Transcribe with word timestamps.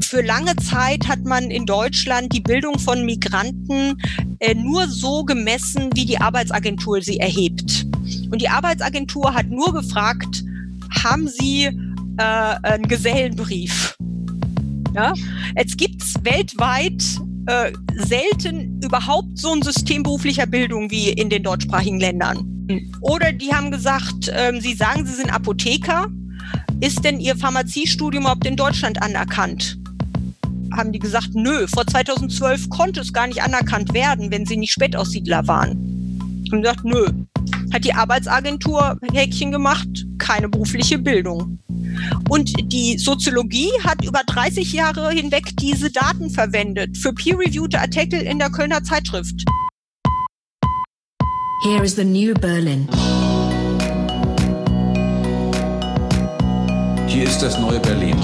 Für 0.00 0.22
lange 0.22 0.56
Zeit 0.56 1.06
hat 1.06 1.24
man 1.24 1.52
in 1.52 1.64
Deutschland 1.64 2.32
die 2.32 2.40
Bildung 2.40 2.80
von 2.80 3.06
Migranten 3.06 3.96
äh, 4.40 4.52
nur 4.52 4.88
so 4.88 5.24
gemessen, 5.24 5.90
wie 5.94 6.04
die 6.04 6.20
Arbeitsagentur 6.20 7.00
sie 7.00 7.20
erhebt. 7.20 7.86
Und 8.32 8.42
die 8.42 8.48
Arbeitsagentur 8.48 9.32
hat 9.32 9.46
nur 9.46 9.72
gefragt, 9.72 10.42
haben 11.04 11.28
Sie 11.28 11.66
äh, 11.66 12.22
einen 12.22 12.88
Gesellenbrief? 12.88 13.96
Ja? 14.96 15.12
Jetzt 15.56 15.78
gibt's 15.78 16.14
weltweit 16.24 17.00
äh, 17.46 17.72
selten 17.94 18.80
überhaupt 18.82 19.38
so 19.38 19.52
ein 19.52 19.62
System 19.62 20.02
beruflicher 20.02 20.46
Bildung 20.46 20.90
wie 20.90 21.10
in 21.10 21.30
den 21.30 21.44
deutschsprachigen 21.44 22.00
Ländern. 22.00 22.66
Oder 23.00 23.32
die 23.32 23.54
haben 23.54 23.70
gesagt, 23.70 24.26
äh, 24.26 24.52
Sie 24.60 24.74
sagen, 24.74 25.06
Sie 25.06 25.14
sind 25.14 25.32
Apotheker 25.32 26.08
ist 26.80 27.04
denn 27.04 27.20
Ihr 27.20 27.36
Pharmaziestudium 27.36 28.22
überhaupt 28.22 28.46
in 28.46 28.56
Deutschland 28.56 29.02
anerkannt? 29.02 29.78
Haben 30.72 30.92
die 30.92 30.98
gesagt, 30.98 31.30
nö, 31.34 31.66
vor 31.66 31.86
2012 31.86 32.68
konnte 32.68 33.00
es 33.00 33.12
gar 33.12 33.26
nicht 33.26 33.42
anerkannt 33.42 33.92
werden, 33.94 34.30
wenn 34.30 34.46
Sie 34.46 34.56
nicht 34.56 34.72
Spätaussiedler 34.72 35.46
waren. 35.46 35.70
Haben 36.52 36.62
gesagt, 36.62 36.84
nö. 36.84 37.06
Hat 37.72 37.84
die 37.84 37.92
Arbeitsagentur 37.92 38.96
Häkchen 39.12 39.50
gemacht, 39.50 39.88
keine 40.18 40.48
berufliche 40.48 40.98
Bildung. 40.98 41.58
Und 42.28 42.52
die 42.72 42.96
Soziologie 42.96 43.70
hat 43.82 44.04
über 44.04 44.20
30 44.26 44.72
Jahre 44.72 45.10
hinweg 45.10 45.56
diese 45.58 45.90
Daten 45.90 46.30
verwendet 46.30 46.96
für 46.96 47.12
peer-reviewte 47.12 47.80
Artikel 47.80 48.20
in 48.20 48.38
der 48.38 48.50
Kölner 48.50 48.82
Zeitschrift. 48.84 49.44
Here 51.64 51.82
is 51.82 51.96
the 51.96 52.04
new 52.04 52.34
Berlin. 52.34 52.88
Hier 57.08 57.24
ist 57.24 57.40
das 57.42 57.58
neue 57.58 57.80
Berlin. 57.80 58.16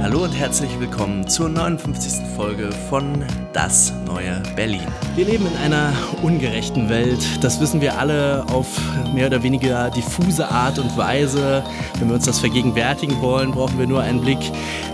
Hallo 0.00 0.22
und 0.22 0.30
herzlich 0.30 0.70
willkommen 0.78 1.26
zur 1.26 1.48
59. 1.48 2.24
Folge 2.36 2.70
von 2.88 3.24
Das 3.52 3.92
neue 4.06 4.40
Berlin. 4.54 4.86
Wir 5.16 5.24
leben 5.24 5.44
in 5.44 5.56
einer 5.56 5.92
ungerechten 6.22 6.88
Welt. 6.88 7.18
Das 7.42 7.60
wissen 7.60 7.80
wir 7.80 7.98
alle 7.98 8.46
auf 8.46 8.80
mehr 9.12 9.26
oder 9.26 9.42
weniger 9.42 9.90
diffuse 9.90 10.48
Art 10.48 10.78
und 10.78 10.96
Weise. 10.96 11.64
Wenn 11.98 12.06
wir 12.06 12.14
uns 12.14 12.24
das 12.24 12.38
vergegenwärtigen 12.38 13.20
wollen, 13.20 13.50
brauchen 13.50 13.80
wir 13.80 13.88
nur 13.88 14.00
einen 14.00 14.20
Blick 14.20 14.38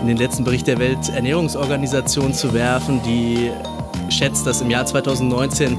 in 0.01 0.07
den 0.07 0.17
letzten 0.17 0.43
Bericht 0.43 0.65
der 0.65 0.79
Welternährungsorganisation 0.79 2.33
zu 2.33 2.55
werfen, 2.55 3.01
die 3.03 3.51
schätzt, 4.09 4.47
dass 4.47 4.61
im 4.61 4.71
Jahr 4.71 4.87
2019 4.87 5.77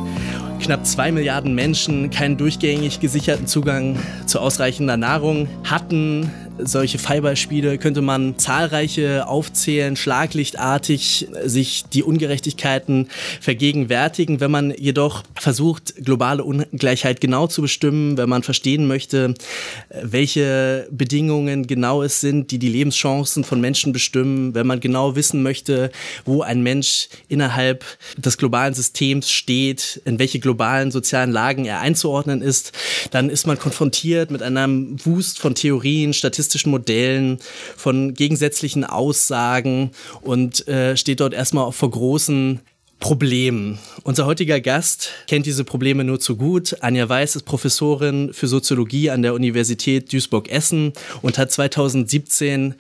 knapp 0.62 0.86
zwei 0.86 1.10
Milliarden 1.10 1.56
Menschen 1.56 2.10
keinen 2.10 2.36
durchgängig 2.36 3.00
gesicherten 3.00 3.48
Zugang 3.48 3.98
zu 4.26 4.38
ausreichender 4.38 4.96
Nahrung 4.96 5.48
hatten 5.64 6.30
solche 6.58 6.98
Fallbeispiele 6.98 7.78
könnte 7.78 8.02
man 8.02 8.38
zahlreiche 8.38 9.26
aufzählen, 9.26 9.96
schlaglichtartig 9.96 11.28
sich 11.44 11.84
die 11.92 12.02
Ungerechtigkeiten 12.02 13.08
vergegenwärtigen. 13.40 14.40
Wenn 14.40 14.50
man 14.50 14.74
jedoch 14.76 15.22
versucht, 15.34 15.94
globale 16.04 16.44
Ungleichheit 16.44 17.20
genau 17.20 17.46
zu 17.46 17.62
bestimmen, 17.62 18.16
wenn 18.16 18.28
man 18.28 18.42
verstehen 18.42 18.86
möchte, 18.86 19.34
welche 20.02 20.86
Bedingungen 20.90 21.66
genau 21.66 22.02
es 22.02 22.20
sind, 22.20 22.50
die 22.50 22.58
die 22.58 22.68
Lebenschancen 22.68 23.44
von 23.44 23.60
Menschen 23.60 23.92
bestimmen, 23.92 24.54
wenn 24.54 24.66
man 24.66 24.80
genau 24.80 25.16
wissen 25.16 25.42
möchte, 25.42 25.90
wo 26.24 26.42
ein 26.42 26.62
Mensch 26.62 27.08
innerhalb 27.28 27.84
des 28.16 28.38
globalen 28.38 28.74
Systems 28.74 29.30
steht, 29.30 30.00
in 30.04 30.18
welche 30.18 30.38
globalen 30.38 30.90
sozialen 30.90 31.32
Lagen 31.32 31.64
er 31.64 31.80
einzuordnen 31.80 32.42
ist, 32.42 32.72
dann 33.10 33.30
ist 33.30 33.46
man 33.46 33.58
konfrontiert 33.58 34.30
mit 34.30 34.42
einem 34.42 34.96
Wust 35.04 35.38
von 35.38 35.54
Theorien, 35.54 36.12
Statistiken, 36.12 36.41
statistischen 36.42 36.70
Modellen, 36.70 37.38
von 37.76 38.14
gegensätzlichen 38.14 38.84
Aussagen 38.84 39.92
und 40.22 40.66
äh, 40.66 40.96
steht 40.96 41.20
dort 41.20 41.34
erstmal 41.34 41.70
vor 41.72 41.90
großen 41.90 42.60
Problemen. 42.98 43.78
Unser 44.04 44.26
heutiger 44.26 44.60
Gast 44.60 45.10
kennt 45.26 45.46
diese 45.46 45.64
Probleme 45.64 46.04
nur 46.04 46.20
zu 46.20 46.36
gut. 46.36 46.76
Anja 46.82 47.08
Weiß 47.08 47.34
ist 47.34 47.42
Professorin 47.42 48.32
für 48.32 48.46
Soziologie 48.46 49.10
an 49.10 49.22
der 49.22 49.34
Universität 49.34 50.12
Duisburg-Essen 50.12 50.92
und 51.20 51.36
hat 51.36 51.50
2017 51.50 52.74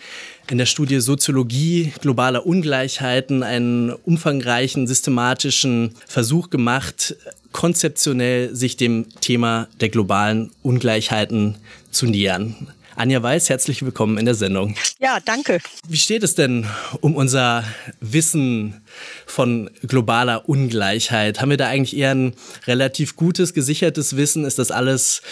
in 0.48 0.58
der 0.58 0.66
Studie 0.66 1.00
Soziologie 1.00 1.92
globaler 2.00 2.46
Ungleichheiten 2.46 3.42
einen 3.42 3.90
umfangreichen 3.90 4.86
systematischen 4.86 5.94
Versuch 6.06 6.50
gemacht, 6.50 7.16
konzeptionell 7.50 8.54
sich 8.54 8.76
dem 8.76 9.06
Thema 9.20 9.68
der 9.80 9.88
globalen 9.88 10.52
Ungleichheiten 10.62 11.56
zu 11.90 12.06
nähern. 12.06 12.68
Anja 12.94 13.22
Weiß, 13.22 13.48
herzlich 13.48 13.82
willkommen 13.82 14.18
in 14.18 14.26
der 14.26 14.34
Sendung. 14.34 14.74
Ja, 15.00 15.18
danke. 15.24 15.60
Wie 15.88 15.96
steht 15.96 16.22
es 16.22 16.34
denn 16.34 16.66
um 17.00 17.16
unser 17.16 17.64
Wissen 18.00 18.82
von 19.26 19.70
globaler 19.86 20.48
Ungleichheit? 20.48 21.40
Haben 21.40 21.50
wir 21.50 21.56
da 21.56 21.68
eigentlich 21.68 21.96
eher 21.96 22.14
ein 22.14 22.34
relativ 22.66 23.16
gutes, 23.16 23.54
gesichertes 23.54 24.16
Wissen? 24.16 24.44
Ist 24.44 24.58
das 24.58 24.70
alles, 24.70 25.22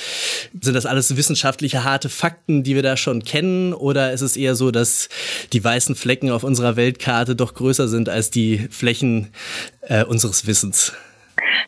sind 0.59 0.75
das 0.75 0.87
alles 0.87 1.17
wissenschaftliche 1.17 1.85
harte 1.85 2.09
Fakten, 2.09 2.63
die 2.63 2.75
wir 2.75 2.83
da 2.83 2.97
schon 2.97 3.25
kennen? 3.25 3.75
Oder 3.75 4.13
ist 4.13 4.23
es 4.23 4.37
eher 4.37 4.55
so, 4.55 4.71
dass 4.71 5.11
die 5.53 5.63
weißen 5.63 5.95
Flecken 5.95 6.31
auf 6.31 6.45
unserer 6.45 6.77
Weltkarte 6.77 7.37
doch 7.37 7.53
größer 7.53 7.89
sind 7.89 8.09
als 8.09 8.31
die 8.31 8.69
Flächen 8.71 9.29
äh, 9.83 10.05
unseres 10.05 10.47
Wissens? 10.47 10.93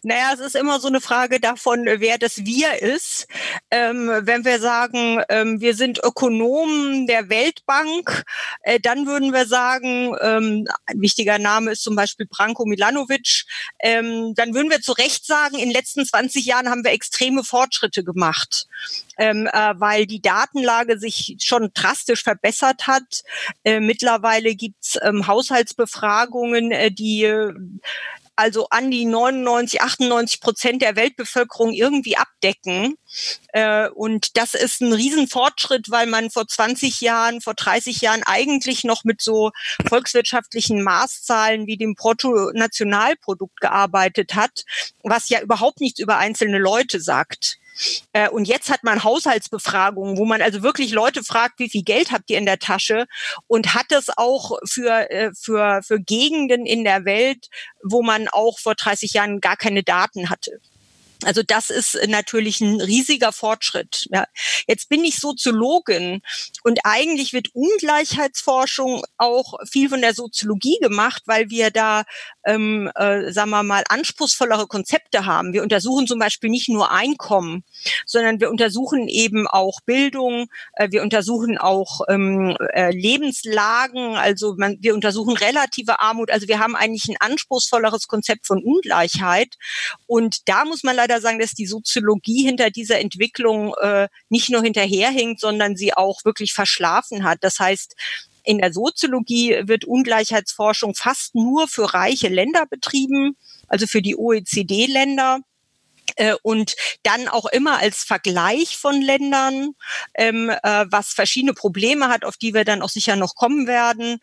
Naja, 0.02 0.32
es 0.34 0.40
ist 0.40 0.56
immer 0.56 0.80
so 0.80 0.88
eine 0.88 1.00
Frage 1.00 1.40
davon, 1.40 1.84
wer 1.86 2.18
das 2.18 2.44
Wir 2.44 2.80
ist. 2.80 3.26
Ähm, 3.70 4.10
wenn 4.22 4.44
wir 4.44 4.60
sagen, 4.60 5.22
ähm, 5.28 5.60
wir 5.60 5.74
sind 5.74 6.00
Ökonomen 6.02 7.06
der 7.06 7.28
Weltbank, 7.28 8.24
äh, 8.62 8.80
dann 8.80 9.06
würden 9.06 9.32
wir 9.32 9.46
sagen, 9.46 10.16
ähm, 10.20 10.66
ein 10.86 11.00
wichtiger 11.00 11.38
Name 11.38 11.72
ist 11.72 11.82
zum 11.82 11.96
Beispiel 11.96 12.26
Branko 12.26 12.64
Milanovic, 12.64 13.44
ähm, 13.80 14.34
dann 14.34 14.54
würden 14.54 14.70
wir 14.70 14.80
zu 14.80 14.92
Recht 14.92 15.26
sagen, 15.26 15.56
in 15.56 15.68
den 15.68 15.72
letzten 15.72 16.04
20 16.04 16.44
Jahren 16.44 16.68
haben 16.68 16.84
wir 16.84 16.92
extreme 16.92 17.44
Fortschritte 17.44 18.04
gemacht. 18.04 18.66
Ähm, 19.18 19.46
äh, 19.52 19.74
weil 19.76 20.06
die 20.06 20.22
Datenlage 20.22 20.98
sich 20.98 21.36
schon 21.40 21.70
drastisch 21.74 22.22
verbessert 22.22 22.86
hat. 22.86 23.22
Äh, 23.62 23.80
mittlerweile 23.80 24.54
gibt's 24.54 24.98
ähm, 25.02 25.26
Haushaltsbefragungen, 25.26 26.70
äh, 26.70 26.90
die 26.90 27.30
also 28.36 28.66
an 28.70 28.90
die 28.90 29.04
99, 29.04 29.82
98 29.82 30.40
Prozent 30.40 30.82
der 30.82 30.96
Weltbevölkerung 30.96 31.72
irgendwie 31.72 32.16
abdecken. 32.16 32.96
Äh, 33.52 33.88
und 33.90 34.36
das 34.36 34.54
ist 34.54 34.80
ein 34.80 34.92
Riesenfortschritt, 34.92 35.90
weil 35.90 36.06
man 36.06 36.30
vor 36.30 36.46
20 36.46 37.00
Jahren, 37.00 37.40
vor 37.40 37.54
30 37.54 38.00
Jahren 38.00 38.22
eigentlich 38.24 38.84
noch 38.84 39.04
mit 39.04 39.20
so 39.20 39.50
volkswirtschaftlichen 39.86 40.82
Maßzahlen 40.82 41.66
wie 41.66 41.76
dem 41.76 41.94
Bruttonationalprodukt 41.94 43.60
gearbeitet 43.60 44.34
hat, 44.34 44.64
was 45.02 45.28
ja 45.28 45.40
überhaupt 45.40 45.80
nichts 45.80 46.00
über 46.00 46.18
einzelne 46.18 46.58
Leute 46.58 47.00
sagt. 47.00 47.58
Äh, 48.12 48.28
und 48.28 48.46
jetzt 48.46 48.70
hat 48.70 48.84
man 48.84 49.04
Haushaltsbefragungen, 49.04 50.16
wo 50.16 50.24
man 50.24 50.42
also 50.42 50.62
wirklich 50.62 50.92
Leute 50.92 51.22
fragt, 51.24 51.58
wie 51.58 51.70
viel 51.70 51.82
Geld 51.82 52.12
habt 52.12 52.30
ihr 52.30 52.38
in 52.38 52.46
der 52.46 52.58
Tasche 52.58 53.06
und 53.46 53.74
hat 53.74 53.90
es 53.90 54.08
auch 54.16 54.58
für, 54.68 55.10
äh, 55.10 55.30
für, 55.34 55.82
für 55.82 56.00
Gegenden 56.00 56.66
in 56.66 56.84
der 56.84 57.04
Welt, 57.04 57.48
wo 57.82 58.02
man 58.02 58.28
auch 58.28 58.58
vor 58.58 58.74
30 58.74 59.12
Jahren 59.14 59.40
gar 59.40 59.56
keine 59.56 59.82
Daten 59.82 60.30
hatte. 60.30 60.60
Also 61.24 61.42
das 61.42 61.70
ist 61.70 61.98
natürlich 62.08 62.60
ein 62.60 62.80
riesiger 62.80 63.32
Fortschritt. 63.32 64.06
Ja. 64.10 64.26
Jetzt 64.66 64.88
bin 64.88 65.04
ich 65.04 65.18
Soziologin 65.18 66.22
und 66.62 66.80
eigentlich 66.84 67.32
wird 67.32 67.48
Ungleichheitsforschung 67.54 69.02
auch 69.18 69.54
viel 69.70 69.88
von 69.88 70.00
der 70.00 70.14
Soziologie 70.14 70.78
gemacht, 70.80 71.22
weil 71.26 71.50
wir 71.50 71.70
da, 71.70 72.04
ähm, 72.44 72.90
äh, 72.94 73.32
sagen 73.32 73.50
wir 73.50 73.62
mal, 73.62 73.84
anspruchsvollere 73.88 74.66
Konzepte 74.66 75.26
haben. 75.26 75.52
Wir 75.52 75.62
untersuchen 75.62 76.06
zum 76.06 76.18
Beispiel 76.18 76.50
nicht 76.50 76.68
nur 76.68 76.90
Einkommen, 76.90 77.64
sondern 78.06 78.40
wir 78.40 78.50
untersuchen 78.50 79.08
eben 79.08 79.46
auch 79.46 79.80
Bildung, 79.84 80.48
äh, 80.74 80.88
wir 80.90 81.02
untersuchen 81.02 81.58
auch 81.58 82.00
ähm, 82.08 82.56
äh, 82.72 82.90
Lebenslagen, 82.90 84.16
also 84.16 84.54
man, 84.56 84.78
wir 84.80 84.94
untersuchen 84.94 85.36
relative 85.36 86.00
Armut. 86.00 86.30
Also 86.30 86.48
wir 86.48 86.58
haben 86.58 86.76
eigentlich 86.76 87.08
ein 87.08 87.16
anspruchsvolleres 87.20 88.08
Konzept 88.08 88.46
von 88.46 88.62
Ungleichheit 88.62 89.56
und 90.06 90.48
da 90.48 90.64
muss 90.64 90.82
man 90.82 90.96
leider 90.96 91.11
leider 91.12 91.20
sagen, 91.20 91.38
dass 91.38 91.52
die 91.52 91.66
Soziologie 91.66 92.44
hinter 92.44 92.70
dieser 92.70 93.00
Entwicklung 93.00 93.74
äh, 93.80 94.08
nicht 94.28 94.50
nur 94.50 94.62
hinterherhinkt, 94.62 95.40
sondern 95.40 95.76
sie 95.76 95.94
auch 95.94 96.24
wirklich 96.24 96.52
verschlafen 96.52 97.24
hat. 97.24 97.38
Das 97.42 97.58
heißt, 97.58 97.94
in 98.44 98.58
der 98.58 98.72
Soziologie 98.72 99.62
wird 99.64 99.84
Ungleichheitsforschung 99.84 100.94
fast 100.94 101.34
nur 101.34 101.68
für 101.68 101.94
reiche 101.94 102.28
Länder 102.28 102.66
betrieben, 102.66 103.36
also 103.68 103.86
für 103.86 104.02
die 104.02 104.16
OECD-Länder 104.16 105.40
äh, 106.16 106.34
und 106.42 106.74
dann 107.04 107.28
auch 107.28 107.46
immer 107.46 107.78
als 107.78 108.02
Vergleich 108.02 108.76
von 108.76 109.00
Ländern, 109.00 109.74
ähm, 110.14 110.50
äh, 110.50 110.86
was 110.88 111.12
verschiedene 111.12 111.52
Probleme 111.52 112.08
hat, 112.08 112.24
auf 112.24 112.36
die 112.36 112.52
wir 112.54 112.64
dann 112.64 112.82
auch 112.82 112.88
sicher 112.88 113.16
noch 113.16 113.36
kommen 113.36 113.66
werden. 113.66 114.18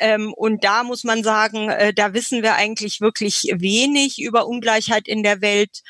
Ähm, 0.00 0.32
und 0.32 0.64
da 0.64 0.82
muss 0.82 1.04
man 1.04 1.22
sagen, 1.22 1.68
äh, 1.68 1.92
da 1.92 2.14
wissen 2.14 2.42
wir 2.42 2.54
eigentlich 2.54 3.00
wirklich 3.00 3.52
wenig 3.52 4.20
über 4.20 4.46
Ungleichheit 4.46 5.06
in 5.06 5.22
der 5.22 5.42
Welt. 5.42 5.82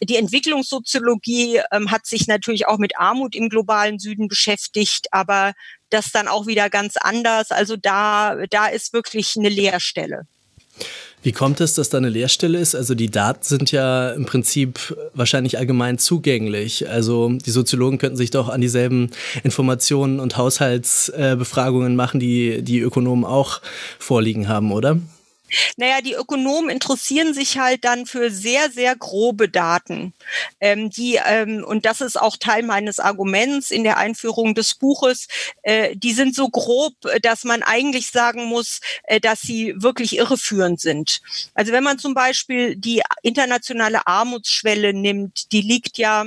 Die 0.00 0.16
Entwicklungssoziologie 0.16 1.60
ähm, 1.72 1.90
hat 1.90 2.06
sich 2.06 2.26
natürlich 2.26 2.68
auch 2.68 2.78
mit 2.78 2.98
Armut 2.98 3.34
im 3.34 3.48
globalen 3.48 3.98
Süden 3.98 4.28
beschäftigt, 4.28 5.08
aber 5.12 5.54
das 5.88 6.12
dann 6.12 6.28
auch 6.28 6.46
wieder 6.46 6.68
ganz 6.68 6.96
anders. 6.98 7.50
Also 7.50 7.76
da, 7.76 8.36
da 8.50 8.66
ist 8.66 8.92
wirklich 8.92 9.34
eine 9.36 9.48
Leerstelle. 9.48 10.26
Wie 11.24 11.32
kommt 11.32 11.60
es, 11.62 11.72
dass 11.72 11.88
da 11.88 11.96
eine 11.96 12.10
Leerstelle 12.10 12.58
ist? 12.58 12.74
Also 12.74 12.94
die 12.94 13.10
Daten 13.10 13.42
sind 13.42 13.72
ja 13.72 14.10
im 14.10 14.26
Prinzip 14.26 14.94
wahrscheinlich 15.14 15.56
allgemein 15.56 15.96
zugänglich. 15.96 16.86
Also 16.86 17.30
die 17.30 17.50
Soziologen 17.50 17.96
könnten 17.96 18.18
sich 18.18 18.30
doch 18.30 18.50
an 18.50 18.60
dieselben 18.60 19.10
Informationen 19.42 20.20
und 20.20 20.36
Haushaltsbefragungen 20.36 21.96
machen, 21.96 22.20
die 22.20 22.60
die 22.60 22.80
Ökonomen 22.80 23.24
auch 23.24 23.62
vorliegen 23.98 24.48
haben, 24.48 24.70
oder? 24.70 24.98
Naja, 25.76 26.00
die 26.00 26.14
Ökonomen 26.14 26.70
interessieren 26.70 27.34
sich 27.34 27.58
halt 27.58 27.84
dann 27.84 28.06
für 28.06 28.30
sehr, 28.30 28.70
sehr 28.70 28.96
grobe 28.96 29.48
Daten. 29.48 30.14
Ähm, 30.60 30.90
die, 30.90 31.20
ähm, 31.24 31.64
und 31.64 31.84
das 31.84 32.00
ist 32.00 32.20
auch 32.20 32.36
Teil 32.36 32.62
meines 32.62 32.98
Arguments 32.98 33.70
in 33.70 33.84
der 33.84 33.98
Einführung 33.98 34.54
des 34.54 34.74
Buches, 34.74 35.28
äh, 35.62 35.96
die 35.96 36.12
sind 36.12 36.34
so 36.34 36.48
grob, 36.48 36.94
dass 37.22 37.44
man 37.44 37.62
eigentlich 37.62 38.10
sagen 38.10 38.44
muss, 38.46 38.80
äh, 39.04 39.20
dass 39.20 39.40
sie 39.40 39.74
wirklich 39.76 40.16
irreführend 40.16 40.80
sind. 40.80 41.20
Also 41.54 41.72
wenn 41.72 41.84
man 41.84 41.98
zum 41.98 42.14
Beispiel 42.14 42.76
die 42.76 43.02
internationale 43.22 44.06
Armutsschwelle 44.06 44.92
nimmt, 44.92 45.52
die 45.52 45.60
liegt 45.60 45.98
ja 45.98 46.26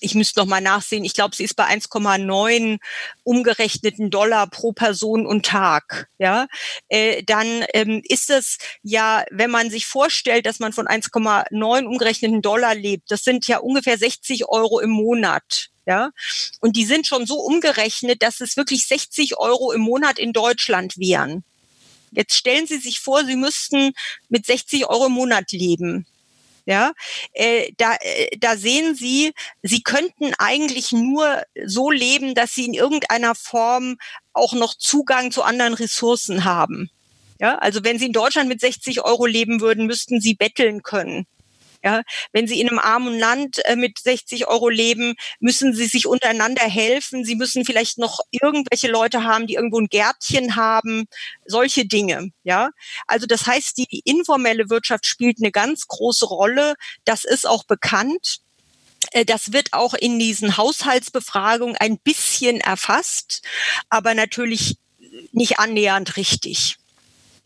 ich 0.00 0.14
müsste 0.14 0.40
noch 0.40 0.46
mal 0.46 0.60
nachsehen, 0.60 1.04
ich 1.04 1.14
glaube, 1.14 1.34
sie 1.34 1.44
ist 1.44 1.54
bei 1.54 1.64
1,9 1.64 2.78
umgerechneten 3.24 4.10
Dollar 4.10 4.46
pro 4.48 4.72
Person 4.72 5.26
und 5.26 5.46
Tag. 5.46 6.08
Ja, 6.18 6.46
äh, 6.88 7.22
dann 7.22 7.64
ähm, 7.72 8.02
ist 8.04 8.30
es 8.30 8.58
ja, 8.82 9.24
wenn 9.30 9.50
man 9.50 9.70
sich 9.70 9.86
vorstellt, 9.86 10.46
dass 10.46 10.58
man 10.58 10.72
von 10.72 10.86
1,9 10.86 11.84
umgerechneten 11.84 12.42
Dollar 12.42 12.74
lebt, 12.74 13.10
das 13.10 13.24
sind 13.24 13.46
ja 13.46 13.58
ungefähr 13.58 13.98
60 13.98 14.48
Euro 14.48 14.80
im 14.80 14.90
Monat. 14.90 15.70
Ja, 15.88 16.10
und 16.60 16.74
die 16.76 16.84
sind 16.84 17.06
schon 17.06 17.26
so 17.26 17.38
umgerechnet, 17.38 18.20
dass 18.20 18.40
es 18.40 18.56
wirklich 18.56 18.86
60 18.88 19.38
Euro 19.38 19.70
im 19.70 19.82
Monat 19.82 20.18
in 20.18 20.32
Deutschland 20.32 20.98
wären. 20.98 21.44
Jetzt 22.10 22.34
stellen 22.34 22.66
Sie 22.66 22.78
sich 22.78 22.98
vor, 22.98 23.24
Sie 23.24 23.36
müssten 23.36 23.92
mit 24.28 24.46
60 24.46 24.86
Euro 24.86 25.06
im 25.06 25.12
Monat 25.12 25.52
leben. 25.52 26.06
Ja, 26.66 26.92
äh, 27.32 27.72
da, 27.76 27.94
äh, 28.00 28.36
da 28.38 28.56
sehen 28.56 28.96
Sie, 28.96 29.32
Sie 29.62 29.82
könnten 29.82 30.34
eigentlich 30.38 30.90
nur 30.90 31.42
so 31.64 31.92
leben, 31.92 32.34
dass 32.34 32.54
Sie 32.54 32.64
in 32.66 32.74
irgendeiner 32.74 33.36
Form 33.36 33.98
auch 34.32 34.52
noch 34.52 34.74
Zugang 34.74 35.30
zu 35.30 35.44
anderen 35.44 35.74
Ressourcen 35.74 36.44
haben. 36.44 36.90
Ja, 37.38 37.56
also 37.58 37.84
wenn 37.84 38.00
Sie 38.00 38.06
in 38.06 38.12
Deutschland 38.12 38.48
mit 38.48 38.60
60 38.60 39.04
Euro 39.04 39.26
leben 39.26 39.60
würden, 39.60 39.86
müssten 39.86 40.20
Sie 40.20 40.34
betteln 40.34 40.82
können. 40.82 41.26
Ja, 41.86 42.02
wenn 42.32 42.48
Sie 42.48 42.60
in 42.60 42.68
einem 42.68 42.80
armen 42.80 43.16
Land 43.16 43.64
äh, 43.64 43.76
mit 43.76 44.00
60 44.00 44.48
Euro 44.48 44.68
leben, 44.68 45.14
müssen 45.38 45.72
Sie 45.72 45.86
sich 45.86 46.08
untereinander 46.08 46.64
helfen. 46.64 47.24
Sie 47.24 47.36
müssen 47.36 47.64
vielleicht 47.64 47.96
noch 47.98 48.18
irgendwelche 48.32 48.88
Leute 48.88 49.22
haben, 49.22 49.46
die 49.46 49.54
irgendwo 49.54 49.78
ein 49.78 49.86
Gärtchen 49.86 50.56
haben, 50.56 51.04
solche 51.44 51.86
Dinge. 51.86 52.32
Ja, 52.42 52.70
also 53.06 53.26
das 53.26 53.46
heißt, 53.46 53.78
die 53.78 54.00
informelle 54.04 54.68
Wirtschaft 54.68 55.06
spielt 55.06 55.36
eine 55.40 55.52
ganz 55.52 55.86
große 55.86 56.26
Rolle. 56.26 56.74
Das 57.04 57.24
ist 57.24 57.46
auch 57.46 57.62
bekannt. 57.62 58.38
Äh, 59.12 59.24
das 59.24 59.52
wird 59.52 59.72
auch 59.72 59.94
in 59.94 60.18
diesen 60.18 60.56
Haushaltsbefragungen 60.56 61.76
ein 61.76 62.00
bisschen 62.00 62.60
erfasst, 62.60 63.42
aber 63.90 64.14
natürlich 64.14 64.78
nicht 65.30 65.60
annähernd 65.60 66.16
richtig. 66.16 66.78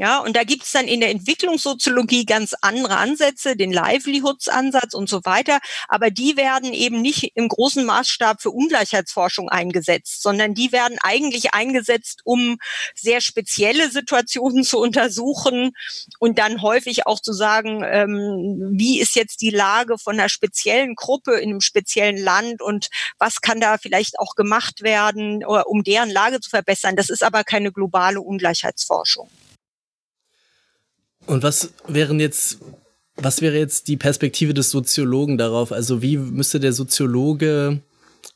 Ja, 0.00 0.20
und 0.20 0.35
da 0.35 0.44
gibt 0.44 0.62
es 0.62 0.73
dann 0.73 0.88
in 0.88 1.00
der 1.00 1.11
Entwicklungssoziologie 1.11 2.25
ganz 2.25 2.55
andere 2.62 2.97
Ansätze, 2.97 3.55
den 3.55 3.70
Livelihoods-Ansatz 3.70 4.94
und 4.94 5.11
so 5.11 5.26
weiter. 5.26 5.61
Aber 5.88 6.11
die 6.11 6.38
werden 6.38 6.73
eben 6.73 7.02
nicht 7.02 7.32
im 7.35 7.49
großen 7.49 7.85
Maßstab 7.85 8.41
für 8.41 8.50
Ungleichheitsforschung 8.50 9.50
eingesetzt, 9.50 10.23
sondern 10.23 10.55
die 10.55 10.73
werden 10.73 10.97
eigentlich 11.02 11.52
eingesetzt, 11.52 12.23
um 12.25 12.56
sehr 12.94 13.20
spezielle 13.20 13.91
Situationen 13.91 14.64
zu 14.70 14.79
untersuchen 14.79 15.73
und 16.19 16.38
dann 16.38 16.62
häufig 16.62 17.06
auch 17.06 17.20
zu 17.20 17.35
sagen, 17.35 17.85
ähm, 17.85 18.70
wie 18.73 19.00
ist 19.00 19.14
jetzt 19.17 19.43
die 19.43 19.50
Lage 19.50 19.99
von 19.99 20.19
einer 20.19 20.31
speziellen 20.31 20.94
Gruppe 20.94 21.35
in 21.35 21.50
einem 21.50 21.61
speziellen 21.61 22.17
Land 22.17 22.62
und 22.62 22.88
was 23.19 23.43
kann 23.43 23.61
da 23.61 23.76
vielleicht 23.76 24.19
auch 24.19 24.35
gemacht 24.35 24.81
werden, 24.81 25.44
um 25.44 25.85
deren 25.85 26.08
Lage 26.08 26.41
zu 26.41 26.49
verbessern. 26.49 26.97
Das 26.97 27.11
ist 27.11 27.23
aber 27.23 27.44
keine 27.44 27.70
globale 27.70 28.23
Ungleichheitsforschung. 28.23 29.29
Und 31.26 31.43
was 31.43 31.72
wären 31.87 32.20
jetzt, 32.20 32.58
was 33.17 33.40
wäre 33.43 33.58
jetzt 33.58 33.88
die 33.88 33.96
Perspektive 33.96 34.55
des 34.55 34.70
Soziologen 34.70 35.38
darauf? 35.38 35.72
Also 35.72 36.02
wie 36.02 36.17
müsste 36.17 36.61
der 36.61 36.72
Soziologe 36.72 37.82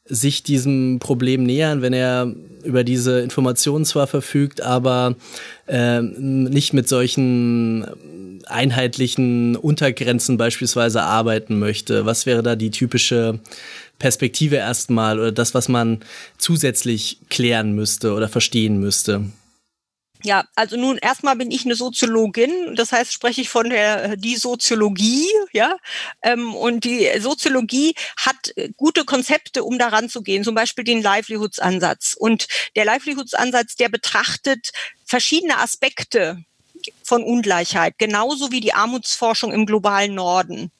sich 0.06 0.42
diesem 0.42 0.98
Problem 0.98 1.44
nähern, 1.44 1.81
wenn 1.81 1.92
er 1.92 2.34
über 2.62 2.84
diese 2.84 3.20
Informationen 3.20 3.84
zwar 3.84 4.06
verfügt, 4.06 4.60
aber 4.60 5.16
äh, 5.66 6.02
nicht 6.02 6.72
mit 6.72 6.88
solchen 6.88 7.86
einheitlichen 8.46 9.56
Untergrenzen 9.56 10.37
beispielsweise 10.37 11.02
arbeiten 11.02 11.58
möchte? 11.58 12.04
Was 12.04 12.26
wäre 12.26 12.42
da 12.42 12.54
die 12.54 12.70
typische 12.70 13.40
Perspektive 13.98 14.56
erstmal 14.56 15.19
oder 15.19 15.32
das, 15.32 15.54
was 15.54 15.69
man 15.69 16.00
zusätzlich 16.37 17.19
klären 17.30 17.72
müsste 17.72 18.12
oder 18.12 18.28
verstehen 18.28 18.78
müsste? 18.78 19.25
Ja, 20.25 20.44
also 20.55 20.79
nun 20.79 20.97
erstmal 20.97 21.37
bin 21.37 21.50
ich 21.50 21.67
eine 21.67 21.75
Soziologin, 21.75 22.75
das 22.76 22.93
heißt 22.93 23.12
spreche 23.12 23.43
ich 23.43 23.50
von 23.50 23.69
der 23.69 24.17
die 24.17 24.37
Soziologie, 24.37 25.29
ja, 25.53 25.76
ähm, 26.23 26.55
und 26.55 26.85
die 26.85 27.11
Soziologie 27.21 27.94
hat 28.17 28.55
gute 28.79 29.05
Konzepte, 29.05 29.65
um 29.65 29.79
daran 29.79 30.09
zu 30.09 30.23
gehen, 30.23 30.43
zum 30.43 30.55
Beispiel 30.55 30.82
den 30.82 31.03
Livelihoods-Ansatz. 31.03 32.17
Und 32.19 32.49
der 32.75 32.87
Livelihoods-Ansatz, 32.87 33.76
der 33.76 33.91
betrachtet 33.91 34.71
verschiedene 35.05 35.59
Aspekte 35.59 36.43
von 37.03 37.23
Ungleichheit, 37.23 37.99
genauso 37.99 38.50
wie 38.50 38.61
die 38.61 38.73
Armutsforschung 38.73 39.53
im 39.53 39.67
globalen 39.67 40.15
Norden. 40.15 40.73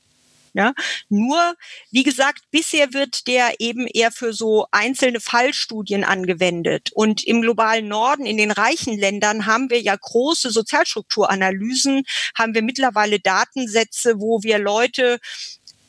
Ja, 0.57 0.73
nur, 1.09 1.57
wie 1.91 2.05
gesagt, 2.05 2.43
bisher 2.53 2.93
wird 2.93 3.27
der 3.27 3.55
eben 3.59 3.89
eher 3.89 4.13
für 4.13 4.33
so 4.33 4.67
einzelne 4.71 5.19
Fallstudien 5.19 6.05
angewendet. 6.05 6.91
Und 6.95 7.25
im 7.25 7.43
globalen 7.43 7.89
Norden, 7.89 8.25
in 8.25 8.37
den 8.37 8.53
reichen 8.53 8.97
Ländern, 8.97 9.47
haben 9.47 9.69
wir 9.69 9.81
ja 9.81 9.97
große 9.97 10.51
Sozialstrukturanalysen, 10.51 12.05
haben 12.39 12.55
wir 12.55 12.63
mittlerweile 12.63 13.19
Datensätze, 13.19 14.21
wo 14.21 14.45
wir 14.45 14.61
Leute 14.61 15.19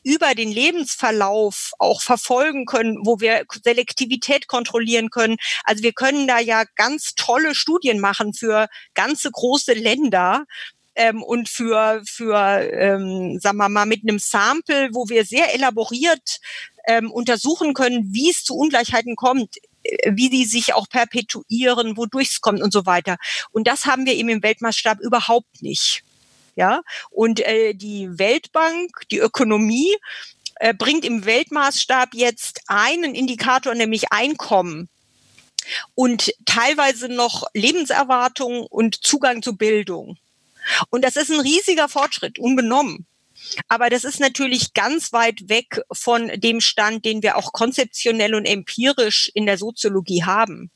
über 0.06 0.35
den 0.35 0.51
Lebensverlauf 0.51 1.71
auch 1.79 2.01
verfolgen 2.01 2.65
können, 2.65 3.00
wo 3.03 3.19
wir 3.19 3.44
Selektivität 3.63 4.47
kontrollieren 4.47 5.09
können. 5.09 5.38
Also 5.63 5.83
wir 5.83 5.94
können 5.94 6.27
da 6.27 6.39
ja 6.39 6.63
ganz 6.75 7.15
tolle 7.15 7.56
Studien 7.56 8.00
machen 8.00 8.33
für 8.33 8.68
ganze 8.94 9.31
große 9.31 9.73
Länder, 9.73 10.45
ähm, 10.95 11.21
und 11.21 11.49
für, 11.49 12.02
für 12.06 12.37
ähm, 12.71 13.40
sagen 13.40 13.57
wir 13.57 13.69
mal, 13.69 13.85
mit 13.85 14.04
einem 14.04 14.19
Sample, 14.19 14.90
wo 14.94 15.09
wir 15.09 15.25
sehr 15.25 15.54
elaboriert 15.54 16.40
ähm, 16.87 17.11
untersuchen 17.11 17.73
können, 17.73 18.14
wie 18.14 18.30
es 18.30 18.44
zu 18.44 18.56
Ungleichheiten 18.56 19.16
kommt, 19.16 19.57
äh, 19.83 20.11
wie 20.14 20.30
die 20.30 20.45
sich 20.45 20.73
auch 20.73 20.87
perpetuieren, 20.90 21.97
wodurch 21.97 22.30
es 22.30 22.42
kommt 22.42 22.61
und 22.61 22.71
so 22.71 22.85
weiter. 22.85 23.18
Und 23.52 23.68
das 23.68 23.85
haben 23.85 24.06
wir 24.06 24.14
eben 24.14 24.30
im 24.30 24.44
Weltmaßstab 24.44 24.99
überhaupt 25.02 25.61
nicht. 25.61 26.04
Ja, 26.57 26.83
und 27.11 27.42
äh, 27.42 27.73
die 27.73 28.07
Weltbank, 28.18 29.09
die 29.11 29.18
Ökonomie, 29.18 29.94
äh, 30.56 30.73
bringt 30.73 31.04
im 31.04 31.25
Weltmaßstab 31.25 32.14
jetzt 32.14 32.61
einen 32.68 33.14
Indikator, 33.14 33.75
nämlich 33.75 34.14
Einkommen 34.14 34.87
und 35.95 36.31
teilweise 36.45 37.09
noch 37.09 37.44
Lebenserwartung 37.54 38.66
und 38.68 39.04
Zugang 39.04 39.42
zu 39.42 39.57
Bildung. 39.57 40.18
Und 40.90 41.04
das 41.04 41.16
ist 41.16 41.31
ein 41.31 41.40
riesiger 41.40 41.90
Fortschritt, 41.90 42.40
unbenommen. 42.40 43.06
Aber 43.68 43.90
das 43.90 44.04
ist 44.04 44.19
natürlich 44.19 44.74
ganz 44.74 45.12
weit 45.14 45.50
weg 45.50 45.81
von 45.92 46.31
dem 46.36 46.62
Stand, 46.62 47.06
den 47.06 47.22
wir 47.22 47.38
auch 47.38 47.52
konzeptionell 47.52 48.34
und 48.34 48.45
empirisch 48.45 49.30
in 49.34 49.45
der 49.45 49.57
Soziologie 49.57 50.24
haben. 50.24 50.72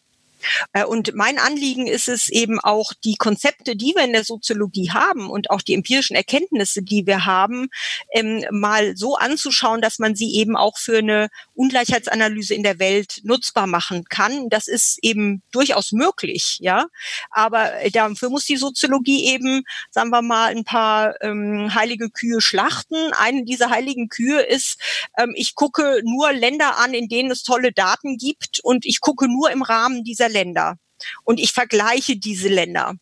Äh, 0.74 0.86
und 0.86 1.14
mein 1.16 1.38
Anliegen 1.38 1.88
ist 1.88 2.10
es 2.10 2.30
eben 2.30 2.60
auch, 2.60 2.94
die 3.04 3.16
Konzepte, 3.16 3.76
die 3.76 3.94
wir 3.96 4.04
in 4.04 4.14
der 4.14 4.24
Soziologie 4.24 4.92
haben 4.92 5.30
und 5.30 5.50
auch 5.50 5.62
die 5.62 5.74
empirischen 5.74 6.16
Erkenntnisse, 6.16 6.82
die 6.82 7.06
wir 7.06 7.26
haben, 7.26 7.70
ähm, 8.14 8.44
mal 8.52 8.96
so 8.96 9.16
anzuschauen, 9.16 9.82
dass 9.82 10.00
man 10.00 10.16
sie 10.16 10.36
eben 10.36 10.56
auch 10.56 10.78
für 10.78 11.00
eine 11.00 11.30
Ungleichheitsanalyse 11.56 12.54
in 12.54 12.64
der 12.64 12.80
Welt 12.80 13.22
nutzbar 13.24 13.68
machen 13.68 14.06
kann. 14.06 14.50
Das 14.50 14.68
ist 14.68 15.00
eben 15.02 15.42
durchaus 15.52 15.92
möglich, 15.92 16.58
ja. 16.62 16.86
Aber 17.32 17.72
dafür 17.92 18.30
muss 18.30 18.46
die 18.46 18.58
Soziologie 18.58 19.26
eben, 19.26 19.64
sagen 19.92 20.10
wir 20.10 20.22
mal, 20.22 20.52
ein 20.52 20.64
paar 20.64 21.22
ähm, 21.22 21.74
heilige 21.74 22.10
Kühe 22.10 22.42
schlachten. 22.42 22.96
Eine 23.14 23.44
dieser 23.44 23.70
heiligen 23.70 24.10
Kühe 24.10 24.42
ist, 24.42 24.80
ähm, 25.18 25.34
ich 25.36 25.56
gucke 25.56 26.02
nur 26.04 26.32
Länder 26.32 26.78
an, 26.78 26.94
in 26.94 27.08
denen 27.10 27.32
es 27.32 27.44
tolle 27.44 27.72
Daten 27.72 28.18
gibt 28.18 28.60
und 28.64 28.86
ich 28.86 29.02
gucke 29.02 29.28
nur 29.28 29.52
im 29.52 29.62
Rahmen 29.62 30.04
dieser 30.04 30.29
Länder. 30.30 30.78
Und 31.24 31.40
ich 31.40 31.52
vergleiche 31.52 32.18
diese 32.18 32.50
Länder. 32.50 32.96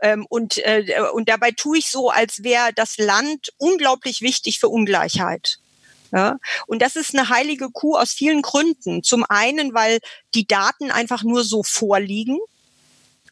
Ähm, 0.00 0.26
und, 0.28 0.58
äh, 0.58 0.84
und 1.12 1.28
dabei 1.28 1.50
tue 1.52 1.78
ich 1.78 1.88
so, 1.88 2.10
als 2.10 2.42
wäre 2.42 2.72
das 2.74 2.98
Land 2.98 3.52
unglaublich 3.56 4.20
wichtig 4.20 4.58
für 4.58 4.68
Ungleichheit. 4.68 5.58
Ja, 6.12 6.38
und 6.66 6.80
das 6.80 6.94
ist 6.94 7.12
eine 7.12 7.28
heilige 7.28 7.70
Kuh 7.70 7.96
aus 7.96 8.12
vielen 8.12 8.42
Gründen. 8.42 9.02
Zum 9.02 9.24
einen, 9.28 9.74
weil 9.74 9.98
die 10.34 10.46
Daten 10.46 10.92
einfach 10.92 11.24
nur 11.24 11.42
so 11.42 11.64
vorliegen. 11.64 12.38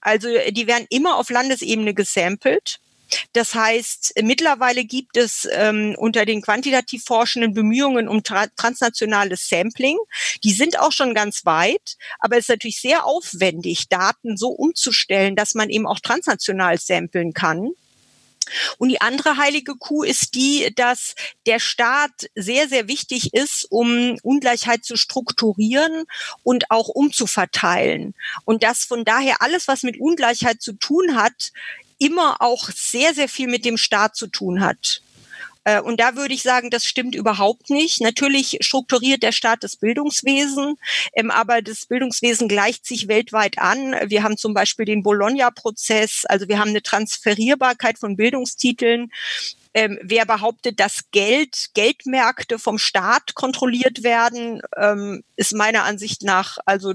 Also 0.01 0.29
die 0.51 0.67
werden 0.67 0.87
immer 0.91 1.17
auf 1.17 1.31
Landesebene 1.31 1.95
gesampelt. 1.95 2.81
Das 3.33 3.55
heißt, 3.55 4.15
mittlerweile 4.23 4.85
gibt 4.85 5.17
es 5.17 5.49
ähm, 5.53 5.95
unter 5.99 6.25
den 6.25 6.43
quantitativ 6.43 7.05
forschenden 7.05 7.55
Bemühungen 7.55 8.09
um 8.09 8.23
tra 8.23 8.47
transnationales 8.57 9.49
Sampling. 9.49 9.99
Die 10.45 10.53
sind 10.53 10.79
auch 10.79 10.93
schon 10.93 11.15
ganz 11.15 11.45
weit, 11.45 11.97
aber 12.19 12.37
es 12.37 12.45
ist 12.45 12.51
natürlich 12.51 12.81
sehr 12.81 13.05
aufwendig, 13.05 13.89
Daten 13.89 14.37
so 14.37 14.49
umzustellen, 14.49 15.37
dass 15.37 15.55
man 15.55 15.71
eben 15.71 15.87
auch 15.87 16.01
transnational 16.01 16.79
samplen 16.79 17.33
kann. 17.33 17.73
Und 18.79 18.89
die 18.89 19.01
andere 19.01 19.37
heilige 19.37 19.77
Kuh 19.77 20.03
ist 20.03 20.35
die, 20.35 20.73
dass 20.75 21.15
der 21.47 21.61
Staat 21.61 22.31
sehr, 22.35 22.69
sehr 22.69 22.89
wichtig 22.89 23.35
ist, 23.35 23.67
um 23.71 24.19
Ungleichheit 24.23 24.85
zu 24.85 24.97
strukturieren 24.97 26.05
und 26.43 26.71
auch 26.71 26.89
umzuverteilen. 26.89 28.15
Und 28.45 28.63
dass 28.63 28.85
von 28.85 29.05
daher 29.05 29.43
alles, 29.43 29.69
was 29.69 29.83
mit 29.83 29.99
Ungleichheit 30.01 30.61
zu 30.61 30.73
tun 30.75 31.17
hat, 31.17 31.53
immer 32.03 32.41
auch 32.41 32.69
sehr, 32.71 33.15
sehr 33.15 33.29
viel 33.29 33.47
mit 33.47 33.65
dem 33.65 33.77
Staat 33.77 34.17
zu 34.17 34.27
tun 34.27 34.61
hat. 34.61 35.03
Äh, 35.65 35.81
und 35.81 36.01
da 36.01 36.17
würde 36.17 36.35
ich 36.35 36.43
sagen, 36.43 36.71
das 36.71 36.85
stimmt 36.85 37.15
überhaupt 37.15 37.71
nicht. 37.71 38.01
Natürlich 38.01 38.59
strukturiert 38.61 39.23
der 39.23 39.33
Staat 39.33 39.63
das 39.63 39.77
Bildungswesen, 39.77 40.77
ähm, 41.15 41.31
aber 41.31 41.63
das 41.63 41.87
Bildungswesen 41.87 42.49
gleicht 42.49 42.87
sich 42.87 43.09
weltweit 43.09 43.59
an. 43.59 43.95
Wir 44.07 44.23
haben 44.23 44.37
zum 44.37 44.55
Beispiel 44.55 44.85
den 44.85 45.03
Bologna-Prozess, 45.03 46.25
also 46.27 46.49
wir 46.49 46.59
haben 46.59 46.71
eine 46.71 46.83
Transferierbarkeit 46.83 47.99
von 47.99 48.17
Bildungstiteln. 48.17 49.13
Ähm, 49.75 49.99
wer 50.03 50.27
behauptet, 50.27 50.81
dass 50.81 51.11
Geld, 51.13 51.71
Geldmärkte 51.73 52.59
vom 52.59 52.79
Staat 52.79 53.35
kontrolliert 53.35 54.03
werden, 54.03 54.61
ähm, 54.77 55.23
ist 55.37 55.55
meiner 55.55 55.85
Ansicht 55.85 56.23
nach 56.23 56.59
also 56.67 56.95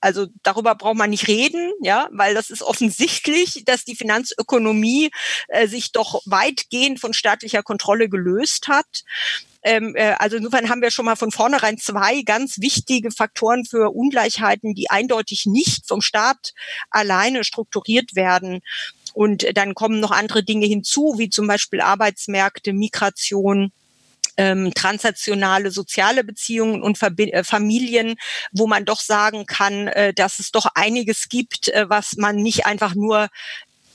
also 0.00 0.26
darüber 0.42 0.74
braucht 0.74 0.96
man 0.96 1.10
nicht 1.10 1.28
reden, 1.28 1.72
ja, 1.82 2.08
weil 2.12 2.34
das 2.34 2.50
ist 2.50 2.62
offensichtlich, 2.62 3.64
dass 3.64 3.84
die 3.84 3.96
Finanzökonomie 3.96 5.10
äh, 5.48 5.66
sich 5.66 5.92
doch 5.92 6.22
weitgehend 6.24 7.00
von 7.00 7.12
staatlicher 7.12 7.62
Kontrolle 7.62 8.08
gelöst 8.08 8.68
hat. 8.68 9.02
Ähm, 9.62 9.94
äh, 9.94 10.14
also 10.18 10.36
insofern 10.36 10.70
haben 10.70 10.80
wir 10.80 10.90
schon 10.90 11.04
mal 11.04 11.16
von 11.16 11.30
vornherein 11.30 11.76
zwei 11.76 12.22
ganz 12.22 12.60
wichtige 12.60 13.10
Faktoren 13.10 13.64
für 13.64 13.90
Ungleichheiten, 13.90 14.74
die 14.74 14.90
eindeutig 14.90 15.44
nicht 15.46 15.86
vom 15.86 16.00
Staat 16.00 16.54
alleine 16.90 17.44
strukturiert 17.44 18.14
werden. 18.14 18.60
Und 19.12 19.56
dann 19.56 19.74
kommen 19.74 20.00
noch 20.00 20.12
andere 20.12 20.44
Dinge 20.44 20.66
hinzu, 20.66 21.16
wie 21.18 21.30
zum 21.30 21.46
Beispiel 21.46 21.80
Arbeitsmärkte, 21.80 22.72
Migration, 22.72 23.72
ähm, 24.36 24.72
transnationale 24.74 25.70
soziale 25.70 26.24
Beziehungen 26.24 26.82
und 26.82 26.98
Verbi 26.98 27.30
äh, 27.30 27.44
Familien, 27.44 28.16
wo 28.52 28.66
man 28.66 28.84
doch 28.84 29.00
sagen 29.00 29.46
kann, 29.46 29.88
äh, 29.88 30.12
dass 30.14 30.38
es 30.38 30.50
doch 30.50 30.66
einiges 30.74 31.28
gibt, 31.28 31.68
äh, 31.68 31.88
was 31.88 32.16
man 32.16 32.36
nicht 32.36 32.66
einfach 32.66 32.94
nur 32.94 33.28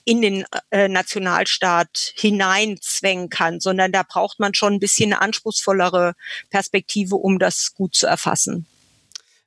in 0.06 0.22
den 0.22 0.46
äh, 0.70 0.88
Nationalstaat 0.88 2.13
hineinzwängen 2.15 3.30
kann, 3.30 3.60
sondern 3.60 3.92
da 3.92 4.04
braucht 4.04 4.39
man 4.39 4.54
schon 4.54 4.74
ein 4.74 4.80
bisschen 4.80 5.12
eine 5.12 5.22
anspruchsvollere 5.22 6.13
Perspektive, 6.51 7.15
um 7.15 7.39
das 7.39 7.74
gut 7.74 7.96
zu 7.96 8.06
erfassen. 8.06 8.68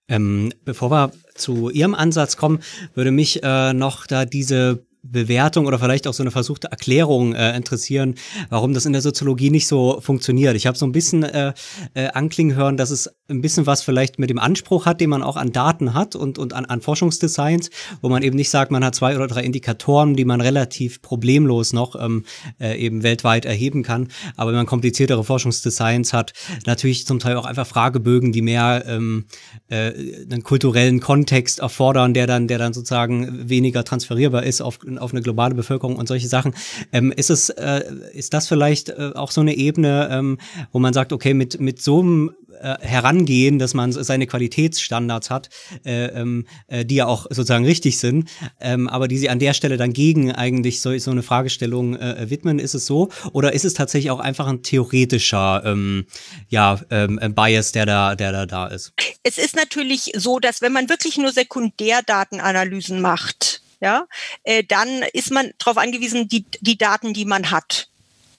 Ähm, 0.09 0.52
bevor 0.64 0.90
wir 0.90 1.12
zu 1.35 1.71
Ihrem 1.71 1.95
Ansatz 1.95 2.37
kommen, 2.37 2.62
würde 2.95 3.12
mich 3.12 3.42
äh, 3.42 3.73
noch 3.73 4.07
da 4.07 4.25
diese 4.25 4.85
Bewertung 5.02 5.67
oder 5.67 5.78
vielleicht 5.78 6.07
auch 6.07 6.14
so 6.14 6.23
eine 6.23 6.31
versuchte 6.31 6.71
Erklärung 6.71 7.35
äh, 7.35 7.57
interessieren, 7.57 8.14
warum 8.50 8.75
das 8.75 8.87
in 8.87 8.93
der 8.93 9.02
Soziologie 9.02 9.50
nicht 9.50 9.67
so 9.67 10.00
funktioniert. 10.00 10.57
Ich 10.57 10.67
habe 10.67 10.76
so 10.76 10.87
ein 10.87 10.93
bisschen 10.93 11.23
äh, 11.23 11.52
äh, 11.95 12.09
anklingen 12.09 12.57
hören, 12.57 12.76
dass 12.76 12.90
es 12.90 13.11
ein 13.28 13.43
bisschen 13.43 13.67
was 13.67 13.83
vielleicht 13.83 14.19
mit 14.19 14.31
dem 14.31 14.38
Anspruch 14.38 14.87
hat, 14.87 15.00
den 15.00 15.11
man 15.11 15.23
auch 15.23 15.37
an 15.37 15.52
Daten 15.52 15.95
hat 15.95 16.17
und, 16.17 16.38
und 16.38 16.55
an, 16.55 16.64
an 16.64 16.81
Forschungsdesigns, 16.81 17.71
wo 18.00 18.09
man 18.09 18.23
eben 18.23 18.37
nicht 18.37 18.50
sagt, 18.50 18.71
man 18.71 18.85
hat 18.85 18.95
zwei 18.95 19.14
oder 19.17 19.26
drei 19.26 19.43
Indikatoren, 19.43 20.17
die 20.17 20.25
man 20.25 20.40
relativ 20.40 21.02
problemlos 21.02 21.73
noch 21.73 21.95
ähm, 22.00 22.25
äh, 22.61 22.78
eben 22.78 23.02
weltweit 23.02 23.45
erheben 23.45 23.83
kann. 23.83 24.09
Aber 24.37 24.50
wenn 24.50 24.57
man 24.57 24.67
kompliziertere 24.67 25.25
Forschungsdesigns 25.25 26.12
hat, 26.12 26.33
natürlich 26.67 27.07
zum 27.07 27.19
Teil 27.19 27.37
auch 27.37 27.45
einfach 27.45 27.67
Fragebögen, 27.67 28.33
die 28.33 28.43
mehr 28.43 28.85
ähm, 28.87 29.26
äh, 29.69 29.93
einen 30.31 30.43
kulturellen 30.43 31.00
Kontext 31.00 31.61
erfordern, 31.61 32.14
der 32.14 32.26
dann, 32.26 32.49
der 32.49 32.59
dann 32.59 32.73
sozusagen 32.73 33.49
weniger 33.49 33.85
transferierbar 33.85 34.43
ist 34.43 34.61
auf 34.61 34.78
auf 34.97 35.12
eine 35.12 35.21
globale 35.21 35.54
Bevölkerung 35.54 35.97
und 35.97 36.09
solche 36.09 36.28
Sachen. 36.28 36.54
Ähm, 36.92 37.12
ist 37.12 37.28
es, 37.28 37.50
äh, 37.50 37.83
ist 38.14 38.33
das 38.33 38.49
vielleicht 38.49 38.88
äh, 38.88 39.11
auch 39.14 39.30
so 39.30 39.42
eine 39.42 39.54
Ebene, 39.54 40.09
ähm, 40.11 40.38
wo 40.73 40.78
man 40.78 40.95
sagt, 40.95 41.12
okay, 41.12 41.35
mit, 41.35 41.61
mit 41.61 41.83
so 41.83 42.00
einem 42.00 42.30
äh, 42.61 42.76
herangehen, 42.80 43.59
dass 43.59 43.75
man 43.75 43.92
seine 43.92 44.26
Qualitätsstandards 44.26 45.30
hat, 45.30 45.49
äh, 45.85 46.07
ähm, 46.07 46.47
äh, 46.66 46.85
die 46.85 46.97
ja 46.97 47.07
auch 47.07 47.26
sozusagen 47.30 47.64
richtig 47.64 47.99
sind, 47.99 48.28
ähm, 48.61 48.88
aber 48.88 49.07
die 49.07 49.18
sie 49.18 49.28
an 49.28 49.38
der 49.38 49.54
Stelle 49.54 49.76
dann 49.76 49.92
gegen 49.92 50.33
eigentlich 50.33 50.80
so, 50.80 50.97
so 50.99 51.11
eine 51.11 51.23
Fragestellung 51.23 51.97
äh, 51.97 52.30
widmen. 52.30 52.59
Ist 52.59 52.75
es 52.75 52.87
so? 52.87 53.11
Oder 53.33 53.52
ist 53.52 53.64
es 53.64 53.75
tatsächlich 53.75 54.11
auch 54.11 54.21
einfach 54.21 54.47
ein 54.47 54.62
theoretischer 54.62 55.62
ähm, 55.64 56.07
ja, 56.49 56.80
ähm, 56.90 57.21
Bias, 57.35 57.73
der 57.73 57.87
da, 57.87 58.16
der 58.16 58.33
da 58.33 58.47
da 58.47 58.66
ist? 58.66 58.92
Es 59.23 59.38
ist 59.38 59.54
natürlich 59.54 60.12
so, 60.16 60.38
dass 60.38 60.61
wenn 60.61 60.73
man 60.73 60.88
wirklich 60.88 61.16
nur 61.16 61.33
Sekundärdatenanalysen 61.33 63.00
macht, 63.00 63.62
ja, 63.80 64.06
äh, 64.44 64.64
dann 64.64 65.02
ist 65.12 65.30
man 65.30 65.52
darauf 65.58 65.78
angewiesen, 65.78 66.28
die, 66.28 66.44
die 66.61 66.78
Daten, 66.78 67.14
die 67.14 67.25
man 67.25 67.50
hat. 67.50 67.88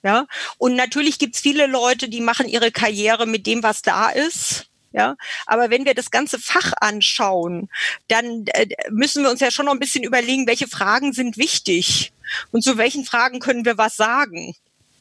Ja, 0.02 0.26
und 0.56 0.76
natürlich 0.76 1.18
gibt's 1.18 1.40
viele 1.40 1.66
Leute, 1.66 2.08
die 2.08 2.22
machen 2.22 2.48
ihre 2.48 2.72
Karriere 2.72 3.26
mit 3.26 3.46
dem, 3.46 3.62
was 3.62 3.82
da 3.82 4.08
ist. 4.08 4.66
Ja, 4.92 5.16
aber 5.46 5.70
wenn 5.70 5.84
wir 5.84 5.94
das 5.94 6.10
ganze 6.10 6.38
Fach 6.40 6.72
anschauen, 6.80 7.68
dann 8.08 8.44
äh, 8.46 8.66
müssen 8.90 9.22
wir 9.22 9.30
uns 9.30 9.40
ja 9.40 9.50
schon 9.50 9.66
noch 9.66 9.72
ein 9.72 9.78
bisschen 9.78 10.02
überlegen, 10.02 10.48
welche 10.48 10.66
Fragen 10.66 11.12
sind 11.12 11.36
wichtig 11.36 12.12
und 12.50 12.62
zu 12.64 12.76
welchen 12.76 13.04
Fragen 13.04 13.38
können 13.38 13.64
wir 13.64 13.78
was 13.78 13.96
sagen. 13.96 14.56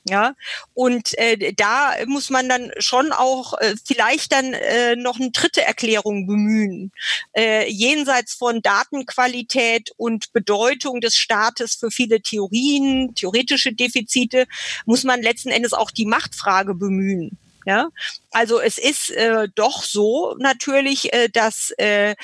Ja, 0.06 0.34
und 0.74 1.18
äh, 1.18 1.53
da 1.53 1.94
muss 2.06 2.29
man 2.29 2.48
dann 2.48 2.72
schon 2.79 3.12
auch 3.12 3.53
äh, 3.60 3.75
vielleicht 3.84 4.32
dann 4.32 4.53
äh, 4.53 4.96
noch 4.96 5.20
eine 5.20 5.32
dritte 5.32 5.62
Erklärung 5.62 6.25
bemühen. 6.25 6.91
Äh, 7.34 7.70
jenseits 7.70 8.34
von 8.34 8.62
Datenqualität 8.62 9.91
und 9.98 10.32
Bedeutung 10.32 11.01
des 11.01 11.15
Staates 11.15 11.75
für 11.75 11.91
viele 11.91 12.22
Theorien, 12.22 13.13
theoretische 13.13 13.74
Defizite, 13.74 14.48
muss 14.86 15.03
man 15.03 15.22
letzten 15.22 15.50
Endes 15.50 15.74
auch 15.74 15.91
die 15.91 16.06
Machtfrage 16.06 16.75
bemühen. 16.75 17.38
Ja, 17.65 17.89
also 18.32 18.60
es 18.60 18.77
ist 18.77 19.12
äh, 19.12 19.48
doch 19.53 19.84
so 19.84 20.36
natürlich, 20.39 21.13
äh, 21.13 21.29
dass 21.29 21.72
äh, 21.77 22.15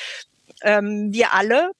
ähm, 0.61 1.11
wir 1.11 1.33
alle, 1.33 1.71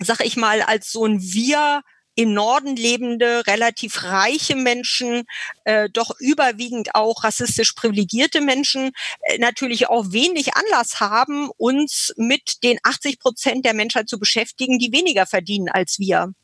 sag 0.00 0.24
ich 0.24 0.36
mal, 0.36 0.60
als 0.60 0.92
so 0.92 1.06
ein 1.06 1.22
Wir 1.22 1.82
im 2.20 2.34
Norden 2.34 2.76
lebende, 2.76 3.46
relativ 3.46 4.02
reiche 4.02 4.54
Menschen, 4.54 5.24
äh, 5.64 5.88
doch 5.88 6.10
überwiegend 6.18 6.94
auch 6.94 7.24
rassistisch 7.24 7.72
privilegierte 7.72 8.42
Menschen, 8.42 8.90
äh, 9.22 9.38
natürlich 9.38 9.88
auch 9.88 10.12
wenig 10.12 10.54
Anlass 10.54 11.00
haben, 11.00 11.48
uns 11.56 12.12
mit 12.18 12.62
den 12.62 12.78
80 12.82 13.20
Prozent 13.20 13.64
der 13.64 13.72
Menschheit 13.72 14.10
zu 14.10 14.18
beschäftigen, 14.18 14.78
die 14.78 14.92
weniger 14.92 15.24
verdienen 15.24 15.70
als 15.70 15.98
wir. 15.98 16.34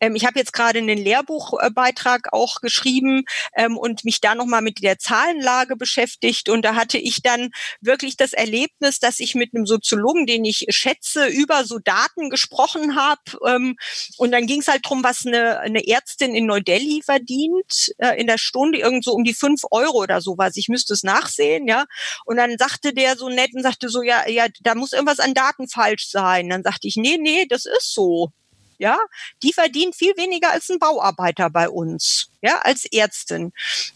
Ähm, 0.00 0.16
ich 0.16 0.24
habe 0.24 0.38
jetzt 0.38 0.52
gerade 0.52 0.78
einen 0.78 0.98
Lehrbuchbeitrag 0.98 2.32
auch 2.32 2.60
geschrieben 2.60 3.24
ähm, 3.56 3.76
und 3.76 4.04
mich 4.04 4.20
da 4.20 4.34
nochmal 4.34 4.62
mit 4.62 4.82
der 4.82 4.98
Zahlenlage 4.98 5.76
beschäftigt. 5.76 6.48
Und 6.48 6.62
da 6.62 6.74
hatte 6.74 6.98
ich 6.98 7.22
dann 7.22 7.50
wirklich 7.80 8.16
das 8.16 8.32
Erlebnis, 8.32 8.98
dass 8.98 9.20
ich 9.20 9.34
mit 9.34 9.54
einem 9.54 9.66
Soziologen, 9.66 10.26
den 10.26 10.44
ich 10.44 10.66
schätze, 10.70 11.26
über 11.26 11.64
so 11.64 11.78
Daten 11.78 12.30
gesprochen 12.30 12.96
habe. 12.96 13.20
Ähm, 13.46 13.76
und 14.16 14.32
dann 14.32 14.46
ging 14.46 14.60
es 14.60 14.68
halt 14.68 14.82
drum, 14.84 15.04
was 15.04 15.26
eine, 15.26 15.60
eine 15.60 15.86
Ärztin 15.86 16.34
in 16.34 16.46
Neu-Delhi 16.46 17.02
verdient 17.04 17.92
äh, 17.98 18.20
in 18.20 18.26
der 18.26 18.38
Stunde, 18.38 18.78
irgend 18.78 19.04
so 19.04 19.12
um 19.12 19.24
die 19.24 19.34
fünf 19.34 19.62
Euro 19.70 19.98
oder 19.98 20.20
sowas. 20.20 20.56
Ich 20.56 20.68
müsste 20.68 20.94
es 20.94 21.02
nachsehen, 21.02 21.66
ja. 21.66 21.84
Und 22.24 22.36
dann 22.36 22.56
sagte 22.58 22.92
der 22.92 23.16
so 23.16 23.28
nett 23.28 23.54
und 23.54 23.62
sagte 23.62 23.88
so, 23.88 24.02
ja, 24.02 24.28
ja, 24.28 24.46
da 24.62 24.74
muss 24.74 24.92
irgendwas 24.92 25.20
an 25.20 25.34
Daten 25.34 25.68
falsch 25.68 26.08
sein. 26.08 26.48
Dann 26.48 26.62
sagte 26.62 26.88
ich, 26.88 26.96
nee, 26.96 27.18
nee, 27.18 27.46
das 27.46 27.66
ist 27.66 27.94
so 27.94 28.32
ja, 28.80 28.98
die 29.42 29.52
verdient 29.52 29.94
viel 29.94 30.16
weniger 30.16 30.50
als 30.50 30.70
ein 30.70 30.78
Bauarbeiter 30.78 31.50
bei 31.50 31.68
uns, 31.68 32.30
ja, 32.40 32.60
als 32.62 32.86
Ärztin. 32.86 33.52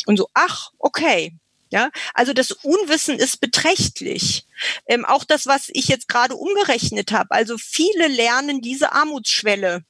Und 0.07 0.19
so, 0.19 0.29
ach, 0.35 0.71
okay. 0.79 1.35
Ja, 1.71 1.91
also 2.13 2.35
das 2.35 2.53
Unwissen 2.53 3.19
ist 3.19 3.41
beträchtlich. 3.41 4.47
Ähm, 4.87 5.05
auch 5.05 5.25
das, 5.25 5.47
was 5.47 5.71
ich 5.73 5.89
jetzt 5.89 6.07
gerade 6.07 6.37
umgerechnet 6.37 7.11
habe. 7.11 7.33
Also 7.33 7.57
viele 7.59 8.07
lernen 8.07 8.61
diese 8.61 8.93
Armutsschwelle 8.93 9.83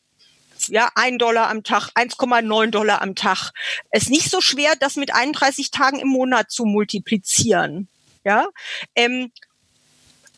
ja, 0.69 0.89
ein 0.95 1.19
Dollar 1.19 1.51
am 1.51 1.63
Tag, 1.63 1.91
1,9 1.95 2.71
Dollar 2.71 3.03
am 3.03 3.15
Tag. 3.15 3.51
Es 3.91 4.05
ist 4.05 4.11
nicht 4.11 4.31
so 4.31 4.41
schwer, 4.41 4.77
das 4.79 4.97
mit 4.97 5.13
31 5.13 5.73
Tagen 5.73 5.99
im 5.99 6.09
Monat 6.09 6.51
zu 6.51 6.65
multiplizieren. 6.65 7.89
Ja, 8.25 8.49
ähm, 8.95 9.31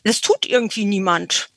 das 0.02 0.20
tut 0.22 0.46
irgendwie 0.46 0.84
niemand. 0.84 1.50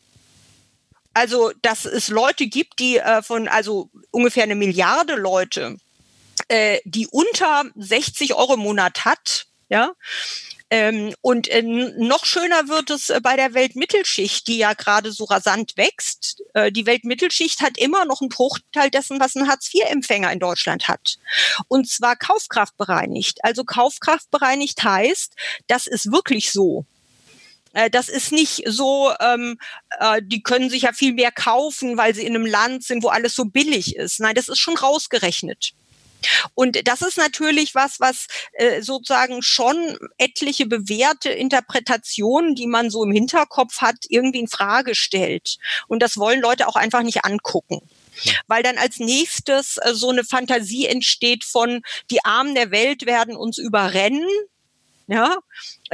Also, 1.19 1.51
dass 1.61 1.83
es 1.83 2.07
Leute 2.07 2.47
gibt, 2.47 2.79
die 2.79 2.95
äh, 2.95 3.21
von, 3.21 3.49
also 3.49 3.89
ungefähr 4.09 4.43
eine 4.43 4.55
Milliarde 4.55 5.15
Leute, 5.15 5.75
äh, 6.47 6.79
die 6.85 7.07
unter 7.07 7.65
60 7.75 8.35
Euro 8.35 8.53
im 8.53 8.61
Monat 8.61 9.03
hat, 9.03 9.47
ja, 9.67 9.91
ähm, 10.69 11.13
und 11.19 11.49
äh, 11.49 11.61
noch 11.61 12.23
schöner 12.23 12.69
wird 12.69 12.89
es 12.89 13.09
äh, 13.09 13.19
bei 13.21 13.35
der 13.35 13.53
Weltmittelschicht, 13.53 14.47
die 14.47 14.59
ja 14.59 14.71
gerade 14.71 15.11
so 15.11 15.25
rasant 15.25 15.75
wächst. 15.75 16.41
Äh, 16.53 16.71
die 16.71 16.85
Weltmittelschicht 16.85 17.59
hat 17.59 17.77
immer 17.77 18.05
noch 18.05 18.21
einen 18.21 18.29
Bruchteil 18.29 18.89
dessen, 18.89 19.19
was 19.19 19.35
ein 19.35 19.49
Hartz-IV-Empfänger 19.49 20.31
in 20.31 20.39
Deutschland 20.39 20.87
hat. 20.87 21.17
Und 21.67 21.89
zwar 21.89 22.15
kaufkraftbereinigt. 22.15 23.43
Also 23.43 23.65
kaufkraftbereinigt 23.65 24.81
heißt, 24.81 25.33
das 25.67 25.85
ist 25.85 26.13
wirklich 26.13 26.53
so. 26.53 26.85
Äh, 27.79 27.89
das 27.89 28.09
ist 28.09 28.31
nicht 28.31 28.63
so, 28.65 29.11
ähm, 29.19 29.57
äh, 29.99 30.21
die 30.23 30.43
können 30.43 30.69
sich 30.69 30.83
ja 30.83 30.93
viel 30.93 31.13
mehr 31.13 31.31
kaufen, 31.31 31.97
weil 31.97 32.13
sie 32.13 32.25
in 32.25 32.35
einem 32.35 32.45
Land 32.45 32.83
sind, 32.83 33.03
wo 33.03 33.07
alles 33.07 33.35
so 33.35 33.45
billig 33.45 33.95
ist. 33.95 34.19
Nein, 34.19 34.35
das 34.35 34.49
ist 34.49 34.59
schon 34.59 34.77
rausgerechnet. 34.77 35.71
Und 36.53 36.85
das 36.85 37.01
ist 37.01 37.17
natürlich 37.17 37.75
was, 37.75 38.01
was 38.01 38.27
äh, 38.51 38.81
sozusagen 38.81 39.41
schon 39.41 39.97
etliche 40.17 40.65
bewährte 40.65 41.29
Interpretationen, 41.29 42.55
die 42.55 42.67
man 42.67 42.89
so 42.89 43.05
im 43.05 43.13
Hinterkopf 43.13 43.79
hat, 43.79 43.95
irgendwie 44.09 44.39
in 44.39 44.49
Frage 44.49 44.95
stellt. 44.95 45.57
Und 45.87 46.01
das 46.01 46.17
wollen 46.17 46.41
Leute 46.41 46.67
auch 46.67 46.75
einfach 46.75 47.03
nicht 47.03 47.23
angucken 47.23 47.81
weil 48.47 48.63
dann 48.63 48.77
als 48.77 48.99
nächstes 48.99 49.77
äh, 49.77 49.93
so 49.93 50.09
eine 50.09 50.25
Fantasie 50.25 50.87
entsteht 50.87 51.45
von 51.45 51.81
die 52.11 52.25
Armen 52.25 52.53
der 52.53 52.69
Welt 52.69 53.05
werden 53.05 53.37
uns 53.37 53.57
überrennen, 53.57 54.27
ja, 55.09 55.37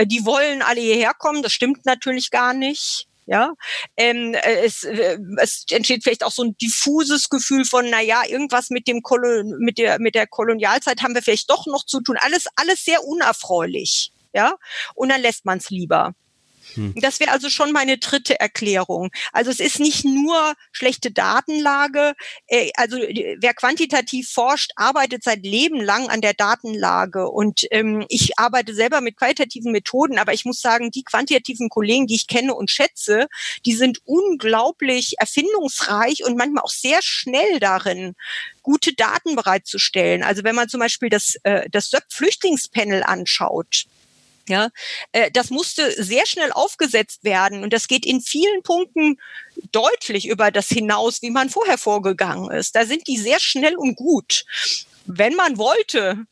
die 0.04 0.26
wollen 0.26 0.62
alle 0.62 0.82
hierher 0.82 1.14
kommen, 1.14 1.42
das 1.42 1.54
stimmt 1.54 1.86
natürlich 1.86 2.32
gar 2.32 2.54
nicht. 2.54 3.08
Ja, 3.28 3.54
ähm, 3.98 4.36
äh, 4.36 4.66
es, 4.66 4.84
äh, 4.84 5.18
es 5.42 5.66
entsteht 5.72 6.04
vielleicht 6.04 6.24
auch 6.24 6.32
so 6.32 6.44
ein 6.44 6.56
diffuses 6.62 7.30
Gefühl 7.30 7.66
von, 7.66 7.90
na 7.90 8.00
ja, 8.00 8.22
irgendwas 8.24 8.70
mit 8.70 8.88
dem 8.88 9.02
Kolon 9.02 9.56
mit 9.58 9.80
der 9.80 10.00
mit 10.00 10.14
der 10.14 10.28
Kolonialzeit 10.28 11.02
haben 11.02 11.16
wir 11.16 11.24
vielleicht 11.24 11.50
doch 11.50 11.66
noch 11.66 11.86
zu 11.86 12.02
tun. 12.02 12.18
Alles 12.20 12.46
alles 12.56 12.86
sehr 12.86 13.04
unerfreulich, 13.04 14.12
ja, 14.32 14.54
und 14.94 15.10
dann 15.10 15.22
lässt 15.22 15.44
man 15.44 15.58
es 15.58 15.72
lieber. 15.72 16.14
Hm. 16.76 16.94
Das 16.96 17.20
wäre 17.20 17.32
also 17.32 17.50
schon 17.50 17.72
meine 17.72 17.98
dritte 17.98 18.40
Erklärung. 18.40 19.12
Also 19.32 19.52
es 19.52 19.60
ist 19.60 19.80
nicht 19.80 20.06
nur 20.06 20.54
schlechte 20.72 21.12
Datenlage. 21.12 22.14
Äh, 22.48 22.72
also 22.76 22.98
wer 22.98 23.54
quantitativ 23.54 24.30
forscht, 24.30 24.72
arbeitet 24.76 25.24
seit 25.24 25.44
Leben 25.44 25.82
lang 25.82 26.10
an 26.10 26.22
der 26.22 26.34
Datenlage. 26.34 27.30
Und 27.30 27.66
ähm, 27.72 28.06
ich 28.10 28.38
arbeite 28.38 28.74
selber 28.74 29.02
mit 29.02 29.18
qualitativen 29.18 29.72
Methoden, 29.72 30.18
aber 30.18 30.34
ich 30.34 30.46
muss 30.46 30.62
sagen, 30.62 30.92
die 30.92 31.04
quantitativen 31.04 31.70
Kollegen, 31.70 32.08
die 32.08 32.16
ich 32.16 32.28
kenne 32.28 32.54
und 32.54 32.70
schätze, 32.70 33.28
die 33.66 33.76
sind 33.76 34.00
unglaublich 34.06 35.16
erfindungsreich 35.18 36.24
und 36.24 36.38
manchmal 36.38 36.64
auch 36.64 36.70
sehr 36.70 37.00
schnell 37.02 37.60
darin, 37.60 38.16
gute 38.62 38.94
Daten 38.94 39.36
bereitzustellen. 39.36 40.24
Also 40.24 40.44
wenn 40.44 40.56
man 40.56 40.70
zum 40.70 40.80
Beispiel 40.80 41.10
das, 41.10 41.36
äh, 41.44 41.70
das 41.70 41.90
SÖP-Flüchtlingspanel 41.90 43.04
anschaut, 43.04 43.86
ja, 44.48 44.70
äh, 45.12 45.32
das 45.32 45.50
musste 45.50 45.92
sehr 46.04 46.26
schnell 46.26 46.52
aufgesetzt 46.52 47.24
werden 47.24 47.64
und 47.64 47.74
das 47.74 47.88
geht 47.88 48.06
in 48.06 48.22
vielen 48.22 48.62
Punkten 48.64 49.20
deutlich 49.72 50.28
über 50.28 50.52
das 50.52 50.68
hinaus, 50.70 51.22
wie 51.22 51.32
man 51.32 51.50
vorher 51.50 51.78
vorgegangen 51.78 52.52
ist. 52.52 52.76
Da 52.76 52.86
sind 52.86 53.08
die 53.08 53.18
sehr 53.18 53.40
schnell 53.40 53.76
und 53.76 53.96
gut. 53.96 54.46
Wenn 55.06 55.36
man 55.36 55.58
wollte, 55.58 56.26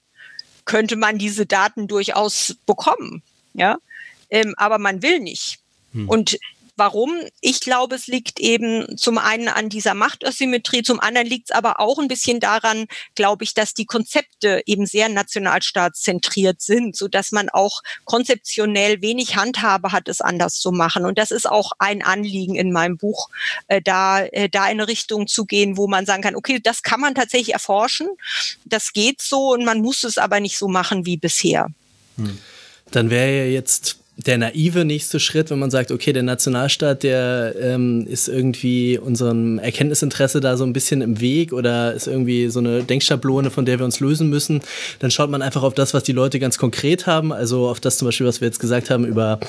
könnte 0.65 0.95
man 0.95 1.17
diese 1.17 1.45
Daten 1.45 1.87
durchaus 1.87 2.55
bekommen, 2.65 3.23
ja, 3.53 3.77
ähm, 4.29 4.53
aber 4.57 4.77
man 4.77 5.01
will 5.01 5.19
nicht. 5.19 5.59
Hm. 5.93 6.09
Und 6.09 6.37
Warum? 6.75 7.11
Ich 7.39 7.59
glaube, 7.59 7.95
es 7.95 8.07
liegt 8.07 8.39
eben 8.39 8.97
zum 8.97 9.19
einen 9.19 9.47
an 9.47 9.69
dieser 9.69 9.93
Machtasymmetrie, 9.93 10.81
zum 10.81 10.99
anderen 10.99 11.27
liegt 11.27 11.51
es 11.51 11.55
aber 11.55 11.79
auch 11.79 11.99
ein 11.99 12.07
bisschen 12.07 12.39
daran, 12.39 12.87
glaube 13.15 13.43
ich, 13.43 13.53
dass 13.53 13.75
die 13.75 13.85
Konzepte 13.85 14.63
eben 14.65 14.87
sehr 14.87 15.07
nationalstaatszentriert 15.09 16.61
sind, 16.61 16.95
so 16.95 17.07
dass 17.07 17.31
man 17.31 17.49
auch 17.49 17.81
konzeptionell 18.05 19.01
wenig 19.01 19.35
Handhabe 19.35 19.91
hat, 19.91 20.07
es 20.07 20.19
anders 20.19 20.55
zu 20.55 20.71
machen. 20.71 21.05
Und 21.05 21.19
das 21.19 21.29
ist 21.29 21.47
auch 21.47 21.73
ein 21.77 22.01
Anliegen 22.01 22.55
in 22.55 22.71
meinem 22.71 22.97
Buch, 22.97 23.29
äh, 23.67 23.81
da, 23.81 24.21
äh, 24.21 24.49
da 24.49 24.65
in 24.65 24.71
eine 24.71 24.87
Richtung 24.87 25.27
zu 25.27 25.45
gehen, 25.45 25.77
wo 25.77 25.87
man 25.87 26.05
sagen 26.07 26.23
kann, 26.23 26.35
okay, 26.35 26.59
das 26.61 26.81
kann 26.81 26.99
man 26.99 27.13
tatsächlich 27.13 27.53
erforschen, 27.53 28.07
das 28.65 28.93
geht 28.93 29.21
so 29.21 29.53
und 29.53 29.63
man 29.63 29.79
muss 29.79 30.03
es 30.03 30.17
aber 30.17 30.39
nicht 30.39 30.57
so 30.57 30.67
machen 30.67 31.05
wie 31.05 31.17
bisher. 31.17 31.67
Hm. 32.17 32.39
Dann 32.91 33.09
wäre 33.09 33.45
ja 33.45 33.45
jetzt 33.45 34.02
der 34.15 34.37
naive 34.37 34.85
nächste 34.85 35.19
Schritt, 35.19 35.49
wenn 35.49 35.57
man 35.57 35.71
sagt, 35.71 35.91
okay, 35.91 36.13
der 36.13 36.21
Nationalstaat, 36.21 37.01
der 37.01 37.55
ähm, 37.59 38.05
ist 38.07 38.27
irgendwie 38.27 38.99
unserem 38.99 39.57
Erkenntnisinteresse 39.57 40.39
da 40.39 40.55
so 40.55 40.63
ein 40.63 40.73
bisschen 40.73 41.01
im 41.01 41.19
Weg 41.19 41.51
oder 41.51 41.93
ist 41.93 42.07
irgendwie 42.07 42.49
so 42.49 42.59
eine 42.59 42.83
Denkschablone, 42.83 43.49
von 43.49 43.65
der 43.65 43.79
wir 43.79 43.85
uns 43.85 43.99
lösen 43.99 44.29
müssen, 44.29 44.61
dann 44.99 45.09
schaut 45.09 45.31
man 45.31 45.41
einfach 45.41 45.63
auf 45.63 45.73
das, 45.73 45.95
was 45.95 46.03
die 46.03 46.11
Leute 46.11 46.39
ganz 46.39 46.59
konkret 46.59 47.07
haben, 47.07 47.33
also 47.33 47.67
auf 47.67 47.79
das 47.79 47.97
zum 47.97 48.07
Beispiel, 48.07 48.27
was 48.27 48.39
wir 48.39 48.47
jetzt 48.47 48.59
gesagt 48.59 48.91
haben 48.91 49.05
über 49.05 49.39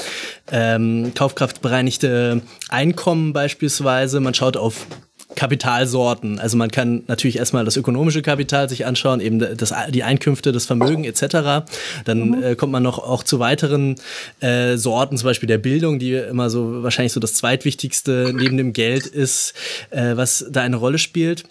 ähm, 0.51 1.13
kaufkraftbereinigte 1.15 2.41
Einkommen 2.71 3.35
beispielsweise. 3.35 4.21
Man 4.21 4.33
schaut 4.33 4.57
auf 4.57 4.87
Kapitalsorten. 5.35 6.39
Also 6.39 6.57
man 6.57 6.71
kann 6.71 7.03
natürlich 7.07 7.39
erstmal 7.39 7.65
das 7.65 7.77
ökonomische 7.77 8.23
Kapital 8.23 8.69
sich 8.69 8.87
anschauen, 8.87 9.21
eben 9.21 9.39
das, 9.39 9.75
die 9.91 10.03
Einkünfte, 10.03 10.53
das 10.53 10.67
Vermögen 10.67 11.05
etc. 11.05 11.67
Dann 12.05 12.29
mhm. 12.29 12.43
äh, 12.43 12.55
kommt 12.57 12.73
man 12.73 12.83
noch 12.83 12.99
auch 12.99 13.23
zu 13.23 13.39
weiteren 13.39 13.97
äh, 14.41 14.77
Sorten, 14.77 15.17
zum 15.17 15.27
Beispiel 15.27 15.47
der 15.47 15.59
Bildung, 15.59 15.99
die 15.99 16.15
immer 16.15 16.51
so 16.51 16.83
wahrscheinlich 16.83 17.13
so 17.13 17.21
das 17.21 17.35
zweitwichtigste 17.35 18.33
neben 18.35 18.57
dem 18.57 18.73
Geld 18.73 19.07
ist, 19.07 19.55
äh, 19.91 20.17
was 20.17 20.47
da 20.51 20.63
eine 20.63 20.77
Rolle 20.77 20.99
spielt. 20.99 21.45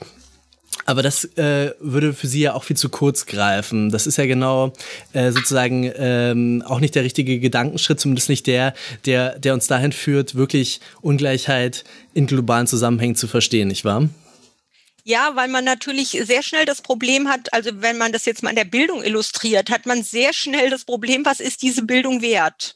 Aber 0.85 1.01
das 1.01 1.25
äh, 1.37 1.73
würde 1.79 2.13
für 2.13 2.27
Sie 2.27 2.41
ja 2.41 2.53
auch 2.53 2.63
viel 2.63 2.77
zu 2.77 2.89
kurz 2.89 3.25
greifen. 3.25 3.89
Das 3.89 4.07
ist 4.07 4.17
ja 4.17 4.25
genau 4.25 4.73
äh, 5.13 5.31
sozusagen 5.31 5.91
ähm, 5.95 6.63
auch 6.65 6.79
nicht 6.79 6.95
der 6.95 7.03
richtige 7.03 7.39
Gedankenschritt, 7.39 7.99
zumindest 7.99 8.29
nicht 8.29 8.47
der, 8.47 8.73
der, 9.05 9.39
der 9.39 9.53
uns 9.53 9.67
dahin 9.67 9.91
führt, 9.91 10.35
wirklich 10.35 10.81
Ungleichheit 11.01 11.83
in 12.13 12.27
globalen 12.27 12.67
Zusammenhängen 12.67 13.15
zu 13.15 13.27
verstehen, 13.27 13.69
nicht 13.69 13.85
wahr? 13.85 14.09
Ja, 15.05 15.31
weil 15.35 15.49
man 15.49 15.65
natürlich 15.65 16.11
sehr 16.23 16.43
schnell 16.43 16.65
das 16.65 16.81
Problem 16.81 17.27
hat, 17.27 17.51
also 17.53 17.71
wenn 17.81 17.97
man 17.97 18.13
das 18.13 18.25
jetzt 18.25 18.41
mal 18.41 18.51
in 18.51 18.55
der 18.55 18.63
Bildung 18.63 19.03
illustriert, 19.03 19.69
hat 19.69 19.85
man 19.85 20.01
sehr 20.01 20.31
schnell 20.31 20.69
das 20.69 20.85
Problem, 20.85 21.25
was 21.25 21.41
ist 21.41 21.61
diese 21.61 21.83
Bildung 21.83 22.21
wert? 22.21 22.75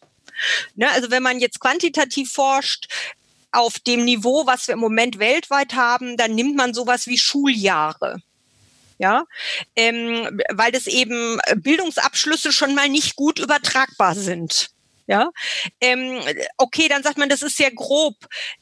Ne, 0.76 0.89
also 0.91 1.10
wenn 1.10 1.24
man 1.24 1.39
jetzt 1.39 1.60
quantitativ 1.60 2.32
forscht, 2.32 2.88
auf 3.52 3.80
dem 3.80 4.06
Niveau, 4.06 4.46
was 4.46 4.68
wir 4.68 4.74
im 4.74 4.80
Moment 4.80 5.20
weltweit 5.20 5.74
haben, 5.74 6.18
dann 6.18 6.36
nimmt 6.36 6.56
man 6.56 6.74
sowas 6.74 7.08
wie 7.08 7.18
Schuljahre. 7.18 8.22
Ja, 9.00 9.26
ähm, 9.76 10.42
weil 10.50 10.72
das 10.72 10.88
eben 10.88 11.40
Bildungsabschlüsse 11.56 12.52
schon 12.52 12.74
mal 12.74 12.90
nicht 12.90 13.16
gut 13.16 13.38
übertragbar 13.38 14.16
sind. 14.16 14.72
Ja, 15.10 15.32
ähm, 15.80 16.20
okay, 16.58 16.90
dann 16.90 17.02
sagt 17.02 17.18
man, 17.18 17.30
das 17.30 17.42
ist 17.42 17.56
sehr 17.56 17.72
grob. 17.72 18.16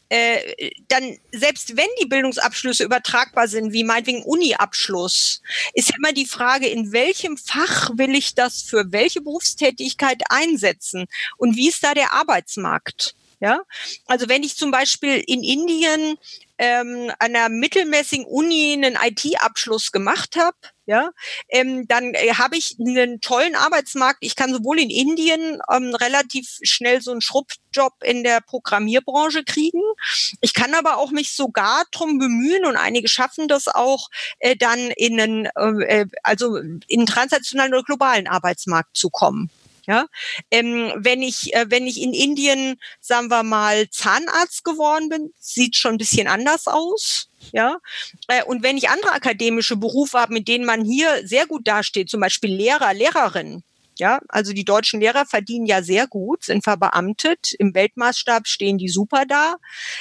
Äh, 0.10 0.72
dann 0.90 1.18
selbst 1.32 1.76
wenn 1.76 1.88
die 2.00 2.06
Bildungsabschlüsse 2.06 2.84
übertragbar 2.84 3.48
sind, 3.48 3.74
wie 3.74 3.84
meinetwegen 3.84 4.24
Uni-Abschluss, 4.24 5.42
ist 5.74 5.94
immer 5.98 6.14
die 6.14 6.28
Frage, 6.28 6.68
in 6.68 6.92
welchem 6.92 7.38
Fach 7.38 7.90
will 7.96 8.14
ich 8.14 8.36
das 8.36 8.62
für 8.62 8.92
welche 8.92 9.22
Berufstätigkeit 9.22 10.22
einsetzen 10.30 11.08
und 11.38 11.56
wie 11.56 11.70
ist 11.70 11.84
da 11.84 11.96
der 11.96 12.14
Arbeitsmarkt? 12.14 13.16
Ja, 13.46 13.62
also 14.08 14.28
wenn 14.28 14.42
ich 14.42 14.58
zum 14.58 14.72
Beispiel 14.72 15.24
in 15.28 15.44
Indien 15.44 16.18
ähm, 16.58 17.12
einer 17.20 17.48
mittelmäßigen 17.48 18.26
Uni 18.26 18.74
einen 18.74 18.98
IT-Abschluss 19.00 19.92
gemacht 19.92 20.36
habe, 20.36 20.58
ja, 20.88 21.12
ähm, 21.50 21.88
dann 21.88 22.16
äh, 22.16 22.34
habe 22.34 22.58
ich 22.58 22.76
einen 22.80 23.22
tollen 23.22 23.54
Arbeitsmarkt. 23.54 24.18
Ich 24.22 24.36
kann 24.36 24.52
sowohl 24.52 24.80
in 24.80 24.90
Indien 24.90 25.62
ähm, 25.72 25.94
relativ 25.94 26.58
schnell 26.64 27.04
so 27.04 27.12
einen 27.12 27.22
Schrubbjob 27.22 27.94
in 28.04 28.24
der 28.24 28.42
Programmierbranche 28.42 29.44
kriegen. 29.44 29.84
Ich 30.42 30.56
kann 30.56 30.74
aber 30.74 30.98
auch 30.98 31.12
mich 31.12 31.36
sogar 31.36 31.84
drum 31.92 32.18
bemühen 32.18 32.66
und 32.66 32.78
einige 32.78 33.10
schaffen 33.10 33.48
das 33.48 33.68
auch, 33.68 34.10
äh, 34.40 34.56
dann 34.56 34.90
in 34.98 35.22
einen, 35.22 35.46
äh, 35.56 36.02
äh 36.02 36.06
also 36.24 36.56
in 36.56 36.82
einen 36.92 37.06
transnationalen 37.06 37.76
oder 37.76 37.84
globalen 37.84 38.26
Arbeitsmarkt 38.26 38.98
zu 38.98 39.12
kommen. 39.12 39.52
Ja, 39.88 40.08
ähm, 40.50 40.94
wenn 40.98 41.22
ich 41.22 41.54
äh, 41.54 41.66
wenn 41.70 41.86
ich 41.86 42.02
in 42.02 42.14
Indien, 42.14 42.80
sagen 43.02 43.30
wir 43.30 43.44
mal, 43.44 43.90
Zahnarzt 43.90 44.64
geworden 44.64 45.10
bin, 45.10 45.32
sieht 45.40 45.76
schon 45.76 45.96
ein 45.96 45.98
bisschen 46.00 46.28
anders 46.28 46.68
aus. 46.68 47.30
Ja, 47.52 47.78
äh, 48.28 48.44
und 48.44 48.64
wenn 48.64 48.78
ich 48.78 48.90
andere 48.90 49.12
akademische 49.12 49.78
Berufe 49.78 50.20
habe, 50.20 50.34
mit 50.34 50.48
denen 50.48 50.66
man 50.66 50.84
hier 50.84 51.28
sehr 51.28 51.46
gut 51.46 51.68
dasteht, 51.68 52.10
zum 52.10 52.20
Beispiel 52.20 52.52
Lehrer, 52.52 52.94
Lehrerin, 52.94 53.64
ja, 53.98 54.20
also 54.28 54.54
die 54.54 54.66
deutschen 54.66 55.00
Lehrer 55.00 55.26
verdienen 55.26 55.66
ja 55.66 55.82
sehr 55.82 56.08
gut, 56.08 56.44
sind 56.44 56.64
verbeamtet. 56.64 57.54
Im 57.60 57.74
Weltmaßstab 57.74 58.48
stehen 58.48 58.78
die 58.78 58.90
super 58.90 59.26
da. 59.26 59.56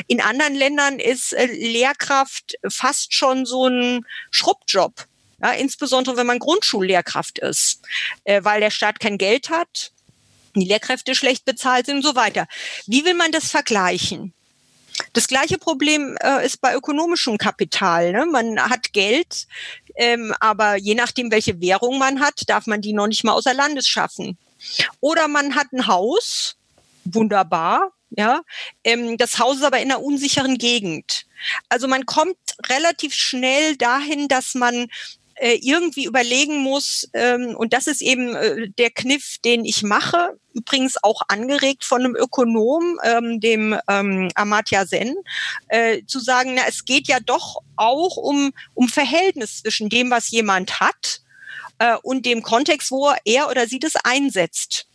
In 0.09 0.21
anderen 0.21 0.55
Ländern 0.55 0.99
ist 0.99 1.33
äh, 1.33 1.47
Lehrkraft 1.47 2.57
fast 2.69 3.15
schon 3.15 3.47
so 3.47 3.69
ein 3.69 4.05
Schrubbjob. 4.31 5.07
Ja, 5.45 5.51
insbesondere 5.53 6.17
wenn 6.17 6.27
man 6.27 6.39
Grundschullehrkraft 6.39 7.39
ist, 7.39 7.83
äh, 8.25 8.43
weil 8.45 8.61
der 8.61 8.71
Staat 8.71 8.99
kein 8.99 9.19
Geld 9.19 9.51
hat, 9.51 9.93
die 10.57 10.65
Lehrkräfte 10.65 11.15
schlecht 11.15 11.45
bezahlt 11.45 11.85
sind 11.85 11.97
und 11.97 12.03
so 12.03 12.15
weiter. 12.15 12.47
Wie 12.87 13.05
will 13.05 13.13
man 13.13 13.31
das 13.31 13.51
vergleichen? 13.51 14.33
Das 15.13 15.29
gleiche 15.29 15.59
Problem 15.59 16.17
äh, 16.23 16.47
ist 16.47 16.63
bei 16.63 16.75
ökonomischem 16.75 17.37
Kapital. 17.37 18.13
Ne? 18.13 18.25
Man 18.25 18.59
hat 18.59 18.95
Geld, 18.95 19.47
ähm, 19.97 20.35
aber 20.41 20.77
je 20.77 20.95
nachdem, 20.95 21.31
welche 21.31 21.61
Währung 21.61 21.99
man 21.99 22.21
hat, 22.21 22.49
darf 22.49 22.67
man 22.67 22.81
die 22.81 22.95
noch 22.95 23.09
nicht 23.09 23.23
mal 23.25 23.33
außer 23.33 23.53
Landes 23.53 23.87
schaffen. 23.87 24.39
Oder 25.01 25.29
man 25.29 25.57
hat 25.57 25.73
ein 25.75 25.87
Haus, 25.87 26.57
wunderbar, 27.05 27.93
ja. 28.17 28.41
Ähm, 28.83 29.19
das 29.19 29.39
Haus 29.39 29.57
ist 29.57 29.65
aber 29.65 29.81
in 29.81 29.91
einer 29.91 30.03
unsicheren 30.03 30.57
Gegend. 30.57 31.27
Also 31.69 31.87
man 31.87 32.07
kommt 32.07 32.39
relativ 32.67 33.13
schnell 33.13 33.77
dahin, 33.77 34.29
dass 34.29 34.55
man 34.55 34.89
äh, 35.37 35.59
irgendwie 35.63 36.05
überlegen 36.05 36.59
muss, 36.59 37.09
ähm, 37.13 37.55
und 37.57 37.73
das 37.73 37.87
ist 37.87 38.03
eben 38.03 38.35
äh, 38.35 38.69
der 38.79 38.91
Kniff, 38.91 39.39
den 39.45 39.65
ich 39.65 39.83
mache, 39.83 40.39
übrigens 40.53 41.03
auch 41.03 41.23
angeregt 41.29 41.85
von 41.85 42.01
einem 42.01 42.15
Ökonom, 42.15 42.99
ähm, 43.05 43.41
dem 43.41 43.79
ähm, 43.89 44.31
Amartya 44.35 44.87
Sen, 44.87 45.15
äh, 45.69 46.03
zu 46.07 46.21
sagen, 46.21 46.55
na, 46.55 46.63
es 46.69 46.85
geht 46.85 47.09
ja 47.09 47.19
doch 47.21 47.61
auch 47.77 48.17
um, 48.17 48.53
um 48.75 48.89
Verhältnis 48.89 49.63
zwischen 49.63 49.89
dem, 49.89 50.11
was 50.11 50.31
jemand 50.31 50.81
hat 50.81 51.21
äh, 51.79 51.97
und 52.03 52.27
dem 52.27 52.43
Kontext, 52.43 52.91
wo 52.91 53.13
er 53.25 53.51
oder 53.51 53.67
sie 53.67 53.79
das 53.79 53.97
einsetzt. 53.97 54.87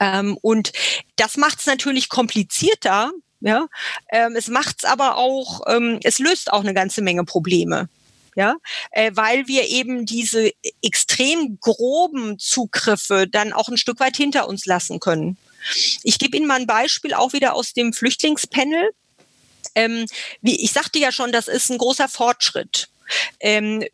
Ähm, 0.00 0.38
und 0.42 0.72
das 1.16 1.36
macht 1.36 1.60
es 1.60 1.66
natürlich 1.66 2.08
komplizierter, 2.08 3.10
ja, 3.40 3.68
ähm, 4.10 4.34
es 4.36 4.48
macht 4.48 4.76
es 4.80 4.84
aber 4.84 5.16
auch, 5.16 5.62
ähm, 5.68 6.00
es 6.02 6.18
löst 6.18 6.52
auch 6.52 6.60
eine 6.60 6.74
ganze 6.74 7.02
Menge 7.02 7.24
Probleme 7.24 7.88
ja, 8.38 8.54
äh, 8.92 9.10
weil 9.14 9.48
wir 9.48 9.68
eben 9.68 10.06
diese 10.06 10.52
extrem 10.80 11.58
groben 11.60 12.38
Zugriffe 12.38 13.26
dann 13.26 13.52
auch 13.52 13.68
ein 13.68 13.76
Stück 13.76 13.98
weit 13.98 14.16
hinter 14.16 14.48
uns 14.48 14.64
lassen 14.64 15.00
können. 15.00 15.36
Ich 16.04 16.20
gebe 16.20 16.36
Ihnen 16.36 16.46
mal 16.46 16.60
ein 16.60 16.68
Beispiel 16.68 17.14
auch 17.14 17.32
wieder 17.32 17.54
aus 17.54 17.72
dem 17.72 17.92
Flüchtlingspanel. 17.92 18.90
Ähm, 19.74 20.06
wie 20.40 20.54
ich 20.62 20.72
sagte 20.72 21.00
ja 21.00 21.10
schon, 21.10 21.32
das 21.32 21.48
ist 21.48 21.68
ein 21.68 21.78
großer 21.78 22.08
Fortschritt. 22.08 22.88
Ähm, 23.40 23.84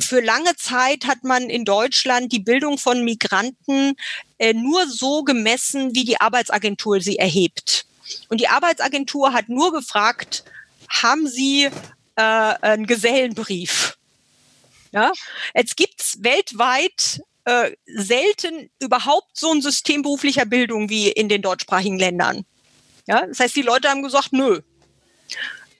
für 0.00 0.20
lange 0.20 0.56
Zeit 0.56 1.06
hat 1.06 1.22
man 1.22 1.48
in 1.48 1.64
Deutschland 1.64 2.32
die 2.32 2.40
Bildung 2.40 2.78
von 2.78 3.04
Migranten 3.04 3.94
äh, 4.38 4.52
nur 4.52 4.88
so 4.88 5.22
gemessen, 5.22 5.94
wie 5.94 6.04
die 6.04 6.20
Arbeitsagentur 6.20 7.00
sie 7.00 7.18
erhebt. 7.18 7.86
Und 8.28 8.40
die 8.40 8.48
Arbeitsagentur 8.48 9.32
hat 9.32 9.48
nur 9.48 9.72
gefragt, 9.72 10.42
haben 10.88 11.28
Sie 11.28 11.70
äh, 12.16 12.22
einen 12.22 12.86
Gesellenbrief. 12.86 13.96
Ja? 14.92 15.12
Jetzt 15.54 15.76
gibt's 15.76 16.22
weltweit 16.22 17.22
äh, 17.44 17.72
selten 17.86 18.70
überhaupt 18.78 19.36
so 19.36 19.50
ein 19.52 19.62
System 19.62 20.02
beruflicher 20.02 20.44
Bildung 20.44 20.88
wie 20.88 21.08
in 21.08 21.28
den 21.28 21.42
deutschsprachigen 21.42 21.98
Ländern. 21.98 22.44
Ja? 23.06 23.26
Das 23.26 23.40
heißt, 23.40 23.56
die 23.56 23.62
Leute 23.62 23.88
haben 23.88 24.02
gesagt, 24.02 24.32
nö. 24.32 24.60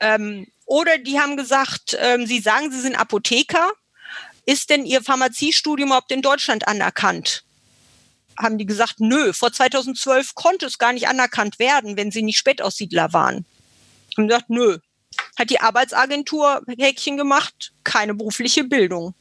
Ähm, 0.01 0.47
oder 0.65 0.99
die 0.99 1.21
haben 1.21 1.37
gesagt, 1.37 1.97
ähm, 2.01 2.27
sie 2.27 2.41
sagen, 2.41 2.73
sie 2.73 2.81
sind 2.81 2.97
Apotheker. 2.97 3.73
Ist 4.45 4.71
denn 4.71 4.87
Ihr 4.87 5.03
Pharmaziestudium 5.03 5.91
überhaupt 5.91 6.11
in 6.11 6.23
Deutschland 6.23 6.67
anerkannt? 6.67 7.45
Haben 8.37 8.59
die 8.59 8.67
gesagt, 8.67 8.99
nö, 8.99 9.33
vor 9.33 9.53
2012 9.53 10.35
konnte 10.35 10.67
es 10.67 10.79
gar 10.79 10.93
nicht 10.93 11.07
anerkannt 11.07 11.59
werden, 11.59 11.97
wenn 11.97 12.11
sie 12.11 12.23
nicht 12.23 12.39
Spätaussiedler 12.39 13.13
waren. 13.13 13.45
Haben 14.17 14.29
gesagt, 14.29 14.51
nö, 14.51 14.79
hat 15.37 15.51
die 15.51 15.61
Arbeitsagentur 15.61 16.63
Häkchen 16.79 17.17
gemacht, 17.17 17.73
keine 17.85 18.15
berufliche 18.15 18.65
Bildung. 18.65 19.15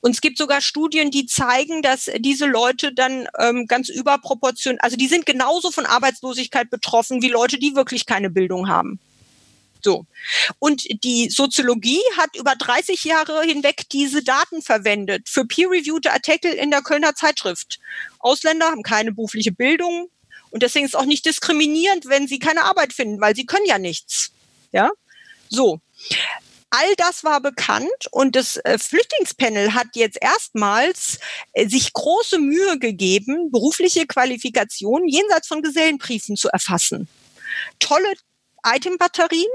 Und 0.00 0.12
es 0.12 0.20
gibt 0.20 0.38
sogar 0.38 0.60
Studien, 0.60 1.10
die 1.10 1.26
zeigen, 1.26 1.82
dass 1.82 2.10
diese 2.18 2.46
Leute 2.46 2.92
dann 2.92 3.26
ähm, 3.38 3.66
ganz 3.66 3.88
überproportional, 3.88 4.78
also 4.80 4.96
die 4.96 5.08
sind 5.08 5.26
genauso 5.26 5.70
von 5.70 5.86
Arbeitslosigkeit 5.86 6.70
betroffen 6.70 7.22
wie 7.22 7.28
Leute, 7.28 7.58
die 7.58 7.74
wirklich 7.74 8.06
keine 8.06 8.30
Bildung 8.30 8.68
haben. 8.68 9.00
So. 9.82 10.06
Und 10.58 10.84
die 11.02 11.28
Soziologie 11.28 12.00
hat 12.16 12.36
über 12.36 12.54
30 12.54 13.02
Jahre 13.04 13.42
hinweg 13.42 13.88
diese 13.90 14.22
Daten 14.22 14.62
verwendet 14.62 15.28
für 15.28 15.44
peer-reviewte 15.44 16.12
Artikel 16.12 16.52
in 16.52 16.70
der 16.70 16.82
Kölner 16.82 17.14
Zeitschrift. 17.14 17.80
Ausländer 18.20 18.66
haben 18.66 18.82
keine 18.82 19.12
berufliche 19.12 19.50
Bildung 19.50 20.08
und 20.50 20.62
deswegen 20.62 20.84
ist 20.84 20.94
es 20.94 21.00
auch 21.00 21.06
nicht 21.06 21.26
diskriminierend, 21.26 22.06
wenn 22.06 22.28
sie 22.28 22.38
keine 22.38 22.64
Arbeit 22.64 22.92
finden, 22.92 23.20
weil 23.20 23.34
sie 23.34 23.46
können 23.46 23.66
ja 23.66 23.78
nichts. 23.78 24.30
Ja? 24.70 24.90
So. 25.52 25.80
All 26.70 26.94
das 26.96 27.22
war 27.22 27.42
bekannt 27.42 28.08
und 28.10 28.34
das 28.34 28.56
äh, 28.56 28.78
Flüchtlingspanel 28.78 29.74
hat 29.74 29.88
jetzt 29.94 30.16
erstmals 30.18 31.18
äh, 31.52 31.68
sich 31.68 31.92
große 31.92 32.38
Mühe 32.38 32.78
gegeben, 32.78 33.50
berufliche 33.50 34.06
Qualifikationen 34.06 35.06
jenseits 35.06 35.48
von 35.48 35.60
Gesellenbriefen 35.60 36.34
zu 36.36 36.48
erfassen. 36.48 37.08
Tolle 37.78 38.14
Itembatterien, 38.64 39.50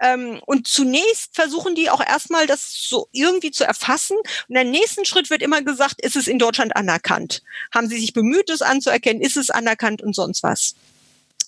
ähm, 0.00 0.40
und 0.46 0.66
zunächst 0.66 1.34
versuchen 1.34 1.74
die 1.74 1.90
auch 1.90 2.04
erstmal 2.04 2.46
das 2.46 2.72
so 2.88 3.08
irgendwie 3.12 3.50
zu 3.50 3.64
erfassen. 3.64 4.16
Und 4.48 4.56
im 4.56 4.70
nächsten 4.70 5.04
Schritt 5.04 5.30
wird 5.30 5.42
immer 5.42 5.62
gesagt, 5.62 6.00
ist 6.00 6.16
es 6.16 6.28
in 6.28 6.38
Deutschland 6.38 6.76
anerkannt? 6.76 7.42
Haben 7.74 7.88
sie 7.88 7.98
sich 7.98 8.12
bemüht, 8.12 8.50
es 8.50 8.62
anzuerkennen? 8.62 9.22
Ist 9.22 9.36
es 9.36 9.50
anerkannt 9.50 10.02
und 10.02 10.14
sonst 10.14 10.42
was? 10.42 10.74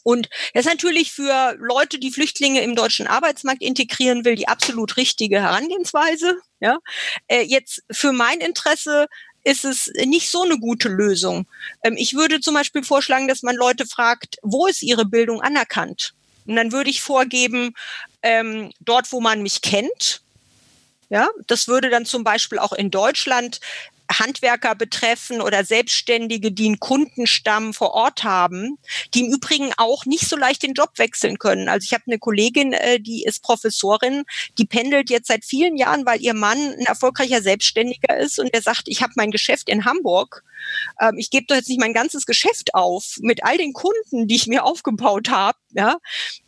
Und 0.04 0.28
das 0.52 0.66
ist 0.66 0.70
natürlich 0.70 1.10
für 1.10 1.56
Leute, 1.58 1.98
die 1.98 2.12
Flüchtlinge 2.12 2.60
im 2.62 2.76
deutschen 2.76 3.08
Arbeitsmarkt 3.08 3.62
integrieren 3.62 4.24
will, 4.24 4.36
die 4.36 4.46
absolut 4.46 4.96
richtige 4.96 5.42
Herangehensweise. 5.42 6.36
Ja, 6.60 6.78
äh, 7.26 7.42
jetzt 7.42 7.82
für 7.90 8.12
mein 8.12 8.38
Interesse 8.38 9.06
ist 9.42 9.64
es 9.64 9.90
nicht 10.04 10.30
so 10.30 10.42
eine 10.42 10.58
gute 10.58 10.88
Lösung. 10.88 11.46
Ähm, 11.82 11.96
ich 11.96 12.14
würde 12.14 12.40
zum 12.40 12.54
Beispiel 12.54 12.84
vorschlagen, 12.84 13.28
dass 13.28 13.42
man 13.42 13.56
Leute 13.56 13.86
fragt, 13.86 14.36
wo 14.42 14.66
ist 14.66 14.82
ihre 14.82 15.04
Bildung 15.04 15.40
anerkannt? 15.40 16.14
Und 16.46 16.56
dann 16.56 16.72
würde 16.72 16.90
ich 16.90 17.00
vorgeben, 17.00 17.74
ähm, 18.22 18.72
dort, 18.80 19.10
wo 19.12 19.20
man 19.20 19.42
mich 19.42 19.62
kennt. 19.62 20.20
Ja, 21.10 21.28
das 21.46 21.68
würde 21.68 21.90
dann 21.90 22.06
zum 22.06 22.24
Beispiel 22.24 22.58
auch 22.58 22.72
in 22.72 22.90
Deutschland 22.90 23.60
Handwerker 24.12 24.74
betreffen 24.74 25.40
oder 25.40 25.64
Selbstständige, 25.64 26.52
die 26.52 26.66
einen 26.66 26.80
Kundenstamm 26.80 27.74
vor 27.74 27.92
Ort 27.92 28.24
haben, 28.24 28.78
die 29.14 29.20
im 29.20 29.32
Übrigen 29.32 29.72
auch 29.76 30.04
nicht 30.04 30.28
so 30.28 30.36
leicht 30.36 30.62
den 30.62 30.74
Job 30.74 30.90
wechseln 30.96 31.38
können. 31.38 31.68
Also 31.68 31.84
ich 31.84 31.92
habe 31.92 32.04
eine 32.06 32.18
Kollegin, 32.18 32.72
äh, 32.72 33.00
die 33.00 33.24
ist 33.24 33.42
Professorin, 33.42 34.24
die 34.58 34.66
pendelt 34.66 35.10
jetzt 35.10 35.28
seit 35.28 35.44
vielen 35.44 35.76
Jahren, 35.76 36.06
weil 36.06 36.20
ihr 36.20 36.34
Mann 36.34 36.58
ein 36.58 36.86
erfolgreicher 36.86 37.42
Selbstständiger 37.42 38.16
ist 38.16 38.38
und 38.38 38.52
der 38.54 38.62
sagt, 38.62 38.84
ich 38.86 39.02
habe 39.02 39.12
mein 39.16 39.30
Geschäft 39.30 39.68
in 39.68 39.84
Hamburg. 39.84 40.44
Ähm, 41.00 41.16
ich 41.18 41.30
gebe 41.30 41.46
doch 41.46 41.56
jetzt 41.56 41.68
nicht 41.68 41.80
mein 41.80 41.94
ganzes 41.94 42.26
Geschäft 42.26 42.74
auf 42.74 43.16
mit 43.20 43.44
all 43.44 43.58
den 43.58 43.72
Kunden, 43.72 44.28
die 44.28 44.36
ich 44.36 44.46
mir 44.46 44.64
aufgebaut 44.64 45.30
habe, 45.30 45.58
ja, 45.72 45.98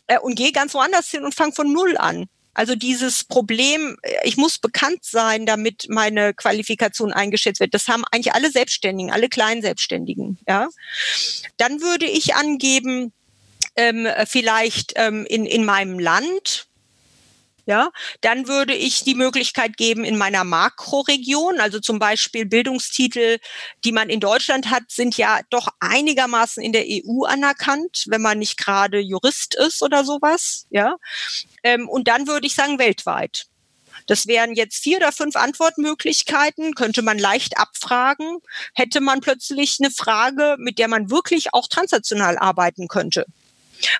äh, 0.06 0.18
und 0.18 0.36
gehe 0.36 0.52
ganz 0.52 0.74
woanders 0.74 1.08
hin 1.10 1.24
und 1.24 1.34
fange 1.34 1.52
von 1.52 1.72
null 1.72 1.96
an. 1.96 2.26
Also 2.56 2.74
dieses 2.74 3.22
Problem, 3.22 3.98
äh, 4.02 4.14
ich 4.24 4.38
muss 4.38 4.58
bekannt 4.58 5.00
sein, 5.02 5.44
damit 5.44 5.88
meine 5.90 6.32
Qualifikation 6.32 7.12
eingeschätzt 7.12 7.60
wird. 7.60 7.74
Das 7.74 7.86
haben 7.86 8.04
eigentlich 8.10 8.32
alle 8.32 8.50
Selbstständigen, 8.50 9.12
alle 9.12 9.28
kleinen 9.28 9.60
Selbstständigen. 9.60 10.38
Ja, 10.48 10.68
dann 11.58 11.82
würde 11.82 12.06
ich 12.06 12.34
angeben, 12.34 13.12
ähm, 13.76 14.08
vielleicht 14.26 14.94
ähm, 14.96 15.26
in, 15.26 15.44
in 15.44 15.66
meinem 15.66 15.98
Land, 15.98 16.65
ja, 17.66 17.90
dann 18.20 18.46
würde 18.46 18.74
ich 18.74 19.02
die 19.02 19.16
Möglichkeit 19.16 19.76
geben 19.76 20.04
in 20.04 20.16
meiner 20.16 20.44
Makroregion, 20.44 21.60
also 21.60 21.80
zum 21.80 21.98
Beispiel 21.98 22.46
Bildungstitel, 22.46 23.38
die 23.84 23.92
man 23.92 24.08
in 24.08 24.20
Deutschland 24.20 24.70
hat, 24.70 24.84
sind 24.88 25.16
ja 25.16 25.40
doch 25.50 25.68
einigermaßen 25.80 26.62
in 26.62 26.72
der 26.72 26.84
EU 26.86 27.24
anerkannt, 27.24 28.04
wenn 28.06 28.22
man 28.22 28.38
nicht 28.38 28.56
gerade 28.56 29.00
Jurist 29.00 29.56
ist 29.56 29.82
oder 29.82 30.04
sowas, 30.04 30.66
ja. 30.70 30.96
Ähm, 31.64 31.88
und 31.88 32.06
dann 32.06 32.28
würde 32.28 32.46
ich 32.46 32.54
sagen 32.54 32.78
weltweit. 32.78 33.46
Das 34.06 34.28
wären 34.28 34.54
jetzt 34.54 34.82
vier 34.82 34.98
oder 34.98 35.10
fünf 35.10 35.34
Antwortmöglichkeiten, 35.34 36.74
könnte 36.74 37.02
man 37.02 37.18
leicht 37.18 37.58
abfragen, 37.58 38.38
hätte 38.74 39.00
man 39.00 39.20
plötzlich 39.20 39.78
eine 39.80 39.90
Frage, 39.90 40.56
mit 40.58 40.78
der 40.78 40.86
man 40.86 41.10
wirklich 41.10 41.52
auch 41.52 41.66
transnational 41.66 42.38
arbeiten 42.38 42.86
könnte. 42.86 43.26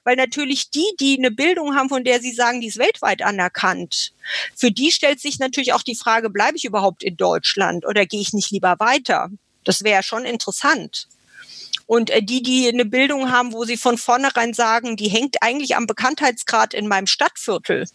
Weil 0.05 0.17
natürlich 0.17 0.71
die, 0.71 0.87
die 0.99 1.19
eine 1.19 1.31
Bildung 1.31 1.75
haben, 1.75 1.89
von 1.89 2.05
der 2.05 2.21
Sie 2.21 2.33
sagen, 2.33 2.61
die 2.61 2.69
ist 2.69 2.79
weltweit 2.79 3.23
anerkannt, 3.23 4.12
für 4.55 4.71
die 4.71 4.91
stellt 4.91 5.21
sich 5.21 5.39
natürlich 5.39 5.73
auch 5.73 5.83
die 5.83 5.97
Frage, 5.97 6.31
bleibe 6.31 6.57
ich 6.57 6.65
überhaupt 6.65 7.03
in 7.03 7.17
Deutschland 7.17 7.87
oder 7.87 8.07
gehe 8.07 8.21
ich 8.21 8.33
nicht 8.33 8.51
lieber 8.51 8.77
weiter? 8.79 9.31
Das 9.65 9.85
wäre 9.85 10.03
schon 10.03 10.25
interessant. 10.25 11.09
Und 11.87 12.11
äh, 12.11 12.23
die, 12.23 12.43
die 12.43 12.69
eine 12.69 12.85
Bildung 12.85 13.31
haben, 13.31 13.53
wo 13.53 13.65
sie 13.65 13.77
von 13.77 13.99
vornherein 13.99 14.55
sagen, 14.55 14.97
die 14.97 15.09
hängt 15.09 15.37
eigentlich 15.41 15.77
am 15.77 15.87
Bekanntheitsgrad 15.87 16.75
in 16.75 16.89
meinem 16.89 17.07
Stadtviertel, 17.07 17.87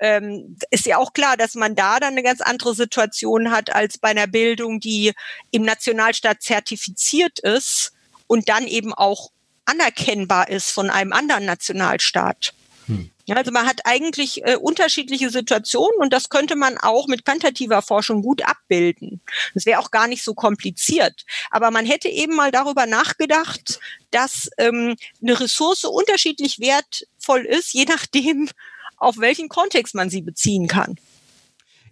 ähm, 0.00 0.56
ist 0.70 0.86
ja 0.86 0.98
auch 0.98 1.12
klar, 1.12 1.36
dass 1.36 1.54
man 1.54 1.76
da 1.76 2.00
dann 2.00 2.12
eine 2.12 2.22
ganz 2.22 2.40
andere 2.40 2.74
Situation 2.74 3.52
hat 3.52 3.70
als 3.70 3.98
bei 3.98 4.08
einer 4.08 4.26
Bildung, 4.26 4.80
die 4.80 5.12
im 5.50 5.62
Nationalstaat 5.62 6.42
zertifiziert 6.42 7.38
ist 7.38 7.92
und 8.26 8.48
dann 8.48 8.66
eben 8.66 8.92
auch 8.92 9.30
anerkennbar 9.64 10.48
ist 10.48 10.70
von 10.70 10.90
einem 10.90 11.12
anderen 11.12 11.44
Nationalstaat. 11.44 12.54
Hm. 12.86 13.10
Also 13.28 13.50
man 13.50 13.66
hat 13.66 13.80
eigentlich 13.84 14.44
äh, 14.44 14.56
unterschiedliche 14.56 15.30
Situationen 15.30 15.96
und 15.98 16.12
das 16.12 16.28
könnte 16.28 16.56
man 16.56 16.76
auch 16.78 17.06
mit 17.06 17.24
quantitativer 17.24 17.80
Forschung 17.80 18.22
gut 18.22 18.44
abbilden. 18.44 19.20
Das 19.54 19.64
wäre 19.64 19.78
auch 19.78 19.90
gar 19.90 20.08
nicht 20.08 20.22
so 20.22 20.34
kompliziert. 20.34 21.24
Aber 21.50 21.70
man 21.70 21.86
hätte 21.86 22.08
eben 22.08 22.34
mal 22.34 22.50
darüber 22.50 22.86
nachgedacht, 22.86 23.78
dass 24.10 24.50
ähm, 24.58 24.96
eine 25.22 25.40
Ressource 25.40 25.84
unterschiedlich 25.84 26.58
wertvoll 26.58 27.46
ist, 27.46 27.72
je 27.72 27.84
nachdem, 27.84 28.50
auf 28.96 29.18
welchen 29.18 29.48
Kontext 29.48 29.94
man 29.94 30.10
sie 30.10 30.22
beziehen 30.22 30.68
kann. 30.68 30.96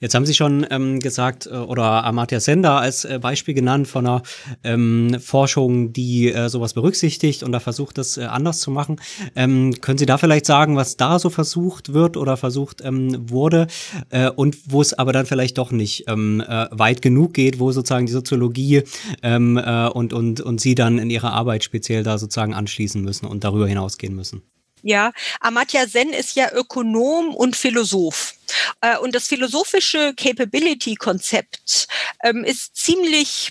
Jetzt 0.01 0.15
haben 0.15 0.25
Sie 0.25 0.35
schon 0.35 0.67
ähm, 0.71 0.99
gesagt, 0.99 1.47
äh, 1.47 1.51
oder 1.51 2.05
Amartya 2.05 2.41
Sender 2.41 2.81
als 2.81 3.05
äh, 3.05 3.19
Beispiel 3.21 3.55
genannt 3.55 3.87
von 3.87 4.07
einer 4.07 4.23
ähm, 4.65 5.17
Forschung, 5.21 5.93
die 5.93 6.33
äh, 6.33 6.49
sowas 6.49 6.73
berücksichtigt 6.73 7.43
und 7.43 7.53
da 7.53 7.61
versucht, 7.61 7.99
das 7.99 8.17
äh, 8.17 8.25
anders 8.25 8.61
zu 8.61 8.71
machen. 8.71 8.97
Ähm, 9.37 9.75
können 9.81 9.99
Sie 9.99 10.07
da 10.07 10.17
vielleicht 10.17 10.47
sagen, 10.47 10.77
was 10.77 10.97
da 10.97 11.19
so 11.19 11.29
versucht 11.29 11.93
wird 11.93 12.17
oder 12.17 12.39
versucht 12.39 12.81
ähm, 12.83 13.31
wurde 13.31 13.67
äh, 14.09 14.31
und 14.31 14.57
wo 14.67 14.81
es 14.81 14.95
aber 14.95 15.13
dann 15.13 15.27
vielleicht 15.27 15.59
doch 15.59 15.71
nicht 15.71 16.05
ähm, 16.09 16.41
äh, 16.41 16.67
weit 16.71 17.03
genug 17.03 17.35
geht, 17.35 17.61
wo 17.61 17.71
sozusagen 17.71 18.07
die 18.07 18.13
Soziologie 18.13 18.83
ähm, 19.23 19.59
äh, 19.59 19.89
und, 19.89 20.15
und, 20.15 20.41
und 20.41 20.61
Sie 20.61 20.75
dann 20.75 20.99
in 20.99 21.11
Ihrer 21.11 21.33
Arbeit 21.33 21.63
speziell 21.63 22.03
da 22.03 22.17
sozusagen 22.17 22.55
anschließen 22.55 23.03
müssen 23.03 23.27
und 23.27 23.45
darüber 23.45 23.69
hinausgehen 23.69 24.15
müssen? 24.15 24.43
Ja, 24.83 25.13
Amartya 25.41 25.87
Sen 25.87 26.13
ist 26.13 26.37
ja 26.37 26.53
Ökonom 26.53 27.35
und 27.35 27.57
Philosoph. 27.57 28.35
Äh, 28.81 28.99
und 28.99 29.15
das 29.15 29.29
philosophische 29.29 30.15
Capability-Konzept 30.15 31.87
ähm, 32.23 32.45
ist 32.45 32.77
ziemlich, 32.77 33.51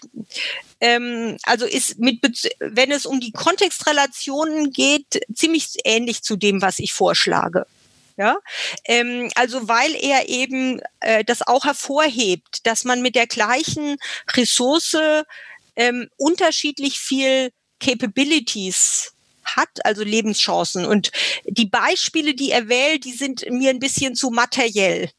ähm, 0.81 1.37
also 1.43 1.65
ist 1.65 1.99
mit, 1.99 2.19
wenn 2.59 2.91
es 2.91 3.05
um 3.05 3.19
die 3.19 3.31
Kontextrelationen 3.31 4.71
geht, 4.71 5.21
ziemlich 5.33 5.67
ähnlich 5.83 6.23
zu 6.23 6.35
dem, 6.35 6.61
was 6.61 6.79
ich 6.79 6.93
vorschlage. 6.93 7.65
Ja, 8.17 8.37
ähm, 8.83 9.29
also 9.35 9.69
weil 9.69 9.95
er 9.95 10.27
eben 10.27 10.81
äh, 10.99 11.23
das 11.23 11.47
auch 11.47 11.63
hervorhebt, 11.63 12.65
dass 12.67 12.83
man 12.83 13.01
mit 13.01 13.15
der 13.15 13.27
gleichen 13.27 13.95
Ressource 14.35 14.97
ähm, 15.77 16.09
unterschiedlich 16.17 16.99
viel 16.99 17.51
Capabilities 17.79 19.13
hat, 19.43 19.85
also 19.85 20.03
Lebenschancen. 20.03 20.85
Und 20.85 21.11
die 21.45 21.65
Beispiele, 21.65 22.33
die 22.33 22.51
er 22.51 22.69
wählt, 22.69 23.05
die 23.05 23.13
sind 23.13 23.45
mir 23.49 23.69
ein 23.69 23.79
bisschen 23.79 24.15
zu 24.15 24.29
materiell. 24.29 25.09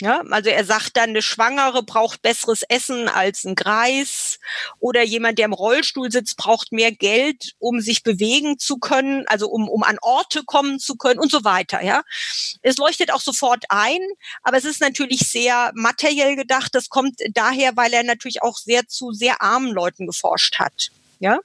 Ja, 0.00 0.22
also 0.30 0.48
er 0.48 0.64
sagt 0.64 0.96
dann, 0.96 1.10
eine 1.10 1.20
Schwangere 1.20 1.82
braucht 1.82 2.22
besseres 2.22 2.62
Essen 2.62 3.06
als 3.06 3.44
ein 3.44 3.54
Greis 3.54 4.38
oder 4.78 5.02
jemand, 5.02 5.38
der 5.38 5.44
im 5.44 5.52
Rollstuhl 5.52 6.10
sitzt, 6.10 6.38
braucht 6.38 6.72
mehr 6.72 6.90
Geld, 6.90 7.52
um 7.58 7.82
sich 7.82 8.02
bewegen 8.02 8.58
zu 8.58 8.78
können, 8.78 9.26
also 9.26 9.48
um, 9.48 9.68
um 9.68 9.82
an 9.82 9.98
Orte 10.00 10.42
kommen 10.44 10.78
zu 10.78 10.96
können 10.96 11.20
und 11.20 11.30
so 11.30 11.44
weiter. 11.44 11.82
Ja, 11.82 12.02
es 12.62 12.78
leuchtet 12.78 13.12
auch 13.12 13.20
sofort 13.20 13.64
ein, 13.68 14.00
aber 14.42 14.56
es 14.56 14.64
ist 14.64 14.80
natürlich 14.80 15.20
sehr 15.28 15.70
materiell 15.74 16.34
gedacht. 16.34 16.74
Das 16.74 16.88
kommt 16.88 17.20
daher, 17.34 17.76
weil 17.76 17.92
er 17.92 18.02
natürlich 18.02 18.42
auch 18.42 18.56
sehr 18.56 18.88
zu 18.88 19.12
sehr 19.12 19.42
armen 19.42 19.70
Leuten 19.70 20.06
geforscht 20.06 20.58
hat. 20.58 20.92
Ja, 21.20 21.38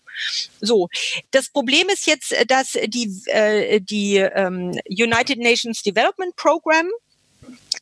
so. 0.62 0.88
Das 1.32 1.50
Problem 1.50 1.90
ist 1.90 2.08
jetzt, 2.08 2.32
äh, 2.32 2.46
dass 2.46 2.78
die, 2.88 3.22
äh, 3.28 3.82
die 3.82 4.16
ähm, 4.16 4.72
United 4.90 5.38
Nations 5.38 5.84
Development 5.84 6.36
Program 6.38 6.90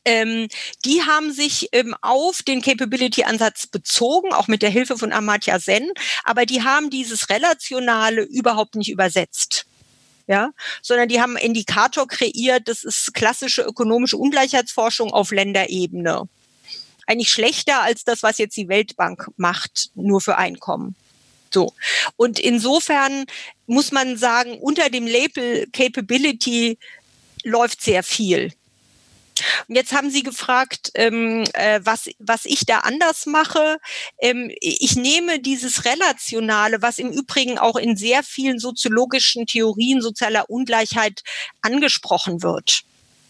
ähm, 0.04 0.48
die 0.84 1.02
haben 1.02 1.32
sich 1.32 1.70
ähm, 1.72 1.94
auf 2.02 2.42
den 2.42 2.60
Capability-Ansatz 2.60 3.66
bezogen, 3.66 4.34
auch 4.34 4.48
mit 4.48 4.60
der 4.60 4.68
Hilfe 4.68 4.98
von 4.98 5.12
Amartya 5.12 5.58
Sen, 5.58 5.92
aber 6.24 6.44
die 6.44 6.62
haben 6.62 6.90
dieses 6.90 7.30
Relationale 7.30 8.22
überhaupt 8.22 8.74
nicht 8.74 8.90
übersetzt. 8.90 9.64
Ja, 10.26 10.52
sondern 10.80 11.08
die 11.08 11.20
haben 11.20 11.36
einen 11.36 11.46
Indikator 11.46 12.08
kreiert, 12.08 12.66
das 12.66 12.82
ist 12.82 13.12
klassische 13.12 13.60
ökonomische 13.62 14.16
Ungleichheitsforschung 14.16 15.12
auf 15.12 15.30
Länderebene. 15.30 16.28
Eigentlich 17.06 17.30
schlechter 17.30 17.82
als 17.82 18.04
das, 18.04 18.22
was 18.22 18.38
jetzt 18.38 18.56
die 18.56 18.68
Weltbank 18.68 19.28
macht, 19.36 19.90
nur 19.94 20.22
für 20.22 20.38
Einkommen. 20.38 20.96
So. 21.54 21.72
Und 22.16 22.38
insofern 22.38 23.24
muss 23.66 23.92
man 23.92 24.18
sagen, 24.18 24.58
unter 24.58 24.90
dem 24.90 25.06
Label 25.06 25.66
Capability 25.72 26.78
läuft 27.44 27.80
sehr 27.80 28.02
viel. 28.02 28.52
Und 29.68 29.74
jetzt 29.74 29.92
haben 29.92 30.10
Sie 30.10 30.22
gefragt, 30.22 30.90
ähm, 30.94 31.44
äh, 31.54 31.80
was, 31.82 32.08
was 32.18 32.44
ich 32.44 32.66
da 32.66 32.80
anders 32.80 33.26
mache. 33.26 33.78
Ähm, 34.18 34.50
ich 34.60 34.96
nehme 34.96 35.40
dieses 35.40 35.84
Relationale, 35.84 36.82
was 36.82 36.98
im 36.98 37.10
Übrigen 37.10 37.58
auch 37.58 37.76
in 37.76 37.96
sehr 37.96 38.22
vielen 38.22 38.58
soziologischen 38.58 39.46
Theorien 39.46 40.00
sozialer 40.00 40.50
Ungleichheit 40.50 41.22
angesprochen 41.62 42.42
wird. 42.42 42.82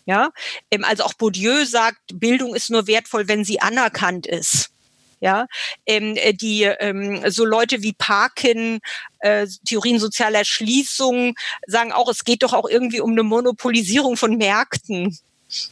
Ja, 0.07 0.31
ähm, 0.71 0.85
also 0.85 1.05
auch 1.05 1.15
Bourdieu 1.15 1.65
sagt, 1.65 2.01
Bildung 2.13 2.55
ist 2.55 2.71
nur 2.71 2.87
wertvoll, 2.87 3.29
wenn 3.29 3.45
sie 3.45 3.61
anerkannt 3.61 4.27
ist 4.27 4.74
ja, 5.21 5.47
ähm, 5.87 6.17
äh, 6.17 6.33
die 6.33 6.63
ähm, 6.63 7.23
so 7.31 7.45
Leute 7.45 7.83
wie 7.83 7.93
Parkin, 7.93 8.81
äh, 9.21 9.47
Theorien 9.65 9.99
sozialer 9.99 10.45
Schließung 10.45 11.35
sagen 11.67 11.93
auch, 11.93 12.09
es 12.09 12.25
geht 12.25 12.43
doch 12.43 12.53
auch 12.53 12.69
irgendwie 12.69 13.01
um 13.01 13.13
eine 13.13 13.23
Monopolisierung 13.23 14.17
von 14.17 14.37
Märkten. 14.37 15.19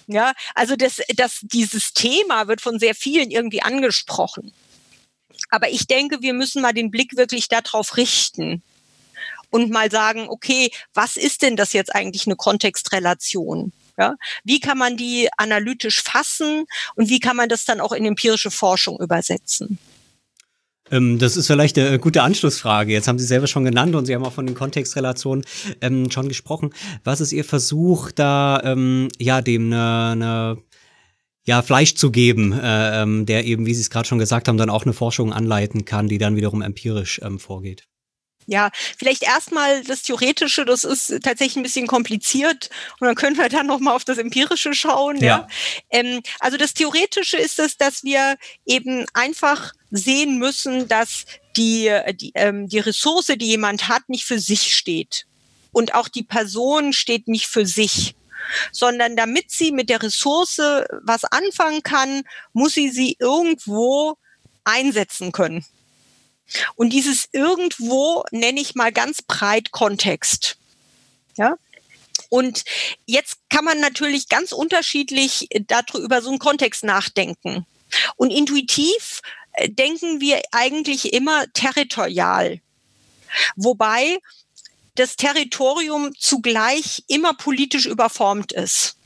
Ja, 0.06 0.32
also 0.54 0.76
das, 0.76 1.00
das, 1.16 1.40
dieses 1.42 1.92
Thema 1.92 2.46
wird 2.46 2.60
von 2.60 2.78
sehr 2.78 2.94
vielen 2.94 3.30
irgendwie 3.30 3.62
angesprochen. 3.62 4.52
Aber 5.50 5.68
ich 5.68 5.86
denke, 5.86 6.22
wir 6.22 6.34
müssen 6.34 6.62
mal 6.62 6.72
den 6.72 6.90
Blick 6.90 7.16
wirklich 7.16 7.48
darauf 7.48 7.96
richten 7.96 8.62
und 9.50 9.70
mal 9.70 9.90
sagen, 9.90 10.28
okay, 10.28 10.70
was 10.94 11.16
ist 11.16 11.42
denn 11.42 11.56
das 11.56 11.72
jetzt 11.72 11.94
eigentlich 11.94 12.26
eine 12.26 12.36
Kontextrelation? 12.36 13.72
Ja? 14.02 14.16
Wie 14.44 14.58
kann 14.58 14.78
man 14.78 14.96
die 14.96 15.28
analytisch 15.36 16.02
fassen 16.02 16.64
und 16.96 17.08
wie 17.08 17.20
kann 17.20 17.36
man 17.36 17.48
das 17.48 17.64
dann 17.64 17.80
auch 17.80 17.92
in 17.92 18.04
empirische 18.04 18.50
Forschung 18.50 18.98
übersetzen? 19.00 19.78
Ähm, 20.90 21.20
das 21.20 21.36
ist 21.36 21.46
vielleicht 21.46 21.78
eine 21.78 22.00
gute 22.00 22.22
Anschlussfrage. 22.22 22.92
Jetzt 22.92 23.06
haben 23.06 23.18
Sie 23.20 23.26
selber 23.26 23.46
schon 23.46 23.64
genannt 23.64 23.94
und 23.94 24.06
Sie 24.06 24.14
haben 24.14 24.24
auch 24.24 24.32
von 24.32 24.46
den 24.46 24.56
Kontextrelationen 24.56 25.44
ähm, 25.80 26.10
schon 26.10 26.28
gesprochen. 26.28 26.70
Was 27.04 27.20
ist 27.20 27.32
Ihr 27.32 27.44
Versuch, 27.44 28.10
da 28.10 28.60
ähm, 28.64 29.08
ja 29.18 29.40
dem 29.40 29.72
eine, 29.72 30.10
eine 30.12 30.58
ja, 31.44 31.62
Fleisch 31.62 31.94
zu 31.94 32.10
geben, 32.10 32.52
äh, 32.52 33.02
ähm, 33.02 33.24
der 33.26 33.44
eben, 33.44 33.66
wie 33.66 33.74
Sie 33.74 33.82
es 33.82 33.90
gerade 33.90 34.08
schon 34.08 34.18
gesagt 34.18 34.48
haben, 34.48 34.58
dann 34.58 34.70
auch 34.70 34.84
eine 34.84 34.92
Forschung 34.92 35.32
anleiten 35.32 35.84
kann, 35.84 36.08
die 36.08 36.18
dann 36.18 36.36
wiederum 36.36 36.60
empirisch 36.60 37.20
ähm, 37.22 37.38
vorgeht? 37.38 37.88
Ja, 38.46 38.70
vielleicht 38.98 39.22
erstmal 39.22 39.84
das 39.84 40.02
Theoretische, 40.02 40.64
das 40.64 40.84
ist 40.84 41.22
tatsächlich 41.22 41.56
ein 41.56 41.62
bisschen 41.62 41.86
kompliziert 41.86 42.70
und 42.98 43.06
dann 43.06 43.14
können 43.14 43.36
wir 43.36 43.48
dann 43.48 43.66
nochmal 43.66 43.94
auf 43.94 44.04
das 44.04 44.18
Empirische 44.18 44.74
schauen. 44.74 45.16
Ja. 45.18 45.26
ja. 45.26 45.48
Ähm, 45.90 46.22
also 46.40 46.56
das 46.56 46.74
Theoretische 46.74 47.36
ist 47.36 47.58
es, 47.58 47.76
dass 47.76 48.02
wir 48.02 48.36
eben 48.66 49.06
einfach 49.14 49.72
sehen 49.90 50.38
müssen, 50.38 50.88
dass 50.88 51.24
die, 51.56 51.90
die, 52.14 52.32
ähm, 52.34 52.68
die 52.68 52.80
Ressource, 52.80 53.26
die 53.36 53.46
jemand 53.46 53.88
hat, 53.88 54.08
nicht 54.08 54.24
für 54.24 54.38
sich 54.38 54.74
steht. 54.74 55.26
Und 55.70 55.94
auch 55.94 56.08
die 56.08 56.24
Person 56.24 56.92
steht 56.92 57.28
nicht 57.28 57.46
für 57.46 57.66
sich 57.66 58.14
sondern 58.72 59.16
damit 59.16 59.50
sie 59.50 59.70
mit 59.70 59.88
der 59.88 60.02
Ressource 60.02 60.58
was 60.58 61.24
anfangen 61.24 61.82
kann, 61.82 62.22
muss 62.52 62.74
sie 62.74 62.90
sie 62.90 63.16
irgendwo 63.18 64.16
einsetzen 64.64 65.32
können. 65.32 65.64
Und 66.74 66.90
dieses 66.90 67.28
irgendwo 67.32 68.24
nenne 68.30 68.60
ich 68.60 68.74
mal 68.74 68.92
ganz 68.92 69.22
breit 69.22 69.70
Kontext. 69.70 70.56
Ja? 71.36 71.56
Und 72.28 72.64
jetzt 73.06 73.38
kann 73.50 73.64
man 73.64 73.80
natürlich 73.80 74.28
ganz 74.28 74.52
unterschiedlich 74.52 75.48
darüber 75.66 76.22
so 76.22 76.30
einen 76.30 76.38
Kontext 76.38 76.84
nachdenken. 76.84 77.66
Und 78.16 78.30
intuitiv 78.30 79.20
äh, 79.52 79.68
denken 79.68 80.20
wir 80.20 80.40
eigentlich 80.50 81.12
immer 81.12 81.44
territorial. 81.52 82.60
Wobei 83.56 84.18
das 84.94 85.16
Territorium 85.16 86.14
zugleich 86.18 87.02
immer 87.06 87.34
politisch 87.34 87.86
überformt 87.86 88.52
ist. 88.52 88.96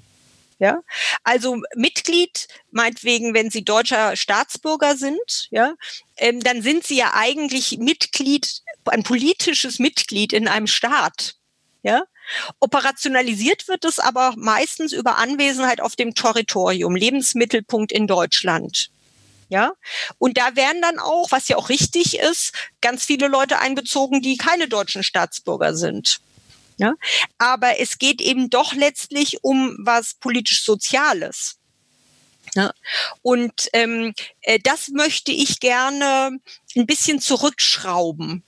Ja, 0.58 0.80
also 1.22 1.58
Mitglied, 1.74 2.48
meinetwegen, 2.70 3.34
wenn 3.34 3.50
Sie 3.50 3.62
deutscher 3.62 4.16
Staatsbürger 4.16 4.96
sind, 4.96 5.48
ja, 5.50 5.74
ähm, 6.16 6.40
dann 6.40 6.62
sind 6.62 6.86
Sie 6.86 6.96
ja 6.96 7.12
eigentlich 7.12 7.76
Mitglied, 7.78 8.62
ein 8.86 9.02
politisches 9.02 9.78
Mitglied 9.78 10.32
in 10.32 10.48
einem 10.48 10.66
Staat. 10.66 11.34
Ja, 11.82 12.04
operationalisiert 12.58 13.68
wird 13.68 13.84
es 13.84 13.98
aber 13.98 14.32
meistens 14.36 14.92
über 14.92 15.18
Anwesenheit 15.18 15.80
auf 15.80 15.94
dem 15.94 16.14
Territorium, 16.14 16.96
Lebensmittelpunkt 16.96 17.92
in 17.92 18.06
Deutschland. 18.06 18.90
Ja, 19.48 19.74
und 20.18 20.38
da 20.38 20.56
werden 20.56 20.82
dann 20.82 20.98
auch, 20.98 21.30
was 21.30 21.48
ja 21.48 21.56
auch 21.56 21.68
richtig 21.68 22.18
ist, 22.18 22.52
ganz 22.80 23.04
viele 23.04 23.28
Leute 23.28 23.60
einbezogen, 23.60 24.20
die 24.22 24.38
keine 24.38 24.68
deutschen 24.68 25.04
Staatsbürger 25.04 25.76
sind. 25.76 26.20
Ja? 26.76 26.94
Aber 27.38 27.80
es 27.80 27.98
geht 27.98 28.20
eben 28.20 28.50
doch 28.50 28.74
letztlich 28.74 29.42
um 29.42 29.76
was 29.80 30.14
politisch-soziales. 30.14 31.58
Ja? 32.54 32.72
Und 33.22 33.68
ähm, 33.72 34.14
äh, 34.42 34.58
das 34.62 34.88
möchte 34.88 35.32
ich 35.32 35.60
gerne 35.60 36.38
ein 36.74 36.86
bisschen 36.86 37.20
zurückschrauben. 37.20 38.42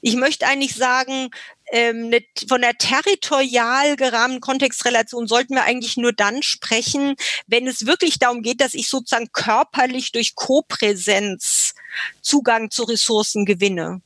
Ich 0.00 0.14
möchte 0.14 0.46
eigentlich 0.46 0.74
sagen, 0.74 1.30
ähm, 1.72 2.14
von 2.46 2.60
der 2.60 2.74
territorial 2.74 3.96
gerahmten 3.96 4.40
Kontextrelation 4.40 5.26
sollten 5.26 5.54
wir 5.54 5.64
eigentlich 5.64 5.96
nur 5.96 6.12
dann 6.12 6.42
sprechen, 6.42 7.16
wenn 7.46 7.66
es 7.66 7.86
wirklich 7.86 8.18
darum 8.18 8.42
geht, 8.42 8.60
dass 8.60 8.74
ich 8.74 8.88
sozusagen 8.88 9.32
körperlich 9.32 10.12
durch 10.12 10.34
Kopräsenz 10.34 11.74
Zugang 12.20 12.70
zu 12.70 12.84
Ressourcen 12.84 13.44
gewinne. 13.44 14.02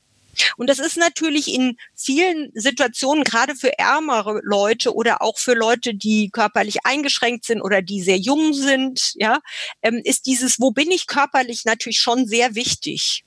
Und 0.56 0.68
das 0.68 0.78
ist 0.78 0.96
natürlich 0.96 1.52
in 1.52 1.76
vielen 1.94 2.50
Situationen, 2.54 3.24
gerade 3.24 3.54
für 3.54 3.78
ärmere 3.78 4.40
Leute 4.42 4.94
oder 4.94 5.22
auch 5.22 5.38
für 5.38 5.54
Leute, 5.54 5.94
die 5.94 6.30
körperlich 6.30 6.84
eingeschränkt 6.84 7.44
sind 7.44 7.60
oder 7.60 7.82
die 7.82 8.02
sehr 8.02 8.18
jung 8.18 8.52
sind, 8.52 9.12
ja, 9.16 9.40
ähm, 9.82 10.00
ist 10.04 10.26
dieses, 10.26 10.60
wo 10.60 10.70
bin 10.70 10.90
ich 10.90 11.06
körperlich 11.06 11.64
natürlich 11.64 11.98
schon 11.98 12.26
sehr 12.26 12.54
wichtig. 12.54 13.24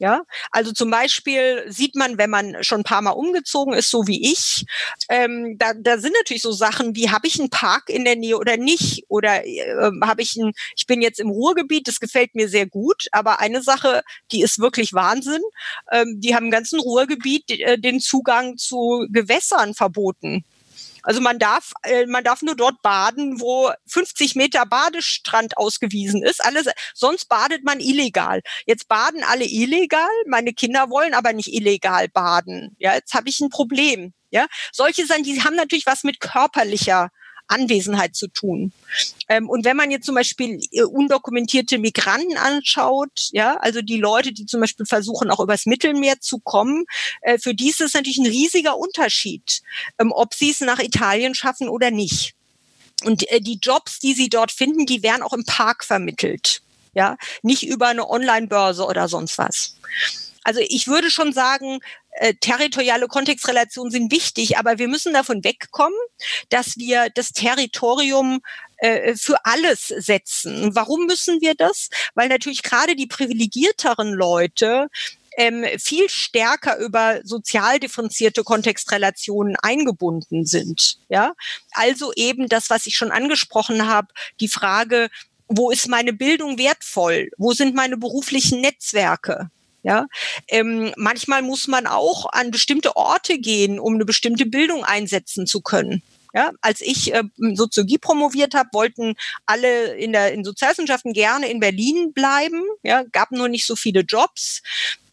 Ja, 0.00 0.22
also 0.52 0.70
zum 0.72 0.90
Beispiel 0.92 1.64
sieht 1.66 1.96
man, 1.96 2.18
wenn 2.18 2.30
man 2.30 2.62
schon 2.62 2.82
ein 2.82 2.84
paar 2.84 3.02
Mal 3.02 3.10
umgezogen 3.10 3.74
ist, 3.74 3.90
so 3.90 4.06
wie 4.06 4.30
ich, 4.30 4.64
ähm, 5.08 5.56
da, 5.58 5.72
da 5.74 5.98
sind 5.98 6.14
natürlich 6.20 6.42
so 6.42 6.52
Sachen 6.52 6.94
wie, 6.94 7.10
habe 7.10 7.26
ich 7.26 7.40
einen 7.40 7.50
Park 7.50 7.90
in 7.90 8.04
der 8.04 8.14
Nähe 8.14 8.38
oder 8.38 8.56
nicht? 8.56 9.04
Oder 9.08 9.44
äh, 9.44 9.90
habe 10.02 10.22
ich 10.22 10.36
ein, 10.36 10.52
ich 10.76 10.86
bin 10.86 11.02
jetzt 11.02 11.18
im 11.18 11.30
Ruhrgebiet, 11.30 11.88
das 11.88 11.98
gefällt 11.98 12.36
mir 12.36 12.48
sehr 12.48 12.66
gut, 12.66 13.08
aber 13.10 13.40
eine 13.40 13.60
Sache, 13.60 14.02
die 14.30 14.42
ist 14.42 14.60
wirklich 14.60 14.92
Wahnsinn, 14.94 15.42
ähm, 15.90 16.20
die 16.20 16.36
haben 16.36 16.44
im 16.46 16.52
ganzen 16.52 16.78
Ruhrgebiet 16.78 17.50
äh, 17.50 17.76
den 17.76 17.98
Zugang 17.98 18.56
zu 18.56 19.04
Gewässern 19.10 19.74
verboten. 19.74 20.44
Also 21.08 21.22
man 21.22 21.38
darf, 21.38 21.72
äh, 21.84 22.04
man 22.04 22.22
darf 22.22 22.42
nur 22.42 22.54
dort 22.54 22.82
baden, 22.82 23.40
wo 23.40 23.72
50 23.86 24.34
Meter 24.34 24.66
Badestrand 24.66 25.56
ausgewiesen 25.56 26.22
ist. 26.22 26.44
Alles, 26.44 26.66
sonst 26.92 27.30
badet 27.30 27.64
man 27.64 27.80
illegal. 27.80 28.42
Jetzt 28.66 28.88
baden 28.88 29.24
alle 29.24 29.46
illegal. 29.46 30.10
Meine 30.26 30.52
Kinder 30.52 30.90
wollen 30.90 31.14
aber 31.14 31.32
nicht 31.32 31.50
illegal 31.50 32.10
baden. 32.10 32.76
Ja, 32.78 32.94
jetzt 32.94 33.14
habe 33.14 33.30
ich 33.30 33.40
ein 33.40 33.48
Problem. 33.48 34.12
Ja, 34.30 34.48
solche 34.70 35.06
Sachen, 35.06 35.22
die 35.22 35.42
haben 35.42 35.56
natürlich 35.56 35.86
was 35.86 36.04
mit 36.04 36.20
körperlicher 36.20 37.08
Anwesenheit 37.48 38.14
zu 38.14 38.28
tun. 38.28 38.72
Ähm, 39.28 39.48
und 39.48 39.64
wenn 39.64 39.76
man 39.76 39.90
jetzt 39.90 40.06
zum 40.06 40.14
Beispiel 40.14 40.60
äh, 40.70 40.82
undokumentierte 40.82 41.78
Migranten 41.78 42.36
anschaut, 42.36 43.28
ja, 43.32 43.56
also 43.56 43.82
die 43.82 43.98
Leute, 43.98 44.32
die 44.32 44.46
zum 44.46 44.60
Beispiel 44.60 44.86
versuchen, 44.86 45.30
auch 45.30 45.40
übers 45.40 45.66
Mittelmeer 45.66 46.20
zu 46.20 46.38
kommen, 46.38 46.84
äh, 47.22 47.38
für 47.38 47.54
die 47.54 47.70
ist 47.70 47.80
es 47.80 47.94
natürlich 47.94 48.18
ein 48.18 48.26
riesiger 48.26 48.76
Unterschied, 48.78 49.62
ähm, 49.98 50.12
ob 50.12 50.34
sie 50.34 50.50
es 50.50 50.60
nach 50.60 50.78
Italien 50.78 51.34
schaffen 51.34 51.68
oder 51.68 51.90
nicht. 51.90 52.34
Und 53.04 53.30
äh, 53.30 53.40
die 53.40 53.58
Jobs, 53.60 53.98
die 53.98 54.14
sie 54.14 54.28
dort 54.28 54.52
finden, 54.52 54.86
die 54.86 55.02
werden 55.02 55.22
auch 55.22 55.32
im 55.32 55.44
Park 55.44 55.84
vermittelt. 55.84 56.62
Ja, 56.94 57.16
nicht 57.42 57.64
über 57.64 57.88
eine 57.88 58.08
Online-Börse 58.08 58.84
oder 58.84 59.08
sonst 59.08 59.38
was. 59.38 59.76
Also 60.42 60.60
ich 60.66 60.88
würde 60.88 61.10
schon 61.10 61.34
sagen, 61.34 61.80
äh, 62.18 62.34
territoriale 62.34 63.06
Kontextrelationen 63.06 63.90
sind 63.90 64.12
wichtig, 64.12 64.58
aber 64.58 64.78
wir 64.78 64.88
müssen 64.88 65.12
davon 65.12 65.44
wegkommen, 65.44 65.98
dass 66.48 66.76
wir 66.76 67.10
das 67.14 67.32
Territorium 67.32 68.40
äh, 68.78 69.14
für 69.14 69.44
alles 69.44 69.88
setzen. 69.88 70.74
Warum 70.74 71.06
müssen 71.06 71.40
wir 71.40 71.54
das? 71.54 71.90
Weil 72.14 72.28
natürlich 72.28 72.62
gerade 72.62 72.96
die 72.96 73.06
privilegierteren 73.06 74.12
Leute 74.12 74.88
ähm, 75.36 75.64
viel 75.78 76.08
stärker 76.08 76.78
über 76.78 77.20
sozial 77.22 77.78
differenzierte 77.78 78.42
Kontextrelationen 78.42 79.54
eingebunden 79.62 80.44
sind. 80.44 80.98
Ja, 81.08 81.34
also 81.70 82.12
eben 82.16 82.48
das, 82.48 82.70
was 82.70 82.86
ich 82.86 82.96
schon 82.96 83.12
angesprochen 83.12 83.86
habe, 83.86 84.08
die 84.40 84.48
Frage, 84.48 85.08
wo 85.46 85.70
ist 85.70 85.88
meine 85.88 86.12
Bildung 86.12 86.58
wertvoll? 86.58 87.30
Wo 87.38 87.52
sind 87.52 87.74
meine 87.74 87.96
beruflichen 87.96 88.60
Netzwerke? 88.60 89.50
Ja, 89.88 90.06
ähm, 90.48 90.92
manchmal 90.98 91.40
muss 91.40 91.66
man 91.66 91.86
auch 91.86 92.26
an 92.30 92.50
bestimmte 92.50 92.94
Orte 92.94 93.38
gehen, 93.38 93.80
um 93.80 93.94
eine 93.94 94.04
bestimmte 94.04 94.44
Bildung 94.44 94.84
einsetzen 94.84 95.46
zu 95.46 95.62
können. 95.62 96.02
Ja, 96.34 96.50
als 96.60 96.82
ich 96.82 97.14
äh, 97.14 97.22
Soziologie 97.54 97.96
promoviert 97.96 98.52
habe, 98.52 98.68
wollten 98.74 99.14
alle 99.46 99.94
in 99.94 100.12
der 100.12 100.34
in 100.34 100.44
Sozialwissenschaften 100.44 101.14
gerne 101.14 101.48
in 101.48 101.58
Berlin 101.58 102.12
bleiben. 102.12 102.64
Ja, 102.82 103.02
gab 103.12 103.30
nur 103.30 103.48
nicht 103.48 103.64
so 103.64 103.76
viele 103.76 104.00
Jobs. 104.00 104.60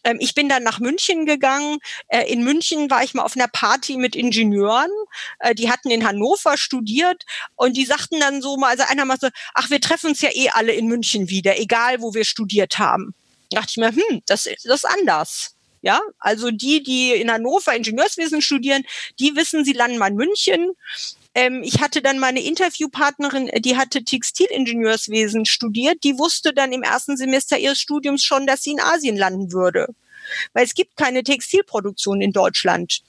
Ähm, 0.03 0.17
ich 0.19 0.35
bin 0.35 0.49
dann 0.49 0.63
nach 0.63 0.81
München 0.81 1.25
gegangen. 1.25 1.77
Äh, 2.09 2.29
in 2.29 2.43
München 2.43 2.89
war 2.89 3.01
ich 3.01 3.13
mal 3.13 3.23
auf 3.23 3.37
einer 3.37 3.47
Party 3.47 3.95
mit 3.95 4.13
Ingenieuren. 4.13 4.91
Äh, 5.39 5.55
die 5.55 5.71
hatten 5.71 5.89
in 5.89 6.05
Hannover 6.05 6.57
studiert 6.57 7.23
und 7.55 7.77
die 7.77 7.85
sagten 7.85 8.19
dann 8.19 8.41
so 8.41 8.57
mal, 8.57 8.71
also 8.71 8.83
einer 8.89 9.05
mal 9.05 9.17
so, 9.21 9.29
ach, 9.53 9.69
wir 9.69 9.79
treffen 9.79 10.07
uns 10.07 10.19
ja 10.19 10.31
eh 10.33 10.49
alle 10.49 10.73
in 10.73 10.87
München 10.87 11.29
wieder, 11.29 11.57
egal 11.57 12.01
wo 12.01 12.13
wir 12.13 12.25
studiert 12.25 12.77
haben 12.77 13.15
dachte 13.55 13.71
ich 13.71 13.77
mir, 13.77 13.89
hm, 13.89 14.21
das, 14.27 14.43
das 14.43 14.83
ist 14.83 14.85
anders. 14.85 15.55
Ja, 15.81 16.01
also 16.17 16.49
die, 16.49 16.81
die 16.81 17.11
in 17.11 17.31
Hannover 17.31 17.75
Ingenieurswesen 17.75 18.41
studieren, 18.41 18.83
die 19.19 19.35
wissen, 19.35 19.63
sie 19.63 19.73
landen 19.73 19.99
mal 19.99 20.09
in 20.09 20.15
München. 20.15 20.71
Ähm, 21.35 21.61
ich 21.63 21.79
hatte 21.79 22.01
dann 22.01 22.17
meine 22.17 22.41
Interviewpartnerin, 22.41 23.51
die 23.59 23.77
hatte 23.77 24.03
Textilingenieurswesen 24.03 25.45
studiert, 25.45 26.03
die 26.03 26.17
wusste 26.17 26.53
dann 26.53 26.71
im 26.71 26.81
ersten 26.81 27.17
Semester 27.17 27.59
ihres 27.59 27.79
Studiums 27.79 28.23
schon, 28.23 28.47
dass 28.47 28.63
sie 28.63 28.71
in 28.71 28.79
Asien 28.79 29.15
landen 29.15 29.51
würde. 29.51 29.89
Weil 30.53 30.65
es 30.65 30.73
gibt 30.73 30.97
keine 30.97 31.23
Textilproduktion 31.23 32.19
in 32.19 32.31
Deutschland. 32.31 33.01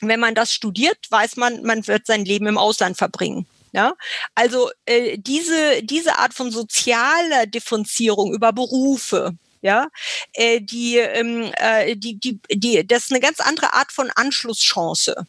Wenn 0.00 0.20
man 0.20 0.36
das 0.36 0.52
studiert, 0.54 0.98
weiß 1.10 1.36
man, 1.36 1.62
man 1.62 1.84
wird 1.88 2.06
sein 2.06 2.24
Leben 2.24 2.46
im 2.46 2.58
Ausland 2.58 2.96
verbringen. 2.96 3.46
Ja, 3.72 3.94
also 4.34 4.70
äh, 4.84 5.16
diese 5.18 5.82
diese 5.82 6.18
Art 6.18 6.34
von 6.34 6.50
sozialer 6.50 7.46
Differenzierung 7.46 8.32
über 8.34 8.52
Berufe, 8.52 9.36
ja, 9.62 9.88
äh, 10.32 10.60
die, 10.60 10.96
ähm, 10.98 11.52
äh, 11.56 11.96
die, 11.96 12.18
die, 12.18 12.40
die, 12.50 12.86
das 12.86 13.04
ist 13.04 13.12
eine 13.12 13.20
ganz 13.20 13.40
andere 13.40 13.74
Art 13.74 13.92
von 13.92 14.10
Anschlusschance. 14.14 15.26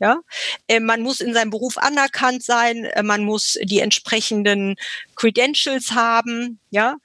Ja, 0.00 0.18
äh, 0.66 0.80
man 0.80 1.02
muss 1.02 1.20
in 1.20 1.32
seinem 1.32 1.50
Beruf 1.50 1.78
anerkannt 1.78 2.42
sein, 2.42 2.84
äh, 2.84 3.02
man 3.02 3.24
muss 3.24 3.56
die 3.62 3.78
entsprechenden 3.78 4.76
Credentials 5.14 5.92
haben. 5.92 6.58
Ja, 6.70 6.96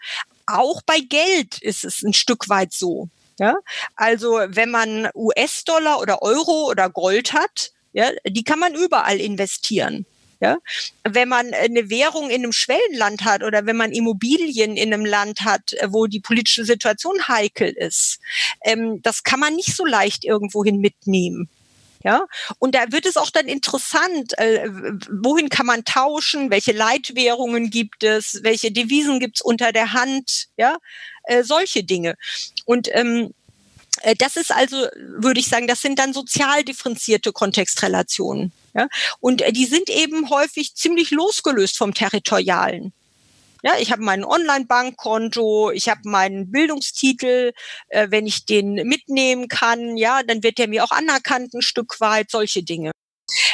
auch 0.48 0.82
bei 0.84 1.00
Geld 1.00 1.62
ist 1.62 1.84
es 1.84 2.02
ein 2.02 2.14
Stück 2.14 2.50
weit 2.50 2.74
so. 2.74 3.10
Ja, 3.40 3.56
also 3.96 4.40
wenn 4.48 4.72
man 4.72 5.10
US-Dollar 5.14 6.00
oder 6.00 6.24
Euro 6.24 6.70
oder 6.70 6.90
Gold 6.90 7.34
hat, 7.34 7.72
ja, 7.94 8.10
die 8.26 8.44
kann 8.44 8.58
man 8.58 8.74
überall 8.74 9.20
investieren. 9.20 10.08
Ja? 10.40 10.58
Wenn 11.04 11.30
man 11.30 11.54
eine 11.54 11.90
Währung 11.90 12.30
in 12.30 12.44
einem 12.44 12.54
Schwellenland 12.54 13.26
hat 13.26 13.44
oder 13.44 13.66
wenn 13.66 13.78
man 13.78 13.92
Immobilien 13.92 14.78
in 14.78 14.94
einem 14.94 15.06
Land 15.06 15.42
hat, 15.42 15.74
äh, 15.74 15.88
wo 15.92 16.08
die 16.08 16.20
politische 16.20 16.66
Situation 16.66 17.28
heikel 17.28 17.70
ist, 17.70 18.20
ähm, 18.64 19.02
das 19.02 19.24
kann 19.24 19.40
man 19.40 19.56
nicht 19.56 19.76
so 19.76 19.86
leicht 19.86 20.26
irgendwohin 20.26 20.80
mitnehmen. 20.80 21.50
Ja, 22.04 22.28
und 22.60 22.76
da 22.76 22.92
wird 22.92 23.06
es 23.06 23.18
auch 23.18 23.32
dann 23.32 23.48
interessant, 23.48 24.38
äh, 24.38 24.70
wohin 25.12 25.50
kann 25.50 25.66
man 25.66 25.84
tauschen, 25.84 26.52
welche 26.52 26.72
Leitwährungen 26.72 27.72
gibt 27.72 28.04
es, 28.04 28.40
welche 28.44 28.72
Devisen 28.72 29.20
gibt 29.20 29.38
es 29.38 29.42
unter 29.42 29.72
der 29.72 29.94
Hand, 29.94 30.48
ja, 30.58 30.78
äh, 31.24 31.44
solche 31.44 31.84
Dinge. 31.84 32.16
Und 32.66 32.88
ähm, 32.94 33.32
äh, 33.32 33.34
das 34.16 34.38
ist 34.38 34.52
also, 34.52 34.88
würde 35.18 35.40
ich 35.40 35.48
sagen, 35.48 35.68
das 35.68 35.82
sind 35.82 36.00
dann 36.00 36.14
sozial 36.14 36.64
differenzierte 36.64 37.32
Kontextrelationen. 37.32 38.52
Ja? 38.74 38.88
Und 39.20 39.42
äh, 39.42 39.52
die 39.52 39.66
sind 39.66 39.90
eben 39.90 40.30
häufig 40.30 40.76
ziemlich 40.76 41.12
losgelöst 41.12 41.78
vom 41.78 41.94
Territorialen. 41.94 42.94
Ja, 43.64 43.74
ich 43.80 43.92
habe 43.92 44.04
mein 44.04 44.24
Online-Bankkonto, 44.24 45.72
ich 45.72 45.90
habe 45.90 46.02
meinen 46.04 46.52
Bildungstitel, 46.52 47.54
äh, 47.88 48.08
wenn 48.12 48.28
ich 48.28 48.46
den 48.46 48.76
mitnehmen 48.88 49.48
kann, 49.48 49.98
ja, 49.98 50.22
dann 50.24 50.44
wird 50.44 50.60
der 50.60 50.68
mir 50.68 50.84
auch 50.84 50.92
anerkannt 50.92 51.54
ein 51.54 51.64
Stück 51.64 52.00
weit, 52.00 52.30
solche 52.30 52.64
Dinge. 52.64 52.92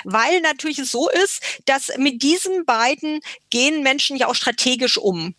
Weil 0.03 0.41
natürlich 0.41 0.79
es 0.79 0.91
so 0.91 1.09
ist, 1.09 1.41
dass 1.65 1.91
mit 1.97 2.21
diesen 2.21 2.65
beiden 2.65 3.21
gehen 3.49 3.81
Menschen 3.81 4.17
ja 4.17 4.27
auch 4.27 4.35
strategisch 4.35 4.97
um. 4.97 5.35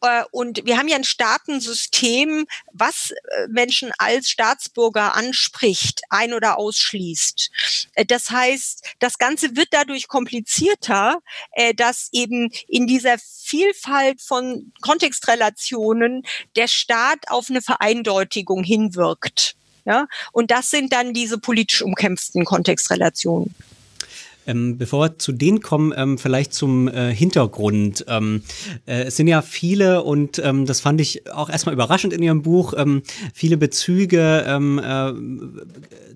Äh, 0.00 0.24
und 0.30 0.64
wir 0.64 0.78
haben 0.78 0.88
ja 0.88 0.96
ein 0.96 1.04
Staatensystem, 1.04 2.46
was 2.72 3.10
äh, 3.10 3.46
Menschen 3.48 3.92
als 3.98 4.28
Staatsbürger 4.28 5.14
anspricht, 5.14 6.02
ein- 6.10 6.34
oder 6.34 6.58
ausschließt. 6.58 7.50
Äh, 7.94 8.04
das 8.06 8.30
heißt, 8.30 8.84
das 8.98 9.18
Ganze 9.18 9.56
wird 9.56 9.68
dadurch 9.70 10.08
komplizierter, 10.08 11.18
dass 11.76 12.08
eben 12.12 12.50
in 12.66 12.86
dieser 12.86 13.16
Vielfalt 13.18 14.20
von 14.20 14.72
Kontextrelationen 14.80 16.22
der 16.56 16.68
Staat 16.68 17.28
auf 17.28 17.50
eine 17.50 17.62
Vereindeutigung 17.62 18.62
hinwirkt. 18.64 19.56
Ja, 19.84 20.06
und 20.32 20.50
das 20.50 20.70
sind 20.70 20.92
dann 20.92 21.14
diese 21.14 21.38
politisch 21.38 21.82
umkämpften 21.82 22.44
Kontextrelationen. 22.44 23.54
Ähm, 24.48 24.78
bevor 24.78 25.00
wir 25.00 25.18
zu 25.18 25.32
denen 25.32 25.60
kommen, 25.60 25.92
ähm, 25.94 26.16
vielleicht 26.16 26.54
zum 26.54 26.88
äh, 26.88 27.14
Hintergrund. 27.14 28.04
Ähm, 28.08 28.42
äh, 28.86 29.02
es 29.04 29.16
sind 29.16 29.28
ja 29.28 29.42
viele 29.42 30.02
und 30.02 30.40
ähm, 30.42 30.64
das 30.64 30.80
fand 30.80 31.00
ich 31.00 31.30
auch 31.30 31.50
erstmal 31.50 31.74
überraschend 31.74 32.14
in 32.14 32.22
Ihrem 32.22 32.42
Buch, 32.42 32.72
ähm, 32.76 33.02
viele 33.34 33.58
Bezüge 33.58 34.44
ähm, 34.48 34.78
äh, 34.82 35.12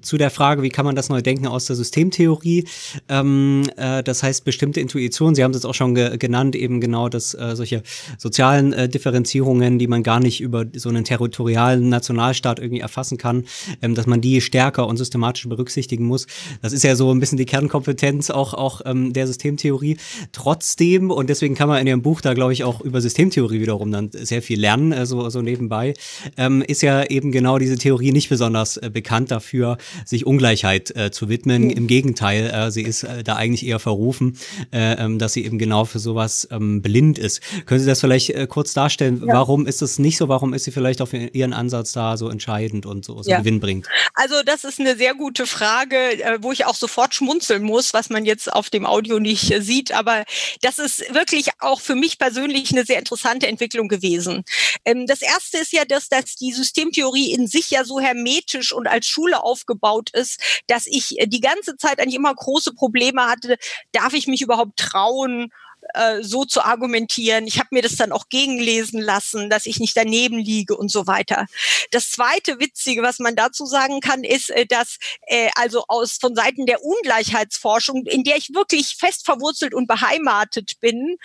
zu 0.01 0.17
der 0.17 0.31
Frage, 0.31 0.63
wie 0.63 0.71
kann 0.71 0.85
man 0.85 0.97
das 0.97 1.11
neu 1.11 1.23
denken 1.23 1.47
aus 1.47 1.67
der 1.67 1.77
Systemtheorie. 1.77 2.65
Äh, 3.09 4.03
das 4.03 4.23
heißt, 4.23 4.45
bestimmte 4.45 4.81
Intuitionen, 4.81 5.35
Sie 5.35 5.45
haben 5.45 5.53
es 5.53 5.59
jetzt 5.59 5.67
auch 5.67 5.75
schon 5.75 5.95
ge 5.95 6.17
genannt, 6.17 6.57
eben 6.57 6.81
genau 6.81 7.09
dass 7.09 7.35
äh, 7.35 7.55
solche 7.55 7.83
sozialen 8.19 8.73
äh, 8.73 8.89
Differenzierungen, 8.89 9.79
die 9.79 9.87
man 9.87 10.03
gar 10.03 10.21
nicht 10.21 10.41
über 10.41 10.65
so 10.75 10.89
einen 10.89 11.05
territorialen 11.05 11.89
Nationalstaat 11.89 12.59
irgendwie 12.59 12.81
erfassen 12.81 13.19
kann, 13.19 13.45
dass 13.81 14.07
man 14.07 14.21
die 14.21 14.41
stärker 14.41 14.87
und 14.87 14.97
systematisch 14.97 15.49
berücksichtigen 15.49 16.05
muss. 16.05 16.27
Das 16.63 16.73
ist 16.73 16.83
ja 16.83 16.97
so 16.97 17.13
ein 17.13 17.21
bisschen 17.21 17.39
die 17.39 17.45
Kernkompetenz 17.47 18.22
auch, 18.31 18.55
auch 18.55 18.81
ähm, 18.85 19.13
der 19.13 19.27
Systemtheorie. 19.27 19.97
Trotzdem, 20.33 21.11
und 21.11 21.29
deswegen 21.29 21.55
kann 21.55 21.69
man 21.69 21.81
in 21.81 21.87
Ihrem 21.87 22.03
Buch 22.03 22.21
da, 22.21 22.35
glaube 22.35 22.53
ich, 22.53 22.65
auch 22.65 22.81
über 22.81 23.01
Systemtheorie 23.01 23.61
wiederum 23.61 23.91
dann 23.91 24.11
sehr 24.13 24.43
viel 24.43 24.61
lernen, 24.61 24.93
äh, 24.93 25.07
so, 25.07 25.29
so 25.31 25.43
nebenbei, 25.43 25.95
ähm, 26.37 26.63
ist 26.63 26.83
ja 26.83 27.05
eben 27.05 27.33
genau 27.33 27.59
diese 27.59 27.77
Theorie 27.77 28.13
nicht 28.13 28.29
besonders 28.29 28.77
äh, 28.77 28.91
bekannt 28.91 29.31
dafür, 29.31 29.79
sich 30.05 30.27
Ungleichheit 30.27 30.95
äh, 30.97 31.11
zu 31.11 31.29
widmen. 31.29 31.71
Im 31.71 31.87
Gegenteil, 31.87 32.51
äh, 32.51 32.71
sie 32.71 32.83
ist 32.83 33.03
äh, 33.03 33.23
da 33.23 33.37
eigentlich 33.37 33.67
eher 33.67 33.79
verrufen, 33.79 34.39
äh, 34.73 34.95
ähm, 34.95 35.19
dass 35.19 35.33
sie 35.33 35.45
eben 35.45 35.59
genau 35.59 35.85
für 35.85 35.99
sowas 35.99 36.49
ähm, 36.51 36.83
blind 36.83 37.19
ist. 37.19 37.41
Können 37.67 37.81
Sie 37.81 37.87
das 37.87 38.01
vielleicht 38.01 38.31
äh, 38.31 38.47
kurz 38.47 38.73
darstellen? 38.73 39.23
Ja. 39.27 39.35
Warum 39.35 39.67
ist 39.67 39.83
das 39.83 39.99
nicht 39.99 40.17
so? 40.17 40.29
Warum 40.29 40.55
ist 40.55 40.65
sie 40.65 40.71
vielleicht 40.71 41.01
auf 41.01 41.13
Ihren 41.13 41.53
Ansatz 41.53 41.93
da 41.93 42.17
so 42.17 42.29
entscheidend 42.29 42.87
und 42.87 43.05
so, 43.05 43.23
so 43.23 43.31
ja. 43.31 43.39
Gewinn 43.39 43.61
bringt? 43.61 43.87
Also 44.15 44.35
das 44.45 44.65
ist 44.65 44.81
eine 44.81 44.97
sehr 44.97 45.15
gute 45.15 45.47
Frage, 45.47 45.97
äh, 45.97 46.39
wo 46.41 46.53
ich 46.53 46.67
auch 46.67 46.75
sofort 46.75 47.15
schmunzeln 47.15 47.63
muss, 47.63 47.95
was 47.95 48.11
man 48.13 48.25
jetzt 48.25 48.53
auf 48.53 48.71
dem 48.71 48.87
Audio 48.87 49.19
nicht 49.19 49.51
äh, 49.51 49.61
sieht. 49.61 49.93
Aber 49.93 50.25
das 50.61 50.79
ist 50.79 51.13
wirklich 51.15 51.49
auch 51.59 51.81
für 51.81 51.95
mich 51.95 52.19
persönlich 52.19 52.71
eine 52.73 52.85
sehr 52.85 52.99
interessante 52.99 53.47
Entwicklung 53.47 53.89
gewesen. 53.89 54.45
Ähm, 54.85 55.07
das 55.07 55.23
erste 55.23 55.59
ist 55.59 55.73
ja, 55.73 55.85
dass, 55.85 56.09
dass 56.09 56.37
die 56.37 56.53
Systemtheorie 56.53 57.33
in 57.33 57.47
sich 57.47 57.71
ja 57.71 57.85
so 57.85 58.01
hermetisch 58.01 58.73
und 58.73 58.87
als 58.87 59.07
Schule 59.07 59.43
aufgebaut 59.43 60.11
ist, 60.13 60.41
dass 60.67 60.87
ich 60.87 61.19
äh, 61.19 61.27
die 61.27 61.41
ganze 61.41 61.77
Zeit 61.77 62.01
eigentlich 62.01 62.17
immer 62.17 62.35
große 62.35 62.75
Probleme 62.75 63.27
hatte, 63.27 63.57
darf 63.93 64.15
ich 64.15 64.27
mich 64.27 64.43
überhaupt 64.43 64.77
trauen, 64.77 65.51
äh, 65.95 66.23
so 66.23 66.45
zu 66.45 66.65
argumentieren. 66.65 67.47
Ich 67.47 67.59
habe 67.59 67.69
mir 67.73 67.83
das 67.83 67.97
dann 67.97 68.13
auch 68.13 68.29
gegenlesen 68.29 69.01
lassen, 69.01 69.51
dass 69.51 69.67
ich 69.67 69.81
nicht 69.81 69.97
daneben 69.97 70.39
liege 70.39 70.77
und 70.77 70.91
so 70.91 71.07
weiter. 71.07 71.47
Das 71.91 72.11
zweite 72.11 72.59
Witzige, 72.59 73.03
was 73.03 73.19
man 73.19 73.37
dazu 73.37 73.67
sagen 73.67 74.01
kann, 74.01 74.25
ist, 74.25 74.51
äh, 74.51 74.67
dass 74.67 74.99
äh, 75.27 75.51
also 75.55 75.85
aus 75.89 76.19
von 76.21 76.35
Seiten 76.35 76.67
der 76.67 76.85
Ungleichheitsforschung, 76.85 78.07
in 78.07 78.25
der 78.25 78.37
ich 78.37 78.55
wirklich 78.55 78.97
fest 78.99 79.25
verwurzelt 79.25 79.75
und 79.75 79.87
beheimatet 79.87 80.81
bin, 80.81 81.17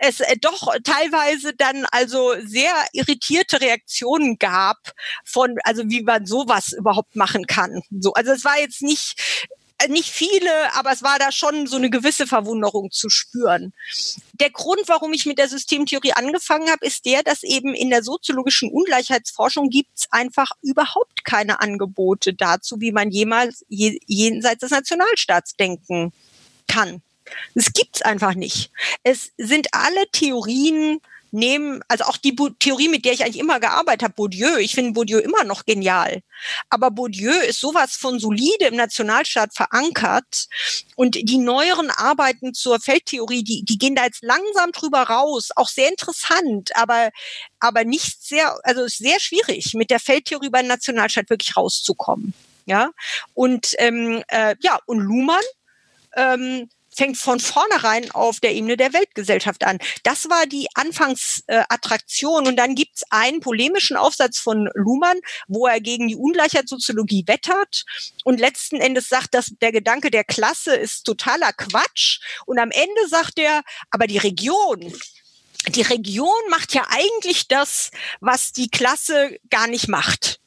es 0.00 0.20
äh, 0.20 0.36
doch 0.40 0.74
teilweise 0.84 1.54
dann 1.54 1.86
also 1.90 2.34
sehr 2.44 2.72
irritierte 2.92 3.60
Reaktionen 3.60 4.38
gab 4.38 4.76
von, 5.24 5.56
also 5.64 5.82
wie 5.86 6.02
man 6.02 6.26
sowas 6.26 6.72
überhaupt 6.72 7.16
machen 7.16 7.46
kann. 7.46 7.82
So, 7.90 8.12
also 8.12 8.32
es 8.32 8.44
war 8.44 8.58
jetzt 8.58 8.82
nicht 8.82 9.48
nicht 9.86 10.10
viele, 10.10 10.74
aber 10.74 10.90
es 10.92 11.02
war 11.02 11.18
da 11.18 11.30
schon 11.30 11.66
so 11.66 11.76
eine 11.76 11.90
gewisse 11.90 12.26
Verwunderung 12.26 12.90
zu 12.90 13.08
spüren. 13.08 13.72
Der 14.40 14.50
Grund, 14.50 14.82
warum 14.86 15.12
ich 15.12 15.24
mit 15.24 15.38
der 15.38 15.48
Systemtheorie 15.48 16.12
angefangen 16.12 16.68
habe, 16.70 16.84
ist 16.84 17.06
der, 17.06 17.22
dass 17.22 17.44
eben 17.44 17.74
in 17.74 17.90
der 17.90 18.02
soziologischen 18.02 18.70
Ungleichheitsforschung 18.70 19.70
gibt 19.70 19.90
es 19.96 20.08
einfach 20.10 20.50
überhaupt 20.62 21.24
keine 21.24 21.60
Angebote 21.60 22.34
dazu, 22.34 22.80
wie 22.80 22.92
man 22.92 23.10
jemals 23.10 23.64
jenseits 23.68 24.60
des 24.60 24.70
Nationalstaats 24.70 25.54
denken 25.54 26.12
kann. 26.66 27.02
Es 27.54 27.72
gibt's 27.72 28.02
einfach 28.02 28.34
nicht. 28.34 28.70
Es 29.02 29.30
sind 29.36 29.68
alle 29.72 30.10
Theorien 30.10 31.00
nehmen, 31.30 31.80
also 31.88 32.04
auch 32.04 32.16
die 32.16 32.34
Theorie, 32.58 32.88
mit 32.88 33.04
der 33.04 33.12
ich 33.12 33.24
eigentlich 33.24 33.38
immer 33.38 33.60
gearbeitet 33.60 34.02
habe, 34.02 34.14
Bourdieu, 34.14 34.56
ich 34.56 34.74
finde 34.74 34.92
Bourdieu 34.92 35.18
immer 35.18 35.44
noch 35.44 35.64
genial. 35.64 36.22
Aber 36.70 36.90
Bourdieu 36.90 37.32
ist 37.32 37.60
sowas 37.60 37.96
von 37.96 38.18
solide 38.18 38.66
im 38.66 38.76
Nationalstaat 38.76 39.54
verankert 39.54 40.46
und 40.96 41.16
die 41.16 41.38
neueren 41.38 41.90
Arbeiten 41.90 42.54
zur 42.54 42.80
Feldtheorie, 42.80 43.44
die, 43.44 43.64
die 43.64 43.78
gehen 43.78 43.94
da 43.94 44.04
jetzt 44.04 44.22
langsam 44.22 44.72
drüber 44.72 45.02
raus, 45.02 45.50
auch 45.56 45.68
sehr 45.68 45.88
interessant, 45.88 46.70
aber, 46.74 47.10
aber 47.60 47.84
nicht 47.84 48.22
sehr, 48.22 48.58
also 48.64 48.86
sehr 48.86 49.20
schwierig, 49.20 49.74
mit 49.74 49.90
der 49.90 50.00
Feldtheorie 50.00 50.50
beim 50.50 50.66
Nationalstaat 50.66 51.30
wirklich 51.30 51.56
rauszukommen. 51.56 52.34
Ja, 52.66 52.90
und 53.32 53.74
ähm, 53.78 54.22
äh, 54.28 54.54
ja, 54.60 54.78
und 54.84 54.98
Luhmann 54.98 55.40
ähm, 56.14 56.68
fängt 56.98 57.16
von 57.16 57.38
vornherein 57.38 58.10
auf 58.10 58.40
der 58.40 58.54
Ebene 58.54 58.76
der 58.76 58.92
Weltgesellschaft 58.92 59.64
an. 59.64 59.78
Das 60.02 60.28
war 60.28 60.46
die 60.46 60.66
Anfangsattraktion. 60.74 62.48
Und 62.48 62.56
dann 62.56 62.74
gibt 62.74 62.96
es 62.96 63.04
einen 63.10 63.40
polemischen 63.40 63.96
Aufsatz 63.96 64.38
von 64.38 64.68
Luhmann, 64.74 65.18
wo 65.46 65.68
er 65.68 65.80
gegen 65.80 66.08
die 66.08 66.16
Ungleichheitssoziologie 66.16 67.22
wettert 67.26 67.84
und 68.24 68.40
letzten 68.40 68.80
Endes 68.80 69.08
sagt, 69.08 69.34
dass 69.34 69.52
der 69.60 69.70
Gedanke 69.70 70.10
der 70.10 70.24
Klasse 70.24 70.74
ist 70.74 71.04
totaler 71.04 71.52
Quatsch. 71.52 72.18
Und 72.46 72.58
am 72.58 72.72
Ende 72.72 73.08
sagt 73.08 73.38
er, 73.38 73.62
aber 73.90 74.08
die 74.08 74.18
Region, 74.18 74.92
die 75.68 75.82
Region 75.82 76.28
macht 76.50 76.74
ja 76.74 76.84
eigentlich 76.90 77.46
das, 77.46 77.92
was 78.20 78.52
die 78.52 78.70
Klasse 78.70 79.38
gar 79.50 79.68
nicht 79.68 79.86
macht. 79.86 80.40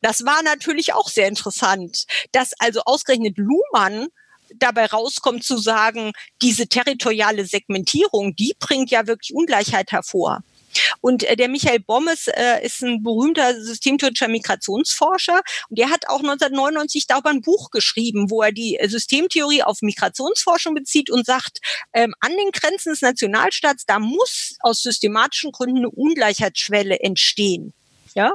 Das 0.00 0.24
war 0.24 0.42
natürlich 0.42 0.94
auch 0.94 1.08
sehr 1.08 1.28
interessant, 1.28 2.06
dass 2.32 2.52
also 2.58 2.82
ausgerechnet 2.84 3.38
Luhmann 3.38 4.08
dabei 4.56 4.86
rauskommt 4.86 5.44
zu 5.44 5.58
sagen, 5.58 6.12
diese 6.40 6.66
territoriale 6.66 7.44
Segmentierung, 7.44 8.34
die 8.36 8.54
bringt 8.58 8.90
ja 8.90 9.06
wirklich 9.06 9.34
Ungleichheit 9.34 9.92
hervor. 9.92 10.42
Und 11.00 11.24
äh, 11.24 11.36
der 11.36 11.48
Michael 11.48 11.80
Bommes 11.80 12.28
äh, 12.28 12.64
ist 12.64 12.82
ein 12.82 13.02
berühmter 13.02 13.60
systemtheoretischer 13.60 14.28
Migrationsforscher 14.28 15.42
und 15.68 15.78
der 15.78 15.90
hat 15.90 16.08
auch 16.08 16.20
1999 16.20 17.06
darüber 17.06 17.30
ein 17.30 17.42
Buch 17.42 17.70
geschrieben, 17.70 18.30
wo 18.30 18.42
er 18.42 18.52
die 18.52 18.78
Systemtheorie 18.82 19.62
auf 19.62 19.82
Migrationsforschung 19.82 20.74
bezieht 20.74 21.10
und 21.10 21.26
sagt, 21.26 21.58
ähm, 21.92 22.14
an 22.20 22.32
den 22.32 22.50
Grenzen 22.52 22.90
des 22.90 23.02
Nationalstaats, 23.02 23.84
da 23.86 23.98
muss 23.98 24.56
aus 24.60 24.82
systematischen 24.82 25.52
Gründen 25.52 25.78
eine 25.78 25.90
Ungleichheitsschwelle 25.90 27.00
entstehen. 27.00 27.74
Ja? 28.14 28.34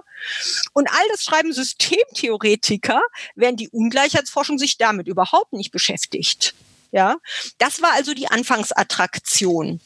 Und 0.73 0.89
all 0.89 1.07
das 1.11 1.23
schreiben 1.23 1.53
Systemtheoretiker, 1.53 3.01
während 3.35 3.59
die 3.59 3.69
Ungleichheitsforschung 3.69 4.57
sich 4.57 4.77
damit 4.77 5.07
überhaupt 5.07 5.53
nicht 5.53 5.71
beschäftigt. 5.71 6.53
Ja? 6.91 7.17
Das 7.57 7.81
war 7.81 7.93
also 7.93 8.13
die 8.13 8.27
Anfangsattraktion. 8.27 9.81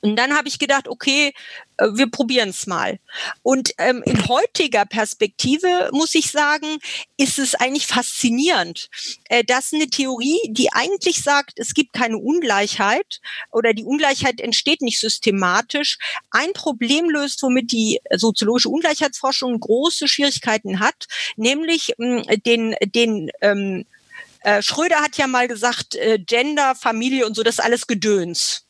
Und 0.00 0.16
dann 0.16 0.36
habe 0.36 0.48
ich 0.48 0.58
gedacht, 0.58 0.88
okay, 0.88 1.32
äh, 1.78 1.88
wir 1.92 2.10
probieren 2.10 2.50
es 2.50 2.66
mal. 2.66 2.98
Und 3.42 3.72
ähm, 3.78 4.02
in 4.04 4.28
heutiger 4.28 4.84
Perspektive 4.84 5.90
muss 5.92 6.14
ich 6.14 6.30
sagen, 6.30 6.78
ist 7.16 7.38
es 7.38 7.54
eigentlich 7.54 7.86
faszinierend, 7.86 8.88
äh, 9.28 9.44
dass 9.44 9.72
eine 9.72 9.88
Theorie, 9.88 10.38
die 10.48 10.72
eigentlich 10.72 11.22
sagt, 11.22 11.58
es 11.58 11.74
gibt 11.74 11.92
keine 11.92 12.18
Ungleichheit 12.18 13.20
oder 13.50 13.72
die 13.74 13.84
Ungleichheit 13.84 14.40
entsteht 14.40 14.82
nicht 14.82 15.00
systematisch, 15.00 15.98
ein 16.30 16.52
Problem 16.52 17.08
löst, 17.08 17.42
womit 17.42 17.72
die 17.72 18.00
soziologische 18.14 18.68
Ungleichheitsforschung 18.68 19.58
große 19.58 20.08
Schwierigkeiten 20.08 20.80
hat, 20.80 21.06
nämlich 21.36 21.94
mh, 21.98 22.22
den, 22.44 22.76
den 22.94 23.30
ähm, 23.40 23.84
äh, 24.40 24.62
Schröder 24.62 25.00
hat 25.00 25.16
ja 25.16 25.26
mal 25.26 25.48
gesagt, 25.48 25.94
äh, 25.96 26.18
Gender, 26.18 26.74
Familie 26.74 27.26
und 27.26 27.34
so, 27.34 27.42
das 27.42 27.56
ist 27.56 27.64
alles 27.64 27.86
Gedöns. 27.86 28.67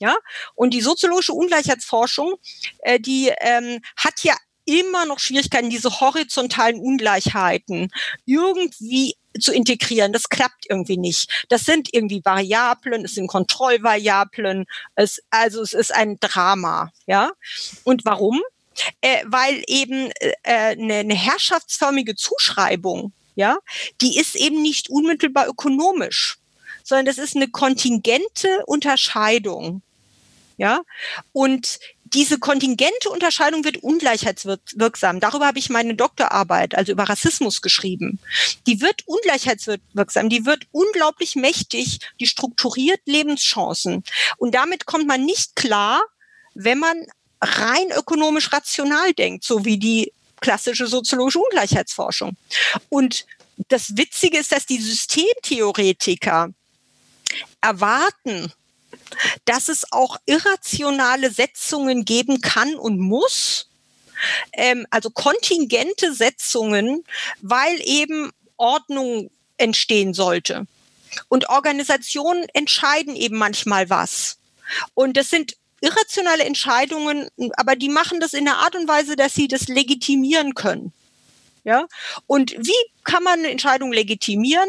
Ja, 0.00 0.16
und 0.54 0.74
die 0.74 0.80
soziologische 0.80 1.34
Ungleichheitsforschung, 1.34 2.34
äh, 2.80 2.98
die 2.98 3.32
ähm, 3.40 3.80
hat 3.96 4.24
ja 4.24 4.34
immer 4.64 5.04
noch 5.04 5.18
Schwierigkeiten, 5.18 5.70
diese 5.70 6.00
horizontalen 6.00 6.80
Ungleichheiten 6.80 7.90
irgendwie 8.24 9.16
zu 9.38 9.52
integrieren. 9.52 10.12
Das 10.12 10.28
klappt 10.28 10.66
irgendwie 10.68 10.96
nicht. 10.96 11.46
Das 11.48 11.64
sind 11.64 11.92
irgendwie 11.92 12.22
Variablen, 12.24 13.04
es 13.04 13.14
sind 13.14 13.28
Kontrollvariablen, 13.28 14.66
es, 14.94 15.22
also 15.30 15.62
es 15.62 15.72
ist 15.72 15.94
ein 15.94 16.18
Drama. 16.20 16.92
Ja, 17.06 17.32
und 17.84 18.04
warum? 18.04 18.40
Äh, 19.00 19.24
weil 19.26 19.62
eben 19.66 20.10
äh, 20.20 20.32
eine, 20.44 20.94
eine 20.96 21.14
herrschaftsförmige 21.14 22.14
Zuschreibung, 22.14 23.12
ja, 23.34 23.58
die 24.00 24.18
ist 24.18 24.36
eben 24.36 24.62
nicht 24.62 24.88
unmittelbar 24.88 25.48
ökonomisch, 25.48 26.38
sondern 26.82 27.06
das 27.06 27.18
ist 27.18 27.36
eine 27.36 27.48
kontingente 27.48 28.64
Unterscheidung. 28.66 29.82
Ja, 30.60 30.82
und 31.32 31.78
diese 32.04 32.38
kontingente 32.38 33.08
Unterscheidung 33.08 33.64
wird 33.64 33.78
ungleichheitswirksam. 33.78 35.18
Darüber 35.18 35.46
habe 35.46 35.58
ich 35.58 35.70
meine 35.70 35.94
Doktorarbeit, 35.94 36.74
also 36.74 36.92
über 36.92 37.04
Rassismus 37.04 37.62
geschrieben. 37.62 38.18
Die 38.66 38.82
wird 38.82 39.04
ungleichheitswirksam, 39.06 40.28
die 40.28 40.44
wird 40.44 40.66
unglaublich 40.70 41.34
mächtig, 41.34 42.00
die 42.20 42.26
strukturiert 42.26 43.00
Lebenschancen. 43.06 44.04
Und 44.36 44.54
damit 44.54 44.84
kommt 44.84 45.06
man 45.06 45.24
nicht 45.24 45.56
klar, 45.56 46.02
wenn 46.52 46.78
man 46.78 47.06
rein 47.40 47.90
ökonomisch 47.96 48.52
rational 48.52 49.14
denkt, 49.14 49.44
so 49.44 49.64
wie 49.64 49.78
die 49.78 50.12
klassische 50.42 50.88
soziologische 50.88 51.38
Ungleichheitsforschung. 51.38 52.36
Und 52.90 53.24
das 53.68 53.96
Witzige 53.96 54.36
ist, 54.36 54.52
dass 54.52 54.66
die 54.66 54.82
Systemtheoretiker 54.82 56.50
erwarten, 57.62 58.52
dass 59.44 59.68
es 59.68 59.92
auch 59.92 60.16
irrationale 60.26 61.30
Setzungen 61.30 62.04
geben 62.04 62.40
kann 62.40 62.74
und 62.74 62.98
muss, 62.98 63.68
ähm, 64.52 64.86
also 64.90 65.10
kontingente 65.10 66.14
Setzungen, 66.14 67.04
weil 67.40 67.80
eben 67.84 68.30
Ordnung 68.56 69.30
entstehen 69.56 70.14
sollte. 70.14 70.66
Und 71.28 71.48
Organisationen 71.48 72.46
entscheiden 72.52 73.16
eben 73.16 73.36
manchmal 73.36 73.90
was. 73.90 74.38
Und 74.94 75.16
das 75.16 75.30
sind 75.30 75.56
irrationale 75.80 76.44
Entscheidungen, 76.44 77.28
aber 77.56 77.74
die 77.74 77.88
machen 77.88 78.20
das 78.20 78.34
in 78.34 78.44
der 78.44 78.58
Art 78.58 78.76
und 78.76 78.86
Weise, 78.86 79.16
dass 79.16 79.34
sie 79.34 79.48
das 79.48 79.68
legitimieren 79.68 80.54
können. 80.54 80.92
Ja? 81.64 81.86
Und 82.26 82.52
wie 82.52 82.72
kann 83.04 83.22
man 83.22 83.40
eine 83.40 83.50
Entscheidung 83.50 83.92
legitimieren? 83.92 84.68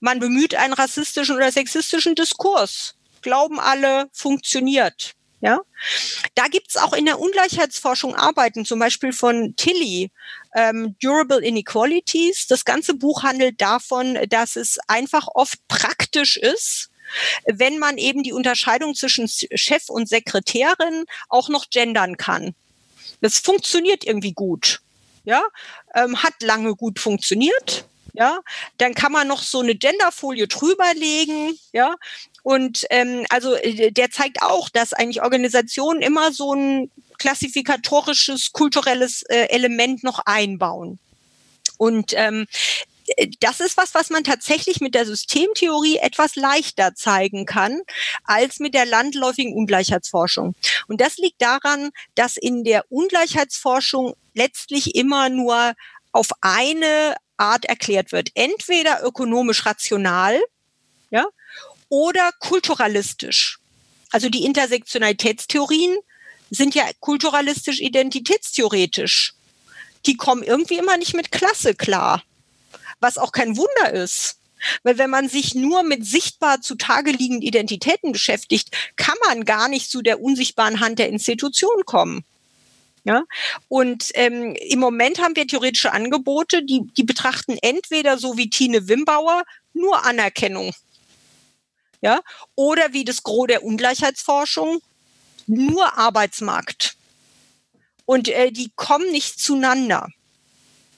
Man 0.00 0.18
bemüht 0.18 0.54
einen 0.54 0.72
rassistischen 0.72 1.36
oder 1.36 1.52
sexistischen 1.52 2.14
Diskurs. 2.14 2.94
Glauben 3.22 3.60
alle, 3.60 4.08
funktioniert. 4.12 5.14
Ja, 5.42 5.60
da 6.34 6.48
gibt's 6.48 6.76
auch 6.76 6.92
in 6.92 7.06
der 7.06 7.18
Ungleichheitsforschung 7.18 8.14
Arbeiten, 8.14 8.66
zum 8.66 8.78
Beispiel 8.78 9.14
von 9.14 9.54
Tilly, 9.56 10.10
ähm, 10.54 10.96
Durable 11.00 11.42
Inequalities. 11.42 12.46
Das 12.46 12.66
ganze 12.66 12.92
Buch 12.92 13.22
handelt 13.22 13.58
davon, 13.58 14.18
dass 14.28 14.56
es 14.56 14.78
einfach 14.86 15.28
oft 15.34 15.56
praktisch 15.66 16.36
ist, 16.36 16.90
wenn 17.46 17.78
man 17.78 17.96
eben 17.96 18.22
die 18.22 18.34
Unterscheidung 18.34 18.94
zwischen 18.94 19.28
Chef 19.28 19.88
und 19.88 20.10
Sekretärin 20.10 21.06
auch 21.30 21.48
noch 21.48 21.70
gendern 21.70 22.18
kann. 22.18 22.54
Das 23.22 23.38
funktioniert 23.38 24.04
irgendwie 24.04 24.32
gut. 24.32 24.80
Ja, 25.24 25.42
ähm, 25.94 26.22
hat 26.22 26.42
lange 26.42 26.74
gut 26.74 26.98
funktioniert. 26.98 27.84
Ja, 28.12 28.40
dann 28.78 28.94
kann 28.94 29.12
man 29.12 29.28
noch 29.28 29.42
so 29.42 29.60
eine 29.60 29.74
Genderfolie 29.74 30.48
drüberlegen. 30.48 31.56
Ja, 31.72 31.94
und 32.42 32.86
ähm, 32.90 33.26
also 33.28 33.54
äh, 33.54 33.90
der 33.90 34.10
zeigt 34.10 34.42
auch, 34.42 34.68
dass 34.68 34.92
eigentlich 34.92 35.22
Organisationen 35.22 36.02
immer 36.02 36.32
so 36.32 36.54
ein 36.54 36.90
klassifikatorisches, 37.18 38.52
kulturelles 38.52 39.22
äh, 39.28 39.48
Element 39.50 40.02
noch 40.02 40.20
einbauen. 40.24 40.98
Und 41.76 42.12
ähm, 42.16 42.46
äh, 43.16 43.28
das 43.40 43.60
ist 43.60 43.76
was, 43.76 43.94
was 43.94 44.10
man 44.10 44.24
tatsächlich 44.24 44.80
mit 44.80 44.94
der 44.94 45.06
Systemtheorie 45.06 45.98
etwas 45.98 46.36
leichter 46.36 46.94
zeigen 46.94 47.46
kann 47.46 47.82
als 48.24 48.58
mit 48.58 48.74
der 48.74 48.86
landläufigen 48.86 49.54
Ungleichheitsforschung. 49.54 50.54
Und 50.88 51.00
das 51.00 51.16
liegt 51.18 51.40
daran, 51.42 51.90
dass 52.14 52.36
in 52.36 52.64
der 52.64 52.84
Ungleichheitsforschung 52.90 54.14
letztlich 54.34 54.94
immer 54.94 55.28
nur 55.28 55.74
auf 56.12 56.28
eine 56.40 57.16
Art 57.36 57.64
erklärt 57.64 58.12
wird. 58.12 58.30
Entweder 58.34 59.04
ökonomisch 59.04 59.64
rational, 59.66 60.40
oder 61.90 62.30
kulturalistisch. 62.38 63.58
Also 64.10 64.30
die 64.30 64.44
Intersektionalitätstheorien 64.44 65.98
sind 66.48 66.74
ja 66.74 66.84
kulturalistisch 67.00 67.80
identitätstheoretisch. 67.80 69.34
Die 70.06 70.16
kommen 70.16 70.42
irgendwie 70.42 70.78
immer 70.78 70.96
nicht 70.96 71.14
mit 71.14 71.30
Klasse 71.30 71.74
klar, 71.74 72.22
was 73.00 73.18
auch 73.18 73.32
kein 73.32 73.56
Wunder 73.58 73.92
ist. 73.92 74.38
Weil 74.82 74.98
wenn 74.98 75.10
man 75.10 75.28
sich 75.28 75.54
nur 75.54 75.82
mit 75.82 76.04
sichtbar 76.06 76.60
zutage 76.60 77.12
liegenden 77.12 77.42
Identitäten 77.42 78.12
beschäftigt, 78.12 78.76
kann 78.96 79.16
man 79.26 79.44
gar 79.44 79.68
nicht 79.68 79.90
zu 79.90 80.02
der 80.02 80.20
unsichtbaren 80.20 80.80
Hand 80.80 80.98
der 80.98 81.08
Institution 81.08 81.84
kommen. 81.86 82.24
Ja? 83.04 83.24
Und 83.68 84.10
ähm, 84.14 84.54
im 84.54 84.78
Moment 84.78 85.18
haben 85.18 85.36
wir 85.36 85.46
theoretische 85.46 85.92
Angebote, 85.92 86.62
die, 86.62 86.82
die 86.96 87.04
betrachten 87.04 87.56
entweder 87.62 88.18
so 88.18 88.36
wie 88.36 88.50
Tine 88.50 88.88
Wimbauer 88.88 89.44
nur 89.72 90.04
Anerkennung 90.04 90.74
ja, 92.00 92.20
oder 92.54 92.92
wie 92.92 93.04
das 93.04 93.22
Gros 93.22 93.46
der 93.48 93.64
Ungleichheitsforschung 93.64 94.80
nur 95.46 95.98
Arbeitsmarkt. 95.98 96.96
Und 98.04 98.28
äh, 98.28 98.50
die 98.50 98.70
kommen 98.74 99.10
nicht 99.12 99.38
zueinander. 99.38 100.08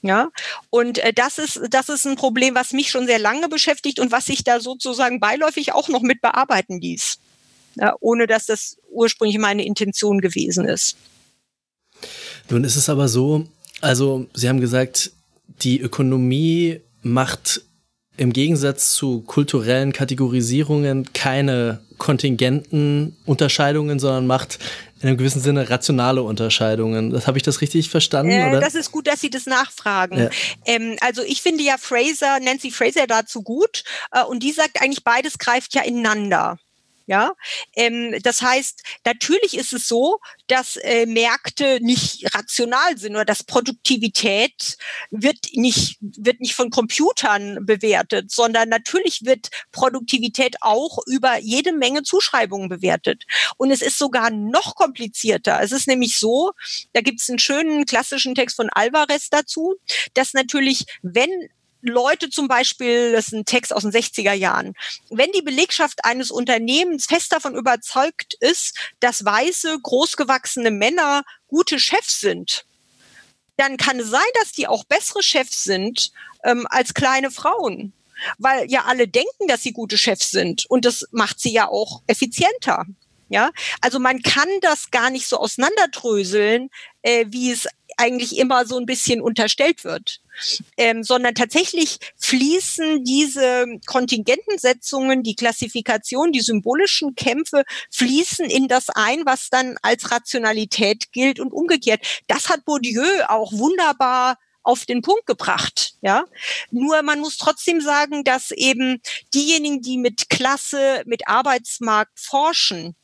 Ja, 0.01 0.31
und 0.69 0.97
äh, 0.97 1.13
das 1.13 1.37
ist 1.37 1.61
das 1.69 1.87
ist 1.87 2.05
ein 2.05 2.17
Problem, 2.17 2.55
was 2.55 2.73
mich 2.73 2.89
schon 2.89 3.05
sehr 3.05 3.19
lange 3.19 3.47
beschäftigt 3.47 3.99
und 3.99 4.11
was 4.11 4.25
sich 4.25 4.43
da 4.43 4.59
sozusagen 4.59 5.21
beiläufig 5.21 5.71
auch 5.73 5.87
noch 5.87 6.01
mit 6.01 6.19
bearbeiten 6.21 6.81
ließ, 6.81 7.19
ja, 7.75 7.95
ohne 8.01 8.27
dass 8.27 8.45
das 8.45 8.75
ursprünglich 8.91 9.37
meine 9.37 9.65
Intention 9.65 10.19
gewesen 10.19 10.65
ist. 10.65 10.97
Nun 12.49 12.65
ist 12.65 12.75
es 12.75 12.89
aber 12.89 13.07
so, 13.07 13.47
also 13.79 14.27
Sie 14.33 14.49
haben 14.49 14.59
gesagt, 14.59 15.13
die 15.61 15.79
Ökonomie 15.79 16.81
macht 17.01 17.61
im 18.17 18.31
Gegensatz 18.31 18.93
zu 18.93 19.21
kulturellen 19.21 19.91
Kategorisierungen 19.91 21.11
keine 21.13 21.81
kontingenten 21.97 23.15
Unterscheidungen, 23.25 23.99
sondern 23.99 24.27
macht 24.27 24.59
in 25.01 25.09
einem 25.09 25.17
gewissen 25.17 25.41
Sinne 25.41 25.69
rationale 25.69 26.21
Unterscheidungen. 26.21 27.11
Das 27.11 27.27
habe 27.27 27.37
ich 27.37 27.43
das 27.43 27.61
richtig 27.61 27.89
verstanden? 27.89 28.31
Äh? 28.31 28.59
Das 28.59 28.75
ist 28.75 28.91
gut, 28.91 29.07
dass 29.07 29.21
Sie 29.21 29.29
das 29.29 29.45
nachfragen. 29.45 30.17
Ja. 30.17 30.29
Ähm, 30.65 30.95
also 31.01 31.21
ich 31.23 31.41
finde 31.41 31.63
ja 31.63 31.75
Fraser, 31.77 32.39
Nancy 32.39 32.71
Fraser 32.71 33.07
dazu 33.07 33.41
gut 33.41 33.83
äh, 34.11 34.23
und 34.23 34.43
die 34.43 34.51
sagt 34.51 34.81
eigentlich, 34.81 35.03
beides 35.03 35.37
greift 35.37 35.73
ja 35.75 35.81
ineinander. 35.83 36.57
Ja, 37.05 37.33
ähm, 37.75 38.15
das 38.23 38.41
heißt, 38.41 38.81
natürlich 39.05 39.57
ist 39.57 39.73
es 39.73 39.87
so, 39.89 40.19
dass 40.47 40.77
äh, 40.77 41.05
Märkte 41.05 41.79
nicht 41.81 42.33
rational 42.33 42.97
sind 42.97 43.11
oder 43.15 43.25
dass 43.25 43.43
Produktivität 43.43 44.77
wird 45.11 45.37
nicht 45.53 45.97
wird 45.99 46.39
nicht 46.39 46.55
von 46.55 46.69
Computern 46.69 47.65
bewertet, 47.65 48.31
sondern 48.31 48.69
natürlich 48.69 49.25
wird 49.25 49.49
Produktivität 49.73 50.55
auch 50.61 50.99
über 51.07 51.39
jede 51.39 51.73
Menge 51.73 52.03
Zuschreibungen 52.03 52.69
bewertet. 52.69 53.25
Und 53.57 53.71
es 53.71 53.81
ist 53.81 53.97
sogar 53.99 54.29
noch 54.29 54.75
komplizierter. 54.75 55.61
Es 55.61 55.73
ist 55.73 55.87
nämlich 55.87 56.17
so, 56.17 56.51
da 56.93 57.01
gibt 57.01 57.19
es 57.21 57.29
einen 57.29 57.39
schönen 57.39 57.85
klassischen 57.85 58.33
Text 58.33 58.55
von 58.55 58.69
Alvarez 58.69 59.29
dazu, 59.29 59.75
dass 60.13 60.33
natürlich, 60.33 60.85
wenn 61.01 61.49
Leute 61.83 62.29
zum 62.29 62.47
Beispiel, 62.47 63.11
das 63.11 63.27
ist 63.27 63.33
ein 63.33 63.45
Text 63.45 63.73
aus 63.73 63.83
den 63.83 63.91
60er 63.91 64.33
Jahren, 64.33 64.73
wenn 65.09 65.31
die 65.31 65.41
Belegschaft 65.41 66.05
eines 66.05 66.31
Unternehmens 66.31 67.05
fest 67.05 67.31
davon 67.31 67.55
überzeugt 67.55 68.35
ist, 68.39 68.77
dass 69.01 69.25
weiße, 69.25 69.79
großgewachsene 69.81 70.71
Männer 70.71 71.23
gute 71.47 71.79
Chefs 71.79 72.21
sind, 72.21 72.65
dann 73.57 73.77
kann 73.77 73.99
es 73.99 74.09
sein, 74.09 74.21
dass 74.39 74.53
die 74.53 74.67
auch 74.67 74.85
bessere 74.85 75.21
Chefs 75.21 75.63
sind 75.63 76.11
ähm, 76.43 76.65
als 76.69 76.93
kleine 76.93 77.31
Frauen. 77.31 77.93
Weil 78.37 78.71
ja 78.71 78.85
alle 78.85 79.07
denken, 79.07 79.47
dass 79.47 79.63
sie 79.63 79.73
gute 79.73 79.97
Chefs 79.97 80.31
sind. 80.31 80.65
Und 80.69 80.85
das 80.85 81.05
macht 81.11 81.39
sie 81.41 81.51
ja 81.51 81.67
auch 81.67 82.01
effizienter. 82.07 82.85
Ja, 83.29 83.51
also 83.81 83.99
man 83.99 84.21
kann 84.21 84.47
das 84.61 84.91
gar 84.91 85.09
nicht 85.09 85.27
so 85.27 85.37
auseinanderdröseln, 85.37 86.69
äh, 87.01 87.25
wie 87.29 87.51
es 87.51 87.67
eigentlich 87.97 88.37
immer 88.37 88.65
so 88.65 88.77
ein 88.77 88.85
bisschen 88.85 89.21
unterstellt 89.21 89.83
wird. 89.83 90.21
Ähm, 90.77 91.03
sondern 91.03 91.35
tatsächlich 91.35 91.99
fließen 92.17 93.03
diese 93.03 93.65
Kontingentensetzungen, 93.85 95.23
die 95.23 95.35
Klassifikation, 95.35 96.31
die 96.31 96.41
symbolischen 96.41 97.15
Kämpfe 97.15 97.63
fließen 97.91 98.49
in 98.49 98.67
das 98.67 98.89
ein, 98.89 99.25
was 99.25 99.49
dann 99.49 99.77
als 99.81 100.11
Rationalität 100.11 101.11
gilt 101.11 101.39
und 101.39 101.53
umgekehrt. 101.53 102.01
Das 102.27 102.49
hat 102.49 102.65
Bourdieu 102.65 103.03
auch 103.27 103.51
wunderbar 103.53 104.37
auf 104.63 104.85
den 104.85 105.01
Punkt 105.01 105.25
gebracht, 105.25 105.95
ja. 106.01 106.23
Nur 106.71 107.01
man 107.03 107.19
muss 107.19 107.37
trotzdem 107.37 107.81
sagen, 107.81 108.23
dass 108.23 108.51
eben 108.51 109.01
diejenigen, 109.33 109.81
die 109.81 109.97
mit 109.97 110.29
Klasse, 110.29 111.03
mit 111.05 111.27
Arbeitsmarkt 111.27 112.17
forschen, 112.19 112.95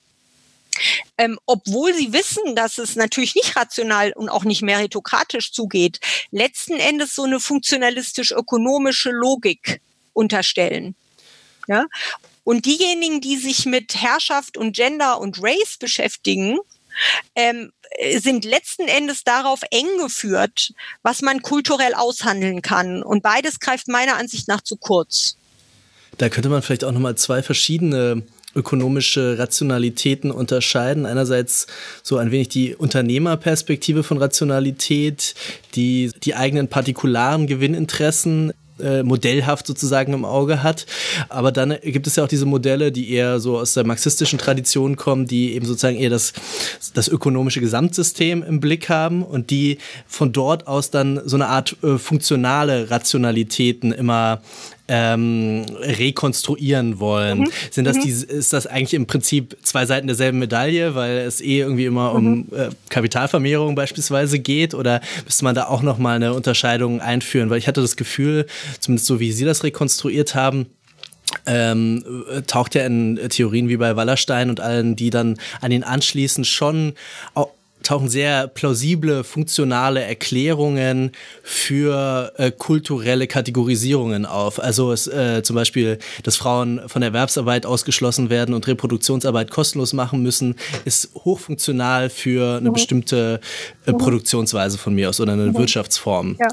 ähm, 1.17 1.39
obwohl 1.45 1.93
sie 1.93 2.13
wissen, 2.13 2.55
dass 2.55 2.77
es 2.77 2.95
natürlich 2.95 3.35
nicht 3.35 3.55
rational 3.55 4.11
und 4.13 4.29
auch 4.29 4.43
nicht 4.43 4.61
meritokratisch 4.61 5.51
zugeht, 5.51 5.99
letzten 6.31 6.79
Endes 6.79 7.15
so 7.15 7.23
eine 7.23 7.39
funktionalistisch-ökonomische 7.39 9.11
Logik 9.11 9.81
unterstellen. 10.13 10.95
Ja? 11.67 11.85
Und 12.43 12.65
diejenigen, 12.65 13.21
die 13.21 13.37
sich 13.37 13.65
mit 13.65 13.95
Herrschaft 13.95 14.57
und 14.57 14.75
Gender 14.75 15.19
und 15.19 15.37
Race 15.41 15.77
beschäftigen, 15.77 16.57
ähm, 17.35 17.71
sind 18.17 18.45
letzten 18.45 18.87
Endes 18.87 19.23
darauf 19.23 19.61
eng 19.71 19.87
geführt, 19.99 20.73
was 21.01 21.21
man 21.21 21.41
kulturell 21.41 21.93
aushandeln 21.93 22.61
kann. 22.61 23.03
Und 23.03 23.23
beides 23.23 23.59
greift 23.59 23.87
meiner 23.87 24.17
Ansicht 24.17 24.47
nach 24.47 24.61
zu 24.61 24.77
kurz. 24.77 25.37
Da 26.17 26.29
könnte 26.29 26.49
man 26.49 26.61
vielleicht 26.61 26.83
auch 26.83 26.91
nochmal 26.91 27.15
zwei 27.15 27.41
verschiedene 27.41 28.23
ökonomische 28.55 29.37
Rationalitäten 29.37 30.31
unterscheiden. 30.31 31.05
Einerseits 31.05 31.67
so 32.03 32.17
ein 32.17 32.31
wenig 32.31 32.49
die 32.49 32.75
Unternehmerperspektive 32.75 34.03
von 34.03 34.17
Rationalität, 34.17 35.35
die 35.75 36.11
die 36.23 36.35
eigenen 36.35 36.67
partikularen 36.67 37.47
Gewinninteressen 37.47 38.53
äh, 38.79 39.03
modellhaft 39.03 39.67
sozusagen 39.67 40.13
im 40.13 40.25
Auge 40.25 40.63
hat. 40.63 40.85
Aber 41.27 41.51
dann 41.51 41.75
gibt 41.83 42.07
es 42.07 42.15
ja 42.15 42.23
auch 42.23 42.27
diese 42.27 42.45
Modelle, 42.45 42.91
die 42.91 43.11
eher 43.11 43.39
so 43.39 43.57
aus 43.57 43.73
der 43.73 43.85
marxistischen 43.85 44.39
Tradition 44.39 44.95
kommen, 44.95 45.25
die 45.27 45.53
eben 45.53 45.65
sozusagen 45.65 45.97
eher 45.97 46.09
das, 46.09 46.33
das 46.93 47.07
ökonomische 47.07 47.59
Gesamtsystem 47.59 48.41
im 48.41 48.59
Blick 48.59 48.89
haben 48.89 49.23
und 49.23 49.49
die 49.49 49.79
von 50.07 50.31
dort 50.31 50.67
aus 50.67 50.91
dann 50.91 51.21
so 51.25 51.35
eine 51.35 51.47
Art 51.47 51.75
äh, 51.83 51.97
funktionale 51.97 52.89
Rationalitäten 52.89 53.91
immer 53.91 54.41
ähm, 54.89 55.65
rekonstruieren 55.81 56.99
wollen. 56.99 57.41
Mhm. 57.41 57.51
Sind 57.69 57.85
das 57.85 57.97
mhm. 57.97 58.01
die, 58.01 58.09
ist 58.09 58.51
das 58.51 58.67
eigentlich 58.67 58.95
im 58.95 59.05
Prinzip 59.05 59.55
zwei 59.61 59.85
Seiten 59.85 60.07
derselben 60.07 60.39
Medaille, 60.39 60.95
weil 60.95 61.19
es 61.19 61.39
eh 61.41 61.59
irgendwie 61.59 61.85
immer 61.85 62.13
um 62.13 62.25
mhm. 62.25 62.45
äh, 62.51 62.69
Kapitalvermehrung 62.89 63.75
beispielsweise 63.75 64.39
geht? 64.39 64.73
Oder 64.73 65.01
müsste 65.23 65.45
man 65.45 65.53
da 65.53 65.67
auch 65.67 65.83
nochmal 65.83 66.15
eine 66.15 66.33
Unterscheidung 66.33 67.01
einführen? 67.01 67.51
Weil 67.51 67.59
ich 67.59 67.67
hatte 67.67 67.81
das 67.81 67.95
Gefühl, 67.95 68.47
zumindest 68.79 69.05
so 69.05 69.19
wie 69.19 69.31
Sie 69.31 69.45
das 69.45 69.63
rekonstruiert 69.63 70.33
haben, 70.33 70.65
ähm, 71.45 72.03
taucht 72.47 72.73
ja 72.73 72.83
in 72.85 73.19
Theorien 73.29 73.69
wie 73.69 73.77
bei 73.77 73.95
Wallerstein 73.95 74.49
und 74.49 74.59
allen, 74.59 74.95
die 74.95 75.11
dann 75.11 75.37
an 75.61 75.71
ihn 75.71 75.83
anschließen, 75.83 76.43
schon 76.45 76.93
auch 77.35 77.49
tauchen 77.83 78.09
sehr 78.09 78.47
plausible, 78.47 79.23
funktionale 79.23 80.03
Erklärungen 80.03 81.11
für 81.43 82.33
äh, 82.37 82.51
kulturelle 82.51 83.27
Kategorisierungen 83.27 84.25
auf. 84.25 84.59
Also 84.59 84.91
es, 84.91 85.07
äh, 85.07 85.41
zum 85.43 85.55
Beispiel, 85.55 85.99
dass 86.23 86.35
Frauen 86.35 86.87
von 86.87 87.01
Erwerbsarbeit 87.01 87.65
ausgeschlossen 87.65 88.29
werden 88.29 88.53
und 88.53 88.67
Reproduktionsarbeit 88.67 89.51
kostenlos 89.51 89.93
machen 89.93 90.21
müssen, 90.21 90.55
ist 90.85 91.11
hochfunktional 91.15 92.09
für 92.09 92.57
eine 92.57 92.69
mhm. 92.69 92.73
bestimmte 92.73 93.39
äh, 93.85 93.91
mhm. 93.91 93.97
Produktionsweise 93.97 94.77
von 94.77 94.93
mir 94.93 95.09
aus 95.09 95.19
oder 95.19 95.33
eine 95.33 95.47
mhm. 95.47 95.57
Wirtschaftsform. 95.57 96.37
Ja. 96.39 96.47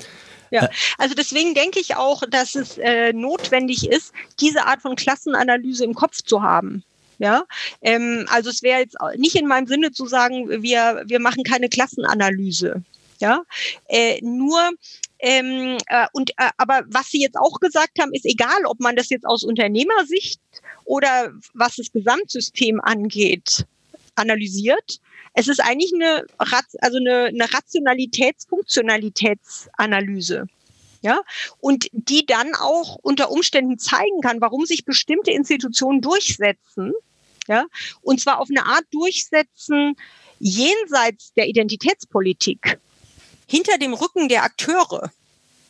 Ja, 0.50 0.66
äh. 0.66 0.68
also 0.98 1.14
deswegen 1.14 1.54
denke 1.54 1.80
ich 1.80 1.96
auch, 1.96 2.22
dass 2.30 2.54
es 2.54 2.78
äh, 2.78 3.12
notwendig 3.12 3.88
ist, 3.90 4.12
diese 4.40 4.64
Art 4.64 4.82
von 4.82 4.94
Klassenanalyse 4.94 5.84
im 5.84 5.94
Kopf 5.94 6.22
zu 6.22 6.42
haben. 6.42 6.84
Ja, 7.18 7.44
ähm, 7.80 8.26
also 8.28 8.50
es 8.50 8.62
wäre 8.62 8.80
jetzt 8.80 8.96
nicht 9.16 9.36
in 9.36 9.46
meinem 9.46 9.66
Sinne 9.66 9.92
zu 9.92 10.06
sagen, 10.06 10.62
wir, 10.62 11.02
wir 11.06 11.20
machen 11.20 11.44
keine 11.44 11.68
Klassenanalyse. 11.68 12.82
Ja, 13.20 13.42
äh, 13.88 14.20
nur 14.22 14.72
ähm, 15.18 15.78
äh, 15.86 16.06
und 16.12 16.30
äh, 16.36 16.50
aber 16.58 16.82
was 16.88 17.08
Sie 17.08 17.22
jetzt 17.22 17.38
auch 17.38 17.58
gesagt 17.60 17.98
haben, 17.98 18.12
ist 18.12 18.26
egal, 18.26 18.66
ob 18.66 18.80
man 18.80 18.96
das 18.96 19.08
jetzt 19.08 19.24
aus 19.24 19.44
Unternehmersicht 19.44 20.42
oder 20.84 21.32
was 21.54 21.76
das 21.76 21.90
Gesamtsystem 21.90 22.82
angeht, 22.82 23.64
analysiert. 24.14 25.00
Es 25.32 25.48
ist 25.48 25.60
eigentlich 25.60 25.94
eine, 25.94 26.26
also 26.38 26.98
eine, 26.98 27.24
eine 27.26 27.50
Rationalitäts-Funktionalitätsanalyse 27.52 30.48
ja, 31.07 31.20
und 31.61 31.86
die 31.92 32.26
dann 32.26 32.57
auch 32.57 32.96
unter 32.96 33.30
Umständen 33.30 33.78
zeigen 33.78 34.20
kann, 34.22 34.40
warum 34.40 34.66
sich 34.66 34.84
bestimmte 34.84 35.30
Institutionen 35.30 36.00
durchsetzen, 36.00 36.94
ja, 37.46 37.66
und 38.02 38.20
zwar 38.20 38.40
auf 38.40 38.48
eine 38.50 38.66
Art 38.66 38.84
durchsetzen 38.90 39.94
jenseits 40.40 41.32
der 41.34 41.46
Identitätspolitik, 41.46 42.80
hinter 43.46 43.78
dem 43.78 43.94
Rücken 43.94 44.28
der 44.28 44.42
Akteure, 44.42 45.12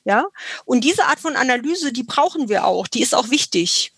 ja, 0.07 0.25
und 0.65 0.85
diese 0.85 1.05
Art 1.05 1.21
von 1.21 1.37
Analyse, 1.37 1.93
die 1.93 2.05
brauchen 2.05 2.49
wir 2.49 2.65
auch, 2.65 2.89
die 2.89 3.03
ist 3.03 3.15
auch 3.15 3.29
wichtig. 3.29 3.93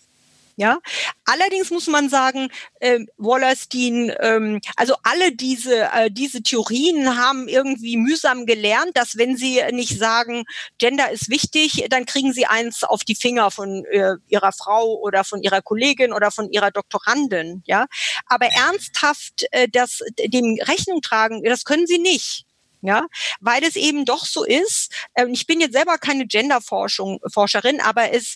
Ja, 0.59 0.79
allerdings 1.23 1.71
muss 1.71 1.87
man 1.87 2.09
sagen, 2.09 2.49
äh, 2.81 2.99
Wallerstein, 3.15 4.11
ähm, 4.19 4.59
also 4.75 4.93
alle 5.03 5.31
diese 5.31 5.83
äh, 5.93 6.11
diese 6.11 6.43
Theorien 6.43 7.15
haben 7.17 7.47
irgendwie 7.47 7.95
mühsam 7.95 8.45
gelernt, 8.45 8.91
dass 8.95 9.15
wenn 9.17 9.37
sie 9.37 9.61
nicht 9.71 9.97
sagen, 9.97 10.43
Gender 10.77 11.11
ist 11.11 11.29
wichtig, 11.29 11.85
dann 11.89 12.05
kriegen 12.05 12.33
sie 12.33 12.45
eins 12.45 12.83
auf 12.83 13.05
die 13.05 13.15
Finger 13.15 13.51
von 13.51 13.85
äh, 13.85 14.15
ihrer 14.27 14.51
Frau 14.51 14.99
oder 14.99 15.23
von 15.23 15.41
ihrer 15.41 15.61
Kollegin 15.61 16.11
oder 16.11 16.29
von 16.29 16.51
ihrer 16.51 16.71
Doktorandin. 16.71 17.63
Ja, 17.65 17.85
aber 18.25 18.47
ernsthaft 18.47 19.45
äh, 19.51 19.69
das 19.71 20.01
dem 20.19 20.57
Rechnung 20.61 20.99
tragen, 21.01 21.41
das 21.45 21.63
können 21.63 21.87
sie 21.87 21.99
nicht 21.99 22.48
ja, 22.81 23.07
weil 23.39 23.63
es 23.63 23.75
eben 23.75 24.05
doch 24.05 24.25
so 24.25 24.43
ist. 24.43 24.93
Äh, 25.13 25.27
ich 25.31 25.47
bin 25.47 25.59
jetzt 25.59 25.73
selber 25.73 25.97
keine 25.97 26.27
Genderforschung 26.27 27.19
Forscherin, 27.31 27.81
aber 27.81 28.11
es 28.13 28.35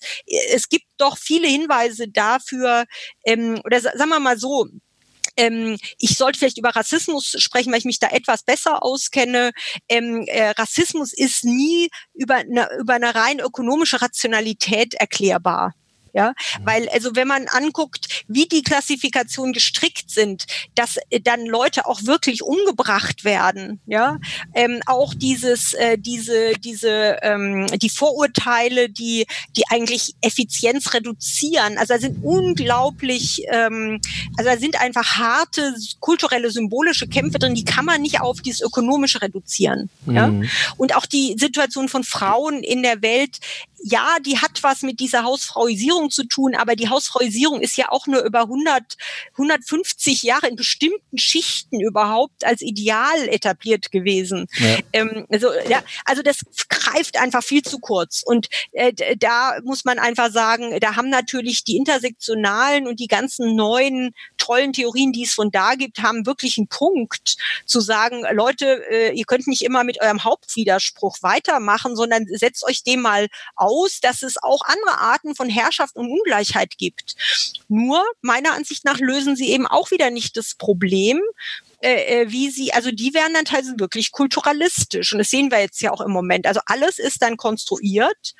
es 0.51 0.69
gibt 0.69 0.85
doch 0.97 1.17
viele 1.17 1.47
Hinweise 1.47 2.07
dafür 2.07 2.85
ähm, 3.25 3.61
oder 3.65 3.81
sagen 3.81 4.09
wir 4.09 4.19
mal 4.19 4.37
so. 4.37 4.67
Ähm, 5.35 5.77
ich 5.97 6.15
sollte 6.17 6.37
vielleicht 6.37 6.59
über 6.59 6.75
Rassismus 6.75 7.35
sprechen, 7.37 7.71
weil 7.71 7.79
ich 7.79 7.85
mich 7.85 7.99
da 7.99 8.09
etwas 8.09 8.43
besser 8.43 8.83
auskenne. 8.83 9.51
Ähm, 9.89 10.25
äh, 10.27 10.49
Rassismus 10.49 11.11
ist 11.11 11.43
nie 11.43 11.89
über 12.13 12.35
eine, 12.35 12.69
über 12.79 12.93
eine 12.93 13.15
rein 13.15 13.39
ökonomische 13.39 14.01
Rationalität 14.01 14.93
erklärbar. 14.93 15.73
Ja, 16.13 16.29
mhm. 16.29 16.65
weil 16.65 16.89
also 16.89 17.15
wenn 17.15 17.27
man 17.27 17.47
anguckt, 17.47 18.23
wie 18.27 18.45
die 18.45 18.61
Klassifikationen 18.61 19.51
gestrickt 19.51 20.11
sind, 20.11 20.45
dass 20.75 20.97
äh, 21.09 21.19
dann 21.19 21.47
Leute 21.47 21.87
auch 21.87 22.03
wirklich 22.03 22.43
umgebracht 22.43 23.23
werden, 23.23 23.79
ja, 23.87 24.19
ähm, 24.53 24.79
auch 24.85 25.15
dieses, 25.15 25.73
äh, 25.73 25.97
diese, 25.97 26.53
diese, 26.59 27.17
ähm, 27.23 27.65
die 27.79 27.89
Vorurteile, 27.89 28.89
die, 28.89 29.25
die 29.57 29.63
eigentlich 29.69 30.13
Effizienz 30.21 30.93
reduzieren, 30.93 31.79
also 31.79 31.95
da 31.95 31.99
sind 31.99 32.23
unglaublich, 32.23 33.43
ähm, 33.51 33.99
also 34.37 34.51
da 34.51 34.57
sind 34.57 34.79
einfach 34.79 35.17
harte 35.17 35.73
kulturelle, 35.99 36.51
symbolische 36.51 37.07
Kämpfe 37.07 37.39
drin, 37.39 37.55
die 37.55 37.65
kann 37.65 37.85
man 37.85 38.03
nicht 38.03 38.21
auf 38.21 38.39
dieses 38.41 38.61
ökonomische 38.61 39.19
reduzieren, 39.23 39.89
mhm. 40.05 40.15
ja, 40.15 40.31
und 40.77 40.95
auch 40.95 41.07
die 41.07 41.35
Situation 41.39 41.89
von 41.89 42.03
Frauen 42.03 42.61
in 42.61 42.83
der 42.83 43.01
Welt 43.01 43.39
ja, 43.85 44.17
die 44.25 44.37
hat 44.37 44.63
was 44.63 44.81
mit 44.81 45.01
dieser 45.01 45.23
Hausfrauisierung 45.23 46.09
zu 46.09 46.23
tun, 46.23 46.55
aber 46.55 46.77
die 46.77 46.87
Hausfrauisierung 46.87 47.59
ist 47.59 47.75
ja 47.75 47.89
auch 47.89 48.07
nur 48.07 48.23
über 48.23 48.43
100, 48.43 48.81
150 49.33 50.23
Jahre 50.23 50.47
in 50.47 50.55
bestimmten 50.55 51.17
Schichten 51.17 51.81
überhaupt 51.81 52.45
als 52.45 52.61
Ideal 52.61 53.27
etabliert 53.27 53.91
gewesen. 53.91 54.47
Ja. 54.57 54.77
Ähm, 54.93 55.27
also, 55.29 55.49
ja, 55.67 55.83
also 56.05 56.21
das 56.21 56.39
greift 56.69 57.19
einfach 57.19 57.43
viel 57.43 57.61
zu 57.61 57.79
kurz. 57.79 58.23
Und 58.25 58.47
äh, 58.71 58.93
da 59.17 59.57
muss 59.63 59.83
man 59.83 59.99
einfach 59.99 60.31
sagen, 60.31 60.79
da 60.79 60.95
haben 60.95 61.09
natürlich 61.09 61.65
die 61.65 61.75
intersektionalen 61.75 62.87
und 62.87 63.01
die 63.01 63.07
ganzen 63.07 63.53
neuen 63.55 64.11
tollen 64.37 64.71
Theorien, 64.71 65.11
die 65.11 65.23
es 65.23 65.33
von 65.33 65.51
da 65.51 65.75
gibt, 65.75 66.01
haben 66.01 66.25
wirklich 66.25 66.57
einen 66.57 66.69
Punkt 66.69 67.35
zu 67.65 67.81
sagen, 67.81 68.23
Leute, 68.31 68.81
äh, 68.89 69.11
ihr 69.11 69.25
könnt 69.25 69.47
nicht 69.47 69.63
immer 69.63 69.83
mit 69.83 70.01
eurem 70.01 70.23
Hauptwiderspruch 70.23 71.17
weitermachen, 71.21 71.97
sondern 71.97 72.25
setzt 72.27 72.65
euch 72.65 72.83
dem 72.83 73.01
mal 73.01 73.27
auf 73.55 73.72
aus, 73.73 73.99
dass 73.99 74.23
es 74.23 74.41
auch 74.41 74.61
andere 74.65 74.99
Arten 74.99 75.35
von 75.35 75.49
Herrschaft 75.49 75.95
und 75.95 76.09
Ungleichheit 76.09 76.77
gibt. 76.77 77.15
Nur 77.67 78.03
meiner 78.21 78.53
Ansicht 78.53 78.85
nach 78.85 78.99
lösen 78.99 79.35
sie 79.35 79.49
eben 79.49 79.67
auch 79.67 79.91
wieder 79.91 80.11
nicht 80.11 80.37
das 80.37 80.55
Problem, 80.55 81.21
äh, 81.81 82.21
äh, 82.21 82.31
wie 82.31 82.49
sie, 82.49 82.71
also 82.71 82.91
die 82.91 83.13
werden 83.13 83.33
dann 83.33 83.45
teilweise 83.45 83.77
wirklich 83.77 84.11
kulturalistisch. 84.11 85.11
Und 85.11 85.19
das 85.19 85.29
sehen 85.29 85.51
wir 85.51 85.59
jetzt 85.59 85.81
ja 85.81 85.91
auch 85.91 86.01
im 86.01 86.11
Moment. 86.11 86.47
Also 86.47 86.61
alles 86.65 86.97
ist 86.99 87.21
dann 87.21 87.35
konstruiert, 87.35 88.35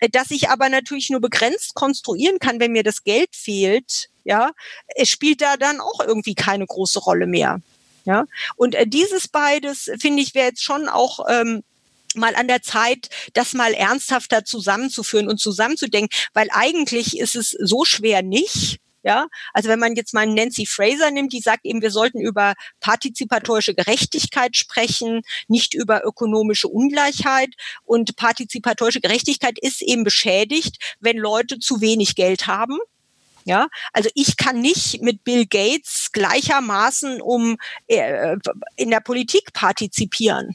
äh, 0.00 0.08
dass 0.08 0.30
ich 0.30 0.50
aber 0.50 0.68
natürlich 0.68 1.10
nur 1.10 1.20
begrenzt 1.20 1.74
konstruieren 1.74 2.38
kann, 2.38 2.58
wenn 2.58 2.72
mir 2.72 2.82
das 2.82 3.04
Geld 3.04 3.36
fehlt. 3.36 4.08
Ja, 4.24 4.50
es 4.96 5.08
spielt 5.08 5.40
da 5.40 5.56
dann 5.56 5.80
auch 5.80 6.00
irgendwie 6.00 6.34
keine 6.34 6.66
große 6.66 6.98
Rolle 6.98 7.26
mehr. 7.26 7.60
Ja, 8.04 8.26
und 8.56 8.74
äh, 8.74 8.86
dieses 8.86 9.28
beides 9.28 9.90
finde 10.00 10.22
ich 10.22 10.34
wäre 10.34 10.48
jetzt 10.48 10.64
schon 10.64 10.88
auch 10.88 11.26
ähm, 11.28 11.62
mal 12.18 12.34
an 12.34 12.48
der 12.48 12.62
Zeit, 12.62 13.08
das 13.32 13.54
mal 13.54 13.72
ernsthafter 13.72 14.44
zusammenzuführen 14.44 15.28
und 15.28 15.40
zusammenzudenken, 15.40 16.16
weil 16.34 16.48
eigentlich 16.52 17.18
ist 17.18 17.36
es 17.36 17.50
so 17.50 17.84
schwer 17.84 18.22
nicht. 18.22 18.78
Ja, 19.04 19.28
also 19.54 19.68
wenn 19.68 19.78
man 19.78 19.94
jetzt 19.94 20.12
mal 20.12 20.26
Nancy 20.26 20.66
Fraser 20.66 21.10
nimmt, 21.10 21.32
die 21.32 21.40
sagt 21.40 21.64
eben, 21.64 21.80
wir 21.80 21.92
sollten 21.92 22.20
über 22.20 22.54
partizipatorische 22.80 23.74
Gerechtigkeit 23.74 24.56
sprechen, 24.56 25.22
nicht 25.46 25.72
über 25.72 26.04
ökonomische 26.04 26.68
Ungleichheit. 26.68 27.54
Und 27.84 28.16
partizipatorische 28.16 29.00
Gerechtigkeit 29.00 29.56
ist 29.60 29.82
eben 29.82 30.02
beschädigt, 30.02 30.96
wenn 30.98 31.16
Leute 31.16 31.60
zu 31.60 31.80
wenig 31.80 32.16
Geld 32.16 32.48
haben. 32.48 32.76
Ja, 33.44 33.68
also 33.94 34.10
ich 34.14 34.36
kann 34.36 34.60
nicht 34.60 35.00
mit 35.00 35.24
Bill 35.24 35.46
Gates 35.46 36.10
gleichermaßen 36.12 37.22
um 37.22 37.56
äh, 37.86 38.36
in 38.76 38.90
der 38.90 39.00
Politik 39.00 39.54
partizipieren 39.54 40.54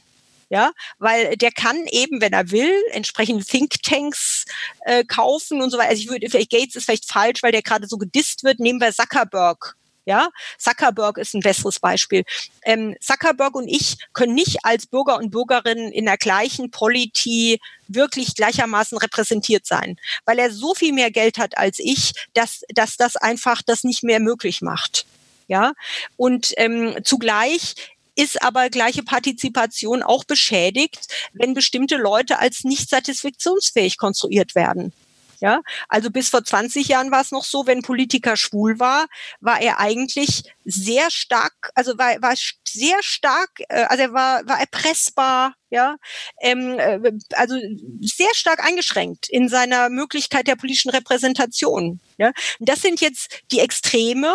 ja, 0.54 0.70
weil 1.00 1.36
der 1.36 1.50
kann 1.50 1.84
eben, 1.90 2.20
wenn 2.20 2.32
er 2.32 2.52
will, 2.52 2.72
entsprechende 2.92 3.44
Thinktanks 3.44 4.44
äh, 4.84 5.02
kaufen 5.02 5.60
und 5.60 5.70
so 5.70 5.78
weiter. 5.78 5.88
Also 5.88 6.02
ich 6.02 6.08
würde, 6.08 6.30
vielleicht 6.30 6.52
Gates 6.52 6.76
ist 6.76 6.84
vielleicht 6.84 7.10
falsch, 7.10 7.42
weil 7.42 7.50
der 7.50 7.62
gerade 7.62 7.88
so 7.88 7.98
gedisst 7.98 8.44
wird. 8.44 8.60
Nehmen 8.60 8.80
wir 8.80 8.92
Zuckerberg. 8.92 9.74
Ja, 10.06 10.28
Zuckerberg 10.56 11.18
ist 11.18 11.34
ein 11.34 11.40
besseres 11.40 11.80
Beispiel. 11.80 12.22
Ähm, 12.62 12.94
Zuckerberg 13.00 13.56
und 13.56 13.66
ich 13.66 13.96
können 14.12 14.34
nicht 14.34 14.58
als 14.62 14.86
Bürger 14.86 15.16
und 15.16 15.32
Bürgerinnen 15.32 15.90
in 15.90 16.04
der 16.04 16.18
gleichen 16.18 16.70
Polity 16.70 17.58
wirklich 17.88 18.36
gleichermaßen 18.36 18.96
repräsentiert 18.96 19.66
sein, 19.66 19.96
weil 20.24 20.38
er 20.38 20.52
so 20.52 20.72
viel 20.74 20.92
mehr 20.92 21.10
Geld 21.10 21.36
hat 21.36 21.58
als 21.58 21.80
ich, 21.80 22.12
dass, 22.34 22.62
dass 22.68 22.96
das 22.96 23.16
einfach 23.16 23.60
das 23.60 23.82
nicht 23.82 24.04
mehr 24.04 24.20
möglich 24.20 24.62
macht. 24.62 25.04
Ja, 25.46 25.74
und 26.16 26.54
ähm, 26.56 26.96
zugleich 27.04 27.74
ist 28.14 28.42
aber 28.42 28.70
gleiche 28.70 29.02
Partizipation 29.02 30.02
auch 30.02 30.24
beschädigt, 30.24 31.08
wenn 31.32 31.54
bestimmte 31.54 31.96
Leute 31.96 32.38
als 32.38 32.64
nicht 32.64 32.90
satisfaktionsfähig 32.90 33.98
konstruiert 33.98 34.54
werden. 34.54 34.92
Ja, 35.40 35.60
also 35.88 36.10
bis 36.10 36.30
vor 36.30 36.42
20 36.42 36.88
Jahren 36.88 37.10
war 37.10 37.20
es 37.20 37.30
noch 37.30 37.44
so, 37.44 37.66
wenn 37.66 37.82
Politiker 37.82 38.36
schwul 38.36 38.78
war, 38.78 39.08
war 39.40 39.60
er 39.60 39.78
eigentlich 39.78 40.44
sehr 40.64 41.10
stark, 41.10 41.52
also 41.74 41.98
war, 41.98 42.22
war 42.22 42.34
sehr 42.66 42.96
stark, 43.02 43.50
äh, 43.68 43.84
also 43.84 44.04
er 44.04 44.12
war, 44.14 44.46
war 44.46 44.58
erpressbar, 44.58 45.54
ja, 45.68 45.96
ähm, 46.40 46.78
äh, 46.78 47.12
also 47.34 47.56
sehr 48.00 48.34
stark 48.34 48.64
eingeschränkt 48.64 49.28
in 49.28 49.50
seiner 49.50 49.90
Möglichkeit 49.90 50.46
der 50.46 50.56
politischen 50.56 50.90
Repräsentation. 50.90 52.00
Ja, 52.16 52.32
das 52.60 52.80
sind 52.80 53.02
jetzt 53.02 53.42
die 53.50 53.60
Extreme, 53.60 54.34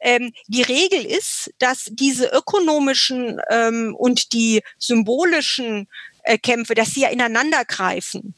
ähm, 0.00 0.32
die 0.46 0.62
Regel 0.62 1.04
ist, 1.04 1.50
dass 1.58 1.88
diese 1.90 2.26
ökonomischen 2.26 3.40
ähm, 3.50 3.94
und 3.96 4.32
die 4.32 4.62
symbolischen 4.78 5.88
äh, 6.22 6.38
Kämpfe, 6.38 6.74
dass 6.74 6.92
sie 6.92 7.02
ja 7.02 7.08
ineinander 7.08 7.64
greifen. 7.64 8.34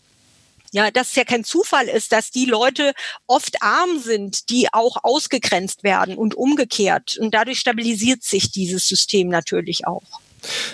Ja, 0.74 0.90
dass 0.90 1.10
es 1.10 1.16
ja 1.16 1.24
kein 1.24 1.44
Zufall 1.44 1.86
ist, 1.86 2.12
dass 2.12 2.30
die 2.30 2.46
Leute 2.46 2.94
oft 3.26 3.60
arm 3.60 4.00
sind, 4.00 4.48
die 4.48 4.72
auch 4.72 4.96
ausgegrenzt 5.02 5.84
werden 5.84 6.16
und 6.16 6.34
umgekehrt. 6.34 7.18
Und 7.18 7.34
dadurch 7.34 7.58
stabilisiert 7.58 8.22
sich 8.22 8.50
dieses 8.50 8.88
System 8.88 9.28
natürlich 9.28 9.86
auch. 9.86 10.02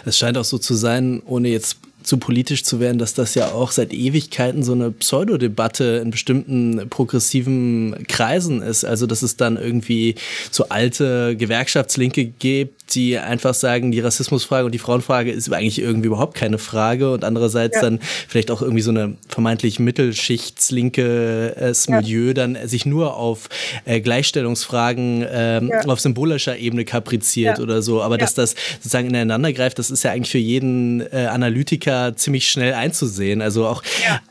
Es 0.05 0.17
scheint 0.17 0.39
auch 0.39 0.45
so 0.45 0.59
zu 0.59 0.75
sein, 0.75 1.21
ohne 1.27 1.49
jetzt 1.49 1.79
zu 2.09 2.17
politisch 2.17 2.65
zu 2.65 2.81
werden, 2.81 2.99
dass 2.99 3.13
das 3.13 3.35
ja 3.35 3.53
auch 3.53 3.71
seit 3.71 3.93
Ewigkeiten 3.93 4.63
so 4.63 4.73
eine 4.73 4.91
Pseudodebatte 4.91 6.01
in 6.03 6.11
bestimmten 6.11 6.89
progressiven 6.89 8.07
Kreisen 8.09 8.63
ist. 8.63 8.85
Also, 8.85 9.07
dass 9.07 9.21
es 9.21 9.37
dann 9.37 9.59
irgendwie 9.59 10.15
so 10.51 10.71
alte 10.71 11.37
Gewerkschaftslinke 11.37 12.25
gibt, 12.25 12.78
die 12.95 13.19
einfach 13.19 13.55
sagen, 13.55 13.93
die 13.93 14.01
Rassismusfrage 14.01 14.67
und 14.67 14.73
die 14.73 14.79
Frauenfrage 14.79 15.31
ist 15.31 15.53
eigentlich 15.53 15.81
irgendwie 15.81 16.09
überhaupt 16.09 16.35
keine 16.35 16.59
Frage 16.59 17.13
und 17.13 17.25
andererseits 17.25 17.77
ja. 17.77 17.83
dann 17.83 18.01
vielleicht 18.01 18.51
auch 18.51 18.63
irgendwie 18.63 18.83
so 18.83 18.91
eine 18.91 19.17
vermeintlich 19.29 19.79
mittelschichtslinke 19.79 21.57
äh, 21.57 21.91
Milieu 21.91 22.29
ja. 22.29 22.35
dann 22.35 22.59
sich 22.67 22.87
nur 22.87 23.17
auf 23.17 23.49
äh, 23.85 24.01
Gleichstellungsfragen 24.01 25.23
äh, 25.23 25.65
ja. 25.65 25.81
auf 25.87 26.01
symbolischer 26.01 26.57
Ebene 26.57 26.85
kapriziert 26.85 27.61
oder 27.61 27.83
so. 27.83 28.03
Aber 28.03 28.19
dass 28.19 28.35
das 28.35 28.55
sozusagen 28.77 29.09
ineinander 29.09 29.53
greift, 29.53 29.79
das 29.79 29.91
ist 29.91 30.03
ja 30.03 30.13
eigentlich 30.13 30.31
für 30.31 30.39
jeden 30.39 31.01
äh, 31.13 31.29
Analytiker 31.31 32.17
ziemlich 32.17 32.49
schnell 32.49 32.75
einzusehen. 32.75 33.43
Also 33.43 33.67
auch, 33.67 33.83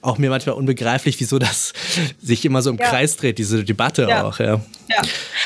auch 0.02 0.18
mir 0.18 0.30
manchmal 0.30 0.56
unbegreiflich, 0.56 1.20
wieso 1.20 1.40
das 1.40 1.74
sich 2.22 2.46
immer 2.46 2.62
so 2.62 2.70
im 2.70 2.78
Kreis 2.78 3.18
dreht, 3.18 3.38
diese 3.38 3.64
Debatte 3.64 4.24
auch. 4.24 4.40
Ja. 4.40 4.62
Ja, 4.90 5.02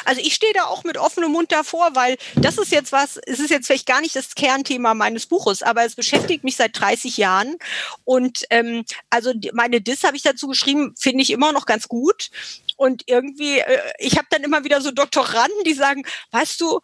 also 0.05 0.21
ich 0.21 0.33
stehe 0.33 0.53
da 0.53 0.65
auch 0.65 0.83
mit 0.83 0.97
offenem 0.97 1.31
Mund 1.31 1.51
davor, 1.51 1.91
weil 1.93 2.17
das 2.35 2.57
ist 2.57 2.71
jetzt 2.71 2.91
was, 2.91 3.17
es 3.25 3.39
ist 3.39 3.49
jetzt 3.49 3.67
vielleicht 3.67 3.87
gar 3.87 4.01
nicht 4.01 4.15
das 4.15 4.35
Kernthema 4.35 4.93
meines 4.93 5.25
Buches, 5.25 5.63
aber 5.63 5.83
es 5.83 5.95
beschäftigt 5.95 6.43
mich 6.43 6.55
seit 6.55 6.79
30 6.79 7.17
Jahren. 7.17 7.55
Und 8.03 8.45
ähm, 8.49 8.85
also 9.09 9.33
meine 9.53 9.81
Diss 9.81 10.03
habe 10.03 10.17
ich 10.17 10.23
dazu 10.23 10.47
geschrieben, 10.47 10.93
finde 10.97 11.23
ich 11.23 11.31
immer 11.31 11.51
noch 11.51 11.65
ganz 11.65 11.87
gut. 11.87 12.29
Und 12.77 13.03
irgendwie, 13.07 13.59
äh, 13.59 13.79
ich 13.99 14.17
habe 14.17 14.27
dann 14.29 14.43
immer 14.43 14.63
wieder 14.63 14.81
so 14.81 14.91
Doktoranden, 14.91 15.63
die 15.65 15.73
sagen, 15.73 16.03
weißt 16.31 16.59
du, 16.61 16.79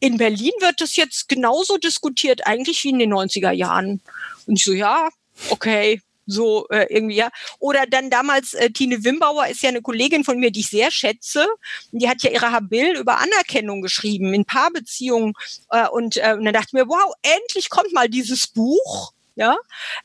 in 0.00 0.16
Berlin 0.16 0.52
wird 0.60 0.80
das 0.80 0.96
jetzt 0.96 1.28
genauso 1.28 1.76
diskutiert, 1.76 2.46
eigentlich 2.46 2.82
wie 2.84 2.90
in 2.90 2.98
den 2.98 3.12
90er 3.12 3.50
Jahren. 3.50 4.00
Und 4.46 4.56
ich 4.56 4.64
so, 4.64 4.72
ja, 4.72 5.10
okay, 5.50 6.00
so 6.26 6.66
äh, 6.68 6.86
irgendwie, 6.88 7.16
ja. 7.16 7.30
Oder 7.58 7.86
dann 7.86 8.10
damals, 8.10 8.54
äh, 8.54 8.70
Tine 8.70 9.04
Wimbauer 9.04 9.48
ist 9.48 9.62
ja 9.62 9.68
eine 9.68 9.82
Kollegin 9.82 10.24
von 10.24 10.38
mir, 10.38 10.50
die 10.50 10.60
ich 10.60 10.70
sehr 10.70 10.90
schätze. 10.90 11.46
Die 11.92 12.08
hat 12.08 12.22
ja 12.22 12.30
ihre 12.30 12.52
Habil 12.52 12.96
über 12.96 13.18
Anerkennung 13.18 13.82
geschrieben 13.82 14.32
in 14.34 14.44
Paarbeziehungen. 14.44 15.34
Äh, 15.70 15.88
und, 15.88 16.16
äh, 16.16 16.34
und 16.38 16.44
dann 16.44 16.54
dachte 16.54 16.68
ich 16.68 16.72
mir, 16.74 16.88
wow, 16.88 17.12
endlich 17.22 17.70
kommt 17.70 17.92
mal 17.92 18.08
dieses 18.08 18.46
Buch. 18.46 19.12
Ja, 19.36 19.56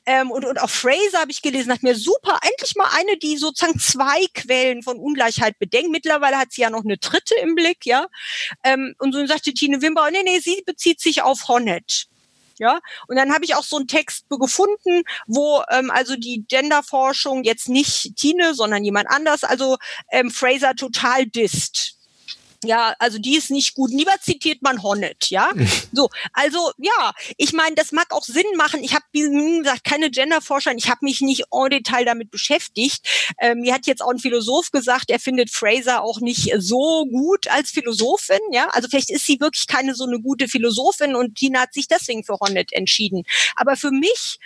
ähm, 0.06 0.32
und, 0.32 0.46
und 0.46 0.62
auch 0.62 0.70
Fraser 0.70 1.20
habe 1.20 1.32
ich 1.32 1.42
gelesen, 1.42 1.74
hat 1.74 1.84
mir 1.84 1.96
super, 1.96 2.40
endlich 2.42 2.76
mal 2.76 2.88
eine, 2.94 3.18
die 3.18 3.36
sozusagen 3.36 3.78
zwei 3.80 4.28
Quellen 4.34 4.82
von 4.82 4.98
Ungleichheit 4.98 5.60
bedenkt. 5.60 5.92
Mittlerweile 5.92 6.38
hat 6.38 6.54
sie 6.54 6.62
ja 6.62 6.70
noch 6.70 6.86
eine 6.86 6.98
dritte 6.98 7.36
im 7.42 7.56
Blick, 7.56 7.86
ja. 7.86 8.08
Ähm, 8.64 8.96
und 9.00 9.14
so 9.14 9.26
sagte 9.26 9.54
Tine 9.54 9.82
Wimbauer, 9.82 10.12
nee, 10.12 10.24
nee, 10.24 10.40
sie 10.40 10.64
bezieht 10.66 11.02
sich 11.02 11.22
auf 11.22 11.50
Honnet. 11.50 12.08
Ja, 12.58 12.80
und 13.08 13.18
dann 13.18 13.34
habe 13.34 13.44
ich 13.46 13.56
auch 13.56 13.64
so 13.64 13.78
einen 13.78 13.88
Text 13.88 14.26
gefunden, 14.30 15.04
wo 15.28 15.62
ähm, 15.70 15.92
also 15.92 16.16
die 16.16 16.46
Genderforschung 16.48 17.44
jetzt 17.44 17.68
nicht 17.70 18.16
Tine, 18.16 18.54
sondern 18.54 18.84
jemand 18.84 19.10
anders, 19.10 19.44
also 19.44 19.78
ähm, 20.12 20.32
Fraser 20.32 20.76
total 20.76 21.26
disst. 21.26 21.98
Ja, 22.66 22.96
also 23.00 23.20
die 23.20 23.36
ist 23.36 23.52
nicht 23.52 23.76
gut. 23.76 23.92
Lieber 23.92 24.14
zitiert 24.22 24.62
man 24.62 24.84
Honnet, 24.84 25.30
ja. 25.30 25.52
So, 25.92 26.10
also 26.34 26.72
ja, 26.78 27.14
ich 27.38 27.54
meine, 27.54 27.76
das 27.76 27.92
mag 27.92 28.12
auch 28.12 28.24
Sinn 28.24 28.44
machen. 28.58 28.84
Ich 28.84 28.94
habe, 28.94 29.06
wie 29.14 29.60
gesagt, 29.60 29.86
keine 29.86 30.10
Genderforscher. 30.10 30.74
Ich 30.76 30.90
habe 30.90 31.00
mich 31.04 31.22
nicht 31.22 31.46
en 31.52 31.70
Detail 31.70 32.04
damit 32.04 32.32
beschäftigt. 32.32 33.08
Ähm, 33.40 33.62
mir 33.62 33.74
hat 33.74 33.86
jetzt 33.86 34.02
auch 34.02 34.10
ein 34.10 34.20
Philosoph 34.20 34.72
gesagt, 34.72 35.10
er 35.10 35.20
findet 35.20 35.52
Fraser 35.52 36.04
auch 36.04 36.20
nicht 36.20 36.52
so 36.58 37.06
gut 37.06 37.48
als 37.48 37.72
Philosophin, 37.72 38.40
ja. 38.52 38.68
Also 38.72 38.90
vielleicht 38.90 39.10
ist 39.10 39.26
sie 39.26 39.40
wirklich 39.40 39.68
keine 39.68 39.96
so 39.96 40.06
eine 40.06 40.20
gute 40.20 40.48
Philosophin 40.48 41.16
und 41.16 41.36
Tina 41.36 41.62
hat 41.62 41.74
sich 41.74 41.88
deswegen 41.88 42.24
für 42.24 42.38
Honnet 42.40 42.74
entschieden. 42.74 43.24
Aber 43.56 43.76
für 43.78 43.92
mich 43.92 44.40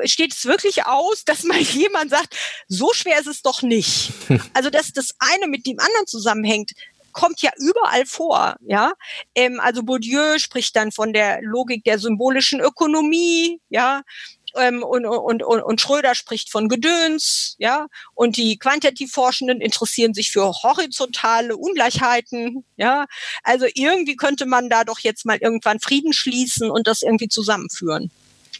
äh, 0.00 0.08
steht 0.08 0.32
es 0.32 0.44
wirklich 0.44 0.86
aus, 0.86 1.24
dass 1.24 1.42
mal 1.44 1.60
jemand 1.60 2.10
sagt, 2.10 2.36
so 2.68 2.92
schwer 2.92 3.18
ist 3.20 3.26
es 3.26 3.42
doch 3.42 3.62
nicht. 3.62 4.12
Also, 4.54 4.70
dass 4.70 4.92
das 4.92 5.14
eine 5.18 5.46
mit 5.46 5.66
dem 5.66 5.78
anderen 5.78 6.06
zusammenhängt, 6.06 6.72
kommt 7.12 7.42
ja 7.42 7.50
überall 7.58 8.06
vor, 8.06 8.56
ja. 8.66 8.92
Ähm, 9.34 9.60
also 9.60 9.82
Bourdieu 9.82 10.38
spricht 10.38 10.76
dann 10.76 10.92
von 10.92 11.12
der 11.12 11.40
Logik 11.42 11.84
der 11.84 11.98
symbolischen 11.98 12.60
Ökonomie, 12.60 13.60
ja. 13.68 14.02
Ähm, 14.54 14.82
und, 14.82 15.06
und, 15.06 15.42
und, 15.42 15.62
und 15.62 15.80
Schröder 15.80 16.14
spricht 16.14 16.50
von 16.50 16.68
Gedöns, 16.68 17.56
ja, 17.58 17.86
und 18.14 18.36
die 18.36 18.58
Quantitativforschenden 18.58 19.60
interessieren 19.60 20.12
sich 20.12 20.30
für 20.30 20.52
horizontale 20.62 21.56
Ungleichheiten, 21.56 22.64
ja. 22.76 23.06
Also 23.42 23.66
irgendwie 23.74 24.16
könnte 24.16 24.46
man 24.46 24.68
da 24.68 24.84
doch 24.84 24.98
jetzt 24.98 25.24
mal 25.24 25.38
irgendwann 25.38 25.80
Frieden 25.80 26.12
schließen 26.12 26.70
und 26.70 26.86
das 26.86 27.02
irgendwie 27.02 27.28
zusammenführen. 27.28 28.10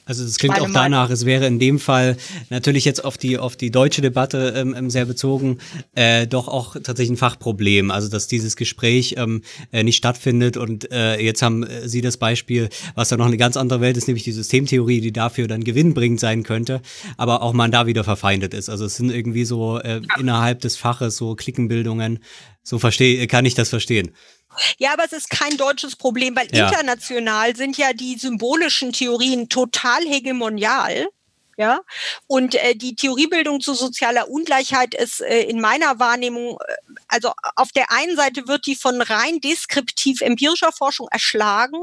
Also 0.04 0.24
es 0.24 0.38
klingt 0.38 0.60
auch 0.60 0.70
danach, 0.72 1.10
es 1.10 1.26
wäre 1.26 1.46
in 1.46 1.60
dem 1.60 1.78
Fall 1.78 2.16
natürlich 2.50 2.84
jetzt 2.84 3.04
auf 3.04 3.16
die 3.16 3.38
auf 3.38 3.54
die 3.54 3.70
deutsche 3.70 4.02
Debatte 4.02 4.52
ähm, 4.56 4.74
ähm, 4.76 4.90
sehr 4.90 5.04
bezogen, 5.04 5.58
äh, 5.94 6.26
doch 6.26 6.48
auch 6.48 6.74
tatsächlich 6.74 7.10
ein 7.10 7.16
Fachproblem. 7.16 7.92
Also 7.92 8.08
dass 8.08 8.26
dieses 8.26 8.56
Gespräch 8.56 9.14
ähm, 9.16 9.42
äh, 9.70 9.84
nicht 9.84 9.96
stattfindet 9.96 10.56
und 10.56 10.90
äh, 10.90 11.20
jetzt 11.20 11.40
haben 11.42 11.62
äh, 11.62 11.88
Sie 11.88 12.00
das 12.00 12.16
Beispiel, 12.16 12.68
was 12.96 13.10
ja 13.10 13.16
noch 13.16 13.26
eine 13.26 13.36
ganz 13.36 13.56
andere 13.56 13.80
Welt 13.80 13.96
ist, 13.96 14.08
nämlich 14.08 14.24
die 14.24 14.32
Systemtheorie, 14.32 15.00
die 15.00 15.12
dafür 15.12 15.46
dann 15.46 15.62
gewinnbringend 15.62 16.18
sein 16.18 16.42
könnte, 16.42 16.82
aber 17.16 17.42
auch 17.42 17.52
man 17.52 17.70
da 17.70 17.86
wieder 17.86 18.02
verfeindet 18.02 18.54
ist. 18.54 18.68
Also 18.68 18.86
es 18.86 18.96
sind 18.96 19.10
irgendwie 19.10 19.44
so 19.44 19.78
äh, 19.78 20.00
innerhalb 20.18 20.60
des 20.60 20.76
Faches 20.76 21.16
so 21.16 21.36
Klickenbildungen. 21.36 22.18
So 22.64 22.78
verstehe 22.78 23.26
kann 23.26 23.44
ich 23.44 23.54
das 23.54 23.68
verstehen. 23.68 24.10
Ja, 24.78 24.92
aber 24.92 25.04
es 25.04 25.12
ist 25.12 25.30
kein 25.30 25.56
deutsches 25.56 25.96
Problem, 25.96 26.36
weil 26.36 26.48
ja. 26.54 26.68
international 26.68 27.56
sind 27.56 27.78
ja 27.78 27.92
die 27.92 28.16
symbolischen 28.18 28.92
Theorien 28.92 29.48
total 29.48 30.02
hegemonial. 30.02 31.08
Ja, 31.58 31.80
und 32.26 32.54
äh, 32.54 32.74
die 32.74 32.96
Theoriebildung 32.96 33.60
zu 33.60 33.74
sozialer 33.74 34.30
Ungleichheit 34.30 34.94
ist 34.94 35.20
äh, 35.20 35.42
in 35.42 35.60
meiner 35.60 35.98
Wahrnehmung, 35.98 36.56
äh, 36.66 36.74
also 37.08 37.32
auf 37.56 37.72
der 37.72 37.92
einen 37.92 38.16
Seite 38.16 38.48
wird 38.48 38.64
die 38.64 38.74
von 38.74 39.02
rein 39.02 39.38
deskriptiv 39.38 40.22
empirischer 40.22 40.72
Forschung 40.72 41.08
erschlagen 41.10 41.76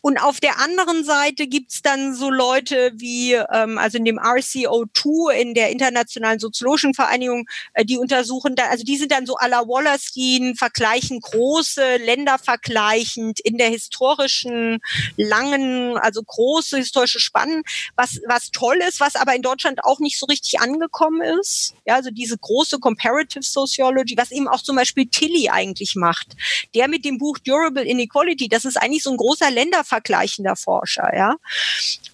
und 0.00 0.22
auf 0.22 0.40
der 0.40 0.60
anderen 0.60 1.04
Seite 1.04 1.46
gibt's 1.46 1.82
dann 1.82 2.14
so 2.14 2.30
Leute 2.30 2.92
wie, 2.94 3.32
ähm, 3.32 3.78
also 3.78 3.98
in 3.98 4.04
dem 4.04 4.18
RCO2, 4.18 5.32
in 5.32 5.54
der 5.54 5.70
Internationalen 5.70 6.38
Soziologischen 6.38 6.94
Vereinigung, 6.94 7.46
äh, 7.74 7.84
die 7.84 7.98
untersuchen 7.98 8.54
da, 8.54 8.66
also 8.68 8.84
die 8.84 8.96
sind 8.96 9.10
dann 9.10 9.26
so 9.26 9.36
à 9.36 9.48
la 9.48 9.66
Wallerstein, 9.66 10.54
vergleichen 10.54 11.20
große 11.20 11.96
Länder 11.96 12.38
vergleichend 12.38 13.40
in 13.40 13.58
der 13.58 13.68
historischen, 13.68 14.78
langen, 15.16 15.96
also 15.98 16.22
große 16.22 16.76
historische 16.76 17.20
Spannen, 17.20 17.62
was, 17.96 18.20
was 18.28 18.50
toll 18.50 18.78
ist, 18.88 19.00
was 19.00 19.16
aber 19.16 19.34
in 19.34 19.42
Deutschland 19.42 19.84
auch 19.84 19.98
nicht 19.98 20.18
so 20.18 20.26
richtig 20.26 20.60
angekommen 20.60 21.22
ist. 21.40 21.74
Ja, 21.84 21.96
also 21.96 22.10
diese 22.10 22.38
große 22.38 22.78
Comparative 22.78 23.42
Sociology, 23.42 24.16
was 24.16 24.30
eben 24.30 24.48
auch 24.48 24.62
zum 24.62 24.76
Beispiel 24.76 25.06
Tilly 25.06 25.48
eigentlich 25.48 25.96
macht. 25.96 26.36
Der 26.74 26.88
mit 26.88 27.04
dem 27.04 27.18
Buch 27.18 27.38
Durable 27.38 27.84
Inequality, 27.84 28.48
das 28.48 28.64
ist 28.64 28.76
eigentlich 28.76 29.02
so 29.02 29.10
ein 29.10 29.16
großer 29.16 29.45
ländervergleichender 29.50 30.56
Forscher, 30.56 31.10
ja. 31.14 31.36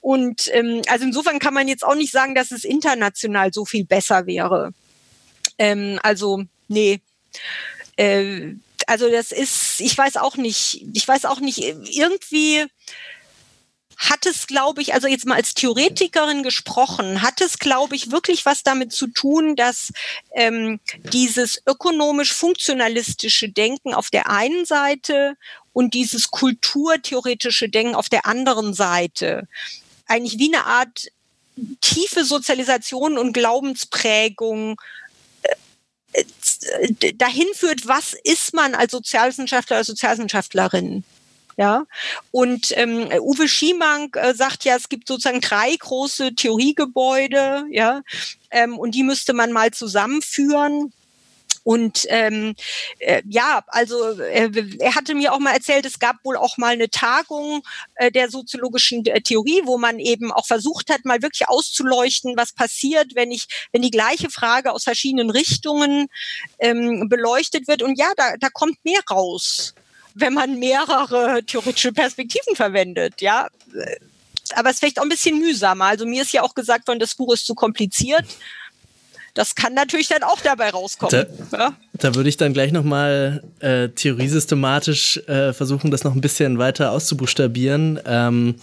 Und 0.01 0.49
ähm, 0.53 0.83
also 0.89 1.05
insofern 1.05 1.39
kann 1.39 1.55
man 1.55 1.69
jetzt 1.69 1.85
auch 1.85 1.95
nicht 1.95 2.13
sagen, 2.13 2.35
dass 2.35 2.51
es 2.51 2.65
international 2.65 3.53
so 3.53 3.65
viel 3.65 3.85
besser 3.85 4.27
wäre. 4.27 4.73
Ähm, 5.59 5.99
also, 6.03 6.45
nee. 6.69 7.01
Äh, 7.97 8.55
also 8.87 9.11
das 9.11 9.33
ist, 9.33 9.81
ich 9.81 9.97
weiß 9.97 10.17
auch 10.17 10.37
nicht, 10.37 10.85
ich 10.93 11.07
weiß 11.07 11.25
auch 11.25 11.41
nicht, 11.41 11.59
irgendwie 11.59 12.67
hat 14.11 14.27
es, 14.27 14.47
glaube 14.47 14.83
ich, 14.83 14.95
also 14.95 15.07
jetzt 15.07 15.27
mal 15.27 15.37
als 15.37 15.55
Theoretikerin 15.55 16.43
gesprochen, 16.43 17.23
hat 17.23 17.41
es, 17.41 17.59
glaube 17.59 17.95
ich, 17.95 18.11
wirklich 18.11 18.45
was 18.45 18.63
damit 18.63 18.93
zu 18.93 19.07
tun, 19.07 19.55
dass 19.55 19.93
ähm, 20.35 20.81
dieses 21.13 21.63
ökonomisch-funktionalistische 21.67 23.49
Denken 23.49 23.95
auf 23.95 24.11
der 24.11 24.29
einen 24.29 24.65
Seite 24.65 25.37
und 25.73 25.95
dieses 25.95 26.31
kulturtheoretische 26.31 27.69
Denken 27.69 27.95
auf 27.95 28.09
der 28.09 28.27
anderen 28.27 28.75
Seite 28.75 29.47
eigentlich 30.07 30.39
wie 30.39 30.53
eine 30.55 30.67
Art 30.67 31.09
tiefe 31.81 32.25
Sozialisation 32.25 33.19
und 33.19 33.33
Glaubensprägung 33.33 34.81
äh, 36.13 36.25
äh, 36.81 37.15
dahin 37.15 37.49
führt, 37.55 37.87
was 37.87 38.15
ist 38.25 38.53
man 38.53 38.75
als 38.75 38.93
Sozialwissenschaftler 38.93 39.77
oder 39.77 39.85
Sozialwissenschaftlerin? 39.85 41.05
Ja, 41.57 41.85
und 42.31 42.73
ähm, 42.77 43.09
Uwe 43.21 43.47
Schiemank 43.47 44.17
äh, 44.17 44.35
sagt 44.35 44.65
ja, 44.65 44.77
es 44.77 44.89
gibt 44.89 45.07
sozusagen 45.07 45.41
drei 45.41 45.77
große 45.77 46.35
Theoriegebäude, 46.35 47.67
ja, 47.71 48.03
ähm, 48.51 48.79
und 48.79 48.95
die 48.95 49.03
müsste 49.03 49.35
man 49.35 49.53
mal 49.53 49.71
zusammenführen. 49.71 50.93
Und 51.65 52.07
ähm, 52.09 52.55
äh, 52.99 53.23
ja, 53.29 53.63
also 53.69 54.19
äh, 54.19 54.51
er 54.81 54.95
hatte 54.95 55.15
mir 55.15 55.33
auch 55.33 55.39
mal 55.39 55.53
erzählt, 55.53 55.87
es 55.87 55.99
gab 55.99 56.17
wohl 56.25 56.37
auch 56.37 56.59
mal 56.59 56.73
eine 56.73 56.91
Tagung 56.91 57.63
äh, 57.95 58.11
der 58.11 58.31
soziologischen 58.31 59.07
äh, 59.07 59.21
Theorie, 59.21 59.63
wo 59.65 59.79
man 59.79 59.99
eben 59.99 60.33
auch 60.33 60.47
versucht 60.47 60.91
hat, 60.91 61.05
mal 61.05 61.23
wirklich 61.23 61.49
auszuleuchten, 61.49 62.37
was 62.37 62.53
passiert, 62.53 63.15
wenn 63.15 63.31
ich, 63.31 63.47
wenn 63.71 63.83
die 63.83 63.91
gleiche 63.91 64.31
Frage 64.31 64.73
aus 64.73 64.85
verschiedenen 64.85 65.31
Richtungen 65.31 66.09
ähm, 66.59 67.09
beleuchtet 67.09 67.69
wird. 67.69 67.83
Und 67.83 67.97
ja, 67.97 68.11
da, 68.17 68.37
da 68.41 68.49
kommt 68.49 68.85
mehr 68.85 69.01
raus, 69.09 69.75
wenn 70.15 70.35
man 70.35 70.59
mehrere 70.59 71.43
theoretische 71.45 71.93
Perspektiven 71.93 72.57
verwendet. 72.57 73.21
Ja, 73.21 73.49
aber 74.55 74.69
es 74.69 74.77
ist 74.77 74.81
vielleicht 74.81 74.99
auch 74.99 75.05
ein 75.05 75.09
bisschen 75.09 75.39
mühsamer. 75.39 75.87
Also 75.87 76.07
mir 76.07 76.23
ist 76.23 76.33
ja 76.33 76.43
auch 76.43 76.55
gesagt 76.55 76.89
worden, 76.89 76.99
das 76.99 77.15
Buch 77.15 77.33
ist 77.35 77.47
zu 77.47 77.55
kompliziert. 77.55 78.25
Das 79.35 79.55
kann 79.55 79.73
natürlich 79.75 80.09
dann 80.09 80.23
auch 80.23 80.41
dabei 80.41 80.71
rauskommen. 80.71 81.27
Da, 81.51 81.59
ja? 81.59 81.75
Da 82.03 82.17
würde 82.17 82.29
ich 82.29 82.37
dann 82.37 82.53
gleich 82.53 82.73
nochmal 82.73 83.43
äh, 83.61 83.89
theoriesystematisch 83.89 85.19
äh, 85.29 85.53
versuchen, 85.53 85.93
das 85.93 86.03
noch 86.03 86.15
ein 86.15 86.21
bisschen 86.21 86.59
weiter 86.59 86.91
auszubuchstabieren. 86.91 88.01
Ähm, 88.05 88.57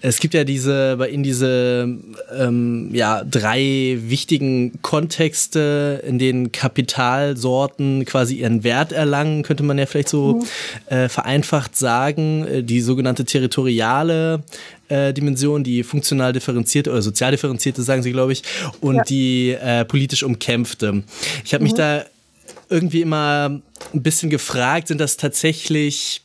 es 0.00 0.20
gibt 0.20 0.34
ja 0.34 0.44
diese 0.44 0.96
bei 0.96 1.08
Ihnen 1.08 1.22
diese 1.22 1.88
ähm, 2.34 2.90
ja 2.92 3.22
drei 3.24 3.98
wichtigen 4.00 4.80
Kontexte, 4.82 6.02
in 6.06 6.18
denen 6.18 6.52
Kapitalsorten 6.52 8.04
quasi 8.04 8.36
ihren 8.36 8.64
Wert 8.64 8.92
erlangen, 8.92 9.42
könnte 9.42 9.62
man 9.62 9.78
ja 9.78 9.86
vielleicht 9.86 10.10
so 10.10 10.42
mhm. 10.90 10.94
äh, 10.94 11.08
vereinfacht 11.08 11.76
sagen. 11.76 12.46
Äh, 12.46 12.62
die 12.62 12.80
sogenannte 12.80 13.24
territoriale 13.24 14.42
äh, 14.88 15.12
Dimension, 15.12 15.64
die 15.64 15.82
funktional 15.82 16.32
differenzierte 16.32 16.90
oder 16.90 17.02
sozial 17.02 17.30
differenzierte, 17.30 17.82
sagen 17.82 18.02
Sie, 18.02 18.12
glaube 18.12 18.32
ich, 18.32 18.42
und 18.80 18.96
ja. 18.96 19.04
die 19.04 19.50
äh, 19.52 19.84
politisch 19.84 20.22
umkämpfte. 20.22 21.02
Ich 21.44 21.54
habe 21.54 21.62
mhm. 21.62 21.70
mich 21.70 21.74
da 21.74 22.04
irgendwie 22.68 23.02
immer 23.02 23.60
ein 23.92 24.02
bisschen 24.02 24.30
gefragt, 24.30 24.88
sind 24.88 25.00
das 25.00 25.16
tatsächlich, 25.16 26.22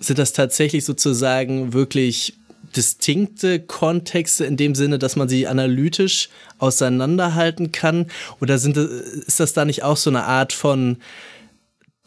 sind 0.00 0.18
das 0.18 0.32
tatsächlich 0.32 0.84
sozusagen 0.84 1.72
wirklich 1.72 2.34
distinkte 2.76 3.60
Kontexte 3.60 4.44
in 4.44 4.56
dem 4.56 4.74
Sinne, 4.74 4.98
dass 4.98 5.16
man 5.16 5.28
sie 5.28 5.46
analytisch 5.46 6.28
auseinanderhalten 6.58 7.72
kann? 7.72 8.06
Oder 8.40 8.58
sind, 8.58 8.76
ist 8.76 9.40
das 9.40 9.52
da 9.52 9.64
nicht 9.64 9.82
auch 9.82 9.96
so 9.96 10.10
eine 10.10 10.24
Art 10.24 10.52
von 10.52 10.98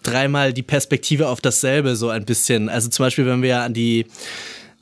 dreimal 0.03 0.53
die 0.53 0.63
Perspektive 0.63 1.28
auf 1.30 1.41
dasselbe 1.41 1.95
so 1.95 2.09
ein 2.09 2.26
bisschen? 2.26 2.69
Also 2.69 2.89
zum 2.89 3.05
Beispiel, 3.05 3.26
wenn 3.26 3.41
wir 3.41 3.61
an 3.61 3.73
die 3.73 4.07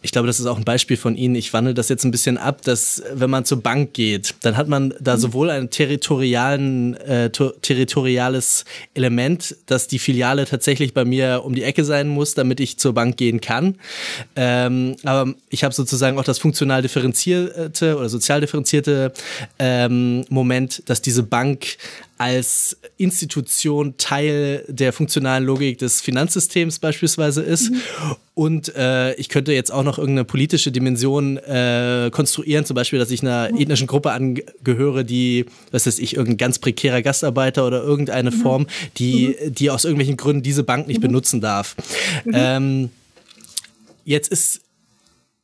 ich 0.04 0.12
glaube, 0.12 0.28
das 0.28 0.40
ist 0.40 0.46
auch 0.46 0.58
ein 0.58 0.66
Beispiel 0.66 0.98
von 0.98 1.16
Ihnen. 1.16 1.34
Ich 1.36 1.54
wandle 1.54 1.74
das 1.74 1.88
jetzt 1.88 2.04
ein 2.04 2.12
bisschen 2.12 2.38
ab, 2.38 2.62
dass 2.62 3.02
wenn 3.14 3.30
man 3.30 3.46
zur 3.46 3.62
Bank 3.62 3.94
geht, 3.94 4.36
dann 4.42 4.58
hat 4.58 4.68
man 4.68 4.94
da 5.00 5.16
mhm. 5.16 5.20
sowohl 5.20 5.50
ein 5.50 5.70
territorialen, 5.70 6.96
äh, 6.98 7.30
territoriales 7.30 8.66
Element, 8.94 9.56
dass 9.66 9.88
die 9.88 10.00
Filiale 10.00 10.46
tatsächlich 10.46 10.94
bei 10.94 11.06
mir 11.06 11.44
um 11.46 11.56
die 11.56 11.64
Ecke 11.64 11.86
sein 11.86 12.10
muss, 12.10 12.34
damit 12.34 12.60
ich 12.60 12.78
zur 12.78 12.94
Bank 12.94 13.16
gehen 13.16 13.40
kann. 13.40 13.76
Ähm, 14.36 14.98
aber 15.06 15.34
ich 15.50 15.64
habe 15.64 15.74
sozusagen 15.74 16.20
auch 16.20 16.26
das 16.26 16.38
funktional 16.38 16.82
differenzierte 16.82 17.98
oder 17.98 18.10
sozial 18.10 18.42
differenzierte 18.42 19.14
ähm, 19.58 20.26
Moment, 20.28 20.84
dass 20.88 21.02
diese 21.02 21.24
Bank 21.24 21.78
als 22.18 22.78
Institution 22.98 23.96
Teil 23.98 24.64
der 24.68 24.94
funktionalen 24.94 25.44
Logik 25.44 25.78
des 25.80 26.00
Finanzsystems 26.02 26.80
beispielsweise 26.80 27.42
ist. 27.42 27.72
Mhm. 27.72 27.82
Und 28.36 28.76
äh, 28.76 29.14
ich 29.16 29.30
könnte 29.30 29.54
jetzt 29.54 29.72
auch 29.72 29.84
noch 29.84 29.98
irgendeine 29.98 30.26
politische 30.26 30.72
Dimension 30.72 31.38
äh, 31.38 32.10
konstruieren, 32.12 32.66
zum 32.66 32.76
Beispiel, 32.76 33.00
dass 33.00 33.12
ich 33.12 33.22
einer 33.22 33.50
ethnischen 33.60 33.88
Gruppe 33.88 34.12
angehöre, 34.12 35.04
die, 35.04 35.46
was 35.72 35.86
weiß 35.86 36.00
ich, 36.00 36.16
irgendein 36.16 36.38
ganz 36.38 36.60
prekärer 36.60 37.02
Gastarbeiter 37.02 37.66
oder 37.66 37.84
irgendeine 37.84 38.32
mhm. 38.32 38.42
Form, 38.42 38.68
die, 38.98 39.36
mhm. 39.40 39.54
die 39.54 39.70
aus 39.70 39.84
irgendwelchen 39.84 40.18
Gründen 40.18 40.44
diese 40.44 40.64
Bank 40.64 40.88
nicht 40.88 40.98
mhm. 40.98 41.08
benutzen 41.08 41.42
darf. 41.42 41.76
Mhm. 42.26 42.32
Ähm, 42.34 42.90
jetzt 44.06 44.32
ist, 44.32 44.62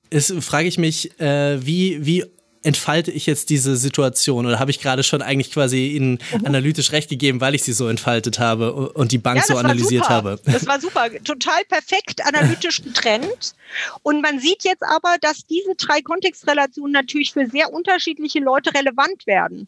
ist 0.10 0.34
frage 0.42 0.68
ich 0.68 0.78
mich, 0.78 1.20
äh, 1.20 1.64
wie, 1.66 2.06
wie 2.06 2.26
entfalte 2.64 3.12
ich 3.12 3.26
jetzt 3.26 3.50
diese 3.50 3.76
Situation 3.78 4.46
oder 4.46 4.60
habe 4.60 4.72
ich 4.72 4.80
gerade 4.80 5.04
schon 5.04 5.22
eigentlich 5.22 5.52
quasi 5.52 5.88
Ihnen 5.88 6.20
mhm. 6.34 6.46
analytisch 6.46 6.92
recht 6.92 7.10
gegeben, 7.10 7.42
weil 7.42 7.56
ich 7.56 7.64
sie 7.64 7.74
so 7.74 7.88
entfaltet 7.88 8.40
habe 8.40 8.92
und 8.92 9.12
die 9.12 9.18
Bank 9.18 9.38
ja, 9.38 9.44
so 9.46 9.58
analysiert 9.58 10.04
super. 10.04 10.14
habe? 10.14 10.40
Das 10.46 10.68
war 10.68 10.80
super, 10.80 11.10
total 11.24 11.64
perfekt 11.66 12.26
analytisch 12.26 12.82
getrennt. 12.84 13.56
Und 14.04 14.22
man 14.22 14.40
sieht 14.40 14.64
jetzt 14.64 14.84
aber, 14.84 15.16
dass 15.22 15.46
diese 15.46 15.76
drei 15.76 16.02
Kontextrelationen 16.02 16.92
natürlich 16.92 17.34
für 17.34 17.48
sehr 17.48 17.72
unterschiedliche 17.72 18.40
Leute 18.40 18.74
relevant 18.74 19.26
werden. 19.26 19.68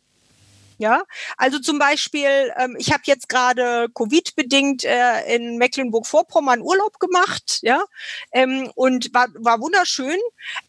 Ja, 0.82 1.04
also 1.38 1.60
zum 1.60 1.78
Beispiel, 1.78 2.52
ähm, 2.58 2.76
ich 2.80 2.92
habe 2.92 3.04
jetzt 3.06 3.30
gerade 3.30 3.88
Covid-bedingt 3.94 4.84
äh, 4.84 5.36
in 5.36 5.58
Mecklenburg-Vorpommern 5.60 6.60
Urlaub 6.60 7.00
gemacht, 7.00 7.60
ja, 7.62 7.84
ähm, 8.32 8.72
und 8.74 9.14
war, 9.14 9.28
war 9.36 9.62
wunderschön, 9.62 10.18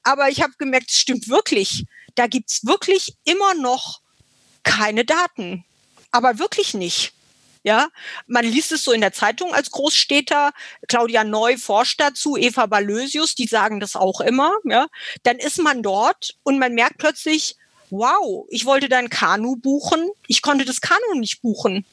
aber 0.03 0.29
ich 0.29 0.43
habe 0.43 0.53
gemerkt, 0.59 0.91
es 0.91 0.99
stimmt 0.99 1.31
wirklich 1.31 1.87
da 2.15 2.27
gibt's 2.27 2.67
wirklich 2.67 3.15
immer 3.25 3.55
noch 3.55 4.01
keine 4.63 5.05
Daten. 5.05 5.65
Aber 6.11 6.39
wirklich 6.39 6.75
nicht. 6.75 7.13
Ja, 7.65 7.91
man 8.27 8.45
liest 8.45 8.73
es 8.73 8.83
so 8.83 8.91
in 8.91 9.01
der 9.01 9.13
Zeitung 9.13 9.55
als 9.55 9.71
Großstädter. 9.71 10.53
Claudia 10.89 11.23
Neu 11.23 11.57
forscht 11.57 12.01
dazu, 12.01 12.37
Eva 12.37 12.67
Balösius, 12.67 13.37
die 13.37 13.47
sagen 13.47 13.79
das 13.79 13.95
auch 13.95 14.21
immer. 14.21 14.53
Ja, 14.65 14.89
dann 15.23 15.39
ist 15.39 15.59
man 15.59 15.83
dort 15.83 16.35
und 16.43 16.59
man 16.59 16.75
merkt 16.75 16.99
plötzlich, 16.99 17.57
wow, 17.93 18.47
ich 18.49 18.65
wollte 18.65 18.89
dein 18.89 19.11
Kanu 19.11 19.57
buchen, 19.57 20.09
ich 20.27 20.41
konnte 20.41 20.65
das 20.65 20.81
Kanu 20.81 21.15
nicht 21.15 21.43
buchen 21.43 21.85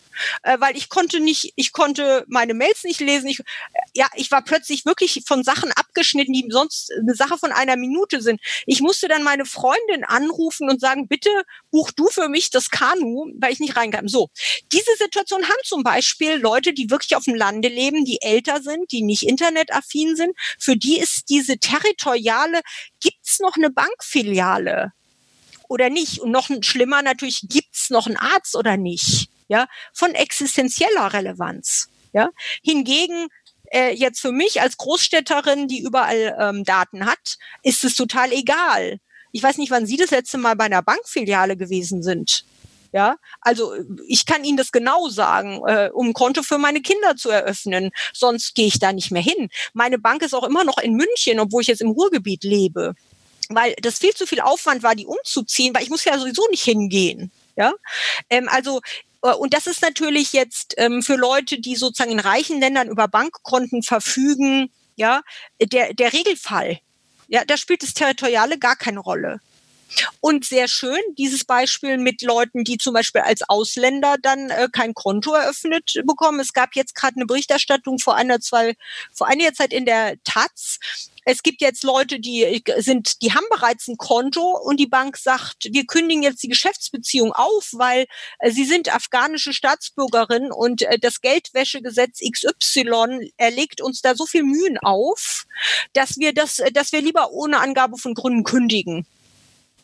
äh, 0.43 0.59
weil 0.59 0.77
ich 0.77 0.89
konnte 0.89 1.19
nicht, 1.19 1.53
ich 1.55 1.71
konnte 1.71 2.25
meine 2.27 2.53
Mails 2.53 2.83
nicht 2.83 2.99
lesen. 2.99 3.27
Ich, 3.27 3.41
ja, 3.93 4.07
ich 4.15 4.31
war 4.31 4.43
plötzlich 4.43 4.85
wirklich 4.85 5.23
von 5.25 5.43
Sachen 5.43 5.71
abgeschnitten, 5.71 6.33
die 6.33 6.45
sonst 6.49 6.91
eine 6.99 7.15
Sache 7.15 7.37
von 7.37 7.51
einer 7.51 7.75
Minute 7.75 8.21
sind. 8.21 8.41
Ich 8.65 8.81
musste 8.81 9.07
dann 9.07 9.23
meine 9.23 9.45
Freundin 9.45 10.03
anrufen 10.03 10.69
und 10.69 10.79
sagen, 10.79 11.07
bitte 11.07 11.29
buch 11.71 11.91
du 11.91 12.07
für 12.07 12.29
mich 12.29 12.49
das 12.49 12.69
Kanu, 12.69 13.31
weil 13.39 13.53
ich 13.53 13.59
nicht 13.59 13.75
reinkam. 13.75 14.07
So, 14.07 14.29
diese 14.71 14.95
Situation 14.97 15.43
haben 15.43 15.59
zum 15.63 15.83
Beispiel 15.83 16.35
Leute, 16.35 16.73
die 16.73 16.89
wirklich 16.89 17.15
auf 17.15 17.25
dem 17.25 17.35
Lande 17.35 17.69
leben, 17.69 18.05
die 18.05 18.21
älter 18.21 18.61
sind, 18.61 18.91
die 18.91 19.01
nicht 19.01 19.23
internetaffin 19.23 20.15
sind. 20.15 20.35
Für 20.57 20.75
die 20.75 20.99
ist 20.99 21.29
diese 21.29 21.57
territoriale, 21.57 22.61
gibt's 23.01 23.39
noch 23.39 23.55
eine 23.55 23.69
Bankfiliale? 23.69 24.93
Oder 25.69 25.89
nicht? 25.89 26.19
Und 26.19 26.31
noch 26.31 26.49
schlimmer 26.61 27.01
natürlich, 27.01 27.41
gibt's 27.47 27.89
noch 27.89 28.07
einen 28.07 28.17
Arzt 28.17 28.55
oder 28.55 28.75
nicht? 28.75 29.29
ja, 29.49 29.67
von 29.93 30.15
existenzieller 30.15 31.11
Relevanz. 31.11 31.89
Ja, 32.13 32.29
hingegen 32.63 33.27
äh, 33.71 33.93
jetzt 33.93 34.21
für 34.21 34.31
mich 34.31 34.61
als 34.61 34.77
Großstädterin, 34.77 35.67
die 35.67 35.81
überall 35.81 36.35
ähm, 36.39 36.63
Daten 36.63 37.05
hat, 37.05 37.37
ist 37.61 37.83
es 37.83 37.95
total 37.95 38.31
egal. 38.31 38.99
Ich 39.31 39.43
weiß 39.43 39.57
nicht, 39.57 39.69
wann 39.69 39.85
Sie 39.85 39.97
das 39.97 40.09
letzte 40.09 40.39
Mal 40.39 40.55
bei 40.55 40.65
einer 40.65 40.81
Bankfiliale 40.81 41.55
gewesen 41.57 42.01
sind. 42.01 42.45
Ja, 42.91 43.17
also 43.41 43.73
ich 44.07 44.25
kann 44.25 44.43
Ihnen 44.43 44.57
das 44.57 44.71
genau 44.71 45.09
sagen, 45.09 45.61
äh, 45.67 45.91
um 45.93 46.07
ein 46.07 46.13
Konto 46.13 46.41
für 46.41 46.57
meine 46.57 46.81
Kinder 46.81 47.15
zu 47.15 47.29
eröffnen. 47.29 47.91
Sonst 48.13 48.55
gehe 48.55 48.65
ich 48.65 48.79
da 48.79 48.91
nicht 48.91 49.11
mehr 49.11 49.21
hin. 49.21 49.49
Meine 49.73 49.99
Bank 49.99 50.23
ist 50.23 50.33
auch 50.33 50.47
immer 50.47 50.63
noch 50.63 50.79
in 50.79 50.95
München, 50.95 51.39
obwohl 51.39 51.61
ich 51.61 51.67
jetzt 51.67 51.81
im 51.81 51.91
Ruhrgebiet 51.91 52.43
lebe. 52.43 52.95
Weil 53.49 53.73
das 53.81 53.99
viel 53.99 54.13
zu 54.13 54.27
viel 54.27 54.41
Aufwand 54.41 54.83
war, 54.83 54.95
die 54.95 55.07
umzuziehen, 55.07 55.73
weil 55.73 55.83
ich 55.83 55.89
muss 55.89 56.05
ja 56.05 56.17
sowieso 56.17 56.47
nicht 56.49 56.63
hingehen. 56.63 57.31
Ja, 57.55 57.73
ähm, 58.29 58.47
also 58.47 58.79
äh, 59.23 59.33
und 59.33 59.53
das 59.53 59.67
ist 59.67 59.81
natürlich 59.81 60.33
jetzt 60.33 60.75
ähm, 60.77 61.01
für 61.01 61.15
Leute, 61.15 61.59
die 61.59 61.75
sozusagen 61.75 62.11
in 62.11 62.19
reichen 62.19 62.59
Ländern 62.59 62.89
über 62.89 63.07
Bankkonten 63.07 63.83
verfügen, 63.83 64.71
ja, 64.95 65.21
der, 65.61 65.93
der 65.93 66.13
Regelfall. 66.13 66.79
Ja, 67.27 67.45
da 67.45 67.57
spielt 67.57 67.83
das 67.83 67.93
Territoriale 67.93 68.57
gar 68.57 68.75
keine 68.75 68.99
Rolle. 68.99 69.39
Und 70.21 70.45
sehr 70.45 70.67
schön, 70.67 70.99
dieses 71.17 71.45
Beispiel 71.45 71.97
mit 71.97 72.21
Leuten, 72.21 72.63
die 72.63 72.77
zum 72.77 72.93
Beispiel 72.93 73.21
als 73.21 73.41
Ausländer 73.47 74.15
dann 74.21 74.49
äh, 74.49 74.67
kein 74.71 74.93
Konto 74.93 75.33
eröffnet 75.33 75.93
bekommen. 76.05 76.39
Es 76.39 76.53
gab 76.53 76.75
jetzt 76.75 76.95
gerade 76.95 77.15
eine 77.15 77.25
Berichterstattung 77.25 77.99
vor 77.99 78.15
einer, 78.15 78.39
zwei, 78.39 78.75
vor 79.13 79.27
einiger 79.27 79.53
Zeit 79.53 79.73
in 79.73 79.85
der 79.85 80.15
Taz, 80.23 80.79
es 81.31 81.43
gibt 81.43 81.61
jetzt 81.61 81.83
Leute, 81.83 82.19
die 82.19 82.63
sind, 82.77 83.21
die 83.21 83.33
haben 83.33 83.45
bereits 83.51 83.87
ein 83.87 83.97
Konto 83.97 84.57
und 84.57 84.79
die 84.79 84.87
Bank 84.87 85.15
sagt, 85.15 85.67
wir 85.71 85.85
kündigen 85.85 86.23
jetzt 86.23 86.41
die 86.41 86.47
Geschäftsbeziehung 86.47 87.33
auf, 87.33 87.69
weil 87.73 88.07
äh, 88.39 88.49
sie 88.49 88.65
sind 88.65 88.93
afghanische 88.93 89.53
Staatsbürgerin 89.53 90.51
und 90.51 90.81
äh, 90.81 90.97
das 90.97 91.21
Geldwäschegesetz 91.21 92.19
XY 92.19 93.31
erlegt 93.37 93.79
uns 93.79 94.01
da 94.01 94.15
so 94.15 94.25
viel 94.25 94.41
Mühen 94.41 94.79
auf, 94.79 95.45
dass 95.93 96.17
wir 96.17 96.33
das, 96.33 96.63
dass 96.73 96.91
wir 96.93 97.01
lieber 97.01 97.31
ohne 97.31 97.59
Angabe 97.59 97.97
von 97.97 98.15
Gründen 98.15 98.43
kündigen. 98.43 99.05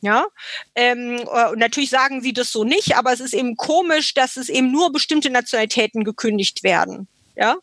Ja, 0.06 0.28
ähm, 0.76 1.18
äh, 1.18 1.56
natürlich 1.56 1.90
sagen 1.90 2.22
sie 2.22 2.32
das 2.32 2.52
so 2.52 2.64
nicht, 2.64 2.96
aber 2.96 3.12
es 3.12 3.20
ist 3.20 3.34
eben 3.34 3.58
komisch, 3.58 4.14
dass 4.14 4.38
es 4.38 4.50
eben 4.50 4.72
nur 4.72 4.92
bestimmte 4.92 5.32
Nationalitäten 5.32 6.04
gekündigt 6.04 6.62
werden. 6.62 7.08
Ja, 7.36 7.58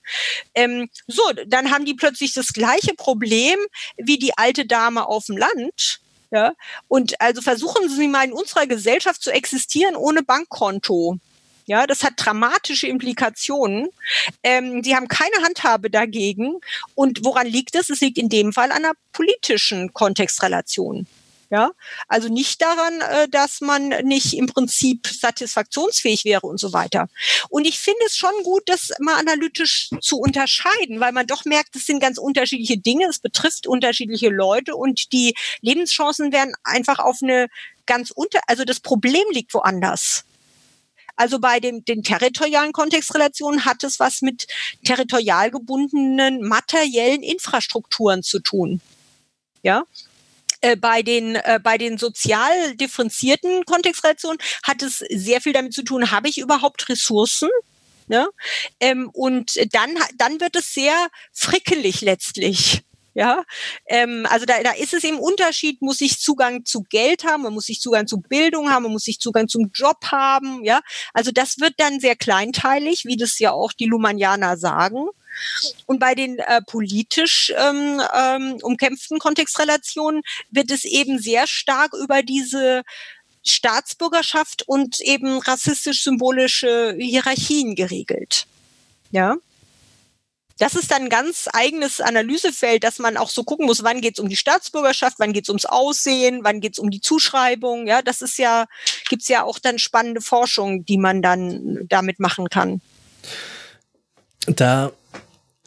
ähm, 0.57 0.90
so, 1.07 1.22
dann 1.47 1.70
haben 1.70 1.84
die 1.84 1.95
plötzlich 1.95 2.34
das 2.34 2.49
gleiche 2.49 2.95
Problem 2.95 3.61
wie 3.97 4.18
die 4.18 4.36
alte 4.36 4.66
Dame 4.66 5.07
auf 5.07 5.26
dem 5.26 5.36
Land. 5.36 6.01
Ja, 6.32 6.55
und 6.88 7.20
also 7.20 7.43
versuchen 7.43 7.88
Sie 7.88 8.09
mal 8.09 8.24
in 8.24 8.32
unserer 8.32 8.66
Gesellschaft 8.66 9.22
zu 9.22 9.30
existieren 9.30 9.95
ohne 9.95 10.24
Bankkonto. 10.24 11.18
Ja, 11.66 11.86
das 11.86 12.03
hat 12.03 12.14
dramatische 12.16 12.88
Implikationen. 12.88 13.90
Ähm, 14.43 14.82
sie 14.82 14.97
haben 14.97 15.07
keine 15.07 15.45
Handhabe 15.45 15.90
dagegen. 15.90 16.59
Und 16.97 17.24
woran 17.24 17.47
liegt 17.47 17.76
es? 17.76 17.88
Es 17.88 18.01
liegt 18.01 18.18
in 18.18 18.28
dem 18.28 18.53
Fall 18.53 18.72
an 18.72 18.84
einer 18.84 18.95
politischen 19.12 19.93
Kontextrelation. 19.93 21.07
Ja, 21.53 21.72
also 22.09 22.28
nicht 22.28 22.62
daran, 22.62 23.03
äh, 23.03 23.28
dass 23.28 23.61
man 23.61 23.88
nicht 24.05 24.32
im 24.32 24.46
Prinzip 24.46 25.07
satisfaktionsfähig 25.07 26.24
wäre 26.24 26.46
und 26.46 26.59
so 26.59 26.72
weiter. 26.72 27.11
Und 27.50 27.66
ich 27.66 27.78
finde 27.78 28.00
es 28.07 28.16
schon 28.16 28.32
gut, 28.42 28.62
das 28.64 28.90
mal 29.00 29.16
analytisch 29.16 29.90
zu 30.00 30.16
unterscheiden, 30.16 30.98
weil 30.98 31.12
man 31.12 31.26
doch 31.26 31.44
merkt, 31.44 31.76
es 31.76 31.84
sind 31.84 32.00
ganz 32.00 32.16
unterschiedliche 32.16 32.78
Dinge, 32.78 33.05
es 33.05 33.18
betrifft 33.18 33.66
unterschiedliche 33.66 34.30
Leute 34.30 34.74
und 34.76 35.12
die 35.12 35.34
Lebenschancen 35.61 36.32
werden 36.32 36.55
einfach 36.64 36.98
auf 36.98 37.18
eine 37.20 37.48
ganz 37.84 38.12
unter, 38.12 38.40
also 38.46 38.64
das 38.64 38.80
Problem 38.80 39.24
liegt 39.32 39.53
woanders. 39.53 40.24
Also 41.16 41.38
bei 41.38 41.61
dem, 41.61 41.84
den 41.84 42.03
territorialen 42.03 42.72
Kontextrelationen 42.72 43.66
hat 43.66 43.84
es 43.84 44.00
was 44.00 44.22
mit 44.22 44.46
territorial 44.86 45.50
gebundenen 45.50 46.48
materiellen 46.48 47.22
Infrastrukturen 47.22 48.22
zu 48.22 48.40
tun. 48.40 48.80
Ja, 49.62 49.84
äh, 50.62 50.76
bei 50.76 51.02
den, 51.02 51.36
äh, 51.36 51.60
bei 51.62 51.76
den 51.76 51.98
sozial 51.98 52.74
differenzierten 52.76 53.64
Kontextrelationen 53.64 54.38
hat 54.62 54.82
es 54.82 54.98
sehr 54.98 55.40
viel 55.40 55.52
damit 55.52 55.74
zu 55.74 55.82
tun, 55.82 56.10
habe 56.10 56.28
ich 56.28 56.38
überhaupt 56.38 56.88
Ressourcen? 56.88 57.50
Ne? 58.08 58.28
Ähm, 58.80 59.10
und 59.12 59.52
dann, 59.74 59.96
dann 60.16 60.40
wird 60.40 60.56
es 60.56 60.72
sehr 60.72 61.08
frickelig 61.32 62.00
letztlich. 62.00 62.82
Ja, 63.14 63.44
ähm, 63.86 64.26
also 64.30 64.46
da, 64.46 64.62
da 64.62 64.70
ist 64.70 64.94
es 64.94 65.04
im 65.04 65.18
Unterschied, 65.18 65.82
muss 65.82 66.00
ich 66.00 66.18
Zugang 66.18 66.64
zu 66.64 66.82
Geld 66.88 67.24
haben, 67.24 67.42
man 67.42 67.52
muss 67.52 67.66
sich 67.66 67.80
Zugang 67.80 68.06
zu 68.06 68.22
Bildung 68.22 68.70
haben, 68.70 68.84
man 68.84 68.92
muss 68.92 69.04
sich 69.04 69.18
Zugang 69.18 69.48
zum 69.48 69.70
Job 69.74 69.98
haben, 70.10 70.64
ja. 70.64 70.80
Also 71.12 71.30
das 71.30 71.60
wird 71.60 71.74
dann 71.76 72.00
sehr 72.00 72.16
kleinteilig, 72.16 73.04
wie 73.04 73.18
das 73.18 73.38
ja 73.38 73.52
auch 73.52 73.72
die 73.72 73.84
Lumanianer 73.84 74.56
sagen. 74.56 75.08
Und 75.87 75.99
bei 75.99 76.14
den 76.14 76.39
äh, 76.39 76.61
politisch 76.62 77.53
ähm, 77.57 78.01
ähm, 78.14 78.59
umkämpften 78.62 79.18
Kontextrelationen 79.18 80.22
wird 80.51 80.70
es 80.70 80.85
eben 80.85 81.18
sehr 81.18 81.47
stark 81.47 81.93
über 81.95 82.22
diese 82.22 82.83
Staatsbürgerschaft 83.45 84.62
und 84.66 85.01
eben 85.01 85.39
rassistisch-symbolische 85.39 86.97
Hierarchien 86.99 87.74
geregelt. 87.74 88.47
Ja. 89.11 89.37
Das 90.59 90.76
ist 90.76 90.93
dann 90.93 91.03
ein 91.03 91.09
ganz 91.09 91.49
eigenes 91.53 92.01
Analysefeld, 92.01 92.85
dass 92.85 93.01
man 93.01 93.16
auch 93.16 93.30
so 93.30 93.43
gucken 93.43 93.66
muss, 93.66 93.83
wann 93.83 94.01
geht 94.01 94.18
es 94.18 94.22
um 94.22 94.28
die 94.28 94.37
Staatsbürgerschaft, 94.37 95.16
wann 95.18 95.33
geht 95.33 95.47
es 95.47 95.49
ums 95.49 95.64
Aussehen, 95.64 96.41
wann 96.45 96.61
geht 96.61 96.74
es 96.74 96.78
um 96.78 96.91
die 96.91 97.01
Zuschreibung. 97.01 97.89
Ja, 97.89 98.01
das 98.01 98.22
ist 98.22 98.39
ja, 98.39 98.66
gibt 99.09 99.22
es 99.22 99.28
ja 99.28 99.43
auch 99.43 99.59
dann 99.59 99.80
spannende 99.80 100.20
Forschung, 100.20 100.85
die 100.85 100.99
man 100.99 101.20
dann 101.20 101.87
damit 101.89 102.20
machen 102.20 102.49
kann. 102.49 102.80
Da 104.47 104.93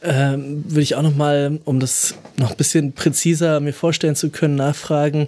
ähm, 0.06 0.64
würde 0.68 0.82
ich 0.82 0.94
auch 0.94 1.02
noch 1.02 1.16
mal, 1.16 1.58
um 1.64 1.80
das 1.80 2.14
noch 2.38 2.52
ein 2.52 2.56
bisschen 2.56 2.92
präziser 2.92 3.58
mir 3.58 3.72
vorstellen 3.72 4.14
zu 4.14 4.30
können, 4.30 4.54
nachfragen. 4.54 5.26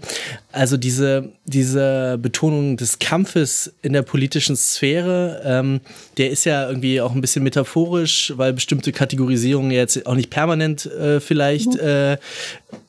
Also 0.52 0.76
diese, 0.76 1.30
diese 1.46 2.16
Betonung 2.20 2.76
des 2.76 3.00
Kampfes 3.00 3.72
in 3.82 3.92
der 3.92 4.02
politischen 4.02 4.56
Sphäre, 4.56 5.42
ähm, 5.44 5.80
der 6.16 6.30
ist 6.30 6.44
ja 6.44 6.68
irgendwie 6.68 7.00
auch 7.00 7.12
ein 7.12 7.20
bisschen 7.20 7.42
metaphorisch, 7.42 8.32
weil 8.36 8.52
bestimmte 8.52 8.92
Kategorisierungen 8.92 9.72
jetzt 9.72 10.06
auch 10.06 10.14
nicht 10.14 10.30
permanent 10.30 10.86
äh, 10.86 11.18
vielleicht 11.20 11.74
mhm. 11.74 11.80
äh, 11.80 12.16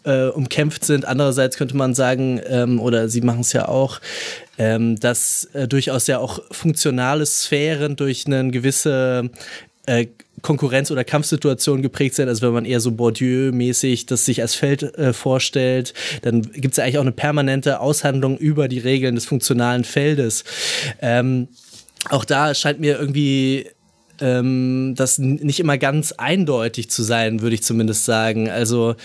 äh, 0.04 0.30
umkämpft 0.30 0.86
sind. 0.86 1.06
Andererseits 1.06 1.58
könnte 1.58 1.76
man 1.76 1.96
sagen, 1.96 2.40
ähm, 2.48 2.80
oder 2.80 3.10
Sie 3.10 3.22
machen 3.22 3.42
es 3.42 3.54
ja 3.54 3.68
auch, 3.68 4.00
ähm, 4.60 5.00
dass 5.00 5.46
äh, 5.54 5.68
durchaus 5.68 6.06
ja 6.06 6.20
auch 6.20 6.40
funktionale 6.52 7.26
Sphären 7.26 7.96
durch 7.96 8.28
eine 8.28 8.52
gewisse 8.52 9.32
äh, 9.88 10.06
Konkurrenz- 10.42 10.92
oder 10.92 11.04
Kampfsituation 11.04 11.82
geprägt 11.82 12.16
sind. 12.16 12.28
Also 12.28 12.46
wenn 12.46 12.54
man 12.54 12.66
eher 12.66 12.80
so 12.80 12.92
Bourdieu-mäßig 12.92 14.06
das 14.06 14.26
sich 14.26 14.42
als 14.42 14.56
Feld 14.56 14.84
äh, 14.98 15.14
vorstellt, 15.14 15.94
dann 16.22 16.42
gibt 16.42 16.74
es 16.74 16.78
ja 16.78 16.84
eigentlich 16.84 16.98
auch 16.98 17.04
eine 17.04 17.12
permanente 17.12 17.80
Aushandlung 17.80 18.38
über 18.38 18.68
die 18.68 18.80
Regeln 18.80 19.16
des 19.16 19.26
funktionalen 19.26 19.84
Feldes. 19.84 20.44
Ähm, 21.02 21.48
auch 22.10 22.26
da 22.26 22.54
scheint 22.54 22.80
mir 22.80 22.98
irgendwie 23.00 23.68
ähm, 24.22 24.94
das 24.96 25.18
nicht 25.18 25.60
immer 25.60 25.78
ganz 25.78 26.14
eindeutig 26.14 26.90
zu 26.90 27.04
sein, 27.04 27.42
würde 27.42 27.56
ich 27.56 27.64
zumindest 27.64 28.06
sagen. 28.06 28.50
Also 28.50 28.96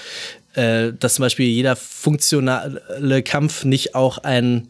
äh, 0.55 0.93
dass 0.99 1.14
zum 1.14 1.24
Beispiel 1.24 1.47
jeder 1.47 1.76
funktionale 1.76 3.22
Kampf 3.22 3.64
nicht 3.64 3.95
auch 3.95 4.18
ein 4.18 4.68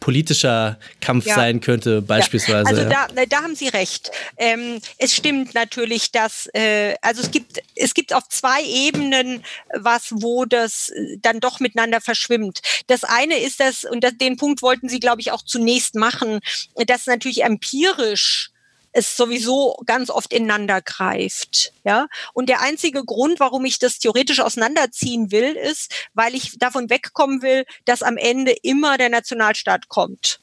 politischer 0.00 0.78
Kampf 1.00 1.26
ja. 1.26 1.34
sein 1.34 1.60
könnte, 1.60 2.02
beispielsweise. 2.02 2.88
Ja. 2.88 3.00
Also 3.00 3.14
da, 3.14 3.26
da 3.26 3.42
haben 3.42 3.54
Sie 3.54 3.68
recht. 3.68 4.10
Ähm, 4.36 4.80
es 4.96 5.14
stimmt 5.14 5.54
natürlich, 5.54 6.12
dass 6.12 6.48
äh, 6.54 6.94
also 7.02 7.22
es 7.22 7.30
gibt 7.30 7.60
es 7.74 7.94
gibt 7.94 8.14
auf 8.14 8.28
zwei 8.28 8.62
Ebenen 8.64 9.44
was, 9.74 10.08
wo 10.10 10.44
das 10.44 10.90
äh, 10.90 11.18
dann 11.20 11.40
doch 11.40 11.60
miteinander 11.60 12.00
verschwimmt. 12.00 12.60
Das 12.86 13.04
eine 13.04 13.38
ist 13.38 13.60
das 13.60 13.84
und 13.84 14.04
das, 14.04 14.16
den 14.16 14.36
Punkt 14.36 14.62
wollten 14.62 14.88
Sie, 14.88 15.00
glaube 15.00 15.20
ich, 15.20 15.32
auch 15.32 15.42
zunächst 15.42 15.94
machen, 15.94 16.40
dass 16.86 17.06
natürlich 17.06 17.42
empirisch 17.42 18.50
es 18.92 19.16
sowieso 19.16 19.80
ganz 19.86 20.10
oft 20.10 20.32
ineinander 20.32 20.80
greift. 20.80 21.72
Ja? 21.84 22.08
Und 22.32 22.48
der 22.48 22.60
einzige 22.60 23.04
Grund, 23.04 23.40
warum 23.40 23.64
ich 23.64 23.78
das 23.78 23.98
theoretisch 23.98 24.40
auseinanderziehen 24.40 25.30
will, 25.30 25.54
ist, 25.56 25.94
weil 26.14 26.34
ich 26.34 26.58
davon 26.58 26.90
wegkommen 26.90 27.42
will, 27.42 27.64
dass 27.84 28.02
am 28.02 28.16
Ende 28.16 28.52
immer 28.62 28.98
der 28.98 29.08
Nationalstaat 29.08 29.88
kommt. 29.88 30.40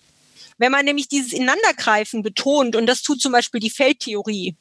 Wenn 0.57 0.71
man 0.71 0.85
nämlich 0.85 1.07
dieses 1.07 1.33
Ineinandergreifen 1.33 2.23
betont, 2.23 2.75
und 2.75 2.85
das 2.85 3.01
tut 3.01 3.21
zum 3.21 3.31
Beispiel 3.31 3.59
die 3.59 3.69
Feldtheorie, 3.69 4.55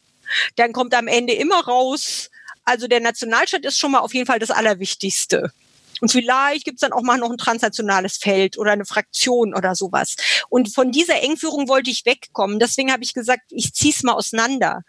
dann 0.57 0.73
kommt 0.73 0.95
am 0.95 1.07
Ende 1.07 1.35
immer 1.35 1.65
raus, 1.65 2.31
also 2.65 2.89
der 2.89 3.01
Nationalstaat 3.01 3.65
ist 3.65 3.79
schon 3.79 3.93
mal 3.93 4.01
auf 4.01 4.15
jeden 4.15 4.27
Fall 4.27 4.39
das 4.39 4.51
Allerwichtigste. 4.51 5.53
Und 6.01 6.11
vielleicht 6.11 6.65
gibt's 6.65 6.81
dann 6.81 6.93
auch 6.93 7.03
mal 7.03 7.19
noch 7.19 7.31
ein 7.31 7.39
transnationales 7.39 8.17
Feld 8.17 8.59
oder 8.59 8.73
eine 8.73 8.85
Fraktion 8.85 9.55
oder 9.55 9.75
sowas. 9.75 10.17
Und 10.49 10.75
von 10.75 10.93
dieser 10.93 11.23
Engführung 11.23 11.69
wollte 11.69 11.91
ich 11.91 12.05
wegkommen. 12.07 12.59
Deswegen 12.59 12.93
habe 12.93 13.03
ich 13.03 13.15
gesagt, 13.15 13.43
ich 13.51 13.73
ziehe 13.73 13.93
es 13.93 14.03
mal 14.03 14.15
auseinander. 14.15 14.83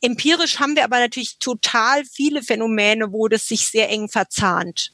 Empirisch 0.00 0.58
haben 0.58 0.76
wir 0.76 0.84
aber 0.84 0.98
natürlich 0.98 1.38
total 1.38 2.04
viele 2.04 2.42
Phänomene, 2.42 3.12
wo 3.12 3.28
das 3.28 3.48
sich 3.48 3.68
sehr 3.68 3.88
eng 3.90 4.08
verzahnt. 4.08 4.92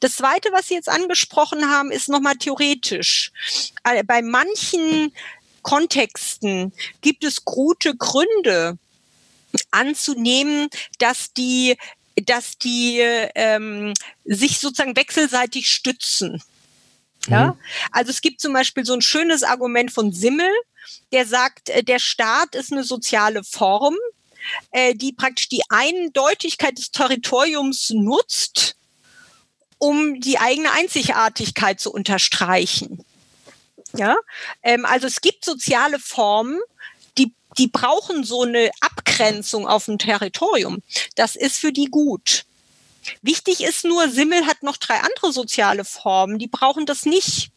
Das 0.00 0.14
Zweite, 0.14 0.50
was 0.52 0.68
Sie 0.68 0.74
jetzt 0.74 0.88
angesprochen 0.88 1.68
haben, 1.68 1.90
ist 1.90 2.08
nochmal 2.08 2.36
theoretisch. 2.36 3.32
Äh, 3.84 4.02
bei 4.04 4.22
manchen 4.22 5.12
Kontexten 5.62 6.72
gibt 7.02 7.24
es 7.24 7.44
gute 7.44 7.94
Gründe 7.94 8.78
anzunehmen, 9.70 10.68
dass 10.98 11.32
die 11.32 11.76
dass 12.22 12.58
die 12.58 12.98
ähm, 13.34 13.94
sich 14.24 14.58
sozusagen 14.58 14.96
wechselseitig 14.96 15.70
stützen. 15.70 16.42
Ja? 17.28 17.48
Mhm. 17.48 17.58
Also 17.92 18.10
es 18.10 18.20
gibt 18.20 18.40
zum 18.40 18.52
Beispiel 18.52 18.84
so 18.84 18.94
ein 18.94 19.02
schönes 19.02 19.42
Argument 19.42 19.92
von 19.92 20.12
Simmel, 20.12 20.50
der 21.12 21.26
sagt, 21.26 21.68
äh, 21.70 21.82
der 21.82 21.98
Staat 21.98 22.54
ist 22.54 22.72
eine 22.72 22.84
soziale 22.84 23.44
Form, 23.44 23.96
äh, 24.70 24.94
die 24.94 25.12
praktisch 25.12 25.48
die 25.48 25.62
Eindeutigkeit 25.68 26.78
des 26.78 26.90
Territoriums 26.90 27.90
nutzt, 27.90 28.76
um 29.78 30.20
die 30.20 30.38
eigene 30.38 30.72
Einzigartigkeit 30.72 31.80
zu 31.80 31.92
unterstreichen. 31.92 33.04
Ja, 33.94 34.16
ähm, 34.62 34.84
also 34.84 35.06
es 35.06 35.20
gibt 35.20 35.44
soziale 35.44 35.98
Formen, 35.98 36.60
die 37.58 37.66
brauchen 37.66 38.24
so 38.24 38.42
eine 38.42 38.70
Abgrenzung 38.80 39.66
auf 39.66 39.86
dem 39.86 39.98
Territorium. 39.98 40.82
Das 41.16 41.36
ist 41.36 41.58
für 41.58 41.72
die 41.72 41.86
gut. 41.86 42.44
Wichtig 43.22 43.62
ist 43.62 43.84
nur, 43.84 44.08
Simmel 44.08 44.46
hat 44.46 44.62
noch 44.62 44.76
drei 44.76 45.00
andere 45.00 45.32
soziale 45.32 45.84
Formen, 45.84 46.38
die 46.38 46.46
brauchen 46.46 46.86
das 46.86 47.04
nicht. 47.04 47.50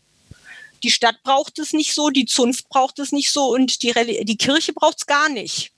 Die 0.83 0.91
Stadt 0.91 1.21
braucht 1.23 1.59
es 1.59 1.73
nicht 1.73 1.93
so, 1.93 2.09
die 2.09 2.25
Zunft 2.25 2.67
braucht 2.69 2.97
es 2.99 3.11
nicht 3.11 3.31
so 3.31 3.49
und 3.49 3.83
die, 3.83 3.91
Reli 3.91 4.25
die 4.25 4.37
Kirche 4.37 4.73
braucht 4.73 4.97
es 4.97 5.05
gar 5.05 5.29
nicht. 5.29 5.71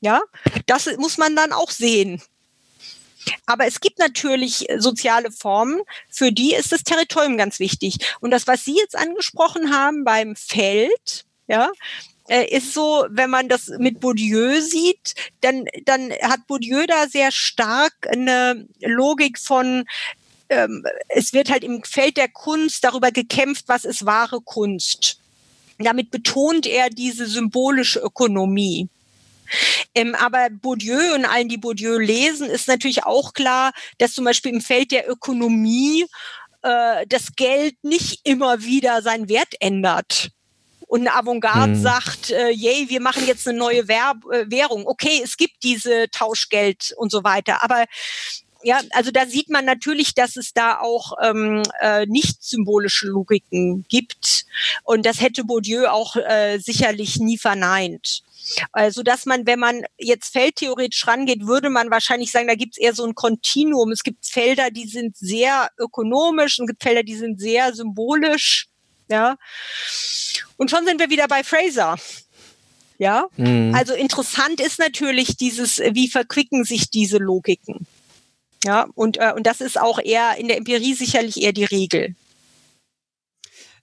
Ja, 0.00 0.20
das 0.66 0.86
muss 0.96 1.18
man 1.18 1.36
dann 1.36 1.52
auch 1.52 1.70
sehen. 1.70 2.20
Aber 3.46 3.66
es 3.66 3.80
gibt 3.80 3.98
natürlich 3.98 4.66
soziale 4.76 5.30
Formen, 5.30 5.80
für 6.10 6.32
die 6.32 6.54
ist 6.54 6.72
das 6.72 6.82
Territorium 6.82 7.38
ganz 7.38 7.58
wichtig. 7.58 7.98
Und 8.20 8.30
das, 8.30 8.46
was 8.46 8.64
Sie 8.64 8.76
jetzt 8.76 8.96
angesprochen 8.96 9.74
haben 9.74 10.04
beim 10.04 10.36
Feld, 10.36 11.24
ja, 11.46 11.70
äh, 12.28 12.46
ist 12.56 12.72
so, 12.72 13.06
wenn 13.10 13.30
man 13.30 13.48
das 13.48 13.68
mit 13.78 14.00
Bourdieu 14.00 14.60
sieht, 14.60 15.14
dann, 15.40 15.64
dann 15.84 16.10
hat 16.22 16.46
Bourdieu 16.46 16.86
da 16.86 17.06
sehr 17.08 17.30
stark 17.30 17.92
eine 18.08 18.66
Logik 18.80 19.38
von 19.38 19.84
ähm, 20.48 20.84
es 21.08 21.32
wird 21.32 21.50
halt 21.50 21.64
im 21.64 21.82
Feld 21.82 22.16
der 22.16 22.28
Kunst 22.28 22.84
darüber 22.84 23.10
gekämpft, 23.10 23.64
was 23.66 23.84
ist 23.84 24.06
wahre 24.06 24.40
Kunst. 24.40 25.18
Damit 25.78 26.10
betont 26.10 26.66
er 26.66 26.90
diese 26.90 27.26
symbolische 27.26 27.98
Ökonomie. 27.98 28.88
Ähm, 29.94 30.14
aber 30.14 30.48
Bourdieu 30.50 31.14
und 31.14 31.24
allen, 31.24 31.48
die 31.48 31.58
Bourdieu 31.58 31.98
lesen, 31.98 32.48
ist 32.48 32.68
natürlich 32.68 33.04
auch 33.04 33.34
klar, 33.34 33.72
dass 33.98 34.14
zum 34.14 34.24
Beispiel 34.24 34.52
im 34.52 34.60
Feld 34.60 34.90
der 34.90 35.08
Ökonomie 35.08 36.06
äh, 36.62 37.06
das 37.08 37.34
Geld 37.36 37.76
nicht 37.82 38.20
immer 38.24 38.62
wieder 38.62 39.02
seinen 39.02 39.28
Wert 39.28 39.54
ändert. 39.60 40.30
Und 40.94 41.00
eine 41.00 41.16
Avantgarde 41.16 41.72
hm. 41.72 41.82
sagt, 41.82 42.30
äh, 42.30 42.50
yay, 42.50 42.88
wir 42.88 43.00
machen 43.00 43.26
jetzt 43.26 43.48
eine 43.48 43.58
neue 43.58 43.88
Werb 43.88 44.18
äh, 44.30 44.48
Währung. 44.48 44.86
Okay, 44.86 45.20
es 45.24 45.36
gibt 45.36 45.64
diese 45.64 46.08
Tauschgeld 46.12 46.94
und 46.96 47.10
so 47.10 47.24
weiter. 47.24 47.64
Aber 47.64 47.86
ja, 48.62 48.80
also 48.90 49.10
da 49.10 49.26
sieht 49.26 49.50
man 49.50 49.64
natürlich, 49.64 50.14
dass 50.14 50.36
es 50.36 50.52
da 50.52 50.78
auch 50.78 51.14
ähm, 51.20 51.64
äh, 51.80 52.06
nicht 52.06 52.44
symbolische 52.44 53.08
Logiken 53.08 53.84
gibt. 53.88 54.46
Und 54.84 55.04
das 55.04 55.20
hätte 55.20 55.42
Bourdieu 55.42 55.88
auch 55.88 56.14
äh, 56.14 56.58
sicherlich 56.58 57.18
nie 57.18 57.38
verneint. 57.38 58.22
Also 58.70 59.02
dass 59.02 59.26
man, 59.26 59.48
wenn 59.48 59.58
man 59.58 59.82
jetzt 59.98 60.32
feldtheoretisch 60.32 61.08
rangeht, 61.08 61.44
würde 61.44 61.70
man 61.70 61.90
wahrscheinlich 61.90 62.30
sagen, 62.30 62.46
da 62.46 62.54
gibt 62.54 62.74
es 62.74 62.78
eher 62.78 62.94
so 62.94 63.04
ein 63.04 63.16
Kontinuum. 63.16 63.90
Es 63.90 64.04
gibt 64.04 64.24
Felder, 64.24 64.70
die 64.70 64.86
sind 64.86 65.16
sehr 65.16 65.70
ökonomisch 65.76 66.60
und 66.60 66.66
es 66.66 66.68
gibt 66.68 66.84
Felder, 66.84 67.02
die 67.02 67.16
sind 67.16 67.40
sehr 67.40 67.74
symbolisch. 67.74 68.68
Ja. 69.08 69.36
Und 70.56 70.70
schon 70.70 70.86
sind 70.86 71.00
wir 71.00 71.10
wieder 71.10 71.28
bei 71.28 71.44
Fraser. 71.44 71.96
Ja. 72.98 73.26
Mhm. 73.36 73.74
Also 73.74 73.94
interessant 73.94 74.60
ist 74.60 74.78
natürlich 74.78 75.36
dieses, 75.36 75.78
wie 75.78 76.08
verquicken 76.08 76.64
sich 76.64 76.90
diese 76.90 77.18
Logiken. 77.18 77.86
Ja, 78.64 78.86
und, 78.94 79.18
äh, 79.18 79.32
und 79.36 79.46
das 79.46 79.60
ist 79.60 79.78
auch 79.78 79.98
eher 80.02 80.36
in 80.38 80.48
der 80.48 80.56
Empirie 80.56 80.94
sicherlich 80.94 81.42
eher 81.42 81.52
die 81.52 81.64
Regel. 81.64 82.14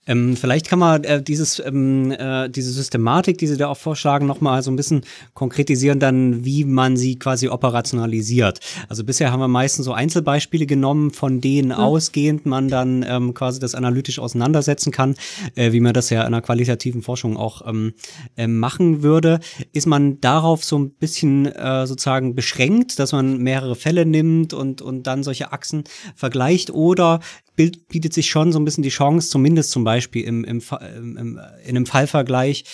Ähm, 0.06 0.36
vielleicht 0.36 0.68
kann 0.68 0.80
man 0.80 1.04
äh, 1.04 1.22
dieses, 1.22 1.60
ähm, 1.64 2.10
äh, 2.10 2.48
diese 2.48 2.72
Systematik, 2.72 3.38
die 3.38 3.46
Sie 3.46 3.56
da 3.56 3.68
auch 3.68 3.76
vorschlagen, 3.76 4.26
nochmal 4.26 4.62
so 4.62 4.70
ein 4.70 4.76
bisschen 4.76 5.02
konkretisieren, 5.34 6.00
dann, 6.00 6.44
wie 6.44 6.64
man 6.64 6.96
sie 6.96 7.18
quasi 7.18 7.48
operationalisiert. 7.48 8.58
Also 8.88 9.04
bisher 9.04 9.30
haben 9.30 9.38
wir 9.38 9.48
meistens 9.48 9.84
so 9.84 9.92
Einzelbeispiele 9.92 10.66
genommen, 10.66 11.12
von 11.12 11.40
denen 11.40 11.68
mhm. 11.68 11.74
ausgehend 11.74 12.46
man 12.46 12.68
dann 12.68 13.04
ähm, 13.06 13.32
quasi 13.32 13.60
das 13.60 13.76
analytisch 13.76 14.18
auseinandersetzen 14.18 14.90
kann, 14.90 15.14
äh, 15.54 15.70
wie 15.70 15.80
man 15.80 15.92
das 15.92 16.10
ja 16.10 16.22
in 16.22 16.26
einer 16.28 16.42
qualitativen 16.42 17.02
Forschung 17.02 17.36
auch 17.36 17.66
ähm, 17.68 17.94
äh, 18.36 18.48
machen 18.48 19.04
würde. 19.04 19.38
Ist 19.72 19.86
man 19.86 20.20
darauf 20.20 20.64
so 20.64 20.78
ein 20.78 20.90
bisschen 20.90 21.46
äh, 21.46 21.86
sozusagen 21.86 22.34
beschränkt, 22.34 22.98
dass 22.98 23.12
man 23.12 23.38
mehrere 23.38 23.76
Fälle 23.76 24.04
nimmt 24.04 24.52
und, 24.52 24.82
und 24.82 25.06
dann 25.06 25.22
solche 25.22 25.52
Achsen 25.52 25.84
vergleicht 26.16 26.70
oder 26.70 27.20
bietet 27.54 28.14
sich 28.14 28.30
schon 28.30 28.50
so 28.50 28.58
ein 28.58 28.64
bisschen 28.64 28.82
die 28.82 28.88
Chance, 28.88 29.28
zumindest 29.28 29.70
zum 29.70 29.84
Beispiel 29.84 29.91
im, 29.98 30.44
im, 30.44 30.44
im, 30.44 31.16
im 31.16 31.40
in 31.64 31.76
einem 31.76 31.86
Fallvergleich, 31.86 32.64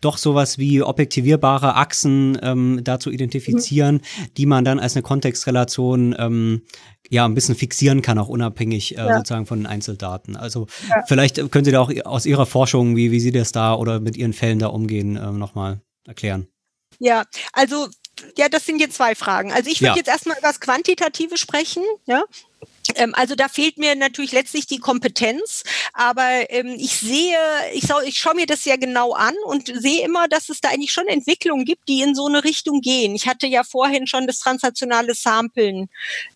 doch 0.00 0.18
sowas 0.18 0.58
wie 0.58 0.82
objektivierbare 0.82 1.74
Achsen 1.74 2.38
ähm, 2.42 2.80
da 2.82 2.98
zu 3.00 3.10
identifizieren, 3.10 3.96
mhm. 3.96 4.34
die 4.36 4.46
man 4.46 4.64
dann 4.64 4.78
als 4.78 4.96
eine 4.96 5.02
Kontextrelation 5.02 6.14
ähm, 6.18 6.62
ja 7.08 7.24
ein 7.24 7.34
bisschen 7.34 7.54
fixieren 7.54 8.02
kann, 8.02 8.18
auch 8.18 8.28
unabhängig 8.28 8.96
äh, 8.96 9.00
ja. 9.00 9.16
sozusagen 9.18 9.46
von 9.46 9.60
den 9.60 9.66
Einzeldaten. 9.66 10.36
Also 10.36 10.66
ja. 10.88 11.02
vielleicht 11.06 11.50
können 11.50 11.64
Sie 11.64 11.72
da 11.72 11.80
auch 11.80 11.92
aus 12.04 12.26
Ihrer 12.26 12.46
Forschung, 12.46 12.96
wie, 12.96 13.10
wie 13.10 13.20
Sie 13.20 13.32
das 13.32 13.52
da 13.52 13.74
oder 13.74 14.00
mit 14.00 14.16
Ihren 14.16 14.32
Fällen 14.32 14.58
da 14.58 14.68
umgehen, 14.68 15.16
äh, 15.16 15.32
nochmal 15.32 15.80
erklären. 16.06 16.48
Ja, 16.98 17.24
also 17.52 17.88
ja, 18.36 18.48
das 18.48 18.66
sind 18.66 18.80
jetzt 18.80 18.96
zwei 18.96 19.14
Fragen. 19.14 19.52
Also 19.52 19.70
ich 19.70 19.80
würde 19.80 19.92
ja. 19.92 19.96
jetzt 19.96 20.08
erstmal 20.08 20.36
über 20.38 20.48
das 20.48 20.60
Quantitative 20.60 21.36
sprechen, 21.36 21.84
ja. 22.06 22.24
Ähm, 22.94 23.14
also 23.14 23.34
da 23.34 23.48
fehlt 23.48 23.78
mir 23.78 23.94
natürlich 23.94 24.32
letztlich 24.32 24.66
die 24.66 24.78
Kompetenz, 24.78 25.64
aber 25.92 26.50
ähm, 26.50 26.74
ich 26.78 26.98
sehe, 26.98 27.38
ich, 27.72 27.84
schau, 27.86 28.00
ich 28.00 28.18
schaue 28.18 28.34
mir 28.34 28.46
das 28.46 28.64
ja 28.64 28.76
genau 28.76 29.12
an 29.12 29.34
und 29.44 29.70
sehe 29.80 30.04
immer, 30.04 30.28
dass 30.28 30.48
es 30.48 30.60
da 30.60 30.68
eigentlich 30.68 30.92
schon 30.92 31.06
Entwicklungen 31.06 31.64
gibt, 31.64 31.88
die 31.88 32.00
in 32.00 32.14
so 32.14 32.26
eine 32.26 32.44
Richtung 32.44 32.80
gehen. 32.80 33.14
Ich 33.14 33.26
hatte 33.26 33.46
ja 33.46 33.64
vorhin 33.64 34.06
schon 34.06 34.26
das 34.26 34.38
transnationale 34.38 35.14
Samplen 35.14 35.88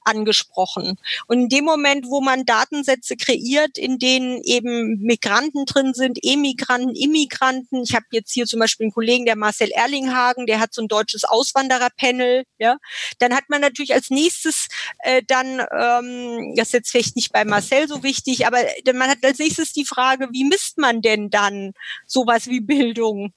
angesprochen. 0.04 0.98
Und 1.26 1.42
in 1.42 1.48
dem 1.48 1.64
Moment, 1.64 2.06
wo 2.06 2.20
man 2.20 2.44
Datensätze 2.44 3.16
kreiert, 3.16 3.78
in 3.78 3.98
denen 3.98 4.42
eben 4.42 4.98
Migranten 5.00 5.64
drin 5.64 5.94
sind, 5.94 6.18
Emigranten, 6.22 6.94
Immigranten, 6.94 7.82
ich 7.82 7.94
habe 7.94 8.06
jetzt 8.10 8.32
hier 8.32 8.46
zum 8.46 8.60
Beispiel 8.60 8.84
einen 8.84 8.92
Kollegen, 8.92 9.24
der 9.24 9.36
Marcel 9.36 9.70
Erlinghagen, 9.70 10.46
der 10.46 10.60
hat 10.60 10.74
so 10.74 10.82
ein 10.82 10.88
deutsches 10.88 11.24
Auswandererpanel, 11.24 12.44
ja, 12.58 12.76
dann 13.18 13.34
hat 13.34 13.44
man 13.48 13.60
natürlich 13.60 13.94
als 13.94 14.10
nächstes 14.10 14.68
äh, 14.98 15.22
dann 15.26 15.60
ähm, 15.72 16.41
das 16.56 16.68
ist 16.68 16.72
jetzt 16.72 16.90
vielleicht 16.90 17.16
nicht 17.16 17.32
bei 17.32 17.44
Marcel 17.44 17.88
so 17.88 18.02
wichtig, 18.02 18.46
aber 18.46 18.58
man 18.94 19.08
hat 19.08 19.18
als 19.22 19.38
nächstes 19.38 19.72
die 19.72 19.84
Frage, 19.84 20.28
wie 20.32 20.44
misst 20.44 20.78
man 20.78 21.02
denn 21.02 21.30
dann 21.30 21.72
sowas 22.06 22.46
wie 22.46 22.60
Bildung? 22.60 23.32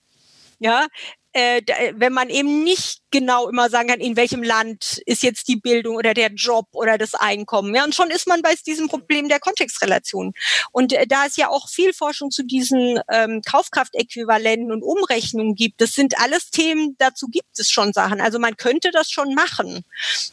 Ja, 0.59 0.87
äh, 1.35 1.93
wenn 1.97 2.13
man 2.13 2.29
eben 2.29 2.63
nicht 2.63 3.01
genau 3.11 3.49
immer 3.49 3.69
sagen 3.69 3.89
kann, 3.89 3.99
in 3.99 4.15
welchem 4.15 4.41
Land 4.41 5.01
ist 5.05 5.21
jetzt 5.21 5.49
die 5.49 5.57
Bildung 5.57 5.97
oder 5.97 6.13
der 6.13 6.31
Job 6.31 6.67
oder 6.71 6.97
das 6.97 7.13
Einkommen. 7.13 7.75
Ja, 7.75 7.83
und 7.83 7.93
schon 7.93 8.09
ist 8.09 8.25
man 8.25 8.41
bei 8.41 8.53
diesem 8.65 8.87
Problem 8.87 9.27
der 9.27 9.41
Kontextrelation. 9.41 10.33
Und 10.71 10.93
äh, 10.93 11.05
da 11.05 11.25
es 11.25 11.35
ja 11.35 11.49
auch 11.49 11.67
viel 11.67 11.91
Forschung 11.91 12.31
zu 12.31 12.43
diesen 12.43 13.01
ähm, 13.11 13.41
Kaufkraftäquivalenten 13.41 14.71
und 14.71 14.81
Umrechnungen 14.81 15.55
gibt, 15.55 15.81
das 15.81 15.91
sind 15.91 16.17
alles 16.21 16.51
Themen, 16.51 16.95
dazu 16.99 17.27
gibt 17.27 17.59
es 17.59 17.69
schon 17.69 17.91
Sachen. 17.91 18.21
Also 18.21 18.39
man 18.39 18.55
könnte 18.55 18.91
das 18.91 19.11
schon 19.11 19.33
machen. 19.33 19.83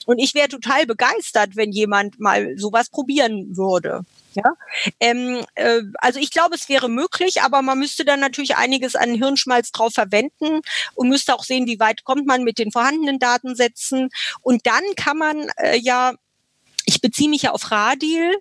Und 0.07 0.21
ich 0.21 0.35
wäre 0.35 0.49
total 0.49 0.87
begeistert, 0.87 1.57
wenn 1.57 1.73
jemand 1.73 2.21
mal 2.21 2.57
sowas 2.57 2.91
probieren 2.91 3.57
würde. 3.57 4.05
Ja, 4.35 4.55
ähm, 5.01 5.45
äh, 5.55 5.83
also 5.99 6.18
ich 6.18 6.30
glaube, 6.30 6.55
es 6.55 6.68
wäre 6.68 6.89
möglich, 6.89 7.43
aber 7.43 7.62
man 7.62 7.78
müsste 7.78 8.05
dann 8.05 8.20
natürlich 8.20 8.57
einiges 8.57 8.97
an 8.97 9.14
Hirnschmalz 9.14 9.72
drauf 9.72 9.93
verwenden 9.95 10.61
und 10.95 11.09
müsste 11.09 11.35
auch 11.35 11.45
sehen, 11.45 11.66
wie 11.66 11.80
weit 11.80 12.05
kommt 12.05 12.26
man 12.26 12.45
mit 12.45 12.59
den 12.59 12.72
vorhandenen 12.72 13.18
Datensätzen. 13.18 14.11
Und 14.41 14.66
dann 14.66 14.83
kann 14.97 15.18
man 15.18 15.49
äh, 15.59 15.76
ja 15.78 16.14
ich 16.85 17.01
beziehe 17.01 17.30
mich 17.30 17.43
ja 17.43 17.53
auf 17.53 17.70
Radil 17.70 18.37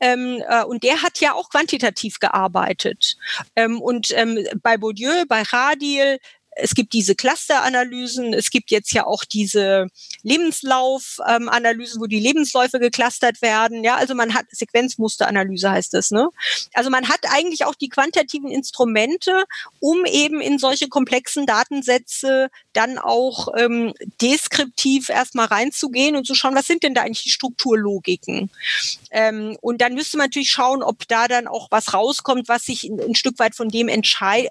ähm, 0.00 0.42
äh, 0.46 0.64
und 0.64 0.82
der 0.82 1.02
hat 1.02 1.20
ja 1.20 1.32
auch 1.32 1.48
quantitativ 1.48 2.18
gearbeitet. 2.18 3.16
Ähm, 3.54 3.80
und 3.80 4.10
ähm, 4.12 4.38
bei 4.62 4.76
Bourdieu, 4.76 5.24
bei 5.26 5.42
Radil 5.42 6.18
es 6.56 6.74
gibt 6.74 6.94
diese 6.94 7.14
Clusteranalysen, 7.14 8.32
es 8.32 8.50
gibt 8.50 8.70
jetzt 8.70 8.92
ja 8.92 9.06
auch 9.06 9.24
diese 9.24 9.88
Lebenslaufanalysen, 10.22 12.00
wo 12.00 12.06
die 12.06 12.18
Lebensläufe 12.18 12.80
geclustert 12.80 13.42
werden. 13.42 13.84
Ja, 13.84 13.96
also 13.96 14.14
man 14.14 14.34
hat 14.34 14.46
Sequenzmusteranalyse 14.50 15.70
heißt 15.70 15.92
das, 15.92 16.10
ne? 16.10 16.30
Also 16.72 16.88
man 16.88 17.08
hat 17.08 17.20
eigentlich 17.28 17.66
auch 17.66 17.74
die 17.74 17.90
quantitativen 17.90 18.50
Instrumente, 18.50 19.44
um 19.80 20.06
eben 20.06 20.40
in 20.40 20.58
solche 20.58 20.88
komplexen 20.88 21.44
Datensätze 21.44 22.48
dann 22.72 22.98
auch 22.98 23.48
ähm, 23.56 23.92
deskriptiv 24.22 25.10
erstmal 25.10 25.46
reinzugehen 25.46 26.16
und 26.16 26.26
zu 26.26 26.34
schauen, 26.34 26.54
was 26.54 26.66
sind 26.66 26.82
denn 26.82 26.94
da 26.94 27.02
eigentlich 27.02 27.24
die 27.24 27.30
Strukturlogiken? 27.30 28.50
Ähm, 29.10 29.58
und 29.60 29.82
dann 29.82 29.94
müsste 29.94 30.16
man 30.16 30.26
natürlich 30.26 30.50
schauen, 30.50 30.82
ob 30.82 31.06
da 31.08 31.28
dann 31.28 31.46
auch 31.48 31.68
was 31.70 31.92
rauskommt, 31.92 32.48
was 32.48 32.64
sich 32.64 32.84
ein, 32.84 32.98
ein 33.00 33.14
Stück 33.14 33.38
weit 33.38 33.54
von 33.54 33.68
dem 33.68 33.88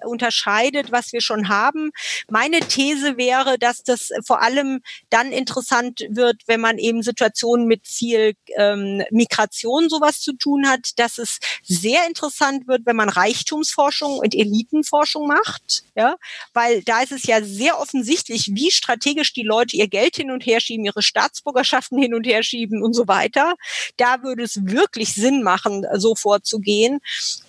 unterscheidet, 0.04 0.92
was 0.92 1.12
wir 1.12 1.20
schon 1.20 1.48
haben. 1.48 1.90
Meine 2.28 2.60
These 2.60 3.16
wäre, 3.16 3.58
dass 3.58 3.82
das 3.82 4.10
vor 4.24 4.42
allem 4.42 4.80
dann 5.10 5.32
interessant 5.32 6.00
wird, 6.08 6.42
wenn 6.46 6.60
man 6.60 6.78
eben 6.78 7.02
Situationen 7.02 7.66
mit 7.66 7.86
viel 7.86 8.34
ähm, 8.56 9.02
Migration 9.10 9.88
sowas 9.88 10.20
zu 10.20 10.32
tun 10.34 10.68
hat, 10.68 10.90
dass 10.96 11.18
es 11.18 11.38
sehr 11.62 12.06
interessant 12.06 12.66
wird, 12.68 12.86
wenn 12.86 12.96
man 12.96 13.08
Reichtumsforschung 13.08 14.18
und 14.18 14.34
Elitenforschung 14.34 15.26
macht, 15.26 15.84
ja, 15.94 16.16
weil 16.52 16.82
da 16.82 17.02
ist 17.02 17.12
es 17.12 17.24
ja 17.24 17.42
sehr 17.42 17.78
offensichtlich, 17.78 18.50
wie 18.52 18.70
strategisch 18.70 19.32
die 19.32 19.42
Leute 19.42 19.76
ihr 19.76 19.88
Geld 19.88 20.16
hin 20.16 20.30
und 20.30 20.46
her 20.46 20.60
schieben, 20.60 20.84
ihre 20.84 21.02
Staatsbürgerschaften 21.02 21.98
hin 21.98 22.14
und 22.14 22.26
her 22.26 22.42
schieben 22.42 22.82
und 22.82 22.94
so 22.94 23.08
weiter. 23.08 23.54
Da 23.96 24.22
würde 24.22 24.42
es 24.42 24.64
wirklich 24.66 25.14
Sinn 25.14 25.42
machen, 25.42 25.86
so 25.94 26.14
vorzugehen. 26.14 27.00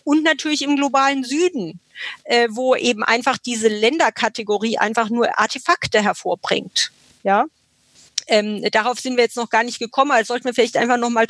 Und 0.04 0.24
natürlich 0.24 0.62
im 0.62 0.76
globalen 0.76 1.24
Süden 1.24 1.80
äh, 2.24 2.48
wo 2.52 2.76
eben 2.76 3.04
einfach 3.04 3.38
diese 3.38 3.68
Länderkategorie 3.68 4.78
einfach 4.78 5.10
nur 5.10 5.38
Artefakte 5.40 6.02
hervorbringt. 6.02 6.92
Ja. 7.24 7.46
Ähm, 8.28 8.62
darauf 8.72 9.00
sind 9.00 9.16
wir 9.16 9.24
jetzt 9.24 9.38
noch 9.38 9.50
gar 9.50 9.64
nicht 9.64 9.80
gekommen, 9.80 10.12
also 10.12 10.34
sollten 10.34 10.46
wir 10.46 10.54
vielleicht 10.54 10.76
einfach 10.76 10.98
noch 10.98 11.10
mal 11.10 11.26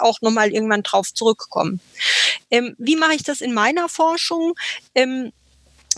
auch 0.00 0.20
noch 0.20 0.44
irgendwann 0.44 0.82
drauf 0.82 1.12
zurückkommen. 1.14 1.80
Ähm, 2.50 2.74
wie 2.78 2.96
mache 2.96 3.14
ich 3.14 3.22
das 3.22 3.40
in 3.40 3.54
meiner 3.54 3.88
Forschung? 3.88 4.54
Ähm, 4.94 5.32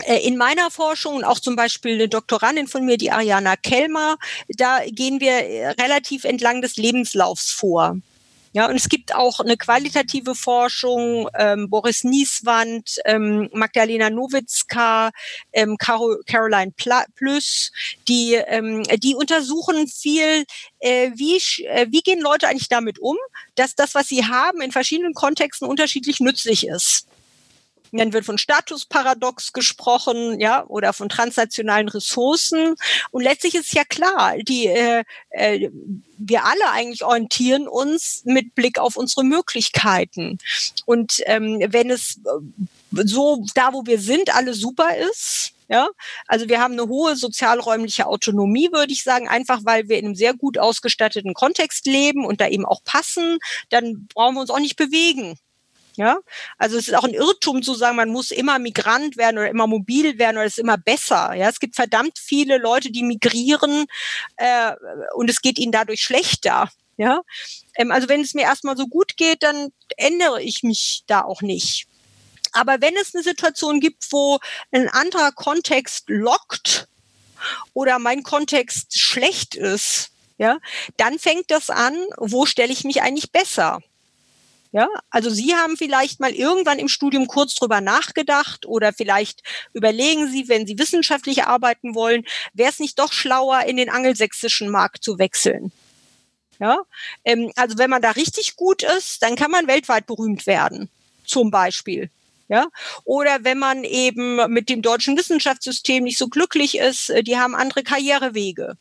äh, 0.05 0.25
in 0.25 0.37
meiner 0.37 0.71
Forschung 0.71 1.15
und 1.15 1.23
auch 1.23 1.39
zum 1.39 1.55
Beispiel 1.55 1.95
eine 1.95 2.07
Doktorandin 2.07 2.67
von 2.67 2.85
mir, 2.85 2.97
die 2.97 3.11
Ariana 3.11 3.55
Kellmer, 3.55 4.17
da 4.47 4.79
gehen 4.85 5.19
wir 5.19 5.31
äh, 5.31 5.67
relativ 5.69 6.23
entlang 6.23 6.61
des 6.61 6.77
Lebenslaufs 6.77 7.51
vor. 7.51 7.97
Ja, 8.53 8.67
und 8.67 8.75
es 8.75 8.89
gibt 8.89 9.15
auch 9.15 9.39
eine 9.39 9.55
qualitative 9.55 10.35
Forschung, 10.35 11.29
ähm, 11.37 11.69
Boris 11.69 12.03
Nieswand, 12.03 12.97
ähm, 13.05 13.49
Magdalena 13.53 14.09
Nowitzka, 14.09 15.11
ähm, 15.53 15.77
Caro, 15.77 16.17
Caroline 16.25 16.73
Plüss, 17.15 17.71
die, 18.09 18.33
ähm, 18.33 18.83
die 18.97 19.15
untersuchen 19.15 19.87
viel, 19.87 20.43
äh, 20.79 21.11
wie, 21.15 21.37
äh, 21.65 21.87
wie 21.91 22.01
gehen 22.01 22.19
Leute 22.19 22.49
eigentlich 22.49 22.67
damit 22.67 22.99
um, 22.99 23.15
dass 23.55 23.75
das, 23.75 23.95
was 23.95 24.07
sie 24.09 24.25
haben, 24.25 24.61
in 24.61 24.73
verschiedenen 24.73 25.13
Kontexten 25.13 25.67
unterschiedlich 25.67 26.19
nützlich 26.19 26.67
ist. 26.67 27.07
Dann 27.91 28.13
wird 28.13 28.25
von 28.25 28.37
Statusparadox 28.37 29.53
gesprochen, 29.53 30.39
ja, 30.39 30.65
oder 30.67 30.93
von 30.93 31.09
transnationalen 31.09 31.89
Ressourcen. 31.89 32.75
Und 33.11 33.23
letztlich 33.23 33.55
ist 33.55 33.73
ja 33.73 33.83
klar, 33.83 34.37
die 34.37 34.67
äh, 34.67 35.03
äh, 35.31 35.69
wir 36.17 36.45
alle 36.45 36.69
eigentlich 36.71 37.03
orientieren 37.03 37.67
uns 37.67 38.21
mit 38.25 38.55
Blick 38.55 38.79
auf 38.79 38.95
unsere 38.95 39.23
Möglichkeiten. 39.23 40.37
Und 40.85 41.21
ähm, 41.25 41.59
wenn 41.67 41.89
es 41.89 42.19
äh, 42.25 43.03
so 43.05 43.43
da, 43.55 43.73
wo 43.73 43.85
wir 43.85 43.99
sind, 43.99 44.33
alles 44.35 44.59
super 44.59 44.95
ist, 44.95 45.53
ja, 45.67 45.87
also 46.27 46.49
wir 46.49 46.59
haben 46.59 46.73
eine 46.73 46.89
hohe 46.89 47.15
sozialräumliche 47.15 48.05
Autonomie, 48.05 48.69
würde 48.73 48.91
ich 48.91 49.03
sagen, 49.03 49.29
einfach 49.29 49.61
weil 49.63 49.87
wir 49.87 49.97
in 49.99 50.05
einem 50.05 50.15
sehr 50.15 50.33
gut 50.33 50.57
ausgestatteten 50.57 51.33
Kontext 51.33 51.85
leben 51.85 52.25
und 52.25 52.41
da 52.41 52.47
eben 52.49 52.65
auch 52.65 52.83
passen, 52.83 53.39
dann 53.69 54.07
brauchen 54.13 54.35
wir 54.35 54.41
uns 54.41 54.49
auch 54.49 54.59
nicht 54.59 54.75
bewegen. 54.75 55.37
Ja, 56.01 56.17
also 56.57 56.79
es 56.79 56.87
ist 56.87 56.95
auch 56.95 57.03
ein 57.03 57.13
Irrtum 57.13 57.61
zu 57.61 57.75
sagen, 57.75 57.95
man 57.95 58.09
muss 58.09 58.31
immer 58.31 58.57
Migrant 58.57 59.17
werden 59.17 59.37
oder 59.37 59.51
immer 59.51 59.67
mobil 59.67 60.17
werden 60.17 60.37
oder 60.37 60.47
es 60.47 60.53
ist 60.53 60.63
immer 60.63 60.79
besser. 60.79 61.35
Ja, 61.35 61.47
es 61.47 61.59
gibt 61.59 61.75
verdammt 61.75 62.17
viele 62.17 62.57
Leute, 62.57 62.89
die 62.89 63.03
migrieren 63.03 63.85
äh, 64.37 64.71
und 65.13 65.29
es 65.29 65.43
geht 65.43 65.59
ihnen 65.59 65.71
dadurch 65.71 66.01
schlechter. 66.01 66.71
Ja, 66.97 67.21
ähm, 67.75 67.91
also 67.91 68.09
wenn 68.09 68.21
es 68.21 68.33
mir 68.33 68.41
erstmal 68.41 68.75
so 68.77 68.87
gut 68.87 69.15
geht, 69.15 69.43
dann 69.43 69.69
ändere 69.95 70.41
ich 70.41 70.63
mich 70.63 71.03
da 71.05 71.21
auch 71.21 71.43
nicht. 71.43 71.85
Aber 72.51 72.81
wenn 72.81 72.95
es 72.95 73.13
eine 73.13 73.23
Situation 73.23 73.79
gibt, 73.79 74.11
wo 74.11 74.39
ein 74.71 74.89
anderer 74.89 75.31
Kontext 75.31 76.05
lockt 76.07 76.87
oder 77.75 77.99
mein 77.99 78.23
Kontext 78.23 78.99
schlecht 78.99 79.53
ist, 79.53 80.09
ja, 80.39 80.57
dann 80.97 81.19
fängt 81.19 81.51
das 81.51 81.69
an, 81.69 81.95
wo 82.17 82.47
stelle 82.47 82.73
ich 82.73 82.85
mich 82.85 83.03
eigentlich 83.03 83.31
besser? 83.31 83.83
Ja, 84.73 84.87
also 85.09 85.29
Sie 85.29 85.53
haben 85.53 85.75
vielleicht 85.75 86.21
mal 86.21 86.31
irgendwann 86.31 86.79
im 86.79 86.87
Studium 86.87 87.27
kurz 87.27 87.55
drüber 87.55 87.81
nachgedacht 87.81 88.65
oder 88.65 88.93
vielleicht 88.93 89.43
überlegen 89.73 90.29
Sie, 90.31 90.47
wenn 90.47 90.65
Sie 90.65 90.79
wissenschaftlich 90.79 91.43
arbeiten 91.43 91.93
wollen, 91.93 92.25
wäre 92.53 92.69
es 92.69 92.79
nicht 92.79 92.97
doch 92.97 93.11
schlauer, 93.11 93.63
in 93.63 93.75
den 93.75 93.89
angelsächsischen 93.89 94.69
Markt 94.69 95.03
zu 95.03 95.19
wechseln? 95.19 95.73
Ja, 96.59 96.83
ähm, 97.25 97.51
also 97.55 97.77
wenn 97.77 97.89
man 97.89 98.01
da 98.01 98.11
richtig 98.11 98.55
gut 98.55 98.83
ist, 98.83 99.23
dann 99.23 99.35
kann 99.35 99.51
man 99.51 99.67
weltweit 99.67 100.05
berühmt 100.05 100.47
werden, 100.47 100.89
zum 101.25 101.51
Beispiel. 101.51 102.09
Ja, 102.47 102.67
oder 103.05 103.43
wenn 103.43 103.57
man 103.59 103.83
eben 103.83 104.35
mit 104.51 104.69
dem 104.69 104.81
deutschen 104.81 105.17
Wissenschaftssystem 105.17 106.03
nicht 106.03 106.17
so 106.17 106.27
glücklich 106.27 106.77
ist, 106.77 107.09
äh, 107.09 107.23
die 107.23 107.37
haben 107.37 107.55
andere 107.55 107.83
Karrierewege. 107.83 108.77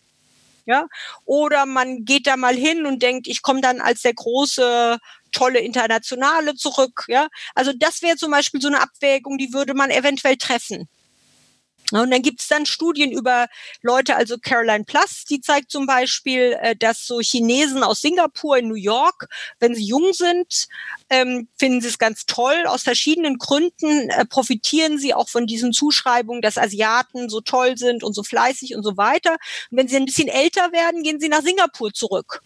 Ja, 0.71 0.87
oder 1.25 1.67
man 1.67 2.05
geht 2.05 2.29
da 2.29 2.37
mal 2.37 2.55
hin 2.55 2.87
und 2.87 3.03
denkt, 3.03 3.27
ich 3.27 3.43
komme 3.43 3.61
dann 3.61 3.81
als 3.81 4.03
der 4.03 4.15
große 4.15 4.99
tolle 5.33 5.59
Internationale 5.59 6.55
zurück. 6.55 7.07
Ja, 7.09 7.27
also 7.57 7.73
das 7.77 8.03
wäre 8.03 8.17
zum 8.17 8.31
Beispiel 8.31 8.61
so 8.61 8.69
eine 8.69 8.81
Abwägung, 8.81 9.37
die 9.37 9.53
würde 9.53 9.75
man 9.75 9.91
eventuell 9.91 10.37
treffen. 10.37 10.89
Und 11.99 12.11
dann 12.11 12.23
gibt 12.23 12.41
es 12.41 12.49
dann 12.49 12.67
Studien 12.67 13.13
über 13.13 13.49
Leute, 13.83 14.17
also 14.17 14.39
Caroline 14.39 14.85
Plus, 14.85 15.25
die 15.29 15.41
zeigt 15.41 15.71
zum 15.71 15.87
Beispiel, 15.87 16.57
äh, 16.61 16.77
dass 16.77 17.07
so 17.07 17.21
Chinesen 17.21 17.83
aus 17.83 18.01
Singapur 18.01 18.59
in 18.59 18.69
New 18.69 18.75
York, 18.75 19.29
wenn 19.59 19.75
sie 19.75 19.85
jung 19.85 20.13
sind, 20.13 20.69
ähm, 21.09 21.49
finden 21.59 21.81
sie 21.81 21.89
es 21.89 21.99
ganz 21.99 22.27
toll. 22.27 22.65
Aus 22.67 22.83
verschiedenen 22.83 23.39
Gründen 23.39 24.11
äh, 24.11 24.25
profitieren 24.25 24.99
sie 24.99 25.15
auch 25.15 25.29
von 25.29 25.47
diesen 25.47 25.73
Zuschreibungen, 25.73 26.43
dass 26.43 26.59
Asiaten 26.59 27.29
so 27.29 27.41
toll 27.41 27.77
sind 27.77 28.05
und 28.05 28.15
so 28.15 28.23
fleißig 28.23 28.77
und 28.77 28.83
so 28.83 28.97
weiter. 28.97 29.33
Und 29.71 29.79
wenn 29.79 29.89
sie 29.89 29.97
ein 29.97 30.07
bisschen 30.07 30.29
älter 30.29 30.73
werden, 30.73 31.03
gehen 31.03 31.21
sie 31.21 31.29
nach 31.29 31.43
Singapur 31.43 31.93
zurück 31.93 32.43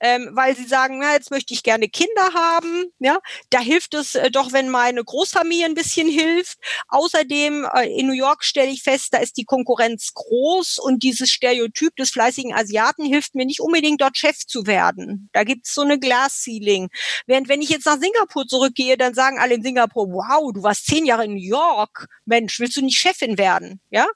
ähm, 0.00 0.30
weil 0.32 0.56
sie 0.56 0.64
sagen, 0.66 0.98
na, 0.98 1.12
jetzt 1.12 1.30
möchte 1.30 1.54
ich 1.54 1.62
gerne 1.62 1.88
Kinder 1.88 2.32
haben. 2.34 2.86
Ja, 2.98 3.18
da 3.50 3.60
hilft 3.60 3.94
es 3.94 4.14
äh, 4.14 4.30
doch, 4.30 4.52
wenn 4.52 4.68
meine 4.68 5.04
Großfamilie 5.04 5.66
ein 5.66 5.74
bisschen 5.74 6.08
hilft. 6.08 6.58
Außerdem 6.88 7.66
äh, 7.74 7.86
in 7.98 8.06
New 8.06 8.14
York 8.14 8.44
stelle 8.44 8.70
ich 8.70 8.82
fest, 8.82 9.08
da 9.12 9.18
ist 9.18 9.36
die 9.36 9.44
Konkurrenz 9.44 10.12
groß 10.14 10.78
und 10.78 11.02
dieses 11.02 11.30
Stereotyp 11.30 11.94
des 11.96 12.10
fleißigen 12.10 12.54
Asiaten 12.54 13.04
hilft 13.04 13.34
mir 13.34 13.44
nicht 13.44 13.60
unbedingt 13.60 14.00
dort 14.00 14.16
Chef 14.16 14.38
zu 14.46 14.66
werden. 14.66 15.28
Da 15.32 15.44
gibt 15.44 15.66
es 15.66 15.74
so 15.74 15.82
eine 15.82 15.98
Glass 15.98 16.42
Ceiling. 16.44 16.88
Während 17.26 17.48
wenn 17.48 17.62
ich 17.62 17.68
jetzt 17.68 17.86
nach 17.86 17.98
Singapur 17.98 18.46
zurückgehe, 18.46 18.96
dann 18.96 19.14
sagen 19.14 19.38
alle 19.38 19.54
in 19.54 19.62
Singapur, 19.62 20.08
wow, 20.08 20.52
du 20.52 20.62
warst 20.62 20.86
zehn 20.86 21.04
Jahre 21.04 21.24
in 21.24 21.34
New 21.34 21.46
York. 21.46 22.08
Mensch, 22.24 22.58
willst 22.58 22.76
du 22.76 22.82
nicht 22.82 22.98
Chefin 22.98 23.38
werden? 23.38 23.80
Ja, 23.90 24.06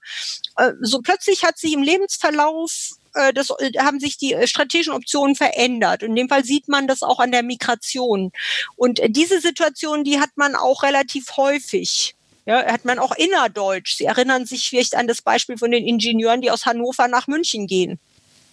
äh, 0.57 0.73
so 0.81 1.01
plötzlich 1.01 1.45
hat 1.45 1.59
sich 1.59 1.73
im 1.73 1.83
Lebensverlauf 1.83 2.95
äh, 3.15 3.33
das 3.33 3.51
äh, 3.51 3.73
haben 3.79 4.01
sich 4.01 4.19
die 4.19 4.35
äh, 4.35 4.47
strategischen 4.47 4.93
Optionen 4.93 5.35
verändert. 5.35 6.03
In 6.03 6.15
dem 6.15 6.29
Fall 6.29 6.45
sieht 6.45 6.69
man 6.69 6.87
das 6.87 7.03
auch 7.03 7.21
an 7.21 7.33
der 7.33 7.43
Migration. 7.43 8.33
Und 8.77 9.01
diese 9.09 9.41
Situation, 9.41 10.05
die 10.05 10.21
hat 10.21 10.31
man 10.37 10.55
auch 10.55 10.83
relativ 10.83 11.37
häufig. 11.37 12.15
Ja, 12.47 12.67
hat 12.67 12.85
man 12.85 12.99
auch 12.99 13.17
innerdeutsch. 13.17 13.97
Sie 13.97 14.05
erinnern 14.05 14.45
sich 14.45 14.69
vielleicht 14.69 14.97
an 14.97 15.07
das 15.07 15.23
Beispiel 15.23 15.57
von 15.57 15.71
den 15.71 15.87
Ingenieuren, 15.87 16.43
die 16.43 16.51
aus 16.51 16.67
Hannover 16.67 17.09
nach 17.09 17.27
München 17.27 17.67
gehen. 17.67 17.99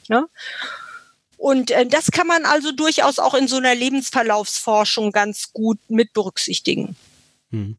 Ja? 0.08 0.28
Und 1.36 1.74
das 1.90 2.10
kann 2.12 2.26
man 2.26 2.46
also 2.46 2.72
durchaus 2.72 3.20
auch 3.20 3.34
in 3.34 3.50
so 3.50 3.58
einer 3.58 3.76
Lebensverlaufsforschung 3.76 5.12
ganz 5.12 5.52
gut 5.52 5.78
mit 5.90 6.14
berücksichtigen. 6.14 6.96
Hm. 7.50 7.76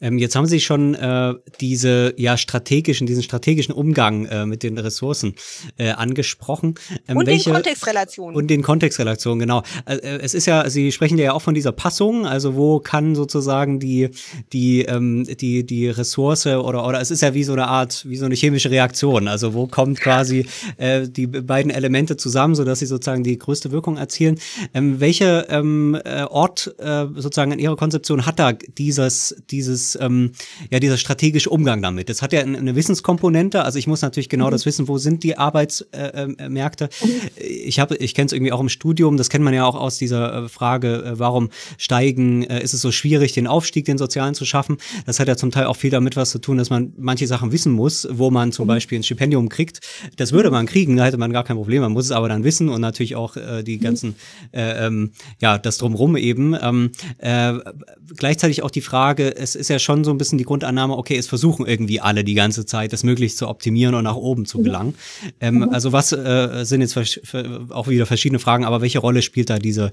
Ähm, 0.00 0.18
jetzt 0.18 0.36
haben 0.36 0.46
Sie 0.46 0.60
schon 0.60 0.94
äh, 0.94 1.34
diese 1.60 2.12
ja 2.18 2.36
strategischen, 2.36 3.06
diesen 3.06 3.22
strategischen 3.22 3.74
Umgang 3.74 4.26
äh, 4.26 4.44
mit 4.44 4.62
den 4.62 4.76
Ressourcen 4.76 5.34
äh, 5.78 5.90
angesprochen. 5.90 6.74
Ähm, 7.08 7.16
und 7.16 7.26
welche, 7.26 7.44
den 7.44 7.54
Kontextrelationen. 7.54 8.36
Und 8.36 8.48
den 8.48 8.62
Kontextrelationen, 8.62 9.38
genau. 9.38 9.62
Äh, 9.86 9.96
es 10.18 10.34
ist 10.34 10.46
ja, 10.46 10.68
Sie 10.68 10.92
sprechen 10.92 11.16
ja 11.16 11.32
auch 11.32 11.40
von 11.40 11.54
dieser 11.54 11.72
Passung, 11.72 12.26
also 12.26 12.56
wo 12.56 12.78
kann 12.78 13.14
sozusagen 13.14 13.80
die 13.80 14.10
die 14.52 14.82
ähm, 14.82 15.24
die 15.24 15.64
die 15.64 15.88
Ressource 15.88 16.46
oder 16.46 16.86
oder 16.86 17.00
es 17.00 17.10
ist 17.10 17.22
ja 17.22 17.32
wie 17.32 17.44
so 17.44 17.54
eine 17.54 17.68
Art 17.68 18.04
wie 18.06 18.16
so 18.16 18.26
eine 18.26 18.34
chemische 18.34 18.70
Reaktion, 18.70 19.28
also 19.28 19.54
wo 19.54 19.66
kommt 19.66 20.00
quasi 20.00 20.46
äh, 20.76 21.08
die 21.08 21.26
beiden 21.26 21.70
Elemente 21.70 22.18
zusammen, 22.18 22.54
so 22.54 22.64
dass 22.64 22.80
sie 22.80 22.86
sozusagen 22.86 23.24
die 23.24 23.38
größte 23.38 23.70
Wirkung 23.70 23.96
erzielen. 23.96 24.38
Ähm, 24.74 25.00
welche 25.00 25.46
ähm, 25.48 25.98
äh, 26.04 26.24
Ort 26.24 26.74
äh, 26.78 27.06
sozusagen 27.14 27.52
in 27.52 27.58
Ihrer 27.60 27.76
Konzeption 27.76 28.26
hat 28.26 28.38
da 28.38 28.52
dieses 28.52 29.36
dieses 29.50 29.85
ähm, 30.00 30.32
ja, 30.70 30.80
dieser 30.80 30.96
strategische 30.96 31.50
Umgang 31.50 31.82
damit. 31.82 32.08
Das 32.08 32.22
hat 32.22 32.32
ja 32.32 32.40
eine 32.40 32.74
Wissenskomponente. 32.74 33.62
Also 33.62 33.78
ich 33.78 33.86
muss 33.86 34.02
natürlich 34.02 34.28
genau 34.28 34.46
mhm. 34.46 34.52
das 34.52 34.66
wissen, 34.66 34.88
wo 34.88 34.98
sind 34.98 35.22
die 35.22 35.38
Arbeitsmärkte. 35.38 36.84
Äh, 36.84 37.04
äh, 37.04 37.06
mhm. 37.06 37.20
Ich 37.36 37.78
habe, 37.78 37.96
ich 37.96 38.14
kenne 38.14 38.26
es 38.26 38.32
irgendwie 38.32 38.52
auch 38.52 38.60
im 38.60 38.68
Studium. 38.68 39.16
Das 39.16 39.30
kennt 39.30 39.44
man 39.44 39.54
ja 39.54 39.64
auch 39.64 39.74
aus 39.74 39.98
dieser 39.98 40.44
äh, 40.44 40.48
Frage, 40.48 41.04
äh, 41.04 41.18
warum 41.18 41.50
steigen, 41.78 42.42
ist 42.42 42.74
es 42.74 42.80
so 42.80 42.90
schwierig, 42.92 43.32
den 43.32 43.46
Aufstieg, 43.46 43.84
den 43.84 43.98
sozialen 43.98 44.34
zu 44.34 44.44
schaffen. 44.44 44.78
Das 45.04 45.20
hat 45.20 45.28
ja 45.28 45.36
zum 45.36 45.50
Teil 45.50 45.66
auch 45.66 45.76
viel 45.76 45.90
damit 45.90 46.16
was 46.16 46.30
zu 46.30 46.38
tun, 46.38 46.58
dass 46.58 46.70
man 46.70 46.92
manche 46.96 47.26
Sachen 47.26 47.52
wissen 47.52 47.72
muss, 47.72 48.06
wo 48.10 48.30
man 48.30 48.52
zum 48.52 48.66
mhm. 48.66 48.68
Beispiel 48.68 48.98
ein 48.98 49.02
Stipendium 49.02 49.48
kriegt. 49.48 49.80
Das 50.16 50.32
würde 50.32 50.50
man 50.50 50.66
kriegen, 50.66 50.96
da 50.96 51.04
hätte 51.04 51.18
man 51.18 51.32
gar 51.32 51.44
kein 51.44 51.56
Problem. 51.56 51.82
Man 51.82 51.92
muss 51.92 52.06
es 52.06 52.12
aber 52.12 52.28
dann 52.28 52.44
wissen 52.44 52.68
und 52.68 52.80
natürlich 52.80 53.16
auch 53.16 53.36
äh, 53.36 53.62
die 53.62 53.78
ganzen, 53.78 54.16
äh, 54.52 54.86
ähm, 54.86 55.12
ja, 55.40 55.58
das 55.58 55.78
drumrum 55.78 56.16
eben. 56.16 56.56
Ähm, 56.60 56.90
äh, 57.18 57.54
gleichzeitig 58.16 58.62
auch 58.62 58.70
die 58.70 58.80
Frage, 58.80 59.36
es 59.36 59.54
ist 59.54 59.68
ja 59.68 59.75
ja 59.76 59.78
schon 59.78 60.04
so 60.04 60.10
ein 60.10 60.18
bisschen 60.18 60.38
die 60.38 60.44
Grundannahme, 60.44 60.96
okay, 60.96 61.16
es 61.16 61.26
versuchen 61.26 61.66
irgendwie 61.66 62.00
alle 62.00 62.24
die 62.24 62.34
ganze 62.34 62.66
Zeit, 62.66 62.92
das 62.92 63.04
möglichst 63.04 63.38
zu 63.38 63.48
optimieren 63.48 63.94
und 63.94 64.04
nach 64.04 64.16
oben 64.16 64.46
zu 64.46 64.62
gelangen. 64.62 64.94
Ähm, 65.40 65.56
mhm. 65.56 65.68
Also 65.70 65.92
was 65.92 66.12
äh, 66.12 66.64
sind 66.64 66.80
jetzt 66.80 66.96
auch 67.70 67.88
wieder 67.88 68.06
verschiedene 68.06 68.38
Fragen, 68.38 68.64
aber 68.64 68.80
welche 68.80 68.98
Rolle 68.98 69.22
spielt 69.22 69.50
da 69.50 69.58
diese, 69.58 69.92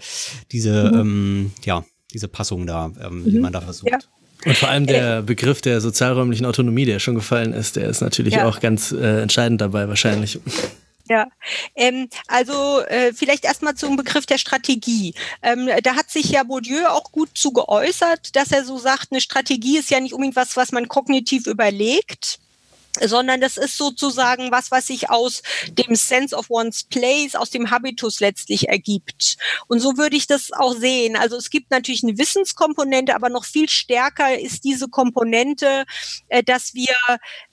diese, 0.51 0.91
mhm. 0.91 0.99
ähm, 0.99 1.51
ja, 1.63 1.85
diese 2.13 2.27
Passung 2.27 2.65
da, 2.65 2.91
ähm, 3.01 3.23
die 3.25 3.31
mhm. 3.31 3.41
man 3.41 3.53
da 3.53 3.61
versucht? 3.61 3.91
Ja. 3.91 3.99
Und 4.45 4.57
vor 4.57 4.69
allem 4.69 4.85
der 4.85 5.21
Begriff 5.21 5.61
der 5.61 5.79
sozialräumlichen 5.79 6.45
Autonomie, 6.45 6.85
der 6.85 6.99
schon 6.99 7.15
gefallen 7.15 7.53
ist, 7.53 7.75
der 7.75 7.87
ist 7.87 8.01
natürlich 8.01 8.35
ja. 8.35 8.47
auch 8.47 8.59
ganz 8.59 8.91
äh, 8.91 9.21
entscheidend 9.21 9.61
dabei 9.61 9.87
wahrscheinlich. 9.87 10.39
Ja, 11.13 11.27
ähm, 11.75 12.09
also 12.25 12.79
äh, 12.85 13.13
vielleicht 13.13 13.45
erstmal 13.45 13.75
zum 13.75 13.97
Begriff 13.97 14.25
der 14.25 14.39
Strategie. 14.39 15.13
Ähm, 15.43 15.69
da 15.83 15.95
hat 15.95 16.09
sich 16.09 16.31
ja 16.31 16.41
Bourdieu 16.41 16.87
auch 16.87 17.11
gut 17.11 17.37
zu 17.37 17.53
geäußert, 17.53 18.35
dass 18.35 18.51
er 18.51 18.65
so 18.65 18.79
sagt, 18.79 19.11
eine 19.11 19.21
Strategie 19.21 19.77
ist 19.77 19.91
ja 19.91 19.99
nicht 19.99 20.13
unbedingt 20.13 20.35
was, 20.35 20.57
was 20.57 20.71
man 20.71 20.87
kognitiv 20.87 21.45
überlegt, 21.45 22.39
sondern 22.99 23.41
das 23.41 23.57
ist 23.57 23.77
sozusagen 23.77 24.49
was, 24.49 24.71
was 24.71 24.87
sich 24.87 25.11
aus 25.11 25.43
dem 25.69 25.93
Sense 25.93 26.35
of 26.35 26.49
one's 26.49 26.83
place, 26.83 27.35
aus 27.35 27.51
dem 27.51 27.69
Habitus 27.69 28.19
letztlich 28.19 28.69
ergibt. 28.69 29.37
Und 29.67 29.81
so 29.81 29.95
würde 29.95 30.15
ich 30.15 30.25
das 30.25 30.51
auch 30.51 30.75
sehen. 30.75 31.15
Also 31.15 31.37
es 31.37 31.51
gibt 31.51 31.69
natürlich 31.69 32.01
eine 32.01 32.17
Wissenskomponente, 32.17 33.13
aber 33.13 33.29
noch 33.29 33.45
viel 33.45 33.69
stärker 33.69 34.39
ist 34.39 34.63
diese 34.63 34.87
Komponente, 34.87 35.85
äh, 36.29 36.41
dass 36.41 36.73
wir 36.73 36.95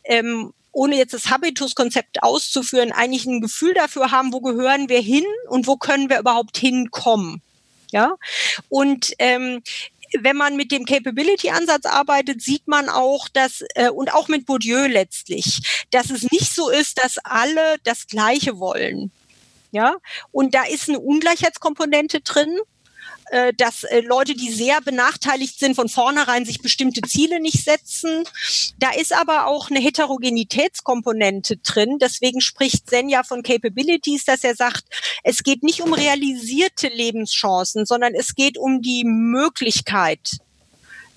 ähm, 0.04 0.54
ohne 0.72 0.97
jetzt 0.97 1.14
das 1.14 1.30
Habitus-Konzept 1.30 2.22
auszuführen, 2.22 2.92
eigentlich 2.92 3.26
ein 3.26 3.40
Gefühl 3.40 3.74
dafür 3.74 4.10
haben, 4.10 4.32
wo 4.32 4.40
gehören 4.40 4.88
wir 4.88 5.01
hin 5.01 5.24
und 5.48 5.66
wo 5.66 5.76
können 5.76 6.09
wir 6.09 6.18
überhaupt 6.18 6.56
hinkommen. 6.56 7.42
Ja, 7.92 8.14
und 8.68 9.12
ähm, 9.18 9.62
wenn 10.18 10.36
man 10.36 10.56
mit 10.56 10.72
dem 10.72 10.84
Capability-Ansatz 10.84 11.86
arbeitet, 11.86 12.42
sieht 12.42 12.66
man 12.66 12.88
auch, 12.88 13.28
dass, 13.28 13.64
äh, 13.74 13.90
und 13.90 14.12
auch 14.12 14.28
mit 14.28 14.47
Bourdieu 14.47 14.86
letztlich, 14.86 15.86
dass 15.90 16.10
es 16.10 16.30
nicht 16.30 16.55
so 16.55 16.68
ist, 16.70 16.98
dass 17.02 17.18
alle 17.18 17.76
das 17.84 18.06
Gleiche 18.06 18.59
wollen. 18.59 19.10
Ja, 19.72 19.97
und 20.32 20.55
da 20.55 20.64
ist 20.64 20.88
eine 20.88 20.98
Ungleichheitskomponente 20.98 22.20
drin 22.22 22.59
äh, 23.31 23.55
dass 23.55 23.85
äh, 23.85 24.01
Leute, 24.01 24.35
die 24.35 24.51
sehr 24.51 24.81
benachteiligt 24.81 25.59
sind, 25.61 25.77
von 25.77 25.89
vornherein 25.89 26.44
sich 26.44 26.61
bestimmte 26.61 27.01
Ziele 27.02 27.40
nicht 27.40 27.65
setzen. 27.65 28.24
Da 28.78 28.90
ist 28.90 29.12
aber 29.12 29.47
auch 29.47 29.70
eine 29.70 29.78
Heterogenitätskomponente 29.78 31.59
drin. 31.59 31.98
Deswegen 32.01 32.40
spricht 32.40 32.90
Senja 32.90 33.23
von 33.23 33.44
Capabilities, 33.44 34.24
dass 34.24 34.43
er 34.43 34.57
sagt, 34.57 34.85
es 35.23 35.44
geht 35.44 35.62
nicht 35.62 35.81
um 35.81 35.93
realisierte 35.93 36.89
Lebenschancen, 36.89 37.86
sondern 37.86 38.15
es 38.15 38.35
geht 38.35 38.59
um 38.59 38.82
die 38.82 39.05
Möglichkeit, 39.05 40.39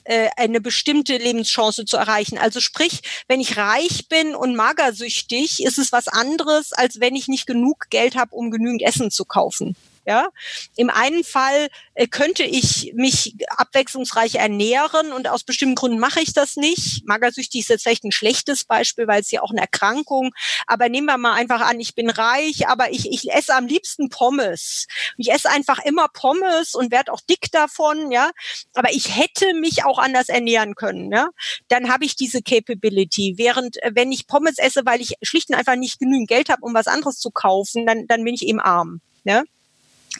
äh, 0.04 0.30
eine 0.38 0.62
bestimmte 0.62 1.18
Lebenschance 1.18 1.86
zu 1.86 1.98
erreichen. 1.98 2.38
Also 2.38 2.60
sprich, 2.60 3.02
wenn 3.28 3.40
ich 3.40 3.58
reich 3.58 4.08
bin 4.08 4.36
und 4.36 4.56
magersüchtig, 4.56 5.64
ist 5.64 5.80
es 5.80 5.92
was 5.92 6.08
anderes, 6.08 6.74
als 6.74 7.00
wenn 7.00 7.16
ich 7.16 7.28
nicht 7.28 7.48
genug 7.48 7.90
Geld 7.90 8.16
habe, 8.16 8.36
um 8.36 8.52
genügend 8.52 8.84
Essen 8.84 9.10
zu 9.10 9.26
kaufen. 9.26 9.76
Ja, 10.06 10.30
im 10.76 10.90
einen 10.90 11.24
Fall 11.24 11.70
äh, 11.94 12.08
könnte 12.08 12.44
ich 12.44 12.92
mich 12.94 13.36
abwechslungsreich 13.48 14.36
ernähren 14.36 15.14
und 15.14 15.30
aus 15.30 15.44
bestimmten 15.46 15.76
Gründen 15.76 16.00
mache 16.00 16.20
ich 16.20 16.34
das 16.34 16.58
nicht. 16.58 17.08
Magersüchtig 17.08 17.62
ist 17.62 17.70
jetzt 17.70 17.84
vielleicht 17.84 18.04
ein 18.04 18.12
schlechtes 18.12 18.66
Beispiel, 18.66 19.08
weil 19.08 19.22
es 19.22 19.32
ja 19.32 19.42
auch 19.42 19.52
eine 19.52 19.62
Erkrankung. 19.62 20.32
Aber 20.68 20.90
nehmen 20.90 21.08
wir 21.08 21.18
mal 21.18 21.34
einfach 21.34 21.62
an, 21.62 21.80
ich 21.80 21.96
bin 21.96 22.10
reich, 22.10 22.68
aber 22.68 22.92
ich, 22.92 23.10
ich 23.12 23.32
esse 23.32 23.56
am 23.56 23.66
liebsten 23.66 24.10
Pommes. 24.10 24.88
Ich 25.18 25.32
esse 25.32 25.50
einfach 25.50 25.80
immer 25.80 26.10
Pommes 26.10 26.76
und 26.76 26.92
werde 26.92 27.14
auch 27.14 27.22
dick 27.22 27.50
davon, 27.52 28.12
ja. 28.12 28.32
Aber 28.74 28.92
ich 28.92 29.16
hätte 29.16 29.54
mich 29.54 29.86
auch 29.86 30.00
anders 30.00 30.28
ernähren 30.28 30.76
können, 30.76 31.14
ja. 31.14 31.30
Dann 31.70 31.90
habe 31.92 32.04
ich 32.04 32.18
diese 32.18 32.42
Capability. 32.42 33.36
Während 33.38 33.82
äh, 33.84 33.92
wenn 33.94 34.12
ich 34.12 34.28
Pommes 34.28 34.58
esse, 34.58 34.82
weil 34.86 35.00
ich 35.00 35.14
schlicht 35.22 35.50
und 35.50 35.56
einfach 35.56 35.76
nicht 35.76 36.00
genügend 36.00 36.28
Geld 36.28 36.50
habe, 36.50 36.62
um 36.64 36.74
was 36.74 36.88
anderes 36.88 37.20
zu 37.20 37.32
kaufen, 37.32 37.86
dann, 37.86 38.06
dann 38.08 38.24
bin 38.24 38.34
ich 38.34 38.46
eben 38.46 38.60
arm. 38.60 39.02
Ja? 39.24 39.44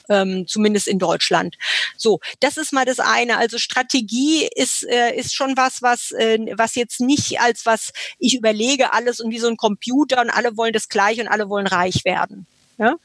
Ähm, 0.10 0.48
zumindest 0.48 0.88
in 0.88 1.00
Deutschland. 1.00 1.58
So, 1.98 2.20
das 2.40 2.58
ist 2.58 2.74
mal 2.74 2.86
das 2.86 3.00
eine. 3.00 3.38
Also 3.38 3.58
Strategie 3.58 4.50
ist 4.56 4.84
äh, 4.84 5.16
ist 5.16 5.34
schon 5.34 5.56
was, 5.58 5.82
was 5.82 6.12
äh, 6.12 6.40
was 6.56 6.76
jetzt 6.76 7.02
nicht 7.02 7.40
als 7.40 7.66
was 7.66 7.92
ich 8.20 8.36
überlege 8.36 8.94
alles 8.94 9.20
und 9.20 9.32
wie 9.32 9.40
so 9.40 9.48
ein 9.48 9.58
Computer 9.58 10.22
und 10.22 10.30
alle 10.30 10.58
wollen 10.58 10.74
das 10.74 10.90
gleich 10.90 11.20
und 11.20 11.28
alle 11.28 11.50
wollen 11.50 11.68
reich 11.68 12.06
werden. 12.06 12.48
Ja? 12.78 12.96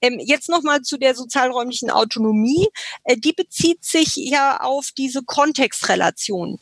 Ähm, 0.00 0.20
jetzt 0.20 0.48
nochmal 0.48 0.82
zu 0.82 0.98
der 0.98 1.14
sozialräumlichen 1.14 1.90
Autonomie. 1.90 2.68
Äh, 3.04 3.16
die 3.16 3.32
bezieht 3.32 3.84
sich 3.84 4.16
ja 4.16 4.60
auf 4.60 4.90
diese 4.96 5.22
Kontextrelation. 5.22 6.58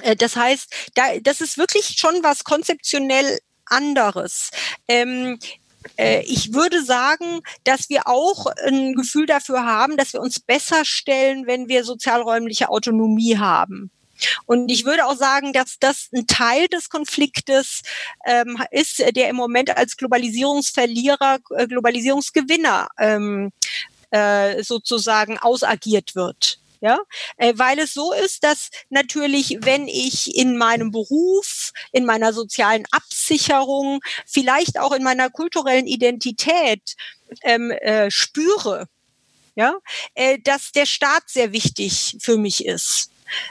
Äh, 0.00 0.16
das 0.16 0.36
heißt, 0.36 0.72
da, 0.94 1.18
das 1.20 1.40
ist 1.40 1.58
wirklich 1.58 1.96
schon 1.98 2.22
was 2.22 2.44
konzeptionell 2.44 3.38
anderes. 3.66 4.50
Ähm, 4.88 5.38
äh, 5.40 5.46
ich 5.96 6.54
würde 6.54 6.84
sagen, 6.84 7.40
dass 7.64 7.88
wir 7.88 8.06
auch 8.06 8.46
ein 8.64 8.94
Gefühl 8.94 9.26
dafür 9.26 9.64
haben, 9.64 9.96
dass 9.96 10.12
wir 10.12 10.20
uns 10.20 10.40
besser 10.40 10.84
stellen, 10.84 11.46
wenn 11.46 11.68
wir 11.68 11.84
sozialräumliche 11.84 12.68
Autonomie 12.68 13.38
haben. 13.38 13.90
Und 14.46 14.70
ich 14.70 14.84
würde 14.84 15.06
auch 15.06 15.16
sagen, 15.16 15.52
dass 15.52 15.78
das 15.80 16.08
ein 16.12 16.26
Teil 16.26 16.68
des 16.68 16.88
Konfliktes 16.88 17.82
ähm, 18.26 18.62
ist, 18.70 18.98
der 19.16 19.28
im 19.28 19.36
Moment 19.36 19.76
als 19.76 19.96
Globalisierungsverlierer, 19.96 21.38
äh, 21.56 21.66
Globalisierungsgewinner 21.66 22.88
ähm, 22.98 23.50
äh, 24.10 24.62
sozusagen 24.62 25.38
ausagiert 25.38 26.14
wird. 26.14 26.61
Ja, 26.84 26.98
äh, 27.36 27.52
weil 27.56 27.78
es 27.78 27.94
so 27.94 28.12
ist, 28.12 28.42
dass 28.42 28.68
natürlich, 28.90 29.58
wenn 29.60 29.86
ich 29.86 30.36
in 30.36 30.58
meinem 30.58 30.90
Beruf, 30.90 31.70
in 31.92 32.04
meiner 32.04 32.32
sozialen 32.32 32.86
Absicherung, 32.90 34.00
vielleicht 34.26 34.80
auch 34.80 34.90
in 34.90 35.04
meiner 35.04 35.30
kulturellen 35.30 35.86
Identität 35.86 36.96
ähm, 37.42 37.70
äh, 37.70 38.10
spüre, 38.10 38.88
ja, 39.54 39.76
äh, 40.14 40.40
dass 40.40 40.72
der 40.72 40.86
Staat 40.86 41.22
sehr 41.28 41.52
wichtig 41.52 42.16
für 42.20 42.36
mich 42.36 42.64
ist. 42.66 43.10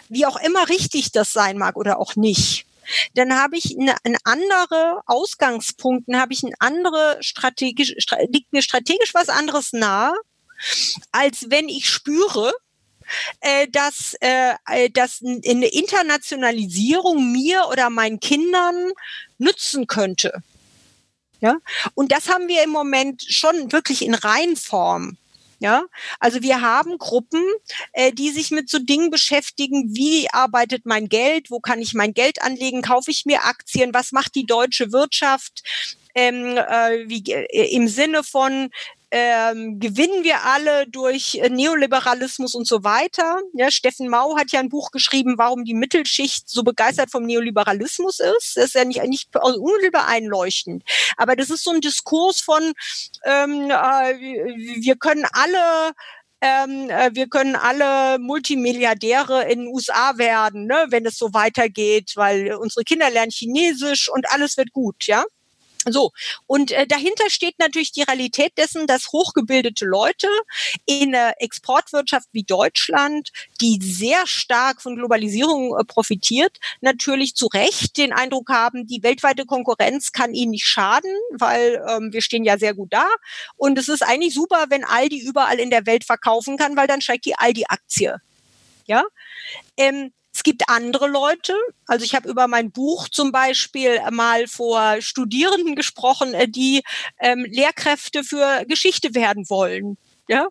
Wie 0.09 0.25
auch 0.25 0.37
immer 0.41 0.67
richtig 0.67 1.13
das 1.13 1.31
sein 1.31 1.57
mag 1.57 1.77
oder 1.77 1.99
auch 1.99 2.17
nicht 2.17 2.65
dann 3.13 3.35
habe 3.35 3.57
ich 3.57 3.77
eine, 3.79 3.95
eine 4.03 4.17
andere 4.25 5.01
Ausgangspunkte, 5.05 6.19
habe 6.19 6.33
ich 6.33 6.43
eine 6.43 6.55
andere 6.59 7.17
strategisch, 7.21 7.93
liegt 8.29 8.51
mir 8.51 8.61
strategisch 8.61 9.13
was 9.13 9.29
anderes 9.29 9.71
nahe, 9.71 10.13
als 11.11 11.49
wenn 11.49 11.69
ich 11.69 11.89
spüre, 11.89 12.53
dass, 13.71 14.15
äh, 14.21 14.53
äh 14.67 14.89
dass 14.89 15.21
eine 15.21 15.67
Internationalisierung 15.67 17.31
mir 17.31 17.67
oder 17.69 17.89
meinen 17.89 18.19
Kindern 18.19 18.91
nützen 19.37 19.87
könnte. 19.87 20.43
Ja, 21.41 21.57
und 21.95 22.11
das 22.11 22.29
haben 22.29 22.47
wir 22.47 22.63
im 22.63 22.69
Moment 22.69 23.23
schon 23.27 23.71
wirklich 23.71 24.03
in 24.03 24.13
Reinform. 24.13 25.17
Ja, 25.61 25.83
also 26.19 26.41
wir 26.41 26.61
haben 26.61 26.97
Gruppen, 26.97 27.43
äh, 27.93 28.11
die 28.11 28.31
sich 28.31 28.49
mit 28.49 28.67
so 28.67 28.79
Dingen 28.79 29.11
beschäftigen, 29.11 29.95
wie 29.95 30.27
arbeitet 30.31 30.87
mein 30.87 31.07
Geld, 31.07 31.51
wo 31.51 31.59
kann 31.59 31.81
ich 31.81 31.93
mein 31.93 32.15
Geld 32.15 32.41
anlegen, 32.41 32.81
kaufe 32.81 33.11
ich 33.11 33.25
mir 33.27 33.43
Aktien, 33.45 33.93
was 33.93 34.11
macht 34.11 34.33
die 34.33 34.47
deutsche 34.47 34.91
Wirtschaft, 34.91 35.61
ähm, 36.15 36.57
äh, 36.57 37.07
wie, 37.07 37.23
äh, 37.31 37.75
im 37.75 37.87
Sinne 37.87 38.23
von, 38.23 38.71
ähm, 39.11 39.79
gewinnen 39.79 40.23
wir 40.23 40.43
alle 40.45 40.87
durch 40.87 41.35
äh, 41.35 41.49
Neoliberalismus 41.49 42.55
und 42.55 42.65
so 42.65 42.85
weiter. 42.85 43.41
Ja, 43.53 43.69
Steffen 43.69 44.07
Mau 44.07 44.37
hat 44.37 44.53
ja 44.53 44.61
ein 44.61 44.69
Buch 44.69 44.91
geschrieben, 44.91 45.37
warum 45.37 45.65
die 45.65 45.73
Mittelschicht 45.73 46.49
so 46.49 46.63
begeistert 46.63 47.11
vom 47.11 47.25
Neoliberalismus 47.25 48.19
ist. 48.19 48.55
Das 48.55 48.65
ist 48.65 48.75
ja 48.75 48.85
nicht, 48.85 49.03
nicht 49.03 49.29
unmittelbar 49.35 50.07
einleuchtend. 50.07 50.83
Aber 51.17 51.35
das 51.35 51.49
ist 51.49 51.63
so 51.63 51.71
ein 51.71 51.81
Diskurs 51.81 52.39
von, 52.39 52.73
ähm, 53.25 53.69
äh, 53.69 54.17
wir 54.81 54.95
können 54.95 55.25
alle 55.33 55.91
ähm, 56.41 56.89
äh, 56.89 57.11
wir 57.13 57.27
können 57.27 57.55
alle 57.55 58.17
Multimilliardäre 58.17 59.43
in 59.43 59.59
den 59.59 59.67
USA 59.67 60.17
werden, 60.17 60.65
ne, 60.65 60.87
wenn 60.89 61.05
es 61.05 61.17
so 61.17 61.33
weitergeht, 61.33 62.13
weil 62.15 62.55
unsere 62.55 62.83
Kinder 62.83 63.11
lernen 63.11 63.31
Chinesisch 63.31 64.09
und 64.09 64.27
alles 64.31 64.57
wird 64.57 64.71
gut, 64.71 65.05
ja. 65.05 65.23
So, 65.85 66.11
und 66.45 66.71
äh, 66.71 66.85
dahinter 66.85 67.29
steht 67.29 67.57
natürlich 67.57 67.91
die 67.91 68.03
Realität 68.03 68.55
dessen, 68.57 68.85
dass 68.85 69.11
hochgebildete 69.11 69.85
Leute 69.85 70.27
in 70.85 71.15
einer 71.15 71.33
Exportwirtschaft 71.39 72.27
wie 72.33 72.43
Deutschland, 72.43 73.31
die 73.61 73.79
sehr 73.81 74.27
stark 74.27 74.81
von 74.81 74.95
Globalisierung 74.95 75.75
äh, 75.79 75.83
profitiert, 75.83 76.59
natürlich 76.81 77.35
zu 77.35 77.47
Recht 77.47 77.97
den 77.97 78.13
Eindruck 78.13 78.49
haben, 78.49 78.85
die 78.85 79.01
weltweite 79.01 79.45
Konkurrenz 79.45 80.11
kann 80.11 80.35
ihnen 80.35 80.51
nicht 80.51 80.67
schaden, 80.67 81.11
weil 81.31 81.83
ähm, 81.89 82.13
wir 82.13 82.21
stehen 82.21 82.43
ja 82.43 82.59
sehr 82.59 82.75
gut 82.75 82.93
da. 82.93 83.07
Und 83.55 83.79
es 83.79 83.87
ist 83.87 84.03
eigentlich 84.03 84.35
super, 84.35 84.65
wenn 84.69 84.83
Aldi 84.83 85.19
überall 85.19 85.59
in 85.59 85.71
der 85.71 85.87
Welt 85.87 86.03
verkaufen 86.03 86.57
kann, 86.57 86.77
weil 86.77 86.87
dann 86.87 87.01
steigt 87.01 87.25
die 87.25 87.35
Aldi-Aktie. 87.35 88.17
Ja, 88.85 89.03
ähm, 89.77 90.11
es 90.33 90.43
gibt 90.43 90.69
andere 90.69 91.07
Leute, 91.07 91.53
also 91.87 92.05
ich 92.05 92.15
habe 92.15 92.29
über 92.29 92.47
mein 92.47 92.71
Buch 92.71 93.09
zum 93.09 93.31
Beispiel 93.31 93.99
mal 94.11 94.47
vor 94.47 95.01
Studierenden 95.01 95.75
gesprochen, 95.75 96.33
äh, 96.33 96.47
die 96.47 96.81
ähm, 97.19 97.45
Lehrkräfte 97.49 98.23
für 98.23 98.63
Geschichte 98.65 99.13
werden 99.13 99.49
wollen. 99.49 99.97
Ja? 100.27 100.47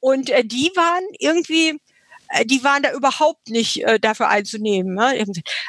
Und 0.00 0.30
äh, 0.30 0.44
die 0.44 0.70
waren 0.74 1.04
irgendwie, 1.18 1.80
äh, 2.28 2.44
die 2.44 2.62
waren 2.62 2.82
da 2.82 2.92
überhaupt 2.92 3.48
nicht 3.48 3.82
äh, 3.84 3.98
dafür 3.98 4.28
einzunehmen. 4.28 4.94
Ne? 4.94 5.24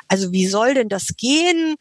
Also 0.09 0.31
wie 0.33 0.47
soll 0.47 0.73
denn 0.73 0.89
das 0.89 1.15
gehen? 1.17 1.75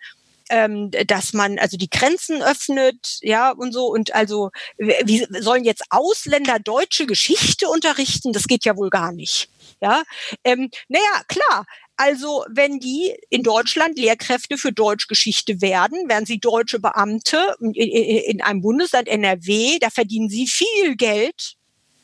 Ähm, 0.53 0.91
dass 1.07 1.33
man 1.33 1.59
also 1.59 1.79
die 1.79 1.89
Grenzen 1.89 2.43
öffnet, 2.43 3.19
ja, 3.23 3.51
und 3.53 3.73
so. 3.73 3.87
Und 3.87 4.15
also, 4.15 4.51
wie 4.77 5.27
sollen 5.41 5.65
jetzt 5.65 5.85
Ausländer 5.89 6.59
deutsche 6.59 7.07
Geschichte 7.07 7.69
unterrichten? 7.69 8.35
Das 8.35 8.47
geht 8.47 8.66
ja 8.66 8.77
wohl 8.77 8.91
gar 8.91 9.12
nicht. 9.12 9.49
Ja, 9.81 10.03
ähm, 10.45 10.70
naja, 10.89 11.23
klar. 11.27 11.65
Also, 11.97 12.45
wenn 12.51 12.81
die 12.81 13.16
in 13.31 13.43
Deutschland 13.43 13.99
Lehrkräfte 13.99 14.59
für 14.59 14.73
Deutschgeschichte 14.73 15.62
werden, 15.62 16.09
werden 16.09 16.27
sie 16.27 16.39
deutsche 16.39 16.81
Beamte 16.81 17.57
in, 17.61 17.73
in 17.73 18.43
einem 18.43 18.61
Bundesland 18.61 19.09
NRW, 19.09 19.79
da 19.79 19.89
verdienen 19.89 20.29
sie 20.29 20.47
viel 20.47 20.97
Geld, 20.97 21.57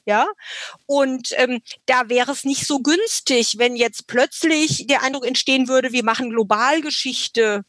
ja. 0.07 0.27
Und 0.87 1.35
ähm, 1.37 1.61
da 1.85 2.09
wäre 2.09 2.33
es 2.33 2.45
nicht 2.45 2.67
so 2.67 2.79
günstig, 2.79 3.59
wenn 3.59 3.77
jetzt 3.77 4.07
plötzlich 4.07 4.87
der 4.87 5.03
Eindruck 5.03 5.27
entstehen 5.27 5.69
würde, 5.69 5.93
wir 5.93 6.03
machen 6.03 6.31
Globalgeschichte. 6.31 7.65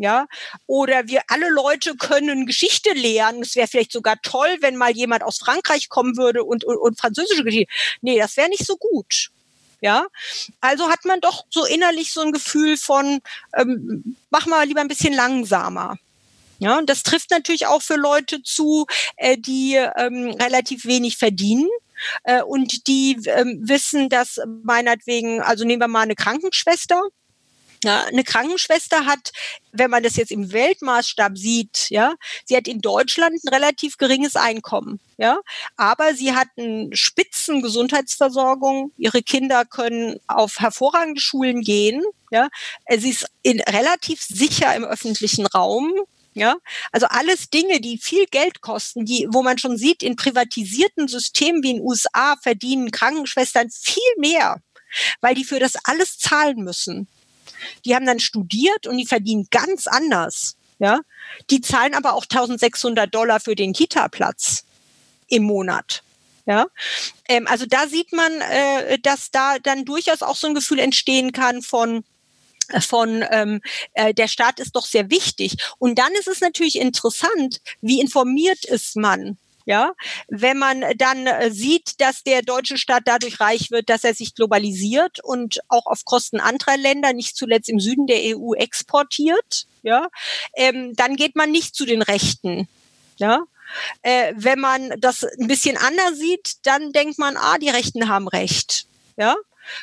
Ja, 0.00 0.28
oder 0.66 1.08
wir 1.08 1.20
alle 1.28 1.50
Leute 1.50 1.94
können 1.94 2.46
Geschichte 2.46 2.94
lernen. 2.94 3.42
Es 3.42 3.54
wäre 3.54 3.68
vielleicht 3.68 3.92
sogar 3.92 4.16
toll, 4.22 4.48
wenn 4.62 4.76
mal 4.76 4.92
jemand 4.92 5.22
aus 5.22 5.36
Frankreich 5.36 5.90
kommen 5.90 6.16
würde 6.16 6.42
und, 6.42 6.64
und, 6.64 6.78
und 6.78 6.98
französische 6.98 7.44
Geschichte. 7.44 7.70
Nee, 8.00 8.18
das 8.18 8.34
wäre 8.38 8.48
nicht 8.48 8.64
so 8.64 8.78
gut. 8.78 9.28
Ja, 9.82 10.06
also 10.62 10.88
hat 10.88 11.04
man 11.04 11.20
doch 11.20 11.44
so 11.50 11.66
innerlich 11.66 12.12
so 12.12 12.22
ein 12.22 12.32
Gefühl 12.32 12.78
von, 12.78 13.20
ähm, 13.54 14.16
mach 14.30 14.46
mal 14.46 14.66
lieber 14.66 14.80
ein 14.80 14.88
bisschen 14.88 15.12
langsamer. 15.12 15.98
Ja, 16.60 16.78
und 16.78 16.88
das 16.88 17.02
trifft 17.02 17.30
natürlich 17.30 17.66
auch 17.66 17.82
für 17.82 17.96
Leute 17.96 18.42
zu, 18.42 18.86
äh, 19.16 19.36
die 19.36 19.74
ähm, 19.74 20.30
relativ 20.40 20.86
wenig 20.86 21.18
verdienen 21.18 21.68
äh, 22.24 22.40
und 22.40 22.86
die 22.86 23.18
ähm, 23.26 23.60
wissen, 23.68 24.08
dass 24.08 24.40
meinetwegen, 24.62 25.42
also 25.42 25.66
nehmen 25.66 25.82
wir 25.82 25.88
mal 25.88 26.00
eine 26.00 26.14
Krankenschwester, 26.14 27.02
ja, 27.82 28.04
eine 28.04 28.24
Krankenschwester 28.24 29.06
hat, 29.06 29.32
wenn 29.72 29.90
man 29.90 30.02
das 30.02 30.16
jetzt 30.16 30.32
im 30.32 30.52
Weltmaßstab 30.52 31.38
sieht, 31.38 31.86
ja, 31.88 32.14
sie 32.44 32.56
hat 32.56 32.68
in 32.68 32.80
Deutschland 32.80 33.42
ein 33.42 33.48
relativ 33.48 33.96
geringes 33.96 34.36
Einkommen, 34.36 35.00
ja, 35.16 35.40
aber 35.76 36.14
sie 36.14 36.34
hat 36.34 36.48
eine 36.56 36.94
spitzen 36.94 37.62
Gesundheitsversorgung. 37.62 38.92
Ihre 38.96 39.22
Kinder 39.22 39.64
können 39.64 40.20
auf 40.26 40.58
hervorragende 40.58 41.20
Schulen 41.20 41.62
gehen, 41.62 42.02
ja. 42.30 42.48
Sie 42.98 43.10
ist 43.10 43.26
in, 43.42 43.60
relativ 43.60 44.22
sicher 44.22 44.74
im 44.74 44.84
öffentlichen 44.84 45.46
Raum, 45.46 45.92
ja, 46.34 46.56
also 46.92 47.06
alles 47.06 47.50
Dinge, 47.50 47.80
die 47.80 47.98
viel 47.98 48.26
Geld 48.26 48.60
kosten, 48.60 49.04
die, 49.04 49.26
wo 49.30 49.42
man 49.42 49.58
schon 49.58 49.76
sieht, 49.76 50.02
in 50.02 50.16
privatisierten 50.16 51.08
Systemen 51.08 51.62
wie 51.62 51.70
in 51.70 51.76
den 51.78 51.86
USA 51.86 52.36
verdienen 52.42 52.90
Krankenschwestern 52.90 53.70
viel 53.70 54.02
mehr, 54.18 54.60
weil 55.20 55.34
die 55.34 55.44
für 55.44 55.58
das 55.58 55.74
alles 55.84 56.18
zahlen 56.18 56.58
müssen. 56.58 57.08
Die 57.84 57.94
haben 57.94 58.06
dann 58.06 58.20
studiert 58.20 58.86
und 58.86 58.96
die 58.96 59.06
verdienen 59.06 59.48
ganz 59.50 59.86
anders. 59.86 60.56
Ja, 60.78 61.00
die 61.50 61.60
zahlen 61.60 61.94
aber 61.94 62.14
auch 62.14 62.24
1600 62.24 63.14
Dollar 63.14 63.38
für 63.40 63.54
den 63.54 63.74
Kita-Platz 63.74 64.64
im 65.28 65.42
Monat. 65.42 66.02
Ja, 66.46 66.66
ähm, 67.28 67.46
also 67.46 67.66
da 67.66 67.86
sieht 67.86 68.12
man, 68.12 68.32
äh, 68.40 68.98
dass 68.98 69.30
da 69.30 69.58
dann 69.58 69.84
durchaus 69.84 70.22
auch 70.22 70.36
so 70.36 70.46
ein 70.46 70.54
Gefühl 70.54 70.78
entstehen 70.78 71.32
kann 71.32 71.62
von 71.62 72.02
von 72.80 73.24
ähm, 73.30 73.60
äh, 73.94 74.14
der 74.14 74.28
Staat 74.28 74.60
ist 74.60 74.76
doch 74.76 74.86
sehr 74.86 75.10
wichtig. 75.10 75.56
Und 75.78 75.98
dann 75.98 76.12
ist 76.12 76.28
es 76.28 76.40
natürlich 76.40 76.76
interessant, 76.76 77.60
wie 77.80 78.00
informiert 78.00 78.64
ist 78.64 78.96
man 78.96 79.38
ja, 79.66 79.92
wenn 80.28 80.58
man 80.58 80.84
dann 80.96 81.26
äh, 81.26 81.50
sieht, 81.50 82.00
dass 82.00 82.22
der 82.22 82.42
deutsche 82.42 82.78
Staat 82.78 83.02
dadurch 83.06 83.40
reich 83.40 83.70
wird, 83.70 83.88
dass 83.88 84.04
er 84.04 84.14
sich 84.14 84.34
globalisiert 84.34 85.22
und 85.22 85.60
auch 85.68 85.86
auf 85.86 86.04
Kosten 86.04 86.40
anderer 86.40 86.76
Länder, 86.76 87.12
nicht 87.12 87.36
zuletzt 87.36 87.68
im 87.68 87.80
Süden 87.80 88.06
der 88.06 88.36
EU, 88.36 88.54
exportiert, 88.54 89.66
ja, 89.82 90.08
ähm, 90.54 90.94
dann 90.96 91.16
geht 91.16 91.36
man 91.36 91.50
nicht 91.50 91.74
zu 91.74 91.86
den 91.86 92.02
Rechten, 92.02 92.68
ja. 93.18 93.44
Äh, 94.02 94.32
wenn 94.36 94.58
man 94.58 94.92
das 94.98 95.24
ein 95.24 95.46
bisschen 95.46 95.76
anders 95.76 96.18
sieht, 96.18 96.56
dann 96.64 96.92
denkt 96.92 97.18
man, 97.18 97.36
ah, 97.36 97.56
die 97.58 97.68
Rechten 97.68 98.08
haben 98.08 98.26
Recht, 98.26 98.86
ja. 99.16 99.36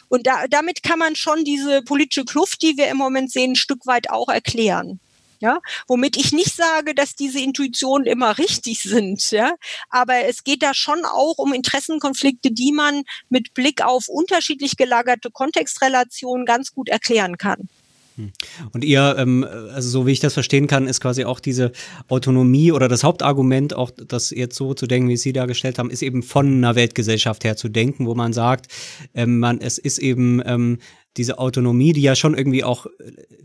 Und 0.10 0.28
da, 0.28 0.48
damit 0.48 0.84
kann 0.84 1.00
man 1.00 1.16
schon 1.16 1.46
diese 1.46 1.82
politische 1.82 2.26
Kluft, 2.26 2.62
die 2.62 2.78
wir 2.78 2.88
im 2.88 2.98
Moment 2.98 3.32
sehen, 3.32 3.52
ein 3.52 3.56
Stück 3.56 3.86
weit 3.86 4.10
auch 4.10 4.28
erklären. 4.28 5.00
Ja, 5.40 5.60
womit 5.88 6.18
ich 6.18 6.32
nicht 6.32 6.56
sage, 6.56 6.96
dass 6.96 7.16
diese 7.16 7.40
Intuitionen 7.40 8.08
immer 8.08 8.38
richtig 8.38 8.82
sind, 8.82 9.30
ja, 9.32 9.54
aber 9.90 10.26
es 10.28 10.44
geht 10.44 10.64
da 10.64 10.74
schon 10.74 11.06
auch 11.06 11.38
um 11.38 11.54
Interessenkonflikte, 11.54 12.52
die 12.52 12.72
man 12.72 13.04
mit 13.30 13.54
Blick 13.54 13.84
auf 13.84 14.08
unterschiedlich 14.08 14.78
gelagerte 14.78 15.30
Kontextrelationen 15.32 16.46
ganz 16.46 16.74
gut 16.74 16.90
erklären 16.90 17.38
kann. 17.38 17.70
Hm. 18.18 18.32
Und 18.74 18.84
ihr, 18.84 19.16
ähm, 19.18 19.46
also 19.74 19.90
so 19.90 20.08
wie 20.08 20.12
ich 20.12 20.20
das 20.20 20.34
verstehen 20.34 20.66
kann, 20.66 20.88
ist 20.88 21.02
quasi 21.02 21.24
auch 21.24 21.40
diese 21.40 21.72
Autonomie 22.08 22.72
oder 22.72 22.88
das 22.88 23.04
Hauptargument, 23.04 23.76
auch 23.76 23.92
das 23.92 24.32
jetzt 24.32 24.56
so 24.56 24.74
zu 24.74 24.88
denken, 24.88 25.08
wie 25.08 25.18
Sie 25.18 25.34
dargestellt 25.34 25.78
haben, 25.78 25.92
ist 25.92 26.02
eben 26.02 26.24
von 26.24 26.48
einer 26.48 26.76
Weltgesellschaft 26.76 27.44
her 27.44 27.56
zu 27.56 27.70
denken, 27.70 28.08
wo 28.08 28.16
man 28.16 28.34
sagt, 28.34 28.72
ähm, 29.14 29.40
man, 29.40 29.62
es 29.62 29.78
ist 29.78 30.00
eben 30.00 30.42
ähm, 30.46 30.80
diese 31.18 31.40
Autonomie, 31.40 31.94
die 31.94 32.02
ja 32.02 32.16
schon 32.16 32.38
irgendwie 32.38 32.64
auch 32.64 32.86
äh, 32.86 32.90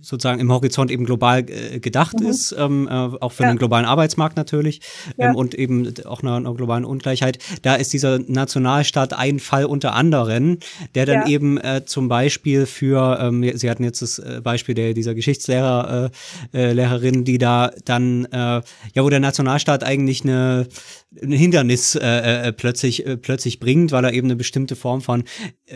sozusagen 0.01 0.41
im 0.41 0.53
Horizont 0.53 0.91
eben 0.91 1.05
global 1.05 1.45
äh, 1.49 1.79
gedacht 1.81 2.21
mhm. 2.21 2.27
ist, 2.27 2.55
ähm, 2.59 2.89
äh, 2.89 2.93
auch 2.93 3.33
für 3.33 3.45
ja. 3.45 3.51
den 3.51 3.59
globalen 3.59 3.87
Arbeitsmarkt 3.87 4.37
natürlich 4.37 4.81
ja. 5.17 5.31
ähm, 5.31 5.37
und 5.37 5.55
eben 5.55 5.95
auch 6.05 6.23
einer, 6.23 6.37
einer, 6.37 6.55
globalen 6.55 6.85
Ungleichheit. 6.85 7.39
Da 7.63 7.77
ist 7.77 7.93
dieser 7.93 8.19
Nationalstaat 8.19 9.15
ein 9.15 9.39
Fall 9.39 9.65
unter 9.65 9.95
anderen, 9.95 10.59
der 10.95 11.07
dann 11.07 11.23
ja. 11.23 11.29
eben 11.29 11.59
äh, 11.59 11.85
zum 11.87 12.09
Beispiel 12.09 12.67
für, 12.67 13.19
ähm, 13.21 13.43
Sie 13.57 13.71
hatten 13.71 13.85
jetzt 13.85 14.03
das 14.03 14.19
äh, 14.19 14.41
Beispiel 14.43 14.75
der 14.75 14.93
dieser 14.93 15.15
Geschichtslehrer 15.15 16.11
äh, 16.53 16.73
Lehrerin, 16.73 17.25
die 17.25 17.39
da 17.39 17.71
dann 17.85 18.27
ja, 18.33 18.63
wo 18.97 19.09
der 19.09 19.21
Nationalstaat 19.21 19.85
eigentlich 19.85 20.23
eine 20.23 20.67
ein 21.23 21.33
Hindernis 21.33 21.99
plötzlich 22.57 23.05
plötzlich 23.23 23.61
bringt, 23.61 23.93
weil 23.93 24.05
er 24.05 24.13
eben 24.13 24.27
eine 24.27 24.37
bestimmte 24.37 24.77
Form 24.77 25.01
von 25.01 25.25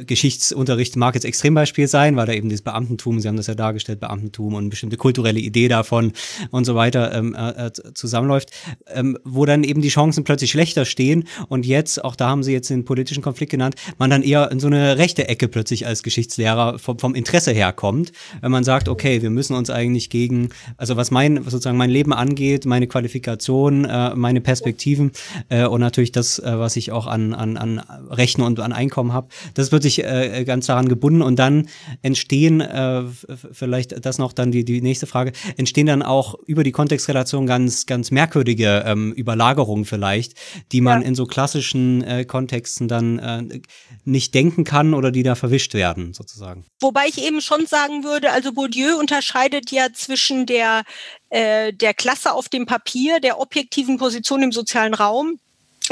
Geschichtsunterricht 0.06 0.96
mag 0.96 1.14
jetzt 1.14 1.24
Extrembeispiel 1.24 1.85
sein, 1.88 2.16
weil 2.16 2.28
er 2.28 2.36
eben 2.36 2.48
das 2.48 2.62
Beamtentum, 2.62 3.20
Sie 3.20 3.28
haben 3.28 3.36
das 3.36 3.46
ja 3.46 3.54
dargestellt, 3.54 4.00
Beamtentum 4.00 4.54
und 4.54 4.70
bestimmte 4.70 4.96
kulturelle 4.96 5.40
Idee 5.40 5.68
davon 5.68 6.12
und 6.50 6.64
so 6.64 6.74
weiter 6.74 7.14
ähm, 7.14 7.34
äh, 7.34 7.66
äh, 7.66 7.72
zusammenläuft, 7.94 8.50
ähm, 8.88 9.18
wo 9.24 9.44
dann 9.44 9.64
eben 9.64 9.82
die 9.82 9.88
Chancen 9.88 10.24
plötzlich 10.24 10.50
schlechter 10.50 10.84
stehen 10.84 11.24
und 11.48 11.66
jetzt, 11.66 12.04
auch 12.04 12.16
da 12.16 12.28
haben 12.28 12.42
Sie 12.42 12.52
jetzt 12.52 12.70
den 12.70 12.84
politischen 12.84 13.22
Konflikt 13.22 13.52
genannt, 13.52 13.76
man 13.98 14.10
dann 14.10 14.22
eher 14.22 14.50
in 14.50 14.60
so 14.60 14.66
eine 14.66 14.98
rechte 14.98 15.28
Ecke 15.28 15.48
plötzlich 15.48 15.86
als 15.86 16.02
Geschichtslehrer 16.02 16.78
vom, 16.78 16.98
vom 16.98 17.14
Interesse 17.14 17.52
herkommt, 17.52 18.12
wenn 18.40 18.50
man 18.50 18.64
sagt, 18.64 18.88
okay, 18.88 19.22
wir 19.22 19.30
müssen 19.30 19.54
uns 19.54 19.70
eigentlich 19.70 20.10
gegen, 20.10 20.50
also 20.76 20.96
was 20.96 21.10
mein 21.10 21.42
sozusagen 21.44 21.76
mein 21.76 21.90
Leben 21.90 22.12
angeht, 22.12 22.66
meine 22.66 22.86
Qualifikation, 22.86 23.84
äh, 23.84 24.14
meine 24.14 24.40
Perspektiven 24.40 25.12
äh, 25.48 25.66
und 25.66 25.80
natürlich 25.80 26.12
das, 26.12 26.38
äh, 26.38 26.58
was 26.58 26.76
ich 26.76 26.92
auch 26.92 27.06
an, 27.06 27.34
an, 27.34 27.56
an 27.56 27.78
Rechten 28.10 28.42
und 28.42 28.60
an 28.60 28.72
Einkommen 28.72 29.12
habe. 29.12 29.28
Das 29.54 29.72
wird 29.72 29.82
sich 29.82 30.04
äh, 30.04 30.44
ganz 30.44 30.66
daran 30.66 30.88
gebunden 30.88 31.22
und 31.22 31.38
dann 31.38 31.68
entstehen, 32.02 32.60
äh, 32.60 33.04
vielleicht 33.52 34.04
das 34.04 34.18
noch 34.18 34.32
dann 34.32 34.52
die, 34.52 34.64
die 34.64 34.80
nächste 34.80 35.06
Frage, 35.06 35.32
entstehen 35.56 35.86
dann 35.86 36.02
auch 36.02 36.34
über 36.46 36.64
die 36.64 36.72
Kontextrelation 36.72 37.46
ganz, 37.46 37.86
ganz 37.86 38.10
merkwürdige 38.10 38.84
ähm, 38.86 39.12
Überlagerungen 39.12 39.84
vielleicht, 39.84 40.34
die 40.72 40.80
man 40.80 41.02
ja. 41.02 41.08
in 41.08 41.14
so 41.14 41.26
klassischen 41.26 42.02
äh, 42.02 42.24
Kontexten 42.24 42.88
dann 42.88 43.18
äh, 43.18 43.60
nicht 44.04 44.34
denken 44.34 44.64
kann 44.64 44.94
oder 44.94 45.10
die 45.10 45.22
da 45.22 45.34
verwischt 45.34 45.74
werden, 45.74 46.14
sozusagen. 46.14 46.64
Wobei 46.80 47.06
ich 47.08 47.22
eben 47.22 47.40
schon 47.40 47.66
sagen 47.66 48.04
würde, 48.04 48.32
also 48.32 48.52
Bourdieu 48.52 48.98
unterscheidet 48.98 49.70
ja 49.70 49.88
zwischen 49.92 50.46
der 50.46 50.84
äh, 51.30 51.72
der 51.72 51.94
Klasse 51.94 52.32
auf 52.32 52.48
dem 52.48 52.66
Papier, 52.66 53.20
der 53.20 53.40
objektiven 53.40 53.98
Position 53.98 54.42
im 54.42 54.52
sozialen 54.52 54.94
Raum 54.94 55.38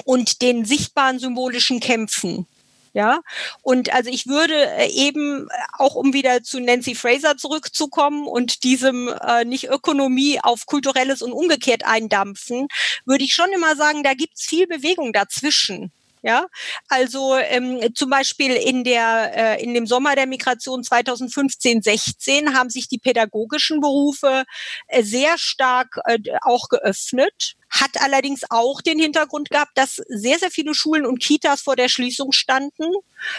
und 0.05 0.43
den 0.43 0.65
sichtbaren 0.65 1.19
symbolischen 1.19 1.81
Kämpfen. 1.81 2.47
Ja, 2.95 3.23
und 3.63 3.93
also 3.93 4.09
ich 4.09 4.29
würde 4.29 4.55
äh, 4.55 4.89
eben 4.89 5.49
auch 5.79 5.97
um 5.97 6.13
wieder 6.13 6.45
zu 6.45 6.61
Nancy 6.61 6.95
Fraser 6.95 7.37
zurückzukommen 7.37 8.29
und 8.29 8.63
diesem 8.63 9.09
äh, 9.09 9.45
nicht 9.45 9.69
Ökonomie 9.69 10.39
auf 10.41 10.65
kulturelles 10.67 11.21
und 11.21 11.33
umgekehrt 11.33 11.85
eindampfen, 11.85 12.69
würde 13.05 13.25
ich 13.25 13.35
schon 13.35 13.51
immer 13.53 13.75
sagen, 13.75 14.05
da 14.05 14.15
gibt's 14.15 14.45
viel 14.45 14.69
Bewegung 14.69 15.13
dazwischen. 15.13 15.91
Ja, 16.23 16.47
also 16.89 17.37
ähm, 17.37 17.81
zum 17.95 18.09
Beispiel 18.09 18.53
in 18.53 18.83
der 18.85 19.59
äh, 19.59 19.63
in 19.63 19.75
dem 19.75 19.87
Sommer 19.87 20.15
der 20.15 20.27
Migration 20.27 20.83
2015/16 20.83 22.55
haben 22.55 22.71
sich 22.71 22.89
die 22.89 22.99
pädagogischen 22.99 23.81
Berufe 23.81 24.45
äh, 24.87 25.03
sehr 25.03 25.37
stark 25.37 25.99
äh, 26.07 26.19
auch 26.43 26.69
geöffnet 26.71 27.57
hat 27.81 28.01
allerdings 28.01 28.43
auch 28.51 28.81
den 28.81 28.99
Hintergrund 28.99 29.51
gehabt, 29.51 29.73
dass 29.77 29.97
sehr, 30.09 30.39
sehr 30.39 30.51
viele 30.51 30.75
Schulen 30.75 31.07
und 31.07 31.21
Kitas 31.21 31.61
vor 31.61 31.77
der 31.77 31.89
Schließung 31.89 32.33
standen 32.33 32.85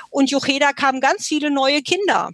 und 0.10 0.30
Jocheda 0.30 0.74
kamen 0.74 1.02
ganz 1.02 1.28
viele 1.28 1.52
neue 1.52 1.82
Kinder. 1.82 2.32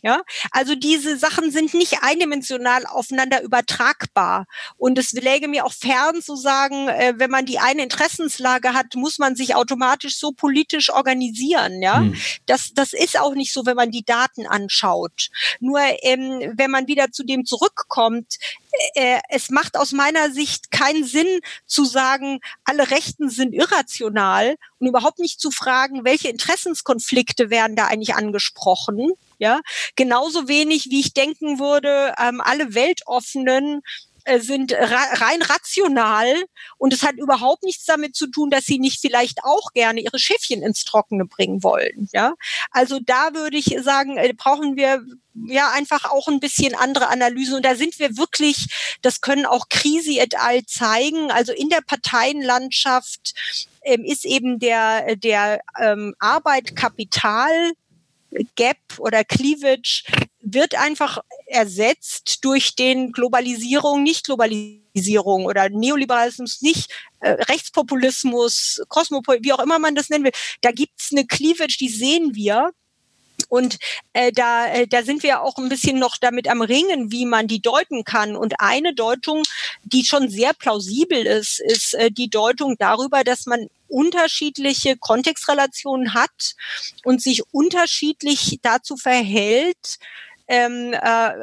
Ja, 0.00 0.22
also 0.52 0.76
diese 0.76 1.16
Sachen 1.16 1.50
sind 1.50 1.74
nicht 1.74 2.02
eindimensional 2.02 2.86
aufeinander 2.86 3.42
übertragbar. 3.42 4.46
Und 4.76 4.96
es 4.96 5.10
läge 5.12 5.48
mir 5.48 5.64
auch 5.64 5.72
fern 5.72 6.22
zu 6.22 6.36
sagen, 6.36 6.88
äh, 6.88 7.14
wenn 7.16 7.30
man 7.30 7.46
die 7.46 7.58
eine 7.58 7.82
Interessenslage 7.82 8.74
hat, 8.74 8.94
muss 8.94 9.18
man 9.18 9.34
sich 9.34 9.56
automatisch 9.56 10.16
so 10.16 10.30
politisch 10.30 10.90
organisieren. 10.90 11.82
Ja, 11.82 11.98
hm. 11.98 12.14
das, 12.46 12.70
das 12.74 12.92
ist 12.92 13.18
auch 13.18 13.34
nicht 13.34 13.52
so, 13.52 13.66
wenn 13.66 13.76
man 13.76 13.90
die 13.90 14.04
Daten 14.04 14.46
anschaut. 14.46 15.30
Nur 15.58 15.80
ähm, 16.02 16.52
wenn 16.54 16.70
man 16.70 16.86
wieder 16.86 17.10
zu 17.10 17.24
dem 17.24 17.44
zurückkommt, 17.44 18.36
äh, 18.94 19.20
es 19.28 19.50
macht 19.50 19.76
aus 19.76 19.92
meiner 19.92 20.30
Sicht 20.30 20.70
keinen 20.70 21.04
Sinn 21.04 21.40
zu 21.66 21.84
sagen, 21.84 22.40
alle 22.64 22.90
Rechten 22.90 23.30
sind 23.30 23.54
irrational 23.54 24.56
und 24.78 24.86
überhaupt 24.86 25.18
nicht 25.18 25.40
zu 25.40 25.50
fragen, 25.50 26.04
welche 26.04 26.28
Interessenskonflikte 26.28 27.50
werden 27.50 27.76
da 27.76 27.86
eigentlich 27.86 28.14
angesprochen 28.14 29.12
ja, 29.38 29.60
genauso 29.94 30.48
wenig 30.48 30.86
wie 30.90 31.00
ich 31.00 31.14
denken 31.14 31.58
würde, 31.58 32.14
ähm, 32.20 32.40
alle 32.40 32.74
Weltoffenen 32.74 33.82
sind 34.36 34.72
rein 34.72 35.42
rational 35.42 36.34
und 36.76 36.92
es 36.92 37.02
hat 37.02 37.16
überhaupt 37.16 37.62
nichts 37.62 37.84
damit 37.84 38.14
zu 38.14 38.26
tun, 38.26 38.50
dass 38.50 38.64
sie 38.64 38.78
nicht 38.78 39.00
vielleicht 39.00 39.44
auch 39.44 39.72
gerne 39.72 40.00
ihre 40.00 40.18
Schiffchen 40.18 40.62
ins 40.62 40.84
Trockene 40.84 41.24
bringen 41.24 41.62
wollen. 41.62 42.08
Ja, 42.12 42.34
also 42.70 43.00
da 43.00 43.34
würde 43.34 43.56
ich 43.56 43.76
sagen, 43.80 44.16
äh, 44.16 44.32
brauchen 44.36 44.76
wir 44.76 45.02
ja 45.46 45.70
einfach 45.70 46.04
auch 46.04 46.28
ein 46.28 46.40
bisschen 46.40 46.74
andere 46.74 47.08
Analysen 47.08 47.56
und 47.56 47.64
da 47.64 47.74
sind 47.74 47.98
wir 47.98 48.16
wirklich, 48.16 48.66
das 49.02 49.20
können 49.20 49.46
auch 49.46 49.68
Krisi 49.68 50.18
et 50.18 50.38
al. 50.38 50.64
zeigen. 50.66 51.30
Also 51.30 51.52
in 51.52 51.68
der 51.68 51.80
Parteienlandschaft 51.80 53.34
ähm, 53.82 54.04
ist 54.04 54.24
eben 54.24 54.58
der 54.58 55.16
der 55.16 55.60
ähm, 55.80 56.14
Arbeit 56.18 56.76
Kapital 56.76 57.72
Gap 58.56 58.78
oder 58.98 59.24
Cleavage 59.24 60.04
wird 60.52 60.74
einfach 60.74 61.18
ersetzt 61.46 62.44
durch 62.44 62.74
den 62.74 63.12
Globalisierung, 63.12 64.02
nicht 64.02 64.26
Globalisierung 64.26 65.46
oder 65.46 65.68
Neoliberalismus, 65.68 66.60
nicht 66.60 66.90
äh, 67.20 67.30
Rechtspopulismus, 67.30 68.82
Kosmopol, 68.88 69.38
wie 69.42 69.52
auch 69.52 69.60
immer 69.60 69.78
man 69.78 69.94
das 69.94 70.10
nennen 70.10 70.24
will. 70.24 70.32
Da 70.60 70.70
gibt's 70.72 71.10
eine 71.12 71.26
Cleavage, 71.26 71.76
die 71.78 71.88
sehen 71.88 72.34
wir. 72.34 72.70
Und 73.48 73.78
äh, 74.12 74.30
da, 74.32 74.66
äh, 74.66 74.86
da 74.86 75.02
sind 75.02 75.22
wir 75.22 75.42
auch 75.42 75.56
ein 75.56 75.68
bisschen 75.68 75.98
noch 75.98 76.16
damit 76.16 76.48
am 76.48 76.60
Ringen, 76.60 77.10
wie 77.10 77.24
man 77.24 77.46
die 77.46 77.62
deuten 77.62 78.04
kann. 78.04 78.36
Und 78.36 78.60
eine 78.60 78.94
Deutung, 78.94 79.42
die 79.84 80.04
schon 80.04 80.28
sehr 80.28 80.52
plausibel 80.52 81.24
ist, 81.24 81.60
ist 81.60 81.94
äh, 81.94 82.10
die 82.10 82.28
Deutung 82.28 82.76
darüber, 82.78 83.24
dass 83.24 83.46
man 83.46 83.68
unterschiedliche 83.88 84.96
Kontextrelationen 84.98 86.12
hat 86.12 86.56
und 87.04 87.22
sich 87.22 87.42
unterschiedlich 87.52 88.58
dazu 88.62 88.96
verhält, 88.96 89.98
ähm, 90.48 90.94
äh, 90.94 90.98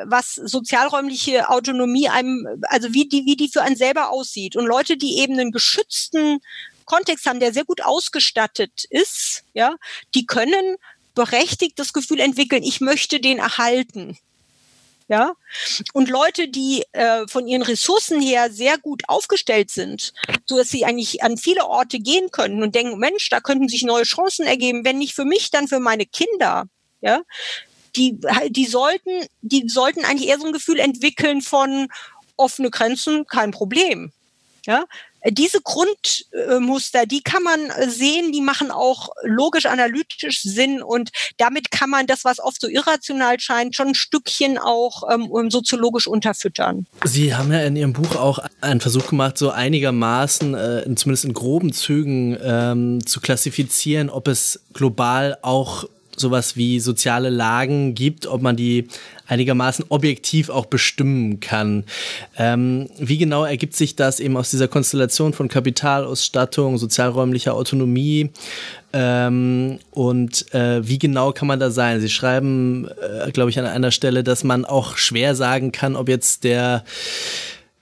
was 0.06 0.36
sozialräumliche 0.36 1.50
Autonomie 1.50 2.10
einem, 2.10 2.48
also 2.64 2.94
wie 2.94 3.08
die, 3.08 3.26
wie 3.26 3.36
die 3.36 3.50
für 3.50 3.62
einen 3.62 3.76
selber 3.76 4.10
aussieht. 4.10 4.56
Und 4.56 4.66
Leute, 4.66 4.98
die 4.98 5.20
eben 5.20 5.40
einen 5.40 5.52
geschützten 5.52 6.40
Kontext 6.86 7.26
haben, 7.28 7.40
der 7.40 7.54
sehr 7.54 7.66
gut 7.66 7.82
ausgestattet 7.82 8.86
ist, 8.90 9.44
ja, 9.54 9.76
die 10.16 10.26
können 10.26 10.78
berechtigt 11.14 11.80
das 11.80 11.94
Gefühl 11.94 12.20
entwickeln, 12.20 12.64
ich 12.64 12.82
möchte 12.82 13.20
den 13.20 13.38
erhalten. 13.38 14.18
Ja, 15.08 15.34
und 15.94 16.10
Leute, 16.10 16.48
die 16.48 16.84
äh, 16.94 17.28
von 17.28 17.48
ihren 17.48 17.62
Ressourcen 17.62 18.20
her 18.20 18.50
sehr 18.52 18.80
gut 18.80 19.04
aufgestellt 19.08 19.70
sind, 19.70 20.14
so 20.48 20.58
dass 20.58 20.70
sie 20.70 20.84
eigentlich 20.84 21.22
an 21.22 21.38
viele 21.38 21.68
Orte 21.68 22.00
gehen 22.00 22.32
können 22.32 22.64
und 22.64 22.74
denken, 22.74 22.98
Mensch, 22.98 23.30
da 23.30 23.40
könnten 23.40 23.68
sich 23.68 23.84
neue 23.84 24.04
Chancen 24.04 24.48
ergeben, 24.48 24.84
wenn 24.84 24.98
nicht 24.98 25.14
für 25.14 25.26
mich, 25.26 25.52
dann 25.52 25.68
für 25.68 25.80
meine 25.80 26.08
Kinder. 26.08 26.66
Ja, 27.02 27.22
die, 27.96 28.20
die 28.50 28.66
sollten, 28.66 29.26
die 29.42 29.68
sollten 29.68 30.06
eigentlich 30.06 30.30
eher 30.30 30.40
so 30.40 30.48
ein 30.48 30.54
Gefühl 30.54 30.80
entwickeln 30.80 31.42
von 31.42 31.88
offene 32.38 32.70
Grenzen, 32.70 33.26
kein 33.28 33.52
Problem. 33.52 34.12
Ja, 34.66 34.86
diese 35.32 35.60
Grundmuster, 35.62 37.06
die 37.06 37.22
kann 37.22 37.44
man 37.44 37.60
sehen, 37.88 38.32
die 38.32 38.42
machen 38.42 38.72
auch 38.72 39.10
logisch-analytisch 39.24 40.44
Sinn 40.44 40.84
und 40.84 41.10
damit 41.38 41.72
kann 41.72 41.90
man 41.90 42.08
das, 42.08 42.26
was 42.26 42.40
oft 42.40 42.62
so 42.62 42.68
irrational 42.68 43.40
scheint, 43.40 43.76
schon 43.76 43.90
ein 43.90 43.96
Stückchen 43.96 44.58
auch 44.58 45.04
ähm, 45.12 45.50
soziologisch 45.50 46.08
unterfüttern. 46.08 46.86
Sie 47.04 47.34
haben 47.34 47.52
ja 47.52 47.62
in 47.62 47.76
Ihrem 47.76 47.94
Buch 47.94 48.16
auch 48.16 48.40
einen 48.62 48.82
Versuch 48.82 49.08
gemacht, 49.08 49.38
so 49.38 49.50
einigermaßen, 49.50 50.54
äh, 50.54 50.96
zumindest 50.96 51.26
in 51.26 51.34
groben 51.34 51.74
Zügen, 51.74 52.38
ähm, 52.42 53.06
zu 53.06 53.20
klassifizieren, 53.20 54.10
ob 54.10 54.28
es 54.28 54.62
global 54.74 55.38
auch 55.42 55.86
sowas 56.20 56.56
wie 56.56 56.80
soziale 56.80 57.30
Lagen 57.30 57.96
gibt, 57.96 58.28
ob 58.28 58.42
man 58.42 58.56
die 58.56 58.88
einigermaßen 59.28 59.86
objektiv 59.90 60.50
auch 60.50 60.66
bestimmen 60.66 61.40
kann. 61.40 61.84
Ähm, 62.38 62.90
wie 63.00 63.18
genau 63.18 63.44
ergibt 63.44 63.76
sich 63.76 63.96
das 63.96 64.20
eben 64.20 64.38
aus 64.38 64.52
dieser 64.52 64.68
Konstellation 64.68 65.34
von 65.34 65.48
Kapitalausstattung, 65.48 66.78
sozialräumlicher 66.78 67.54
Autonomie? 67.54 68.32
Ähm, 68.94 69.80
und 69.92 70.54
äh, 70.54 70.88
wie 70.88 71.00
genau 71.00 71.32
kann 71.32 71.48
man 71.48 71.60
da 71.60 71.70
sein? 71.70 72.00
Sie 72.00 72.10
schreiben, 72.10 72.88
äh, 72.88 73.32
glaube 73.32 73.50
ich, 73.50 73.60
an 73.60 73.66
einer 73.66 73.92
Stelle, 73.92 74.24
dass 74.24 74.44
man 74.44 74.64
auch 74.64 74.98
schwer 74.98 75.36
sagen 75.36 75.72
kann, 75.72 75.96
ob 75.96 76.08
jetzt 76.08 76.44
der 76.44 76.86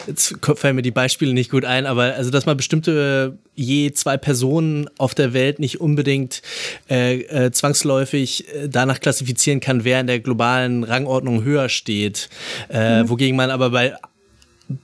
jetzt 0.08 0.36
fallen 0.56 0.76
mir 0.76 0.82
die 0.82 0.92
Beispiele 0.92 1.34
nicht 1.34 1.52
gut 1.52 1.66
ein, 1.66 1.86
aber 1.86 2.16
also, 2.16 2.30
dass 2.30 2.46
man 2.46 2.58
bestimmte 2.58 3.38
je 3.56 3.92
zwei 3.92 4.18
Personen 4.18 4.90
auf 4.98 5.16
der 5.16 5.34
Welt 5.34 5.60
nicht 5.60 5.82
unbedingt 5.82 6.42
äh, 6.90 7.22
äh, 7.22 7.52
zwangsläufig 7.52 8.48
äh, 8.48 8.70
danach 8.70 9.00
klassifizieren 9.00 9.60
kann, 9.60 9.84
wer 9.84 10.00
in 10.00 10.08
der 10.08 10.20
globalen 10.20 10.84
Rangordnung 10.84 11.44
höher 11.44 11.70
steht. 11.70 12.30
Äh, 12.70 13.04
mhm. 13.04 13.10
Wogegen 13.10 13.36
man 13.36 13.52
aber 13.52 13.70
bei 13.70 13.94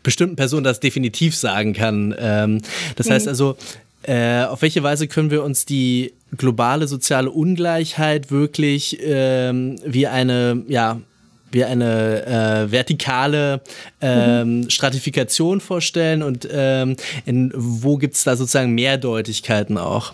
bestimmten 0.03 0.35
Personen 0.35 0.63
das 0.63 0.79
definitiv 0.79 1.35
sagen 1.35 1.73
kann. 1.73 2.13
Ähm, 2.17 2.61
das 2.95 3.07
mhm. 3.07 3.13
heißt 3.13 3.27
also, 3.27 3.57
äh, 4.03 4.43
auf 4.43 4.61
welche 4.61 4.83
Weise 4.83 5.07
können 5.07 5.31
wir 5.31 5.43
uns 5.43 5.65
die 5.65 6.13
globale 6.37 6.87
soziale 6.87 7.31
Ungleichheit 7.31 8.31
wirklich 8.31 8.97
ähm, 9.01 9.77
wie 9.83 10.07
eine, 10.07 10.63
ja, 10.67 11.01
wie 11.51 11.63
eine 11.63 12.25
äh, 12.25 12.71
vertikale 12.71 13.61
ähm, 14.01 14.61
mhm. 14.61 14.69
Stratifikation 14.69 15.61
vorstellen 15.61 16.23
und 16.23 16.47
ähm, 16.51 16.95
in, 17.25 17.51
wo 17.55 17.97
gibt 17.97 18.15
es 18.15 18.23
da 18.23 18.35
sozusagen 18.35 18.73
Mehrdeutigkeiten 18.73 19.77
auch? 19.77 20.13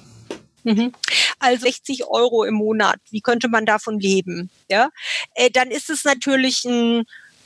Mhm. 0.63 0.93
Also 1.39 1.61
60 1.65 2.05
Euro 2.07 2.43
im 2.43 2.55
Monat, 2.55 2.97
wie 3.11 3.21
könnte 3.21 3.49
man 3.49 3.65
davon 3.65 3.99
leben? 3.99 4.49
Ja, 4.69 4.89
äh, 5.35 5.51
dann 5.51 5.69
ist 5.69 5.89
es 5.89 6.03
natürlich 6.03 6.65
ein 6.65 7.03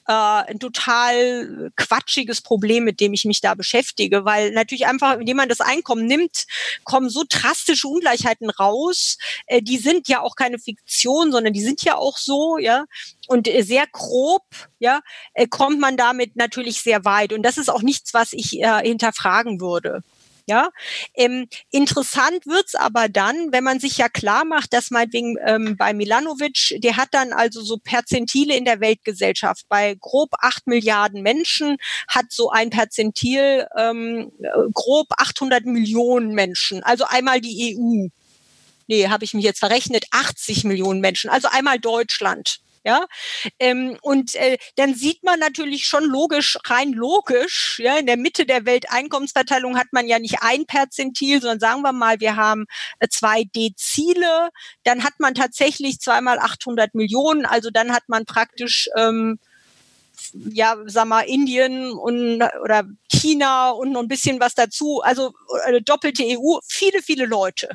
äh, 0.10 0.11
ein 0.11 0.60
total 0.60 1.72
quatschiges 1.76 2.41
Problem, 2.41 2.84
mit 2.84 2.99
dem 2.99 3.14
ich 3.14 3.26
mich 3.26 3.41
da 3.41 3.53
beschäftige, 3.53 4.26
weil 4.26 4.52
natürlich 4.52 4.88
einfach, 4.88 5.19
indem 5.19 5.38
man 5.38 5.49
das 5.49 5.61
Einkommen 5.61 6.07
nimmt, 6.07 6.48
kommen 6.84 7.11
so 7.11 7.23
drastische 7.30 7.88
Ungleichheiten 7.88 8.49
raus. 8.49 9.19
Äh, 9.45 9.61
die 9.61 9.77
sind 9.77 10.07
ja 10.07 10.22
auch 10.22 10.36
keine 10.36 10.57
Fiktion, 10.57 11.31
sondern 11.31 11.53
die 11.53 11.61
sind 11.61 11.84
ja 11.84 11.95
auch 11.95 12.18
so, 12.18 12.57
ja. 12.57 12.86
Und 13.27 13.48
äh, 13.48 13.61
sehr 13.61 13.86
grob, 13.91 14.45
ja, 14.80 15.02
äh, 15.36 15.45
kommt 15.45 15.80
man 15.80 15.95
damit 15.95 16.36
natürlich 16.36 16.81
sehr 16.81 17.06
weit. 17.06 17.31
Und 17.31 17.44
das 17.44 17.60
ist 17.60 17.69
auch 17.69 17.84
nichts, 17.84 18.15
was 18.15 18.34
ich 18.34 18.60
äh, 18.60 18.81
hinterfragen 18.81 19.61
würde. 19.61 20.02
Ja, 20.49 20.71
ähm, 21.13 21.47
interessant 21.69 22.47
wird's 22.47 22.73
aber 22.73 23.07
dann, 23.07 23.51
wenn 23.51 23.63
man 23.63 23.80
sich 23.80 23.99
ja 23.99 24.09
klar 24.09 24.45
macht, 24.45 24.73
dass 24.73 24.89
meinetwegen 24.89 25.38
ähm, 25.45 25.77
bei 25.77 25.93
Milanovic, 25.93 26.76
der 26.80 26.97
hat 26.97 27.09
dann 27.11 27.34
also 27.34 27.61
so 27.61 27.77
Perzentile 27.77 28.55
in 28.57 28.65
der 28.65 28.80
Weltgesellschaft. 28.80 29.67
Bei 29.69 29.95
grob 29.99 30.31
acht 30.39 30.65
Milliarden 30.65 31.21
Menschen 31.21 31.77
hat 32.07 32.31
so 32.31 32.49
ein 32.49 32.71
Perzentil 32.71 33.67
ähm, 33.77 34.31
grob 34.73 35.09
800 35.17 35.65
Millionen 35.65 36.34
Menschen. 36.34 36.81
Also 36.81 37.05
einmal 37.07 37.41
die 37.41 37.77
EU. 37.77 38.07
Nee, 38.88 39.07
habe 39.07 39.26
ich 39.26 39.35
mich 39.35 39.45
jetzt 39.45 39.59
verrechnet, 39.59 40.05
80 40.09 40.63
Millionen 40.63 40.99
Menschen. 40.99 41.30
Also 41.30 41.47
einmal 41.47 41.77
Deutschland. 41.77 42.59
Ja, 42.85 43.06
ähm, 43.60 43.97
und 44.01 44.35
äh, 44.35 44.57
dann 44.76 44.95
sieht 44.95 45.23
man 45.23 45.39
natürlich 45.39 45.85
schon 45.85 46.06
logisch, 46.06 46.57
rein 46.65 46.93
logisch, 46.93 47.80
ja, 47.84 47.97
in 47.97 48.06
der 48.06 48.15
Mitte 48.18 48.45
der 48.45 48.65
Welteinkommensverteilung 48.65 49.77
hat 49.77 49.88
man 49.91 50.07
ja 50.07 50.18
nicht 50.18 50.41
ein 50.41 50.65
Perzentil, 50.65 51.41
sondern 51.41 51.60
sagen 51.60 51.81
wir 51.81 51.91
mal, 51.91 52.19
wir 52.22 52.38
haben 52.38 52.68
äh, 52.99 53.07
zwei 53.10 53.43
Dezile, 53.43 54.49
dann 54.84 55.03
hat 55.03 55.19
man 55.19 55.35
tatsächlich 55.35 55.99
zweimal 55.99 56.39
800 56.39 56.95
Millionen, 56.95 57.45
also 57.45 57.69
dann 57.69 57.91
hat 57.91 58.03
man 58.07 58.26
praktisch 58.26 58.89
ähm, 58.95 59.39
ja, 60.34 60.77
sag 60.85 61.07
mal, 61.07 61.22
Indien 61.22 61.91
und 61.91 62.41
oder 62.64 62.84
China 63.11 63.72
und 63.72 63.91
noch 63.91 64.01
ein 64.01 64.07
bisschen 64.07 64.39
was 64.39 64.53
dazu, 64.56 65.01
also 65.01 65.34
eine 65.65 65.81
doppelte 65.81 66.23
EU, 66.26 66.60
viele, 66.68 67.01
viele 67.01 67.26
Leute. 67.26 67.69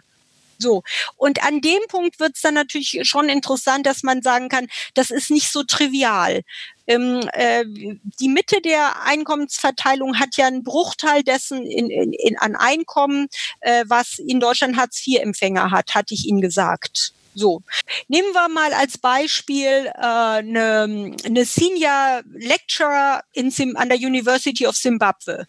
So. 0.65 0.83
Und 1.17 1.45
an 1.45 1.61
dem 1.61 1.83
Punkt 1.89 2.19
wird 2.19 2.37
es 2.37 2.41
dann 2.41 2.55
natürlich 2.55 3.01
schon 3.03 3.29
interessant, 3.29 3.85
dass 3.85 4.03
man 4.03 4.23
sagen 4.23 4.49
kann, 4.49 4.67
das 4.95 5.11
ist 5.11 5.31
nicht 5.31 5.53
so 5.53 5.63
trivial. 5.63 6.41
Ähm, 6.87 7.29
äh, 7.35 7.65
die 7.67 8.29
Mitte 8.29 8.63
der 8.63 9.03
Einkommensverteilung 9.05 10.19
hat 10.19 10.37
ja 10.37 10.47
einen 10.47 10.65
Bruchteil 10.65 11.23
dessen 11.23 11.67
in, 11.67 11.91
in, 11.91 12.13
in, 12.15 12.39
an 12.39 12.57
Einkommen, 12.57 13.29
äh, 13.61 13.85
was 13.87 14.19
in 14.19 14.41
Deutschland 14.41 14.79
Hartz-IV-Empfänger 14.79 15.71
hat, 15.71 15.95
hatte 15.95 16.15
ich 16.15 16.27
Ihnen 16.27 16.41
gesagt. 16.41 17.13
So, 17.35 17.63
nehmen 18.09 18.33
wir 18.33 18.49
mal 18.49 18.73
als 18.73 18.97
Beispiel 18.97 19.91
eine 19.97 21.15
äh, 21.25 21.29
ne 21.29 21.45
Senior 21.45 22.23
Lecturer 22.33 23.23
in 23.33 23.51
Sim 23.51 23.77
an 23.77 23.91
der 23.91 23.99
University 23.99 24.67
of 24.67 24.77
Zimbabwe. 24.77 25.47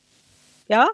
Ja, 0.67 0.89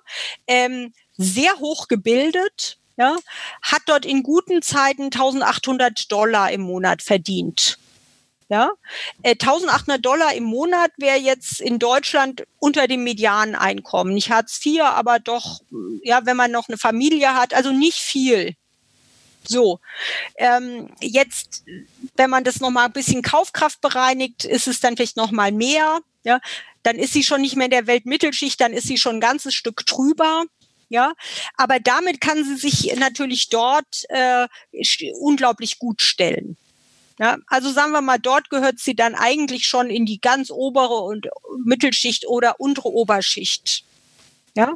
ähm, 0.48 0.94
sehr 1.18 1.58
hoch 1.60 1.88
gebildet, 1.88 2.78
ja, 2.98 3.18
hat 3.62 3.82
dort 3.86 4.06
in 4.06 4.24
guten 4.24 4.62
Zeiten 4.62 5.04
1800 5.06 6.12
Dollar 6.12 6.52
im 6.52 6.62
Monat 6.62 7.02
verdient. 7.02 7.78
Ja, 8.50 8.72
äh, 9.24 9.32
1800 9.32 10.06
Dollar 10.06 10.34
im 10.34 10.44
Monat 10.44 10.92
wäre 10.98 11.18
jetzt 11.18 11.62
in 11.62 11.80
Deutschland 11.80 12.44
unter 12.60 12.88
dem 12.90 13.04
Medianeinkommen. 13.04 14.14
Nicht 14.14 14.30
Hartz 14.30 14.60
IV, 14.66 14.82
aber 14.82 15.20
doch, 15.20 15.62
ja, 16.04 16.26
wenn 16.26 16.36
man 16.36 16.52
noch 16.52 16.68
eine 16.68 16.78
Familie 16.78 17.34
hat, 17.36 17.54
also 17.54 17.72
nicht 17.72 17.98
viel. 17.98 18.56
So, 19.48 19.80
ähm, 20.36 20.90
jetzt, 21.00 21.64
wenn 22.16 22.30
man 22.30 22.44
das 22.44 22.60
nochmal 22.60 22.88
ein 22.88 22.92
bisschen 22.92 23.22
Kaufkraft 23.22 23.80
bereinigt, 23.82 24.44
ist 24.44 24.68
es 24.68 24.82
dann 24.82 24.98
vielleicht 24.98 25.18
nochmal 25.18 25.54
mehr. 25.54 26.00
Ja, 26.24 26.40
dann 26.84 26.98
ist 26.98 27.14
sie 27.14 27.24
schon 27.24 27.42
nicht 27.42 27.56
mehr 27.56 27.66
in 27.66 27.72
der 27.72 27.88
Weltmittelschicht, 27.88 28.60
dann 28.60 28.74
ist 28.74 28.88
sie 28.88 28.98
schon 28.98 29.16
ein 29.16 29.22
ganzes 29.22 29.56
Stück 29.56 29.86
drüber 29.86 30.44
ja. 30.92 31.14
Aber 31.56 31.80
damit 31.80 32.20
kann 32.20 32.44
sie 32.44 32.58
sich 32.58 32.94
natürlich 32.98 33.50
dort 33.50 34.04
äh, 34.10 34.48
unglaublich 35.20 35.80
gut 35.80 36.02
stellen. 36.02 36.58
Ja, 37.18 37.38
also 37.48 37.72
sagen 37.72 37.92
wir 37.92 38.02
mal, 38.02 38.20
dort 38.20 38.50
gehört 38.50 38.80
sie 38.80 38.96
dann 38.96 39.16
eigentlich 39.16 39.68
schon 39.68 39.90
in 39.90 40.06
die 40.06 40.20
ganz 40.20 40.50
obere 40.50 40.96
und 41.02 41.28
Mittelschicht 41.64 42.28
oder 42.28 42.60
untere 42.60 42.90
Oberschicht. 42.90 43.84
Ja. 44.56 44.76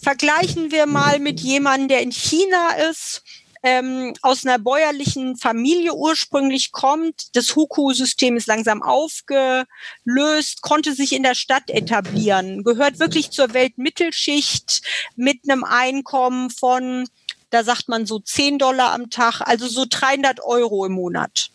Vergleichen 0.00 0.70
wir 0.70 0.86
mal 0.86 1.18
mit 1.18 1.40
jemandem, 1.40 1.88
der 1.88 2.02
in 2.02 2.12
China 2.12 2.74
ist, 2.90 3.22
ähm, 3.64 4.12
aus 4.20 4.44
einer 4.44 4.58
bäuerlichen 4.58 5.38
Familie 5.38 5.94
ursprünglich 5.94 6.70
kommt. 6.70 7.34
Das 7.34 7.56
Huku-System 7.56 8.36
ist 8.36 8.46
langsam 8.46 8.82
aufgelöst, 8.82 10.60
konnte 10.60 10.92
sich 10.92 11.14
in 11.14 11.22
der 11.22 11.34
Stadt 11.34 11.70
etablieren, 11.70 12.62
gehört 12.62 12.98
wirklich 12.98 13.30
zur 13.30 13.54
Weltmittelschicht 13.54 14.82
mit 15.16 15.38
einem 15.48 15.64
Einkommen 15.64 16.50
von, 16.50 17.08
da 17.48 17.64
sagt 17.64 17.88
man 17.88 18.04
so 18.04 18.18
10 18.18 18.58
Dollar 18.58 18.92
am 18.92 19.08
Tag, 19.08 19.40
also 19.40 19.66
so 19.66 19.86
300 19.88 20.44
Euro 20.44 20.84
im 20.84 20.92
Monat. 20.92 21.48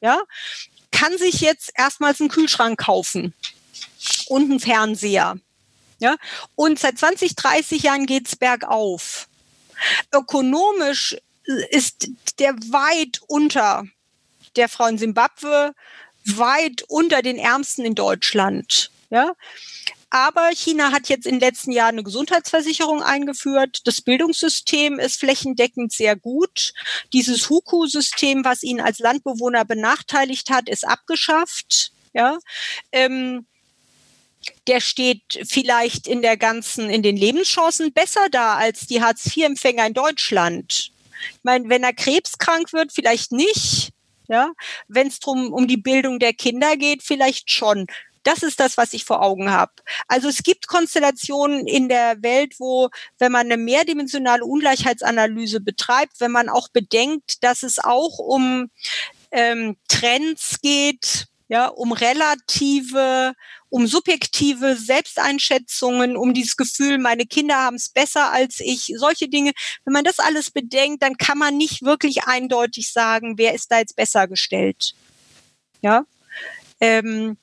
Ja, 0.00 0.20
kann 0.92 1.18
sich 1.18 1.40
jetzt 1.40 1.72
erstmals 1.74 2.20
einen 2.20 2.28
Kühlschrank 2.28 2.78
kaufen 2.78 3.34
und 4.28 4.50
einen 4.50 4.60
Fernseher. 4.60 5.36
Ja, 5.98 6.14
und 6.54 6.78
seit 6.78 6.98
20, 6.98 7.34
30 7.34 7.82
Jahren 7.82 8.06
geht's 8.06 8.36
bergauf. 8.36 9.26
Ökonomisch 10.12 11.16
ist 11.70 12.08
der 12.38 12.54
weit 12.54 13.20
unter 13.26 13.84
der 14.56 14.68
Frau 14.68 14.86
in 14.86 14.98
Simbabwe, 14.98 15.72
weit 16.24 16.82
unter 16.88 17.22
den 17.22 17.38
Ärmsten 17.38 17.84
in 17.84 17.94
Deutschland. 17.94 18.90
Ja, 19.10 19.32
aber 20.10 20.50
China 20.54 20.92
hat 20.92 21.08
jetzt 21.08 21.26
in 21.26 21.34
den 21.34 21.40
letzten 21.40 21.72
Jahren 21.72 21.96
eine 21.96 22.02
Gesundheitsversicherung 22.02 23.02
eingeführt. 23.02 23.82
Das 23.84 24.00
Bildungssystem 24.00 24.98
ist 24.98 25.20
flächendeckend 25.20 25.92
sehr 25.92 26.16
gut. 26.16 26.72
Dieses 27.12 27.50
Huku-System, 27.50 28.44
was 28.44 28.62
ihn 28.62 28.80
als 28.80 28.98
Landbewohner 28.98 29.64
benachteiligt 29.64 30.50
hat, 30.50 30.68
ist 30.68 30.86
abgeschafft. 30.86 31.92
Ja, 32.14 32.38
ähm, 32.92 33.46
der 34.68 34.80
steht 34.80 35.44
vielleicht 35.48 36.06
in 36.06 36.22
der 36.22 36.36
ganzen, 36.36 36.88
in 36.88 37.02
den 37.02 37.16
Lebenschancen 37.16 37.92
besser 37.92 38.28
da 38.30 38.54
als 38.54 38.86
die 38.86 39.02
Hartz-IV-Empfänger 39.02 39.86
in 39.86 39.94
Deutschland. 39.94 40.92
Ich 41.32 41.44
meine, 41.44 41.68
wenn 41.68 41.82
er 41.82 41.92
krebskrank 41.92 42.72
wird, 42.72 42.92
vielleicht 42.92 43.32
nicht. 43.32 43.90
Ja, 44.28 44.52
wenn 44.88 45.06
es 45.06 45.20
drum 45.20 45.52
um 45.52 45.68
die 45.68 45.76
Bildung 45.76 46.18
der 46.18 46.32
Kinder 46.32 46.76
geht, 46.76 47.04
vielleicht 47.04 47.50
schon. 47.50 47.86
Das 48.24 48.42
ist 48.42 48.58
das, 48.58 48.76
was 48.76 48.92
ich 48.92 49.04
vor 49.04 49.22
Augen 49.22 49.52
habe. 49.52 49.72
Also 50.08 50.28
es 50.28 50.42
gibt 50.42 50.66
Konstellationen 50.66 51.64
in 51.68 51.88
der 51.88 52.20
Welt, 52.24 52.54
wo, 52.58 52.88
wenn 53.20 53.30
man 53.30 53.46
eine 53.46 53.56
mehrdimensionale 53.56 54.44
Ungleichheitsanalyse 54.44 55.60
betreibt, 55.60 56.18
wenn 56.18 56.32
man 56.32 56.48
auch 56.48 56.68
bedenkt, 56.68 57.44
dass 57.44 57.62
es 57.62 57.78
auch 57.78 58.18
um 58.18 58.68
ähm, 59.30 59.76
Trends 59.86 60.58
geht, 60.60 61.28
ja, 61.48 61.68
um 61.68 61.92
relative, 61.92 63.34
um 63.68 63.86
subjektive 63.86 64.76
Selbsteinschätzungen, 64.76 66.16
um 66.16 66.34
dieses 66.34 66.56
Gefühl, 66.56 66.98
meine 66.98 67.26
Kinder 67.26 67.56
haben 67.56 67.76
es 67.76 67.88
besser 67.88 68.32
als 68.32 68.60
ich, 68.60 68.92
solche 68.96 69.28
Dinge. 69.28 69.52
Wenn 69.84 69.92
man 69.92 70.04
das 70.04 70.18
alles 70.18 70.50
bedenkt, 70.50 71.02
dann 71.02 71.16
kann 71.16 71.38
man 71.38 71.56
nicht 71.56 71.82
wirklich 71.82 72.24
eindeutig 72.24 72.92
sagen, 72.92 73.38
wer 73.38 73.54
ist 73.54 73.70
da 73.70 73.78
jetzt 73.78 73.96
besser 73.96 74.26
gestellt. 74.26 74.94
Ja. 75.82 76.04
Ähm, 76.80 77.36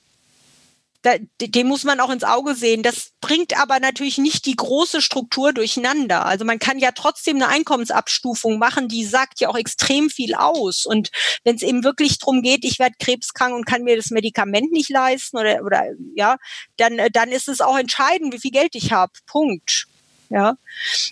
da, 1.04 1.16
den 1.38 1.68
muss 1.68 1.84
man 1.84 2.00
auch 2.00 2.08
ins 2.08 2.24
Auge 2.24 2.54
sehen. 2.54 2.82
Das 2.82 3.12
bringt 3.20 3.60
aber 3.60 3.78
natürlich 3.78 4.16
nicht 4.16 4.46
die 4.46 4.56
große 4.56 5.02
Struktur 5.02 5.52
durcheinander. 5.52 6.24
Also 6.24 6.46
man 6.46 6.58
kann 6.58 6.78
ja 6.78 6.92
trotzdem 6.92 7.36
eine 7.36 7.48
Einkommensabstufung 7.48 8.58
machen, 8.58 8.88
die 8.88 9.04
sagt 9.04 9.38
ja 9.38 9.50
auch 9.50 9.56
extrem 9.56 10.08
viel 10.08 10.34
aus. 10.34 10.86
Und 10.86 11.10
wenn 11.44 11.56
es 11.56 11.62
eben 11.62 11.84
wirklich 11.84 12.18
darum 12.18 12.40
geht, 12.40 12.64
ich 12.64 12.78
werde 12.78 12.96
krebskrank 12.98 13.54
und 13.54 13.66
kann 13.66 13.82
mir 13.82 13.96
das 13.96 14.10
Medikament 14.10 14.72
nicht 14.72 14.88
leisten 14.88 15.36
oder, 15.36 15.62
oder 15.62 15.84
ja, 16.16 16.38
dann, 16.78 16.98
dann 17.12 17.28
ist 17.28 17.48
es 17.48 17.60
auch 17.60 17.76
entscheidend, 17.76 18.32
wie 18.32 18.40
viel 18.40 18.50
Geld 18.50 18.74
ich 18.74 18.90
habe. 18.90 19.12
Punkt. 19.26 19.86
Ja. 20.30 20.56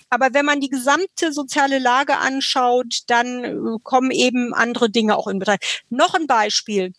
Aber 0.08 0.32
wenn 0.32 0.46
man 0.46 0.60
die 0.60 0.70
gesamte 0.70 1.34
soziale 1.34 1.78
Lage 1.78 2.16
anschaut, 2.16 3.00
dann 3.08 3.44
äh, 3.44 3.78
kommen 3.82 4.10
eben 4.10 4.54
andere 4.54 4.88
Dinge 4.88 5.18
auch 5.18 5.28
in 5.28 5.38
Betracht. 5.38 5.84
Noch 5.90 6.14
ein 6.14 6.26
Beispiel 6.26 6.94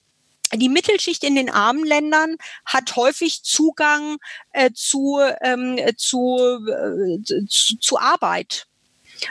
die 0.56 0.70
Mittelschicht 0.70 1.24
in 1.24 1.36
den 1.36 1.50
armen 1.50 1.86
Ländern 1.86 2.38
hat 2.66 2.96
häufig 2.96 3.44
Zugang 3.44 4.18
äh, 4.52 4.72
zu, 4.74 5.20
ähm, 5.42 5.80
zu, 5.98 6.38
äh, 6.68 7.24
zu, 7.48 7.78
zu 7.80 7.98
Arbeit. 7.98 8.68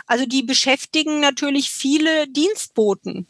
Also 0.07 0.27
die 0.27 0.43
beschäftigen 0.43 1.21
natürlich 1.21 1.71
viele 1.71 2.29
Dienstboten. 2.29 3.27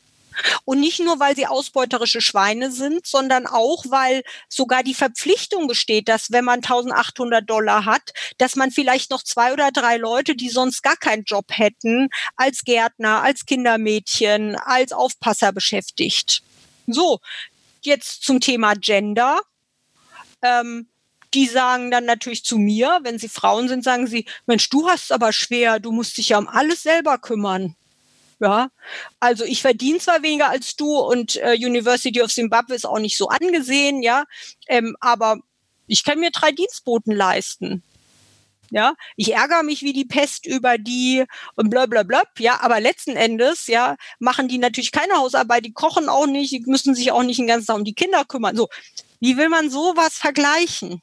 Und 0.64 0.81
nicht 0.81 1.01
nur, 1.01 1.20
weil 1.20 1.36
sie 1.36 1.47
ausbeuterische 1.47 2.20
Schweine 2.20 2.70
sind, 2.70 3.06
sondern 3.06 3.47
auch, 3.47 3.85
weil 3.89 4.23
sogar 4.48 4.82
die 4.82 4.94
Verpflichtung 4.94 5.66
besteht, 5.66 6.09
dass 6.09 6.32
wenn 6.32 6.44
man 6.44 6.60
1800 6.60 7.48
Dollar 7.48 7.85
hat, 7.85 8.12
dass 8.39 8.56
man 8.56 8.70
vielleicht 8.70 9.10
noch 9.10 9.23
zwei 9.23 9.52
oder 9.52 9.70
drei 9.70 9.97
Leute, 9.97 10.35
die 10.35 10.48
sonst 10.48 10.82
gar 10.82 10.97
keinen 10.97 11.24
Job 11.24 11.47
hätten, 11.51 12.09
als 12.36 12.64
Gärtner, 12.64 13.23
als 13.23 13.44
Kindermädchen, 13.44 14.56
als 14.56 14.93
Aufpasser 14.93 15.52
beschäftigt. 15.52 16.43
So, 16.86 17.20
Jetzt 17.82 18.24
zum 18.24 18.40
Thema 18.40 18.74
Gender. 18.74 19.40
Ähm, 20.42 20.88
die 21.34 21.46
sagen 21.46 21.90
dann 21.90 22.04
natürlich 22.04 22.44
zu 22.44 22.59
mir, 22.59 23.00
wenn 23.02 23.18
sie 23.18 23.28
Frauen 23.28 23.68
sind, 23.68 23.84
sagen 23.84 24.06
sie, 24.06 24.26
Mensch, 24.46 24.68
du 24.68 24.88
hast 24.88 25.04
es 25.04 25.10
aber 25.10 25.32
schwer, 25.32 25.80
du 25.80 25.92
musst 25.92 26.18
dich 26.18 26.30
ja 26.30 26.38
um 26.38 26.48
alles 26.48 26.82
selber 26.82 27.18
kümmern. 27.18 27.74
Ja, 28.38 28.70
also 29.20 29.44
ich 29.44 29.62
verdiene 29.62 30.00
zwar 30.00 30.22
weniger 30.22 30.48
als 30.48 30.74
du 30.74 30.98
und 30.98 31.36
äh, 31.36 31.54
University 31.54 32.20
of 32.20 32.32
Zimbabwe 32.32 32.74
ist 32.74 32.84
auch 32.84 32.98
nicht 32.98 33.16
so 33.16 33.28
angesehen, 33.28 34.02
ja, 34.02 34.24
ähm, 34.66 34.96
aber 35.00 35.38
ich 35.86 36.02
kann 36.02 36.18
mir 36.18 36.32
drei 36.32 36.50
Dienstboten 36.50 37.12
leisten. 37.14 37.84
Ja, 38.74 38.94
ich 39.16 39.35
ärgere 39.35 39.62
mich 39.62 39.82
wie 39.82 39.93
die 39.93 40.07
Pest 40.07 40.47
über 40.47 40.78
die 40.78 41.24
und 41.57 41.69
bla 41.69 41.85
bla 41.85 42.05
bla. 42.05 42.23
Ja, 42.39 42.61
aber 42.62 42.81
letzten 42.81 43.16
Endes, 43.16 43.66
ja, 43.66 43.97
machen 44.19 44.49
die 44.49 44.57
natürlich 44.57 44.93
keine 44.93 45.12
Hausarbeit, 45.19 45.66
die 45.66 45.74
kochen 45.74 46.09
auch 46.09 46.27
nicht, 46.27 46.53
die 46.53 46.62
müssen 46.65 46.94
sich 46.94 47.12
auch 47.12 47.23
nicht 47.23 47.39
den 47.39 47.47
ganzen 47.47 47.66
Tag 47.66 47.77
um 47.77 47.85
die 47.85 47.93
Kinder 47.93 48.24
kümmern. 48.24 48.57
So, 48.57 48.70
wie 49.20 49.36
will 49.36 49.51
man 49.51 49.69
sowas 49.69 50.15
vergleichen? 50.15 51.03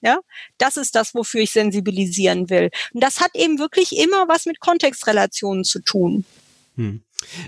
Ja, 0.00 0.20
das 0.56 0.78
ist 0.78 0.94
das, 0.94 1.14
wofür 1.14 1.42
ich 1.42 1.50
sensibilisieren 1.50 2.48
will. 2.48 2.70
Und 2.94 3.02
das 3.02 3.20
hat 3.20 3.34
eben 3.34 3.58
wirklich 3.58 3.94
immer 3.98 4.26
was 4.26 4.46
mit 4.46 4.58
Kontextrelationen 4.58 5.64
zu 5.64 5.80
tun. 5.80 6.24
Hm. 6.76 7.02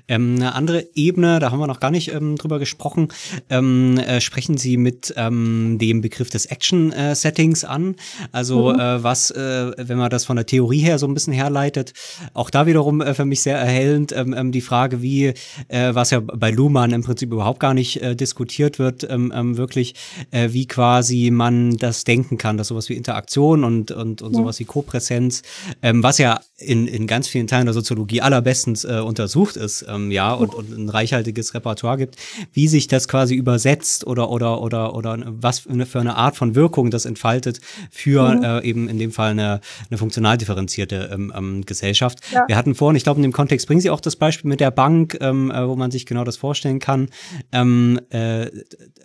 Ähm, 0.08 0.36
eine 0.36 0.54
andere 0.54 0.88
Ebene, 0.94 1.38
da 1.38 1.50
haben 1.50 1.60
wir 1.60 1.66
noch 1.66 1.80
gar 1.80 1.90
nicht 1.90 2.12
ähm, 2.12 2.36
drüber 2.36 2.58
gesprochen, 2.58 3.08
ähm, 3.48 3.98
äh, 3.98 4.20
sprechen 4.20 4.56
Sie 4.56 4.76
mit 4.76 5.14
ähm, 5.16 5.78
dem 5.80 6.00
Begriff 6.00 6.30
des 6.30 6.46
Action-Settings 6.46 7.62
äh, 7.62 7.66
an. 7.66 7.96
Also 8.32 8.72
mhm. 8.72 8.80
äh, 8.80 9.02
was, 9.02 9.30
äh, 9.30 9.72
wenn 9.76 9.98
man 9.98 10.10
das 10.10 10.24
von 10.24 10.36
der 10.36 10.46
Theorie 10.46 10.80
her 10.80 10.98
so 10.98 11.06
ein 11.06 11.14
bisschen 11.14 11.32
herleitet, 11.32 11.92
auch 12.34 12.50
da 12.50 12.66
wiederum 12.66 13.00
äh, 13.00 13.14
für 13.14 13.24
mich 13.24 13.42
sehr 13.42 13.58
erhellend 13.58 14.12
ähm, 14.12 14.34
ähm, 14.36 14.52
die 14.52 14.60
Frage, 14.60 15.02
wie, 15.02 15.34
äh, 15.68 15.94
was 15.94 16.10
ja 16.10 16.20
bei 16.20 16.50
Luhmann 16.50 16.92
im 16.92 17.02
Prinzip 17.02 17.32
überhaupt 17.32 17.60
gar 17.60 17.74
nicht 17.74 18.00
diskutiert 18.20 18.78
wird, 18.78 19.02
wirklich, 19.02 19.94
wie 20.30 20.66
quasi 20.66 21.30
man 21.30 21.76
das 21.76 22.04
denken 22.04 22.38
kann, 22.38 22.56
dass 22.56 22.68
sowas 22.68 22.88
wie 22.88 22.94
Interaktion 22.94 23.64
und, 23.64 23.90
und, 23.90 24.22
und 24.22 24.32
ja. 24.32 24.38
sowas 24.38 24.58
wie 24.58 24.64
Kopräsenz, 24.64 25.42
was 25.82 26.18
ja 26.18 26.40
in, 26.56 26.86
in 26.86 27.06
ganz 27.06 27.28
vielen 27.28 27.46
Teilen 27.46 27.66
der 27.66 27.74
Soziologie 27.74 28.20
allerbestens 28.20 28.84
untersucht 28.84 29.56
ist, 29.60 29.84
ähm, 29.88 30.10
ja, 30.10 30.32
und, 30.32 30.54
und 30.54 30.70
ein 30.76 30.88
reichhaltiges 30.88 31.54
Repertoire 31.54 31.98
gibt, 31.98 32.16
wie 32.52 32.66
sich 32.66 32.88
das 32.88 33.06
quasi 33.06 33.34
übersetzt 33.34 34.06
oder 34.06 34.30
oder 34.30 34.62
oder 34.62 34.94
oder 34.94 35.18
was 35.26 35.60
für 35.60 36.00
eine 36.00 36.16
Art 36.16 36.36
von 36.36 36.54
Wirkung 36.54 36.90
das 36.90 37.04
entfaltet 37.04 37.60
für 37.90 38.34
mhm. 38.34 38.42
äh, 38.42 38.60
eben 38.62 38.88
in 38.88 38.98
dem 38.98 39.12
Fall 39.12 39.30
eine, 39.30 39.60
eine 39.90 39.98
funktional 39.98 40.38
differenzierte 40.38 41.10
ähm, 41.12 41.32
ähm, 41.36 41.66
Gesellschaft. 41.66 42.18
Ja. 42.32 42.44
Wir 42.48 42.56
hatten 42.56 42.74
vorhin, 42.74 42.96
ich 42.96 43.04
glaube, 43.04 43.18
in 43.18 43.22
dem 43.22 43.32
Kontext 43.32 43.66
bringen 43.66 43.80
Sie 43.80 43.90
auch 43.90 44.00
das 44.00 44.16
Beispiel 44.16 44.48
mit 44.48 44.60
der 44.60 44.70
Bank, 44.70 45.18
ähm, 45.20 45.50
äh, 45.50 45.68
wo 45.68 45.76
man 45.76 45.90
sich 45.90 46.06
genau 46.06 46.24
das 46.24 46.36
vorstellen 46.36 46.78
kann. 46.78 47.08
Ähm, 47.52 48.00
äh, 48.10 48.50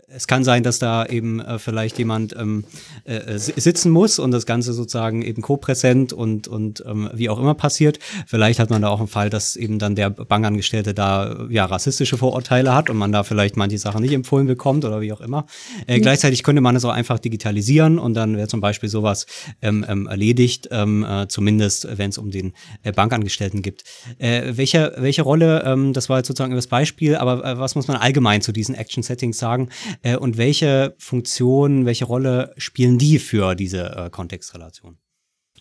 es 0.07 0.27
kann 0.27 0.43
sein, 0.43 0.63
dass 0.63 0.79
da 0.79 1.05
eben 1.05 1.39
äh, 1.39 1.59
vielleicht 1.59 1.97
jemand 1.97 2.35
ähm, 2.37 2.63
äh, 3.05 3.15
äh 3.15 3.37
sitzen 3.37 3.91
muss 3.91 4.19
und 4.19 4.31
das 4.31 4.45
Ganze 4.45 4.73
sozusagen 4.73 5.21
eben 5.21 5.41
kopräsent 5.41 6.13
und, 6.13 6.47
und 6.47 6.83
ähm, 6.87 7.09
wie 7.13 7.29
auch 7.29 7.39
immer 7.39 7.53
passiert. 7.53 7.99
Vielleicht 8.25 8.59
hat 8.59 8.69
man 8.69 8.81
da 8.81 8.89
auch 8.89 8.99
einen 8.99 9.07
Fall, 9.07 9.29
dass 9.29 9.55
eben 9.55 9.79
dann 9.79 9.95
der 9.95 10.09
Bankangestellte 10.45 10.93
da 10.93 11.47
ja 11.49 11.65
rassistische 11.65 12.17
Vorurteile 12.17 12.73
hat 12.73 12.89
und 12.89 12.97
man 12.97 13.11
da 13.11 13.23
vielleicht 13.23 13.57
manche 13.57 13.77
Sachen 13.77 14.01
nicht 14.01 14.13
empfohlen 14.13 14.45
bekommt 14.45 14.85
oder 14.85 15.01
wie 15.01 15.11
auch 15.11 15.21
immer. 15.21 15.47
Äh, 15.87 15.97
mhm. 15.97 16.03
Gleichzeitig 16.03 16.43
könnte 16.43 16.61
man 16.61 16.75
es 16.75 16.85
auch 16.85 16.91
einfach 16.91 17.19
digitalisieren 17.19 17.97
und 17.97 18.13
dann 18.13 18.37
wäre 18.37 18.47
zum 18.47 18.61
Beispiel 18.61 18.89
sowas 18.89 19.25
ähm, 19.61 19.83
ähm, 19.87 20.07
erledigt, 20.07 20.69
ähm, 20.71 21.03
äh, 21.03 21.27
zumindest 21.27 21.87
wenn 21.97 22.11
es 22.11 22.17
um 22.17 22.29
den 22.29 22.53
äh, 22.83 22.91
Bankangestellten 22.91 23.61
gibt. 23.61 23.83
Äh, 24.19 24.53
welche, 24.55 24.93
welche 24.97 25.23
Rolle, 25.23 25.63
ähm, 25.65 25.93
das 25.93 26.09
war 26.09 26.17
jetzt 26.17 26.27
sozusagen 26.27 26.53
das 26.53 26.67
Beispiel, 26.67 27.15
aber 27.15 27.43
äh, 27.43 27.57
was 27.57 27.75
muss 27.75 27.87
man 27.87 27.97
allgemein 27.97 28.41
zu 28.41 28.51
diesen 28.51 28.75
Action-Settings 28.75 29.37
sagen? 29.37 29.69
Äh, 30.03 30.17
und 30.17 30.37
welche 30.37 30.95
Funktion, 30.99 31.85
welche 31.85 32.05
Rolle 32.05 32.53
spielen 32.57 32.97
die 32.97 33.17
für 33.17 33.55
diese 33.55 34.09
Kontextrelation? 34.11 34.97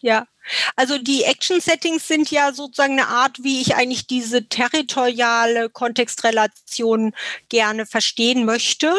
Ja, 0.05 0.26
also 0.76 0.98
die 0.98 1.22
Action-Settings 1.22 2.06
sind 2.06 2.31
ja 2.31 2.52
sozusagen 2.52 3.01
eine 3.01 3.09
Art, 3.09 3.43
wie 3.43 3.62
ich 3.62 3.74
eigentlich 3.74 4.06
diese 4.06 4.47
territoriale 4.47 5.70
Kontextrelation 5.70 7.14
gerne 7.48 7.86
verstehen 7.86 8.44
möchte. 8.44 8.94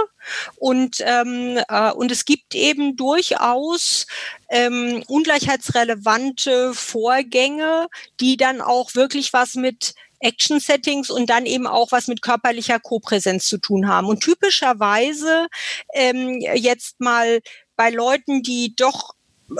Und, 0.55 0.97
ähm, 1.01 1.59
äh, 1.69 1.91
und 1.91 2.11
es 2.11 2.25
gibt 2.25 2.55
eben 2.55 2.95
durchaus 2.97 4.07
ähm, 4.49 5.03
ungleichheitsrelevante 5.05 6.73
Vorgänge, 6.73 7.85
die 8.19 8.35
dann 8.35 8.59
auch 8.59 8.95
wirklich 8.95 9.31
was 9.31 9.53
mit 9.53 9.93
Action-Settings 10.21 11.11
und 11.11 11.29
dann 11.29 11.45
eben 11.45 11.67
auch 11.67 11.91
was 11.91 12.07
mit 12.07 12.23
körperlicher 12.23 12.79
Kopräsenz 12.79 13.45
zu 13.47 13.59
tun 13.59 13.87
haben. 13.87 14.07
Und 14.07 14.21
typischerweise 14.21 15.49
ähm, 15.93 16.39
jetzt 16.39 16.99
mal 16.99 17.41
bei 17.75 17.91
Leuten, 17.91 18.41
die 18.41 18.75
doch 18.75 19.13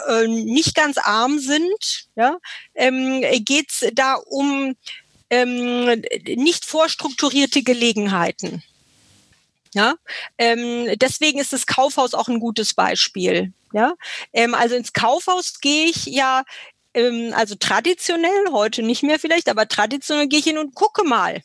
äh, 0.07 0.27
nicht 0.27 0.75
ganz 0.75 0.97
arm 0.97 1.39
sind, 1.39 2.07
ja, 2.15 2.37
ähm, 2.73 3.21
geht 3.45 3.71
es 3.71 3.89
da 3.93 4.15
um 4.15 4.75
ähm, 5.29 6.03
nicht 6.25 6.65
vorstrukturierte 6.65 7.63
Gelegenheiten. 7.63 8.63
Ja, 9.73 9.95
ähm, 10.37 10.87
deswegen 10.97 11.39
ist 11.39 11.51
das 11.51 11.65
Kaufhaus 11.65 12.13
auch 12.13 12.29
ein 12.29 12.39
gutes 12.39 12.73
Beispiel. 12.73 13.51
Ja, 13.73 13.95
ähm, 14.31 14.53
also 14.53 14.75
ins 14.75 14.93
Kaufhaus 14.93 15.59
gehe 15.59 15.87
ich 15.87 16.05
ja, 16.05 16.43
ähm, 16.93 17.33
also 17.35 17.55
traditionell, 17.55 18.51
heute 18.51 18.83
nicht 18.83 19.03
mehr 19.03 19.19
vielleicht, 19.19 19.49
aber 19.49 19.67
traditionell 19.67 20.27
gehe 20.27 20.39
ich 20.39 20.45
hin 20.45 20.57
und 20.57 20.75
gucke 20.75 21.03
mal. 21.03 21.43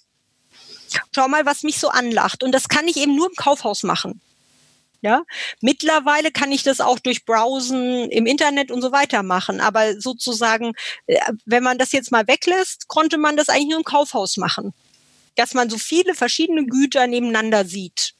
Schau 1.15 1.29
mal, 1.29 1.45
was 1.45 1.63
mich 1.63 1.79
so 1.79 1.89
anlacht. 1.89 2.43
Und 2.43 2.53
das 2.53 2.69
kann 2.69 2.89
ich 2.89 2.97
eben 2.97 3.17
nur 3.17 3.29
im 3.29 3.35
Kaufhaus 3.35 3.83
machen. 3.83 4.21
Ja, 5.03 5.23
mittlerweile 5.63 6.31
kann 6.31 6.53
ich 6.53 6.63
das 6.63 6.81
auch 6.81 6.99
durch 6.99 7.25
Browsen 7.25 8.11
im 8.11 8.27
Internet 8.27 8.71
und 8.71 8.83
so 8.83 8.93
weiter 8.93 9.23
machen. 9.23 9.61
Aber 9.61 9.99
sozusagen, 9.99 10.73
äh, 11.07 11.19
wenn 11.47 11.63
man 11.63 11.79
das 11.79 11.93
jetzt 11.93 12.13
mal 12.13 12.27
weglässt, 12.27 12.87
konnte 12.89 13.17
man 13.17 13.37
das 13.37 13.49
eigentlich 13.49 13.69
nur 13.69 13.79
im 13.79 13.85
Kaufhaus 13.85 14.37
machen. 14.37 14.75
Dass 15.37 15.55
man 15.55 15.71
so 15.71 15.79
viele 15.79 16.15
verschiedene 16.15 16.67
Güter 16.67 17.07
nebeneinander 17.07 17.65
sieht. 17.65 18.13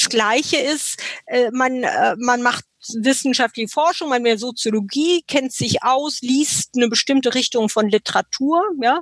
Das 0.00 0.08
Gleiche 0.08 0.58
ist, 0.58 1.02
äh, 1.26 1.50
man, 1.50 1.82
äh, 1.82 2.14
man 2.16 2.42
macht 2.42 2.64
wissenschaftliche 2.94 3.68
Forschung, 3.68 4.08
man 4.08 4.22
mehr 4.22 4.38
Soziologie, 4.38 5.22
kennt 5.26 5.52
sich 5.52 5.82
aus, 5.82 6.20
liest 6.20 6.70
eine 6.76 6.88
bestimmte 6.88 7.34
Richtung 7.34 7.68
von 7.68 7.88
Literatur, 7.88 8.62
ja. 8.80 9.00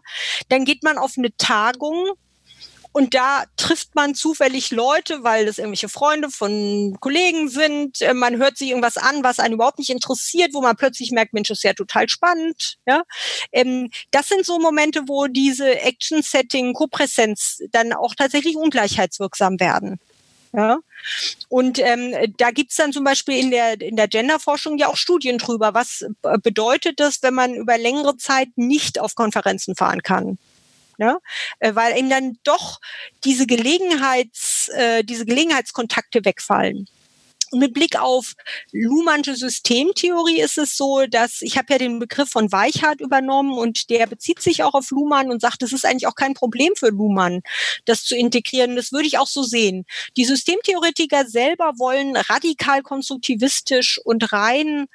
Dann 0.49 0.65
geht 0.65 0.83
man 0.83 0.97
auf 0.97 1.19
eine 1.19 1.37
Tagung 1.37 2.13
und 2.97 3.13
da 3.13 3.45
trifft 3.59 3.95
man 3.95 4.15
zufällig 4.15 4.71
Leute, 4.71 5.23
weil 5.23 5.45
das 5.45 5.59
irgendwelche 5.59 5.91
Freunde 5.91 6.31
von 6.31 6.97
Kollegen 6.99 7.51
sind. 7.51 8.01
Äh, 8.01 8.15
man 8.15 8.39
hört 8.39 8.57
sich 8.57 8.71
irgendwas 8.71 8.97
an, 8.97 9.23
was 9.23 9.39
einen 9.39 9.53
überhaupt 9.53 9.79
nicht 9.79 9.91
interessiert, 9.91 10.55
wo 10.55 10.63
man 10.63 10.77
plötzlich 10.77 11.11
merkt, 11.11 11.35
Mensch, 11.35 11.49
das 11.49 11.59
ist 11.59 11.65
ja 11.65 11.75
total 11.75 12.09
spannend. 12.09 12.79
Ja, 12.87 13.03
ähm, 13.53 13.91
das 14.13 14.29
sind 14.29 14.47
so 14.47 14.59
Momente, 14.59 15.03
wo 15.09 15.27
diese 15.27 15.79
Action-Setting, 15.79 16.73
Kopräsenz 16.73 17.61
dann 17.71 17.93
auch 17.93 18.15
tatsächlich 18.15 18.57
ungleichheitswirksam 18.57 19.61
werden. 19.61 20.01
Ja. 20.55 20.79
Und 21.51 21.79
ähm, 21.79 22.15
da 22.39 22.51
gibt's 22.51 22.77
dann 22.77 22.95
zum 22.95 23.05
Beispiel 23.05 23.39
in 23.39 23.51
der, 23.51 23.79
in 23.79 23.97
der 23.97 24.09
Genderforschung 24.09 24.79
ja 24.79 24.89
auch 24.89 24.97
Studien 24.97 25.37
drüber. 25.37 25.75
Was 25.75 26.07
bedeutet 26.43 26.99
das, 26.99 27.23
wenn 27.23 27.35
man 27.35 27.53
über 27.57 27.77
längere 27.77 28.17
Zeit 28.17 28.49
nicht 28.57 28.99
auf 28.99 29.15
Konferenzen 29.15 29.77
fahren 29.77 30.03
kann? 30.03 30.39
Ja? 30.99 31.19
Äh, 31.59 31.75
weil 31.75 31.97
eben 31.97 32.11
dann 32.11 32.39
doch 32.45 32.81
diese 33.25 33.47
Gelegenheits, 33.47 34.69
äh, 34.69 35.05
diese 35.05 35.27
Gelegenheitskontakte 35.27 36.25
wegfallen. 36.25 36.89
Und 37.53 37.61
mit 37.61 37.75
Blick 37.75 37.97
auf 37.97 38.35
Luhmannsche 38.73 39.37
Systemtheorie 39.37 40.41
ist 40.41 40.59
es 40.59 40.77
so, 40.77 41.07
dass 41.07 41.43
ich 41.43 41.57
habe 41.57 41.69
ja 41.71 41.79
den 41.79 42.01
Begriff 42.01 42.31
von 42.31 42.51
Weichhardt 42.51 43.01
übernommen 43.01 43.57
und 43.57 43.89
der 43.89 44.07
bezieht 44.07 44.41
sich 44.41 44.65
auch 44.65 44.75
auf 44.75 44.91
Luhmann 44.91 45.31
und 45.31 45.41
sagt, 45.41 45.63
es 45.63 45.73
ist 45.73 45.85
eigentlich 45.85 46.09
auch 46.09 46.17
kein 46.17 46.35
Problem 46.35 46.75
für 46.75 46.89
Luhmann, 46.89 47.43
das 47.85 48.03
zu 48.03 48.17
integrieren. 48.17 48.75
Das 48.75 48.91
würde 48.91 49.07
ich 49.07 49.19
auch 49.19 49.29
so 49.29 49.45
sehen. 49.45 49.87
Die 50.17 50.25
Systemtheoretiker 50.25 51.27
selber 51.27 51.75
wollen 51.79 52.17
radikal 52.17 52.83
konstruktivistisch 52.83 54.01
und 54.05 54.33
rein 54.33 54.87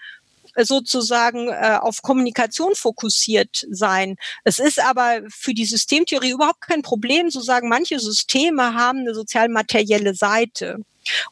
sozusagen 0.57 1.49
äh, 1.49 1.77
auf 1.79 2.01
Kommunikation 2.01 2.75
fokussiert 2.75 3.65
sein. 3.69 4.15
Es 4.43 4.59
ist 4.59 4.79
aber 4.83 5.21
für 5.29 5.53
die 5.53 5.65
Systemtheorie 5.65 6.31
überhaupt 6.31 6.61
kein 6.61 6.81
Problem 6.81 7.29
zu 7.29 7.41
sagen, 7.41 7.69
manche 7.69 7.99
Systeme 7.99 8.73
haben 8.73 8.99
eine 8.99 9.13
sozial-materielle 9.13 10.13
Seite. 10.13 10.77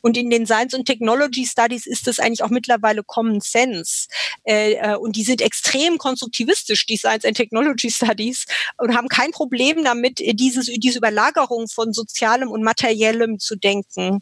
Und 0.01 0.17
in 0.17 0.29
den 0.29 0.45
Science 0.45 0.73
und 0.73 0.85
Technology 0.85 1.45
Studies 1.45 1.85
ist 1.85 2.07
das 2.07 2.19
eigentlich 2.19 2.43
auch 2.43 2.49
mittlerweile 2.49 3.03
Common 3.03 3.41
Sense. 3.41 4.07
Äh, 4.43 4.73
äh, 4.73 4.95
und 4.95 5.15
die 5.15 5.23
sind 5.23 5.41
extrem 5.41 5.97
konstruktivistisch, 5.97 6.85
die 6.85 6.97
Science 6.97 7.25
and 7.25 7.37
Technology 7.37 7.91
Studies, 7.91 8.45
und 8.77 8.95
haben 8.95 9.07
kein 9.07 9.31
Problem 9.31 9.83
damit, 9.83 10.19
dieses, 10.19 10.67
diese 10.67 10.97
Überlagerung 10.97 11.67
von 11.67 11.93
Sozialem 11.93 12.49
und 12.49 12.63
Materiellem 12.63 13.39
zu 13.39 13.55
denken. 13.55 14.21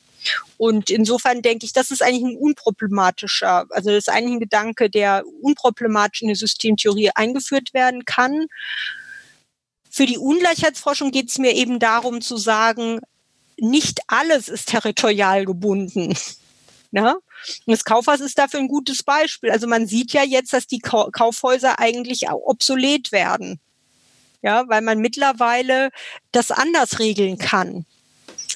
Und 0.57 0.89
insofern 0.89 1.41
denke 1.41 1.65
ich, 1.65 1.73
das 1.73 1.91
ist 1.91 2.01
eigentlich 2.01 2.23
ein 2.23 2.37
unproblematischer, 2.37 3.65
also 3.69 3.89
das 3.89 3.99
ist 3.99 4.09
eigentlich 4.09 4.33
ein 4.33 4.39
Gedanke, 4.39 4.89
der 4.89 5.23
unproblematisch 5.41 6.21
in 6.21 6.29
die 6.29 6.35
Systemtheorie 6.35 7.11
eingeführt 7.13 7.73
werden 7.73 8.05
kann. 8.05 8.47
Für 9.89 10.05
die 10.05 10.17
Ungleichheitsforschung 10.17 11.11
geht 11.11 11.29
es 11.29 11.37
mir 11.37 11.53
eben 11.53 11.79
darum 11.79 12.21
zu 12.21 12.37
sagen, 12.37 12.99
nicht 13.59 13.99
alles 14.07 14.49
ist 14.49 14.69
territorial 14.69 15.45
gebunden. 15.45 16.15
Ja? 16.91 17.13
Und 17.65 17.71
das 17.71 17.85
Kaufhaus 17.85 18.19
ist 18.19 18.37
dafür 18.37 18.59
ein 18.59 18.67
gutes 18.67 19.03
Beispiel. 19.03 19.51
Also 19.51 19.67
man 19.67 19.87
sieht 19.87 20.13
ja 20.13 20.23
jetzt, 20.23 20.53
dass 20.53 20.67
die 20.67 20.79
Kaufhäuser 20.79 21.79
eigentlich 21.79 22.29
obsolet 22.29 23.11
werden. 23.11 23.59
Ja, 24.43 24.67
weil 24.69 24.81
man 24.81 24.99
mittlerweile 24.99 25.89
das 26.31 26.51
anders 26.51 26.99
regeln 26.99 27.37
kann 27.39 27.85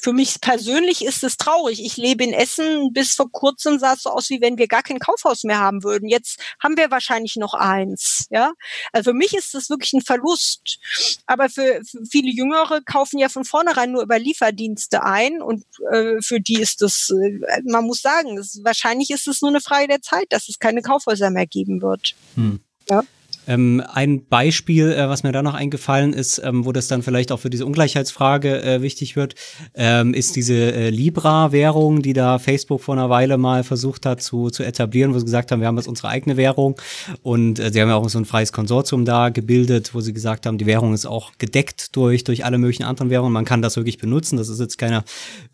für 0.02 0.14
mich 0.14 0.42
persönlich 0.42 1.06
ist 1.06 1.24
es 1.24 1.38
traurig. 1.38 1.84
Ich 1.84 1.96
lebe 1.96 2.24
in 2.24 2.34
Essen. 2.34 2.92
Bis 2.92 3.14
vor 3.14 3.32
kurzem 3.32 3.78
sah 3.78 3.94
es 3.94 4.02
so 4.02 4.10
aus, 4.10 4.32
wie 4.32 4.42
wenn 4.42 4.58
wir 4.58 4.68
gar 4.68 4.82
kein 4.82 4.98
Kaufhaus 4.98 5.44
mehr 5.44 5.60
haben 5.60 5.84
würden. 5.84 6.10
Jetzt 6.10 6.40
haben 6.60 6.76
wir 6.76 6.90
wahrscheinlich 6.90 7.36
noch 7.36 7.54
eins. 7.54 8.26
Ja, 8.32 8.54
also 8.92 9.12
für 9.12 9.18
mich 9.18 9.36
ist 9.36 9.54
das 9.54 9.70
wirklich 9.70 9.94
ein 9.94 10.02
Verlust. 10.02 10.80
Aber 11.28 11.50
für, 11.50 11.82
für 11.86 12.04
viele 12.10 12.32
Jüngere 12.32 12.82
kaufen 12.82 13.20
ja 13.20 13.30
von 13.30 13.46
vornherein 13.46 13.92
nur 13.92 14.02
über 14.02 14.18
Lieferdienste 14.18 15.04
ein 15.04 15.40
und 15.40 15.66
äh, 15.92 16.20
für 16.22 16.40
die 16.40 16.60
ist 16.60 16.82
das, 16.82 17.12
äh, 17.12 17.62
man 17.66 17.86
muss 17.86 18.02
sagen, 18.02 18.38
das, 18.38 18.60
wahrscheinlich 18.64 19.12
ist 19.12 19.28
es 19.28 19.42
nur 19.42 19.52
eine 19.52 19.62
Frage 19.62 19.88
der 19.88 20.02
Zeit, 20.02 20.26
dass 20.30 20.50
es 20.50 20.58
keine 20.58 20.82
Kaufhäuser 20.82 21.30
mehr 21.30 21.46
geben 21.46 21.82
wird. 21.84 22.16
Hm. 22.36 22.60
Ja. 22.90 23.04
Ähm, 23.48 23.82
ein 23.92 24.26
Beispiel, 24.26 24.92
äh, 24.92 25.10
was 25.10 25.24
mir 25.24 25.32
da 25.32 25.42
noch 25.42 25.56
eingefallen 25.56 26.14
ist, 26.14 26.42
ähm, 26.44 26.66
wo 26.66 26.72
das 26.72 26.88
dann 26.88 27.02
vielleicht 27.02 27.32
auch 27.32 27.40
für 27.40 27.50
diese 27.50 27.66
Ungleichheitsfrage 27.66 28.62
äh, 28.62 28.82
wichtig 28.82 29.16
wird, 29.16 29.36
ähm, 29.74 30.14
ist 30.14 30.36
diese 30.36 30.54
äh, 30.54 30.90
Libra-Währung, 30.90 32.02
die 32.02 32.14
da 32.14 32.38
Facebook 32.38 32.82
vor 32.82 32.96
einer 32.96 33.10
Weile 33.10 33.38
mal 33.38 33.64
versucht 33.64 34.06
hat 34.06 34.22
zu, 34.22 34.50
zu 34.50 34.64
etablieren, 34.64 35.14
wo 35.14 35.20
sie 35.20 35.26
gesagt 35.26 35.52
haben, 35.52 35.60
wir 35.60 35.68
haben 35.68 35.78
jetzt 35.78 35.88
unsere 35.88 36.10
eigene 36.10 36.38
Währung 36.38 36.80
und 37.24 37.60
äh, 37.60 37.72
sie 37.72 37.82
haben 37.82 37.90
ja 37.90 37.96
auch 37.96 38.08
so 38.10 38.20
ein 38.20 38.26
freies 38.26 38.54
Konsortium 38.54 39.06
da 39.06 39.30
gebildet, 39.30 39.96
wo 39.96 40.02
sie 40.02 40.14
gesagt 40.14 40.46
haben, 40.46 40.58
die 40.58 40.68
Währung 40.68 40.94
ist 40.94 41.08
auch 41.08 41.32
gedeckt 41.40 41.96
durch, 41.96 42.24
durch 42.24 42.46
alle 42.46 42.60
möglichen 42.60 42.84
anderen 42.84 43.10
Währungen, 43.10 43.34
man 43.34 43.46
kann 43.46 43.64
das 43.64 43.76
wirklich 43.76 43.98
benutzen, 43.98 44.38
das 44.38 44.50
ist 44.50 44.60
jetzt 44.60 44.78
keine 44.78 45.04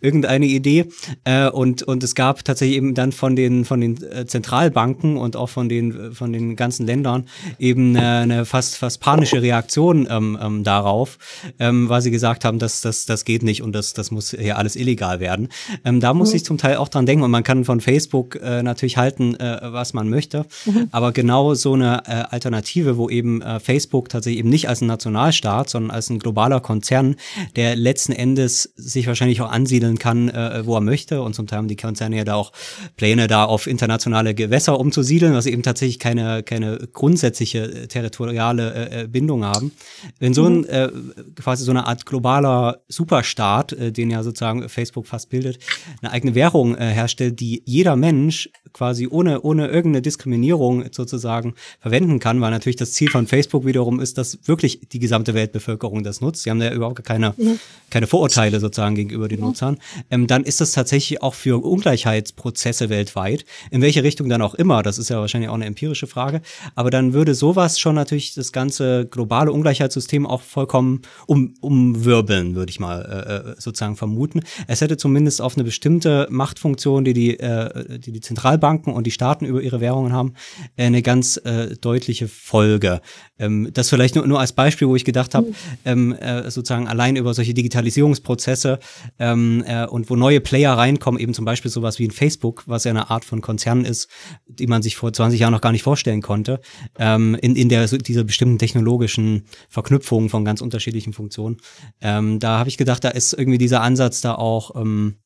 irgendeine 0.01 0.45
Idee. 0.45 0.85
Äh, 1.23 1.49
und, 1.49 1.83
und 1.83 2.03
es 2.03 2.15
gab 2.15 2.43
tatsächlich 2.43 2.77
eben 2.77 2.95
dann 2.95 3.13
von 3.13 3.35
den, 3.37 3.63
von 3.63 3.79
den 3.79 4.01
äh, 4.03 4.25
Zentralbanken 4.25 5.15
und 5.15 5.37
auch 5.37 5.49
von 5.49 5.69
den, 5.69 6.11
von 6.13 6.33
den 6.33 6.55
ganzen 6.55 6.85
Ländern 6.85 7.27
eben 7.59 7.76
eben 7.77 7.95
eine, 7.95 8.17
eine 8.17 8.45
fast, 8.45 8.77
fast 8.77 8.99
panische 9.01 9.41
Reaktion 9.41 10.07
ähm, 10.09 10.37
ähm, 10.41 10.63
darauf, 10.63 11.19
ähm, 11.59 11.89
weil 11.89 12.01
sie 12.01 12.09
gesagt 12.09 12.43
haben, 12.43 12.57
dass 12.57 12.81
das, 12.81 13.05
das 13.05 13.23
geht 13.23 13.43
nicht 13.43 13.61
und 13.61 13.73
das, 13.73 13.93
das 13.93 14.09
muss 14.09 14.31
hier 14.31 14.57
alles 14.57 14.75
illegal 14.75 15.19
werden. 15.19 15.49
Ähm, 15.85 15.99
da 15.99 16.13
muss 16.13 16.31
mhm. 16.31 16.37
ich 16.37 16.45
zum 16.45 16.57
Teil 16.57 16.77
auch 16.77 16.89
dran 16.89 17.05
denken 17.05 17.23
und 17.23 17.31
man 17.31 17.43
kann 17.43 17.65
von 17.65 17.79
Facebook 17.81 18.35
äh, 18.41 18.63
natürlich 18.63 18.97
halten, 18.97 19.35
äh, 19.35 19.59
was 19.61 19.93
man 19.93 20.09
möchte, 20.09 20.45
mhm. 20.65 20.87
aber 20.91 21.11
genau 21.11 21.53
so 21.53 21.73
eine 21.73 22.03
äh, 22.07 22.23
Alternative, 22.29 22.97
wo 22.97 23.09
eben 23.09 23.41
äh, 23.41 23.59
Facebook 23.59 24.09
tatsächlich 24.09 24.39
eben 24.39 24.49
nicht 24.49 24.67
als 24.67 24.81
ein 24.81 24.87
Nationalstaat, 24.87 25.69
sondern 25.69 25.91
als 25.91 26.09
ein 26.09 26.19
globaler 26.19 26.59
Konzern, 26.59 27.15
der 27.55 27.75
letzten 27.75 28.11
Endes 28.11 28.73
sich 28.75 29.05
wahrscheinlich 29.05 29.41
auch 29.41 29.51
ansiedeln 29.51 29.99
kann, 29.99 30.29
äh, 30.29 30.65
wo 30.65 30.75
er 30.75 30.81
möchte 30.81 31.21
und 31.21 31.35
zum 31.35 31.45
Teil 31.45 31.57
haben 31.57 31.67
die 31.67 31.75
Konzerne 31.75 32.17
ja 32.17 32.23
da 32.23 32.35
auch 32.35 32.51
Pläne 32.95 33.27
da 33.27 33.45
auf 33.45 33.67
internationale 33.67 34.33
Gewässer 34.33 34.79
umzusiedeln, 34.79 35.33
was 35.33 35.45
eben 35.45 35.61
tatsächlich 35.61 35.99
keine, 35.99 36.41
keine 36.41 36.79
grundsätzliche 36.91 37.66
äh, 37.73 37.87
territoriale 37.87 38.73
äh, 38.73 39.01
äh, 39.03 39.07
Bindung 39.07 39.45
haben. 39.45 39.71
Wenn 40.19 40.33
so 40.33 40.45
ein 40.45 40.59
mhm. 40.59 40.65
äh, 40.69 40.89
quasi 41.35 41.63
so 41.63 41.71
eine 41.71 41.85
Art 41.87 42.05
globaler 42.05 42.81
Superstaat, 42.87 43.73
äh, 43.73 43.91
den 43.91 44.09
ja 44.09 44.23
sozusagen 44.23 44.67
Facebook 44.69 45.07
fast 45.07 45.29
bildet, 45.29 45.59
eine 46.01 46.11
eigene 46.11 46.35
Währung 46.35 46.75
äh, 46.75 46.85
herstellt, 46.85 47.39
die 47.39 47.63
jeder 47.65 47.95
Mensch 47.95 48.49
quasi 48.73 49.07
ohne 49.07 49.41
ohne 49.41 49.67
irgendeine 49.67 50.01
Diskriminierung 50.01 50.85
sozusagen 50.91 51.55
verwenden 51.79 52.19
kann, 52.19 52.39
weil 52.41 52.51
natürlich 52.51 52.75
das 52.75 52.93
Ziel 52.93 53.09
von 53.09 53.25
Facebook 53.25 53.65
wiederum 53.65 53.99
ist, 53.99 54.17
dass 54.17 54.37
wirklich 54.45 54.81
die 54.91 54.99
gesamte 54.99 55.33
Weltbevölkerung 55.33 56.03
das 56.03 56.21
nutzt. 56.21 56.43
Sie 56.43 56.51
haben 56.51 56.61
ja 56.61 56.71
überhaupt 56.71 57.03
keine 57.03 57.33
mhm. 57.37 57.59
keine 57.89 58.05
Vorurteile 58.07 58.59
sozusagen 58.59 58.95
gegenüber 58.95 59.27
den 59.27 59.39
mhm. 59.39 59.47
Nutzern. 59.47 59.77
Ähm, 60.11 60.27
dann 60.27 60.43
ist 60.43 60.61
das 60.61 60.73
tatsächlich 60.73 61.23
auch 61.23 61.33
für 61.33 61.63
Ungleichheitsprozesse 61.63 62.89
weltweit, 62.89 63.45
in 63.71 63.81
welche 63.81 64.03
Richtung 64.03 64.29
dann 64.29 64.43
auch 64.43 64.53
immer. 64.53 64.83
Das 64.83 64.99
ist 64.99 65.09
ja 65.09 65.19
wahrscheinlich 65.19 65.49
auch 65.49 65.55
eine 65.55 65.65
empirische 65.65 66.05
Frage. 66.05 66.41
Aber 66.75 66.91
dann 66.91 67.13
würde 67.13 67.33
so 67.33 67.47
sowas 67.47 67.79
schon 67.79 67.95
natürlich 67.95 68.33
das 68.33 68.51
ganze 68.51 69.05
globale 69.05 69.53
Ungleichheitssystem 69.53 70.25
auch 70.25 70.41
vollkommen 70.41 71.01
um, 71.27 71.53
umwirbeln, 71.61 72.55
würde 72.55 72.69
ich 72.69 72.81
mal 72.81 73.01
äh, 73.01 73.51
äh, 73.51 73.55
sozusagen 73.57 73.95
vermuten. 73.95 74.41
Es 74.67 74.81
hätte 74.81 74.97
zumindest 74.97 75.41
auf 75.41 75.55
eine 75.55 75.63
bestimmte 75.63 76.27
Machtfunktion, 76.29 77.05
die 77.05 77.13
die, 77.13 77.39
äh, 77.39 77.99
die, 77.99 78.11
die 78.11 78.19
Zentralbank 78.19 78.56
Zentralbanken 78.57 78.93
und 78.93 79.05
die 79.05 79.11
Staaten 79.11 79.45
über 79.45 79.61
ihre 79.61 79.79
Währungen 79.79 80.13
haben, 80.13 80.33
äh, 80.75 80.85
eine 80.85 81.01
ganz 81.01 81.37
äh, 81.37 81.75
deutliche 81.79 82.27
Folge. 82.27 83.01
Ähm, 83.39 83.69
das 83.73 83.89
vielleicht 83.89 84.15
nur, 84.15 84.25
nur 84.27 84.39
als 84.39 84.53
Beispiel, 84.53 84.87
wo 84.87 84.95
ich 84.95 85.05
gedacht 85.05 85.35
habe, 85.35 85.47
mhm. 85.47 85.53
ähm, 85.85 86.13
äh, 86.13 86.49
sozusagen 86.49 86.87
allein 86.87 87.15
über 87.15 87.33
solche 87.33 87.53
Digitalisierungsprozesse 87.53 88.79
ähm, 89.19 89.63
äh, 89.65 89.85
und 89.85 90.09
wo 90.09 90.15
neue 90.15 90.41
Player 90.41 90.73
reinkommen, 90.73 91.19
eben 91.19 91.33
zum 91.33 91.45
Beispiel 91.45 91.71
sowas 91.71 91.99
wie 91.99 92.07
ein 92.07 92.11
Facebook, 92.11 92.63
was 92.65 92.83
ja 92.83 92.91
eine 92.91 93.09
Art 93.09 93.25
von 93.25 93.41
Konzern 93.41 93.85
ist, 93.85 94.09
die 94.47 94.67
man 94.67 94.81
sich 94.81 94.95
vor 94.95 95.13
20 95.13 95.39
Jahren 95.39 95.53
noch 95.53 95.61
gar 95.61 95.71
nicht 95.71 95.83
vorstellen 95.83 96.21
konnte, 96.21 96.59
ähm, 96.97 97.35
in, 97.41 97.55
in 97.55 97.69
der 97.69 97.87
so, 97.87 97.97
dieser 97.97 98.23
bestimmten 98.23 98.57
technologischen 98.57 99.43
Verknüpfung 99.69 100.29
von 100.29 100.45
ganz 100.45 100.61
unterschiedlichen 100.61 101.13
Funktionen. 101.13 101.57
Ähm, 102.01 102.39
da 102.39 102.59
habe 102.59 102.69
ich 102.69 102.77
gedacht, 102.77 103.03
da 103.03 103.09
ist 103.09 103.33
irgendwie 103.33 103.57
dieser 103.57 103.81
Ansatz 103.81 104.21
da 104.21 104.35
auch 104.35 104.75
ähm, 104.75 105.17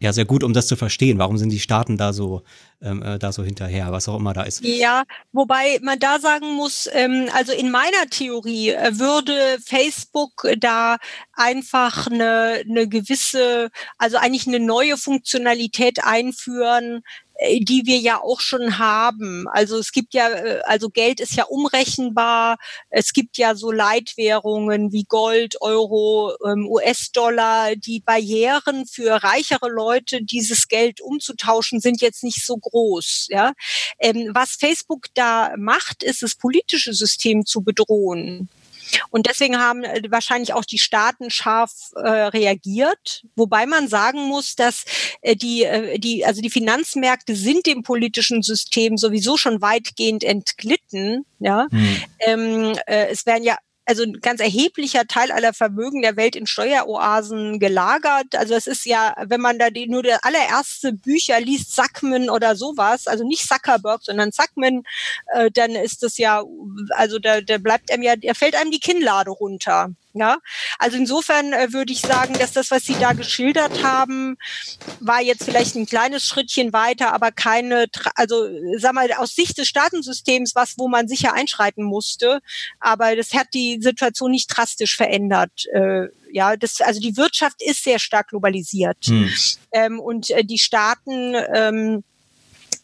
ja 0.00 0.12
sehr 0.12 0.24
gut, 0.24 0.44
um 0.44 0.52
das 0.52 0.66
zu 0.66 0.76
verstehen. 0.76 1.18
Warum 1.18 1.38
sind 1.38 1.50
die 1.50 1.60
Staaten 1.60 1.96
da 1.96 2.12
so 2.12 2.42
ähm, 2.82 3.02
äh, 3.02 3.18
da 3.18 3.32
so 3.32 3.42
hinterher, 3.42 3.90
was 3.92 4.08
auch 4.08 4.16
immer 4.16 4.34
da 4.34 4.42
ist? 4.42 4.62
Ja, 4.62 5.04
wobei 5.32 5.78
man 5.82 5.98
da 5.98 6.18
sagen 6.18 6.54
muss, 6.54 6.88
ähm, 6.92 7.28
also 7.32 7.52
in 7.52 7.70
meiner 7.70 8.06
Theorie 8.10 8.70
äh, 8.70 8.98
würde 8.98 9.58
Facebook 9.64 10.46
da 10.58 10.98
einfach 11.32 12.06
eine, 12.08 12.62
eine 12.68 12.88
gewisse, 12.88 13.70
also 13.96 14.18
eigentlich 14.18 14.46
eine 14.46 14.60
neue 14.60 14.96
Funktionalität 14.96 16.04
einführen, 16.04 17.02
die 17.40 17.82
wir 17.84 17.98
ja 17.98 18.20
auch 18.20 18.40
schon 18.40 18.78
haben. 18.78 19.46
Also 19.48 19.78
es 19.78 19.92
gibt 19.92 20.14
ja, 20.14 20.28
äh, 20.30 20.60
also 20.64 20.88
Geld 20.88 21.20
ist 21.20 21.34
ja 21.34 21.44
umrechenbar. 21.44 22.58
Es 22.90 23.12
gibt 23.12 23.38
ja 23.38 23.54
so 23.54 23.72
Leitwährungen 23.72 24.92
wie 24.92 25.04
Gold, 25.04 25.60
Euro, 25.60 26.34
ähm, 26.46 26.66
US-Dollar. 26.68 27.76
Die 27.76 28.00
Barrieren 28.00 28.86
für 28.86 29.22
reichere 29.22 29.68
Leute, 29.68 30.22
dieses 30.22 30.68
Geld 30.68 31.00
umzutauschen, 31.00 31.80
sind 31.80 32.00
jetzt 32.00 32.22
nicht 32.22 32.44
so 32.44 32.56
groß. 32.56 33.26
Ja, 33.30 33.52
ähm, 33.98 34.30
was 34.32 34.52
Facebook 34.52 35.06
da 35.14 35.54
macht, 35.56 36.02
ist 36.02 36.22
das 36.22 36.36
politische 36.36 36.94
System 36.94 37.44
zu 37.44 37.62
bedrohen. 37.62 38.48
Und 39.10 39.26
deswegen 39.26 39.58
haben 39.58 39.84
äh, 39.84 40.02
wahrscheinlich 40.10 40.52
auch 40.52 40.64
die 40.64 40.78
Staaten 40.78 41.30
scharf 41.30 41.92
äh, 41.96 42.08
reagiert, 42.08 43.24
wobei 43.36 43.66
man 43.66 43.88
sagen 43.88 44.28
muss, 44.28 44.56
dass 44.56 44.84
äh, 45.22 45.36
die, 45.36 45.64
äh, 45.64 45.98
die, 45.98 46.24
also 46.24 46.40
die 46.42 46.50
Finanzmärkte 46.50 47.36
sind 47.36 47.66
dem 47.66 47.82
politischen 47.82 48.42
System 48.42 48.96
sowieso 48.96 49.36
schon 49.36 49.60
weitgehend 49.60 50.24
entglitten. 50.24 51.24
Ja, 51.38 51.66
hm. 51.70 51.96
ähm, 52.20 52.78
äh, 52.86 53.08
es 53.08 53.26
werden 53.26 53.44
ja 53.44 53.56
also 53.86 54.02
ein 54.02 54.20
ganz 54.20 54.40
erheblicher 54.40 55.06
Teil 55.06 55.30
aller 55.30 55.52
Vermögen 55.52 56.02
der 56.02 56.16
Welt 56.16 56.36
in 56.36 56.46
Steueroasen 56.46 57.58
gelagert. 57.58 58.34
Also 58.34 58.54
es 58.54 58.66
ist 58.66 58.86
ja, 58.86 59.14
wenn 59.26 59.40
man 59.40 59.58
da 59.58 59.70
die, 59.70 59.86
nur 59.88 60.02
der 60.02 60.24
allererste 60.24 60.92
Bücher 60.92 61.40
liest, 61.40 61.74
Sackman 61.74 62.30
oder 62.30 62.56
sowas, 62.56 63.06
also 63.06 63.24
nicht 63.26 63.46
Zuckerberg, 63.46 64.02
sondern 64.02 64.32
Sackman, 64.32 64.84
äh, 65.34 65.50
dann 65.50 65.72
ist 65.72 66.02
das 66.02 66.18
ja, 66.18 66.42
also 66.90 67.18
da, 67.18 67.40
da 67.40 67.58
bleibt 67.58 67.90
einem 67.92 68.02
ja, 68.02 68.16
da 68.16 68.34
fällt 68.34 68.56
einem 68.56 68.70
die 68.70 68.80
Kinnlade 68.80 69.30
runter. 69.30 69.90
Ja, 70.16 70.38
also 70.78 70.96
insofern 70.96 71.52
äh, 71.52 71.72
würde 71.72 71.92
ich 71.92 72.00
sagen, 72.00 72.34
dass 72.34 72.52
das, 72.52 72.70
was 72.70 72.84
Sie 72.84 72.94
da 73.00 73.14
geschildert 73.14 73.82
haben, 73.82 74.36
war 75.00 75.20
jetzt 75.20 75.42
vielleicht 75.42 75.74
ein 75.74 75.86
kleines 75.86 76.24
Schrittchen 76.24 76.72
weiter, 76.72 77.12
aber 77.12 77.32
keine, 77.32 77.86
also 78.14 78.46
sag 78.78 78.92
mal, 78.94 79.12
aus 79.14 79.34
Sicht 79.34 79.58
des 79.58 79.66
Staatensystems 79.66 80.54
was, 80.54 80.78
wo 80.78 80.86
man 80.86 81.08
sicher 81.08 81.34
einschreiten 81.34 81.82
musste, 81.82 82.40
aber 82.78 83.16
das 83.16 83.34
hat 83.34 83.48
die 83.54 83.80
Situation 83.82 84.30
nicht 84.30 84.46
drastisch 84.46 84.96
verändert. 84.96 85.66
Äh, 85.72 86.06
ja, 86.30 86.56
das, 86.56 86.80
also 86.80 87.00
die 87.00 87.16
Wirtschaft 87.16 87.60
ist 87.60 87.82
sehr 87.82 87.98
stark 87.98 88.28
globalisiert 88.28 89.06
hm. 89.06 89.32
ähm, 89.72 89.98
und 89.98 90.30
äh, 90.30 90.44
die 90.44 90.58
Staaten 90.58 91.34
ähm, 91.52 92.04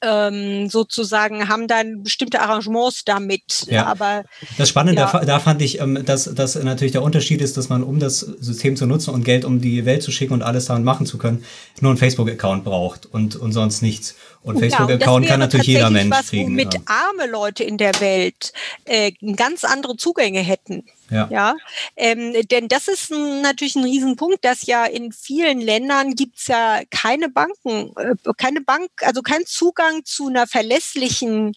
ähm, 0.02 0.68
sozusagen 0.68 1.48
haben 1.48 1.66
dann 1.68 2.02
bestimmte 2.02 2.40
Arrangements 2.40 3.04
damit. 3.04 3.66
Ja. 3.68 3.86
Aber 3.86 4.24
das 4.58 4.68
Spannende, 4.68 5.02
ja. 5.02 5.10
da, 5.10 5.24
da, 5.24 5.38
fand 5.38 5.62
ich, 5.62 5.80
ähm, 5.80 6.04
dass, 6.04 6.32
dass 6.34 6.54
natürlich 6.56 6.92
der 6.92 7.02
Unterschied 7.02 7.40
ist, 7.40 7.56
dass 7.56 7.68
man, 7.68 7.82
um 7.82 7.98
das 7.98 8.20
System 8.20 8.76
zu 8.76 8.86
nutzen 8.86 9.12
und 9.14 9.24
Geld 9.24 9.44
um 9.44 9.60
die 9.60 9.84
Welt 9.84 10.02
zu 10.02 10.10
schicken 10.10 10.34
und 10.34 10.42
alles 10.42 10.66
daran 10.66 10.84
machen 10.84 11.06
zu 11.06 11.18
können, 11.18 11.44
nur 11.80 11.90
einen 11.90 11.98
Facebook-Account 11.98 12.64
braucht 12.64 13.06
und, 13.06 13.36
und 13.36 13.52
sonst 13.52 13.82
nichts. 13.82 14.16
Und 14.42 14.58
Facebook-Account 14.58 15.26
kann 15.26 15.40
natürlich 15.40 15.66
jeder 15.66 15.90
Mensch 15.90 16.10
was, 16.10 16.28
kriegen. 16.28 16.58
Ja. 16.58 16.68
arme 16.86 17.30
Leute 17.30 17.62
in 17.62 17.76
der 17.76 17.98
Welt 18.00 18.52
äh, 18.84 19.12
ganz 19.36 19.64
andere 19.64 19.96
Zugänge 19.96 20.40
hätten. 20.40 20.84
Ja. 21.10 21.28
ja? 21.30 21.54
Ähm, 21.96 22.34
denn 22.50 22.68
das 22.68 22.88
ist 22.88 23.10
ein, 23.10 23.42
natürlich 23.42 23.76
ein 23.76 23.84
Riesenpunkt, 23.84 24.44
dass 24.44 24.66
ja 24.66 24.84
in 24.86 25.12
vielen 25.12 25.60
Ländern 25.60 26.14
gibt's 26.14 26.46
ja 26.46 26.80
keine 26.90 27.28
Banken, 27.28 27.92
äh, 27.96 28.14
keine 28.36 28.60
Bank, 28.60 28.90
also 29.00 29.22
kein 29.22 29.44
Zugang 29.46 30.04
zu 30.04 30.28
einer 30.28 30.46
verlässlichen 30.46 31.54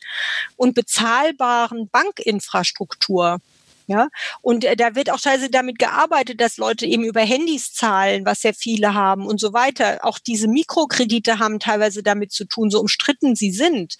und 0.55 0.73
bezahlbaren 0.73 1.89
Bankinfrastruktur. 1.89 3.39
Ja, 3.85 4.07
und 4.41 4.64
äh, 4.64 4.76
da 4.77 4.95
wird 4.95 5.10
auch 5.10 5.19
teilweise 5.19 5.49
damit 5.49 5.77
gearbeitet, 5.77 6.39
dass 6.39 6.57
Leute 6.57 6.85
eben 6.85 7.03
über 7.03 7.19
Handys 7.22 7.73
zahlen, 7.73 8.26
was 8.26 8.43
ja 8.43 8.53
viele 8.53 8.93
haben 8.93 9.26
und 9.26 9.39
so 9.39 9.51
weiter. 9.51 9.99
Auch 10.03 10.19
diese 10.19 10.47
Mikrokredite 10.47 11.39
haben 11.39 11.60
teilweise 11.60 12.01
damit 12.01 12.31
zu 12.31 12.45
tun, 12.45 12.69
so 12.69 12.80
umstritten 12.80 13.35
sie 13.35 13.51
sind. 13.51 13.95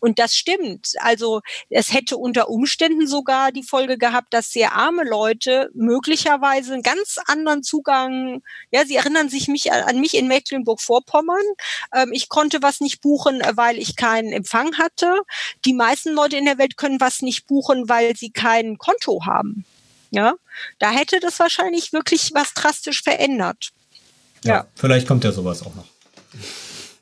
Und 0.00 0.18
das 0.18 0.34
stimmt. 0.34 0.92
Also 0.98 1.40
es 1.70 1.92
hätte 1.94 2.18
unter 2.18 2.50
Umständen 2.50 3.06
sogar 3.06 3.52
die 3.52 3.62
Folge 3.62 3.96
gehabt, 3.96 4.34
dass 4.34 4.52
sehr 4.52 4.74
arme 4.74 5.04
Leute 5.04 5.70
möglicherweise 5.74 6.74
einen 6.74 6.82
ganz 6.82 7.16
anderen 7.26 7.62
Zugang, 7.62 8.42
ja, 8.70 8.84
sie 8.84 8.96
erinnern 8.96 9.30
sich 9.30 9.48
mich 9.48 9.72
an 9.72 10.00
mich 10.00 10.14
in 10.14 10.28
Mecklenburg-Vorpommern. 10.28 11.42
Ähm, 11.94 12.10
ich 12.12 12.28
konnte 12.28 12.62
was 12.62 12.80
nicht 12.80 13.00
buchen, 13.00 13.40
äh, 13.40 13.52
weil 13.56 13.78
ich 13.78 13.96
keinen 13.96 14.32
Empfang 14.32 14.76
hatte. 14.76 15.22
Die 15.64 15.74
meisten 15.74 16.12
Leute 16.12 16.36
in 16.36 16.44
der 16.44 16.58
Welt 16.58 16.76
können 16.76 17.00
was 17.00 17.22
nicht 17.22 17.46
buchen, 17.46 17.88
weil 17.88 18.14
sie 18.16 18.30
kein 18.30 18.76
Konto 18.76 19.21
haben. 19.26 19.64
Ja, 20.10 20.34
da 20.78 20.90
hätte 20.90 21.20
das 21.20 21.38
wahrscheinlich 21.38 21.92
wirklich 21.92 22.30
was 22.34 22.52
drastisch 22.52 23.02
verändert. 23.02 23.70
Ja, 24.44 24.54
ja. 24.54 24.66
vielleicht 24.74 25.08
kommt 25.08 25.24
ja 25.24 25.32
sowas 25.32 25.62
auch 25.62 25.74
noch. 25.74 25.86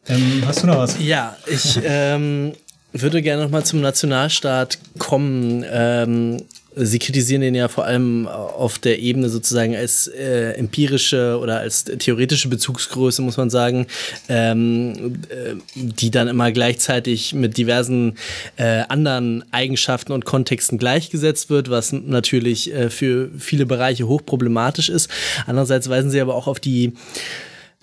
Ähm, 0.06 0.42
hast 0.46 0.62
du 0.62 0.66
noch 0.66 0.78
was? 0.78 0.96
Ja, 1.00 1.36
ich 1.46 1.78
ähm, 1.82 2.54
würde 2.92 3.22
gerne 3.22 3.42
noch 3.42 3.50
mal 3.50 3.64
zum 3.64 3.80
Nationalstaat 3.80 4.78
kommen. 4.98 5.64
Ähm, 5.68 6.44
Sie 6.76 7.00
kritisieren 7.00 7.40
den 7.40 7.56
ja 7.56 7.66
vor 7.66 7.84
allem 7.84 8.28
auf 8.28 8.78
der 8.78 9.00
Ebene 9.00 9.28
sozusagen 9.28 9.74
als 9.74 10.06
äh, 10.06 10.52
empirische 10.52 11.38
oder 11.40 11.58
als 11.58 11.84
theoretische 11.84 12.48
Bezugsgröße, 12.48 13.22
muss 13.22 13.36
man 13.36 13.50
sagen, 13.50 13.86
ähm, 14.28 15.14
äh, 15.28 15.54
die 15.74 16.12
dann 16.12 16.28
immer 16.28 16.52
gleichzeitig 16.52 17.34
mit 17.34 17.56
diversen 17.56 18.16
äh, 18.56 18.82
anderen 18.88 19.44
Eigenschaften 19.52 20.12
und 20.12 20.24
Kontexten 20.24 20.78
gleichgesetzt 20.78 21.50
wird, 21.50 21.70
was 21.70 21.92
natürlich 21.92 22.72
äh, 22.72 22.88
für 22.88 23.30
viele 23.36 23.66
Bereiche 23.66 24.06
hochproblematisch 24.06 24.90
ist. 24.90 25.10
Andererseits 25.46 25.88
weisen 25.88 26.10
sie 26.10 26.20
aber 26.20 26.36
auch 26.36 26.46
auf 26.46 26.60
die 26.60 26.92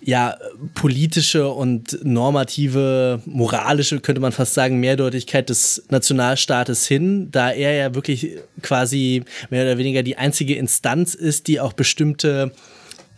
ja, 0.02 0.38
politische 0.76 1.50
und 1.50 2.00
normative, 2.04 3.22
moralische, 3.26 4.00
könnte 4.00 4.22
man 4.22 4.32
fast 4.32 4.54
sagen, 4.54 4.80
Mehrdeutigkeit 4.80 5.50
des 5.50 5.84
Nationalstaates 5.90 6.88
hin, 6.88 7.30
da 7.32 7.50
er 7.50 7.74
ja 7.74 7.96
wirklich 7.96 8.38
quasi 8.62 9.24
mehr 9.50 9.64
oder 9.64 9.78
weniger 9.78 10.04
die 10.04 10.18
einzige 10.18 10.56
Instanz 10.56 11.16
ist, 11.16 11.48
die 11.48 11.60
auch 11.60 11.74
bestimmte 11.74 12.52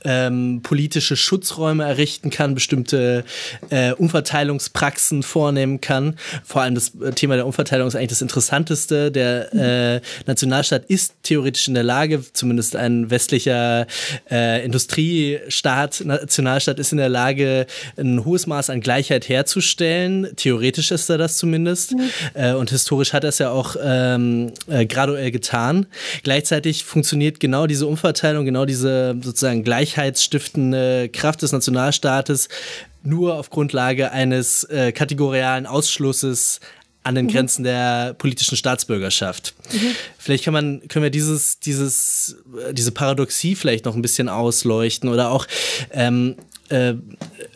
ähm, 0.05 0.61
politische 0.63 1.15
Schutzräume 1.15 1.84
errichten 1.84 2.30
kann, 2.30 2.55
bestimmte 2.55 3.23
äh, 3.69 3.91
Umverteilungspraxen 3.93 5.23
vornehmen 5.23 5.81
kann. 5.81 6.15
Vor 6.43 6.61
allem 6.61 6.76
das 6.76 6.93
äh, 6.95 7.11
Thema 7.11 7.35
der 7.35 7.45
Umverteilung 7.45 7.88
ist 7.88 7.95
eigentlich 7.95 8.09
das 8.09 8.21
Interessanteste. 8.21 9.11
Der 9.11 9.53
äh, 9.53 10.01
Nationalstaat 10.26 10.85
ist 10.85 11.15
theoretisch 11.23 11.67
in 11.67 11.73
der 11.73 11.84
Lage, 11.84 12.23
zumindest 12.34 12.76
ein 12.76 13.09
westlicher 13.09 13.88
äh, 14.31 14.63
Industriestaat, 14.63 16.03
Nationalstaat 16.05 16.80
ist 16.80 16.91
in 16.91 16.97
der 16.97 17.09
Lage, 17.09 17.65
ein 17.97 18.26
hohes 18.26 18.47
Maß 18.47 18.69
an 18.69 18.81
Gleichheit 18.81 19.27
herzustellen. 19.30 20.30
Theoretisch 20.35 20.91
ist 20.91 21.09
er 21.09 21.17
das 21.17 21.38
zumindest. 21.38 21.93
Mhm. 21.93 22.09
Äh, 22.34 22.53
und 22.53 22.69
historisch 22.69 23.13
hat 23.13 23.23
er 23.23 23.30
es 23.30 23.39
ja 23.39 23.49
auch 23.51 23.76
ähm, 23.81 24.53
äh, 24.67 24.85
graduell 24.85 25.31
getan. 25.31 25.85
Gleichzeitig 26.23 26.84
funktioniert 26.84 27.39
genau 27.39 27.67
diese 27.67 27.88
Umverteilung, 27.88 28.45
genau 28.45 28.65
diese 28.65 29.15
sozusagen 29.21 29.63
Gleichheit 29.63 29.89
gleichheitsstiftende 29.90 31.10
Kraft 31.10 31.41
des 31.41 31.52
Nationalstaates 31.52 32.49
nur 33.03 33.36
auf 33.36 33.49
Grundlage 33.49 34.11
eines 34.11 34.66
äh, 34.66 34.91
kategorialen 34.91 35.66
Ausschlusses 35.66 36.60
an 37.03 37.16
den 37.16 37.26
mhm. 37.26 37.32
Grenzen 37.32 37.64
der 37.64 38.14
politischen 38.14 38.57
Staatsbürgerschaft. 38.57 39.56
Mhm. 39.72 39.95
Vielleicht 40.18 40.44
kann 40.44 40.53
man, 40.53 40.88
können 40.90 41.03
wir 41.03 41.10
dieses, 41.10 41.60
dieses, 41.60 42.36
äh, 42.68 42.74
diese 42.74 42.91
Paradoxie 42.91 43.56
vielleicht 43.56 43.86
noch 43.86 43.95
ein 43.95 44.02
bisschen 44.02 44.28
ausleuchten 44.28 45.10
oder 45.10 45.32
auch 45.32 45.48
ähm, 45.91 46.36
äh, 46.70 46.94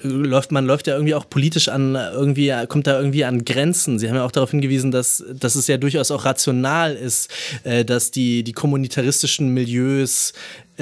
läuft 0.02 0.52
man 0.52 0.66
läuft 0.66 0.88
ja 0.88 0.96
irgendwie 0.96 1.14
auch 1.14 1.30
politisch 1.30 1.68
an 1.70 1.96
irgendwie 1.96 2.52
kommt 2.68 2.88
da 2.88 2.98
irgendwie 2.98 3.26
an 3.26 3.46
Grenzen. 3.46 4.00
Sie 4.00 4.10
haben 4.10 4.16
ja 4.16 4.26
auch 4.26 4.32
darauf 4.32 4.52
hingewiesen, 4.52 4.92
dass, 4.92 5.24
dass 5.32 5.56
es 5.56 5.68
ja 5.68 5.78
durchaus 5.78 6.10
auch 6.10 6.26
rational 6.26 6.96
ist, 6.96 7.30
äh, 7.64 7.86
dass 7.86 8.12
die 8.12 8.44
die 8.44 8.54
kommunitaristischen 8.54 9.50
Milieus 9.50 10.34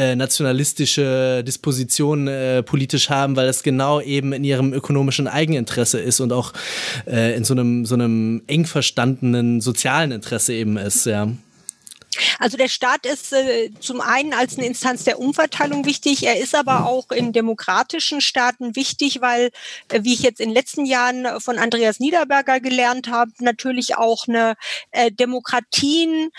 äh, 0.02 0.15
nationalistische 0.15 1.44
Disposition 1.44 2.28
äh, 2.28 2.64
politisch 2.64 3.11
haben, 3.11 3.36
weil 3.36 3.45
das 3.45 3.61
genau 3.61 4.02
eben 4.02 4.34
in 4.34 4.44
ihrem 4.44 4.73
ökonomischen 4.73 5.28
Eigeninteresse 5.28 5.99
ist 5.99 6.19
und 6.19 6.34
auch 6.34 6.53
äh, 7.06 7.36
in 7.36 7.44
so 7.44 7.53
einem, 7.53 7.86
so 7.86 7.94
einem 7.94 8.41
eng 8.48 8.65
verstandenen 8.65 9.61
sozialen 9.61 10.11
Interesse 10.11 10.53
eben 10.53 10.78
ist, 10.78 11.06
ja. 11.06 11.28
Also 12.40 12.57
der 12.57 12.68
Staat 12.68 13.06
ist 13.06 13.32
äh, 13.32 13.69
zum 13.80 14.02
einen 14.02 14.34
als 14.34 14.57
eine 14.57 14.65
Instanz 14.65 15.03
der 15.03 15.19
Umverteilung 15.19 15.86
wichtig, 15.86 16.26
er 16.26 16.40
ist 16.40 16.56
aber 16.56 16.88
auch 16.88 17.11
in 17.11 17.32
demokratischen 17.32 18.22
Staaten 18.22 18.76
wichtig, 18.76 19.22
weil, 19.22 19.52
äh, 19.90 20.03
wie 20.03 20.14
ich 20.14 20.22
jetzt 20.22 20.40
in 20.40 20.49
den 20.49 20.56
letzten 20.56 20.86
Jahren 20.86 21.40
von 21.40 21.60
Andreas 21.60 21.99
Niederberger 21.99 22.60
gelernt 22.60 23.07
habe, 23.07 23.32
natürlich 23.40 23.98
auch 23.98 24.28
eine 24.28 24.56
äh, 24.90 25.11
Demokratien 25.11 26.32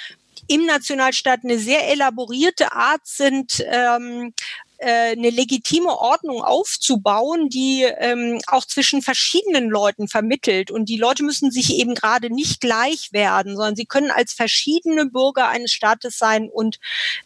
im 0.53 0.66
Nationalstaat 0.66 1.41
eine 1.45 1.59
sehr 1.59 1.89
elaborierte 1.89 2.73
Art 2.73 3.07
sind, 3.07 3.65
ähm, 3.66 4.35
äh, 4.77 5.12
eine 5.12 5.31
legitime 5.31 5.97
Ordnung 5.97 6.43
aufzubauen, 6.43 7.49
die 7.49 7.85
ähm, 7.85 8.41
auch 8.49 8.66
zwischen 8.66 9.01
verschiedenen 9.01 9.70
Leuten 9.70 10.09
vermittelt. 10.09 10.70
Und 10.70 10.89
die 10.89 10.97
Leute 10.99 11.23
müssen 11.23 11.51
sich 11.51 11.74
eben 11.74 11.95
gerade 11.95 12.31
nicht 12.31 12.61
gleich 12.61 13.12
werden, 13.12 13.57
sondern 13.57 13.77
sie 13.77 13.87
können 13.87 14.11
als 14.11 14.33
verschiedene 14.33 15.07
Bürger 15.07 15.49
eines 15.49 15.73
Staates 15.73 16.19
sein 16.19 16.51
und, 16.53 16.81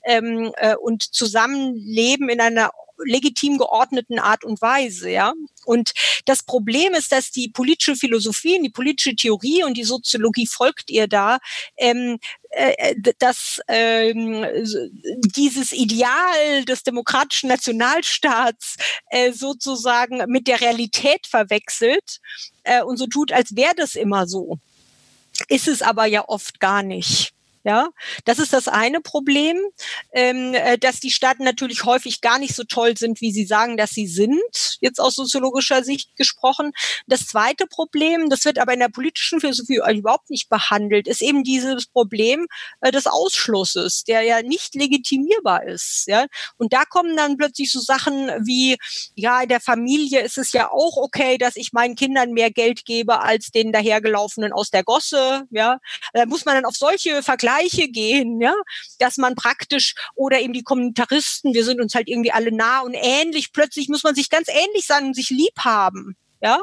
ähm, 0.05 0.53
äh, 0.59 0.77
und 0.77 1.03
zusammenleben 1.03 2.29
in 2.29 2.41
einer 2.41 2.71
legitim 3.05 3.59
geordneten 3.59 4.19
Art 4.19 4.45
und 4.45 4.61
Weise, 4.61 5.11
ja. 5.11 5.33
Und 5.65 5.93
das 6.25 6.43
Problem 6.43 6.95
ist, 6.95 7.13
dass 7.13 7.31
die 7.31 7.49
politische 7.49 7.97
Philosophie, 7.97 8.61
die 8.63 8.71
politische 8.71 9.17
Theorie 9.17 9.65
und 9.65 9.77
die 9.77 9.85
Soziologie 9.85 10.47
folgt 10.47 10.91
ihr 10.91 11.09
da, 11.09 11.39
ähm, 11.77 12.19
äh, 12.51 12.95
dass 13.19 13.61
ähm, 13.69 14.47
dieses 15.37 15.73
Ideal 15.73 16.65
des 16.65 16.85
demokratischen 16.85 17.49
Nationalstaats 17.49 18.77
äh, 19.11 19.33
sozusagen 19.33 20.25
mit 20.29 20.47
der 20.47 20.61
Realität 20.61 21.27
verwechselt 21.27 22.21
äh, 22.63 22.83
und 22.83 22.97
so 22.97 23.07
tut, 23.07 23.33
als 23.33 23.57
wäre 23.57 23.75
das 23.77 23.95
immer 23.95 24.27
so. 24.27 24.59
Ist 25.49 25.69
es 25.69 25.83
aber 25.83 26.07
ja 26.07 26.25
oft 26.29 26.61
gar 26.61 26.83
nicht. 26.83 27.36
Ja, 27.67 27.89
das 28.25 28.39
ist 28.39 28.53
das 28.53 28.69
eine 28.69 29.01
Problem, 29.01 29.59
ähm, 30.13 30.55
äh, 30.55 30.79
dass 30.79 31.01
die 31.01 31.11
Staaten 31.11 31.43
natürlich 31.43 31.83
häufig 31.83 32.21
gar 32.21 32.39
nicht 32.39 32.55
so 32.55 32.63
toll 32.63 32.97
sind, 32.97 33.21
wie 33.21 33.33
sie 33.33 33.45
sagen, 33.45 33.77
dass 33.77 33.91
sie 33.91 34.07
sind, 34.07 34.79
jetzt 34.81 35.01
aus 35.01 35.17
soziologischer 35.17 35.83
Sicht 35.83 36.15
gesprochen. 36.15 36.71
Das 37.09 37.27
zweite 37.27 37.67
Problem, 37.67 38.31
das 38.31 38.45
wird 38.45 38.61
aber 38.61 38.73
in 38.73 38.79
der 38.79 38.89
politischen 38.89 39.41
Philosophie 39.41 39.81
überhaupt 39.97 40.31
nicht 40.31 40.49
behandelt, 40.49 41.09
ist 41.09 41.23
eben 41.23 41.43
dieses 41.43 41.87
Problem 41.87 42.47
äh, 42.83 42.93
des 42.93 43.09
Ausschlusses, 43.09 44.05
der 44.05 44.23
ja 44.23 44.43
nicht 44.43 44.77
legitimierbar 44.77 45.65
ist. 45.65 46.05
Ja, 46.07 46.27
und 46.59 46.73
da 46.73 46.85
kommen 46.85 47.17
dann 47.17 47.37
plötzlich 47.37 47.73
so 47.73 47.81
Sachen 47.81 48.29
wie, 48.47 48.77
ja, 49.17 49.43
in 49.43 49.49
der 49.49 49.61
Familie 49.61 50.21
ist 50.21 50.39
es 50.39 50.53
ja 50.53 50.71
auch 50.71 50.97
okay, 50.97 51.37
dass 51.37 51.57
ich 51.57 51.73
meinen 51.73 51.97
Kindern 51.97 52.31
mehr 52.31 52.53
Geld 52.53 52.85
gebe 52.85 53.23
als 53.23 53.51
den 53.51 53.73
dahergelaufenen 53.73 54.53
aus 54.53 54.71
der 54.71 54.85
Gosse. 54.85 55.49
Ja, 55.51 55.81
da 56.13 56.27
muss 56.27 56.45
man 56.45 56.55
dann 56.55 56.65
auf 56.65 56.77
solche 56.77 57.25
Vergleiche 57.25 57.56
Gleiche 57.57 57.89
gehen, 57.89 58.41
ja, 58.41 58.55
dass 58.99 59.17
man 59.17 59.35
praktisch 59.35 59.95
oder 60.15 60.41
eben 60.41 60.53
die 60.53 60.63
Kommentaristen, 60.63 61.55
wir 61.55 61.65
sind 61.65 61.81
uns 61.81 61.95
halt 61.95 62.09
irgendwie 62.09 62.33
alle 62.33 62.53
nah 62.53 62.81
und 62.81 62.95
ähnlich, 62.95 63.53
plötzlich 63.53 63.89
muss 63.89 64.05
man 64.05 64.15
sich 64.15 64.31
ganz 64.31 64.49
ähnlich 64.49 64.87
sein 64.87 65.07
und 65.07 65.15
sich 65.15 65.31
lieb 65.31 65.59
haben. 65.59 66.17
Ja, 66.43 66.63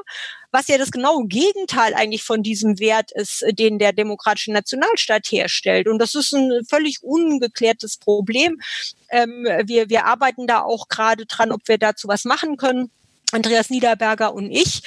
was 0.52 0.68
ja 0.68 0.78
das 0.78 0.92
genaue 0.92 1.26
Gegenteil 1.26 1.96
eigentlich 1.96 2.22
von 2.24 2.44
diesem 2.44 2.80
Wert 2.80 3.12
ist, 3.12 3.44
den 3.54 3.80
der 3.80 3.92
demokratische 3.92 4.54
Nationalstaat 4.54 5.26
herstellt. 5.32 5.88
Und 5.88 5.98
das 5.98 6.14
ist 6.14 6.32
ein 6.32 6.64
völlig 6.70 7.00
ungeklärtes 7.02 7.98
Problem. 7.98 8.62
Ähm, 9.10 9.48
wir, 9.66 9.90
wir 9.90 10.06
arbeiten 10.06 10.46
da 10.46 10.62
auch 10.62 10.90
gerade 10.90 11.26
dran, 11.26 11.52
ob 11.52 11.68
wir 11.68 11.80
dazu 11.80 12.08
was 12.08 12.24
machen 12.24 12.56
können. 12.56 12.92
Andreas 13.34 13.70
Niederberger 13.70 14.34
und 14.34 14.52
ich. 14.52 14.84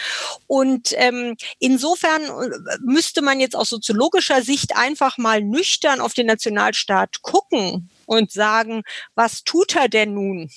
Und 0.47 0.95
ähm, 0.97 1.37
insofern 1.59 2.23
äh, 2.23 2.79
müsste 2.83 3.23
man 3.23 3.41
jetzt 3.41 3.57
aus 3.57 3.69
soziologischer 3.69 4.43
Sicht 4.43 4.77
einfach 4.77 5.19
mal 5.19 5.43
nüchtern 5.43 6.01
auf 6.01 6.15
den 6.15 6.27
Nationalstaat 6.27 7.23
gucken 7.23 7.91
und 8.07 8.33
sagen, 8.33 8.83
was 9.15 9.45
tut 9.45 9.75
er 9.77 9.89
denn 9.89 10.15
nun? 10.15 10.51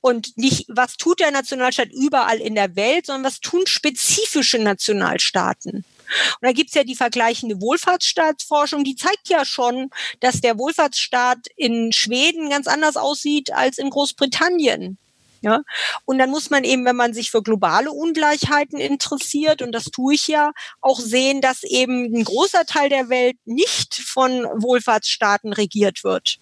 Und 0.00 0.36
nicht, 0.36 0.66
was 0.68 0.96
tut 0.96 1.20
der 1.20 1.30
Nationalstaat 1.30 1.88
überall 1.92 2.38
in 2.38 2.54
der 2.54 2.76
Welt, 2.76 3.06
sondern 3.06 3.24
was 3.24 3.40
tun 3.40 3.66
spezifische 3.66 4.58
Nationalstaaten? 4.58 5.76
Und 5.76 6.42
da 6.42 6.52
gibt's 6.52 6.74
ja 6.74 6.84
die 6.84 6.94
vergleichende 6.94 7.60
Wohlfahrtsstaatsforschung, 7.60 8.84
die 8.84 8.96
zeigt 8.96 9.28
ja 9.28 9.46
schon, 9.46 9.88
dass 10.20 10.42
der 10.42 10.58
Wohlfahrtsstaat 10.58 11.38
in 11.56 11.92
Schweden 11.92 12.50
ganz 12.50 12.66
anders 12.66 12.96
aussieht 12.96 13.52
als 13.52 13.78
in 13.78 13.88
Großbritannien. 13.88 14.98
Ja? 15.42 15.62
Und 16.04 16.18
dann 16.18 16.30
muss 16.30 16.50
man 16.50 16.64
eben, 16.64 16.84
wenn 16.84 16.96
man 16.96 17.14
sich 17.14 17.30
für 17.30 17.42
globale 17.42 17.90
Ungleichheiten 17.92 18.78
interessiert, 18.78 19.60
und 19.60 19.72
das 19.72 19.84
tue 19.84 20.14
ich 20.14 20.28
ja, 20.28 20.52
auch 20.80 21.00
sehen, 21.00 21.40
dass 21.40 21.62
eben 21.64 22.04
ein 22.14 22.24
großer 22.24 22.64
Teil 22.64 22.88
der 22.88 23.08
Welt 23.08 23.36
nicht 23.44 23.94
von 23.94 24.44
Wohlfahrtsstaaten 24.44 25.52
regiert 25.52 26.04
wird. 26.04 26.38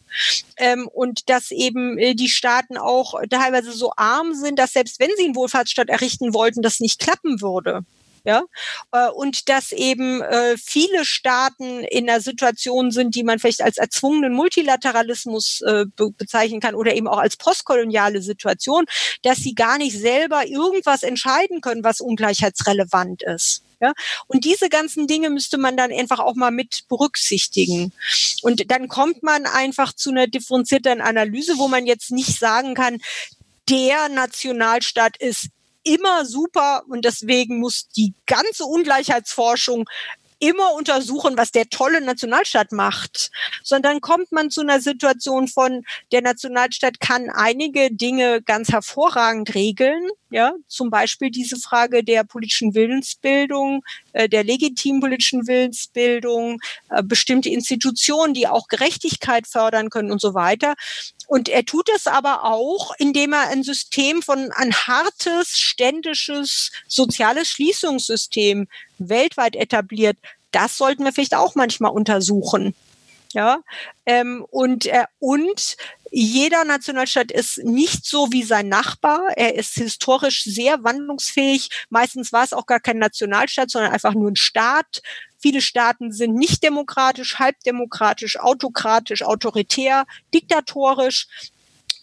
Ähm, 0.56 0.88
und 0.92 1.28
dass 1.28 1.50
eben 1.50 1.98
äh, 1.98 2.14
die 2.14 2.28
Staaten 2.28 2.76
auch 2.76 3.14
teilweise 3.28 3.72
so 3.72 3.92
arm 3.96 4.34
sind, 4.34 4.58
dass 4.58 4.72
selbst 4.72 5.00
wenn 5.00 5.10
sie 5.16 5.24
einen 5.24 5.36
Wohlfahrtsstaat 5.36 5.88
errichten 5.88 6.34
wollten, 6.34 6.62
das 6.62 6.80
nicht 6.80 7.00
klappen 7.00 7.40
würde 7.40 7.84
ja, 8.24 8.42
äh, 8.92 9.08
und 9.08 9.48
dass 9.48 9.72
eben 9.72 10.20
äh, 10.22 10.56
viele 10.56 11.04
Staaten 11.04 11.80
in 11.84 12.08
einer 12.08 12.20
Situation 12.20 12.90
sind, 12.90 13.14
die 13.14 13.24
man 13.24 13.38
vielleicht 13.38 13.62
als 13.62 13.78
erzwungenen 13.78 14.34
Multilateralismus 14.34 15.62
äh, 15.62 15.86
bezeichnen 15.96 16.60
kann 16.60 16.74
oder 16.74 16.94
eben 16.94 17.08
auch 17.08 17.18
als 17.18 17.36
postkoloniale 17.36 18.22
Situation, 18.22 18.84
dass 19.22 19.38
sie 19.38 19.54
gar 19.54 19.78
nicht 19.78 19.98
selber 19.98 20.46
irgendwas 20.46 21.02
entscheiden 21.02 21.60
können, 21.60 21.84
was 21.84 22.00
ungleichheitsrelevant 22.00 23.22
ist. 23.22 23.62
Ja? 23.80 23.92
Und 24.26 24.44
diese 24.44 24.68
ganzen 24.68 25.06
Dinge 25.06 25.30
müsste 25.30 25.58
man 25.58 25.76
dann 25.76 25.92
einfach 25.92 26.18
auch 26.18 26.34
mal 26.34 26.50
mit 26.50 26.84
berücksichtigen. 26.88 27.92
Und 28.42 28.70
dann 28.70 28.88
kommt 28.88 29.22
man 29.22 29.46
einfach 29.46 29.92
zu 29.92 30.10
einer 30.10 30.26
differenzierten 30.26 31.00
Analyse, 31.00 31.54
wo 31.56 31.68
man 31.68 31.86
jetzt 31.86 32.10
nicht 32.10 32.38
sagen 32.38 32.74
kann, 32.74 32.98
der 33.68 34.08
Nationalstaat 34.08 35.16
ist 35.18 35.48
immer 35.82 36.24
super 36.24 36.82
und 36.88 37.04
deswegen 37.04 37.58
muss 37.58 37.88
die 37.88 38.14
ganze 38.26 38.64
Ungleichheitsforschung 38.64 39.86
immer 40.40 40.72
untersuchen, 40.72 41.36
was 41.36 41.52
der 41.52 41.68
tolle 41.68 42.00
Nationalstaat 42.00 42.72
macht, 42.72 43.30
sondern 43.62 44.00
kommt 44.00 44.32
man 44.32 44.50
zu 44.50 44.62
einer 44.62 44.80
Situation 44.80 45.48
von, 45.48 45.84
der 46.12 46.22
Nationalstaat 46.22 46.98
kann 46.98 47.28
einige 47.30 47.92
Dinge 47.92 48.42
ganz 48.42 48.70
hervorragend 48.70 49.54
regeln, 49.54 50.08
ja, 50.30 50.54
zum 50.66 50.90
Beispiel 50.90 51.30
diese 51.30 51.56
Frage 51.56 52.02
der 52.02 52.24
politischen 52.24 52.74
Willensbildung, 52.74 53.82
äh, 54.12 54.28
der 54.28 54.42
legitimen 54.42 55.00
politischen 55.00 55.46
Willensbildung, 55.46 56.58
äh, 56.88 57.02
bestimmte 57.02 57.50
Institutionen, 57.50 58.32
die 58.32 58.48
auch 58.48 58.68
Gerechtigkeit 58.68 59.46
fördern 59.46 59.90
können 59.90 60.10
und 60.10 60.22
so 60.22 60.32
weiter. 60.32 60.74
Und 61.30 61.48
er 61.48 61.64
tut 61.64 61.88
es 61.94 62.08
aber 62.08 62.42
auch, 62.42 62.92
indem 62.98 63.34
er 63.34 63.50
ein 63.50 63.62
System 63.62 64.20
von 64.20 64.50
ein 64.50 64.74
hartes, 64.74 65.50
ständisches, 65.56 66.72
soziales 66.88 67.46
Schließungssystem 67.50 68.66
weltweit 68.98 69.54
etabliert. 69.54 70.16
Das 70.50 70.76
sollten 70.76 71.04
wir 71.04 71.12
vielleicht 71.12 71.36
auch 71.36 71.54
manchmal 71.54 71.92
untersuchen. 71.92 72.74
Ja, 73.32 73.60
ähm, 74.06 74.44
und, 74.50 74.86
äh, 74.86 75.04
und 75.20 75.76
jeder 76.10 76.64
Nationalstaat 76.64 77.30
ist 77.30 77.58
nicht 77.58 78.04
so 78.04 78.32
wie 78.32 78.42
sein 78.42 78.68
Nachbar. 78.68 79.28
Er 79.36 79.54
ist 79.54 79.74
historisch 79.74 80.42
sehr 80.42 80.82
wandlungsfähig. 80.82 81.68
Meistens 81.90 82.32
war 82.32 82.42
es 82.42 82.52
auch 82.52 82.66
gar 82.66 82.80
kein 82.80 82.98
Nationalstaat, 82.98 83.70
sondern 83.70 83.92
einfach 83.92 84.14
nur 84.14 84.32
ein 84.32 84.36
Staat. 84.36 85.00
Viele 85.40 85.62
Staaten 85.62 86.12
sind 86.12 86.34
nicht 86.34 86.62
demokratisch, 86.62 87.38
halbdemokratisch, 87.38 88.38
autokratisch, 88.38 89.22
autoritär, 89.22 90.06
diktatorisch. 90.34 91.28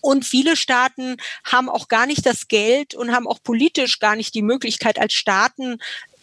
Und 0.02 0.26
viele 0.26 0.56
Staaten 0.56 1.18
haben 1.44 1.70
auch 1.70 1.88
gar 1.88 2.06
nicht 2.06 2.26
das 2.26 2.48
Geld 2.48 2.96
und 2.96 3.12
haben 3.12 3.28
auch 3.28 3.42
politisch 3.44 4.00
gar 4.00 4.16
nicht 4.16 4.34
die 4.36 4.42
Möglichkeit, 4.42 5.00
als 5.00 5.14
Staaten 5.14 5.80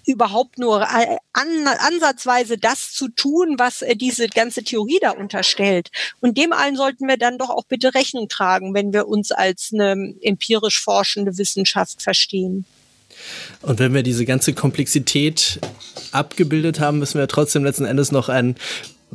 überhaupt 0.07 0.59
nur 0.59 0.83
äh, 0.83 1.17
an, 1.33 1.67
ansatzweise 1.67 2.59
das 2.59 2.93
zu 2.93 3.09
tun, 3.09 3.59
was 3.59 3.83
äh, 3.83 3.97
diese 3.97 4.29
ganze 4.29 4.63
Theorie 4.63 4.99
da 5.01 5.11
unterstellt. 5.11 5.91
Und 6.21 6.37
dem 6.39 6.53
allen 6.53 6.77
sollten 6.77 7.09
wir 7.09 7.17
dann 7.17 7.39
doch 7.39 7.51
auch 7.51 7.65
bitte 7.65 7.95
Rechnung 7.95 8.29
tragen, 8.29 8.75
wenn 8.75 8.93
wir 8.93 9.09
uns 9.09 9.33
als 9.33 9.71
eine 9.73 10.15
empirisch 10.21 10.81
forschende 10.83 11.39
Wissenschaft 11.39 12.03
verstehen. 12.03 12.67
Und 13.63 13.79
wenn 13.79 13.95
wir 13.95 14.03
diese 14.03 14.25
ganze 14.25 14.53
Komplexität 14.53 15.61
abgebildet 16.13 16.81
haben, 16.81 16.99
müssen 16.99 17.19
wir 17.19 17.29
trotzdem 17.29 17.65
letzten 17.65 17.85
Endes 17.85 18.13
noch 18.13 18.29
ein 18.29 18.57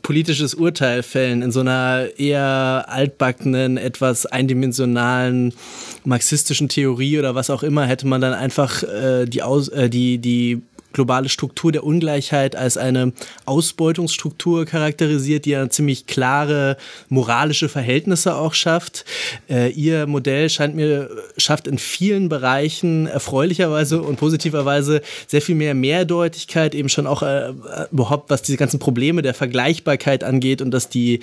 politisches 0.01 0.53
Urteil 0.53 1.03
fällen 1.03 1.41
in 1.41 1.51
so 1.51 1.59
einer 1.59 2.07
eher 2.17 2.85
altbackenen, 2.87 3.77
etwas 3.77 4.25
eindimensionalen 4.25 5.53
marxistischen 6.05 6.69
Theorie 6.69 7.19
oder 7.19 7.35
was 7.35 7.49
auch 7.49 7.63
immer, 7.63 7.85
hätte 7.85 8.07
man 8.07 8.21
dann 8.21 8.33
einfach 8.33 8.83
äh, 8.83 9.25
die, 9.25 9.43
Aus 9.43 9.67
äh, 9.69 9.89
die, 9.89 10.17
die 10.17 10.61
globale 10.93 11.29
Struktur 11.29 11.71
der 11.71 11.83
Ungleichheit 11.83 12.55
als 12.55 12.77
eine 12.77 13.13
Ausbeutungsstruktur 13.45 14.65
charakterisiert, 14.65 15.45
die 15.45 15.51
ja 15.51 15.69
ziemlich 15.69 16.07
klare 16.07 16.77
moralische 17.09 17.69
Verhältnisse 17.69 18.35
auch 18.35 18.53
schafft. 18.53 19.05
Äh, 19.49 19.71
ihr 19.71 20.07
Modell 20.07 20.49
scheint 20.49 20.75
mir, 20.75 21.09
schafft 21.37 21.67
in 21.67 21.77
vielen 21.77 22.29
Bereichen 22.29 23.07
erfreulicherweise 23.07 24.01
und 24.01 24.17
positiverweise 24.17 25.01
sehr 25.27 25.41
viel 25.41 25.55
mehr 25.55 25.73
Mehrdeutigkeit, 25.73 26.73
eben 26.73 26.89
schon 26.89 27.07
auch 27.07 27.21
äh, 27.21 27.53
überhaupt, 27.91 28.29
was 28.29 28.41
diese 28.41 28.57
ganzen 28.57 28.79
Probleme 28.79 29.21
der 29.21 29.33
Vergleichbarkeit 29.33 30.23
angeht 30.23 30.61
und 30.61 30.71
dass 30.71 30.89
die 30.89 31.19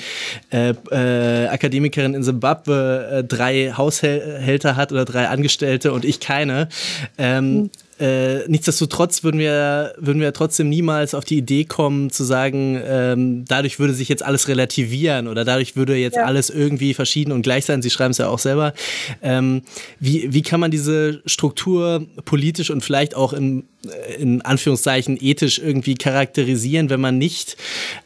äh, 0.51 0.75
äh, 0.91 1.49
Akademikerin 1.49 2.15
in 2.15 2.23
Simbabwe 2.23 3.09
äh, 3.11 3.25
drei 3.25 3.73
Haushälter 3.77 4.77
hat 4.77 4.93
oder 4.93 5.05
drei 5.05 5.29
Angestellte 5.29 5.93
und 5.93 6.05
ich 6.05 6.21
keine. 6.21 6.69
Ähm, 7.19 7.55
mhm 7.55 7.71
äh, 7.99 8.47
nichtsdestotrotz 8.49 9.25
würden 9.25 9.41
wir, 9.41 9.95
würden 9.99 10.21
wir 10.21 10.33
trotzdem 10.33 10.69
niemals 10.69 11.15
auf 11.15 11.25
die 11.25 11.39
Idee 11.39 11.65
kommen, 11.65 12.11
zu 12.11 12.25
sagen, 12.25 12.81
ähm, 12.85 13.45
dadurch 13.47 13.79
würde 13.79 13.95
sich 13.95 14.09
jetzt 14.09 14.25
alles 14.25 14.49
relativieren 14.49 15.29
oder 15.29 15.45
dadurch 15.45 15.77
würde 15.77 15.97
jetzt 15.97 16.17
ja. 16.17 16.25
alles 16.25 16.51
irgendwie 16.51 16.95
verschieden 16.95 17.33
und 17.33 17.43
gleich 17.43 17.65
sein. 17.65 17.83
Sie 17.83 17.91
schreiben 17.91 18.11
es 18.11 18.19
ja 18.19 18.29
auch 18.29 18.39
selber. 18.39 18.75
Ähm, 19.23 19.63
wie, 19.99 20.33
wie 20.33 20.43
kann 20.43 20.61
man 20.61 20.71
diese 20.71 21.23
Struktur 21.27 22.07
politisch 22.25 22.71
und 22.71 22.83
vielleicht 22.83 23.15
auch 23.15 23.33
in, 23.33 23.65
in 24.19 24.43
Anführungszeichen 24.43 25.19
ethisch 25.21 25.59
irgendwie 25.59 25.95
charakterisieren, 25.95 26.91
wenn 26.91 27.01
man 27.01 27.19
nicht 27.19 27.57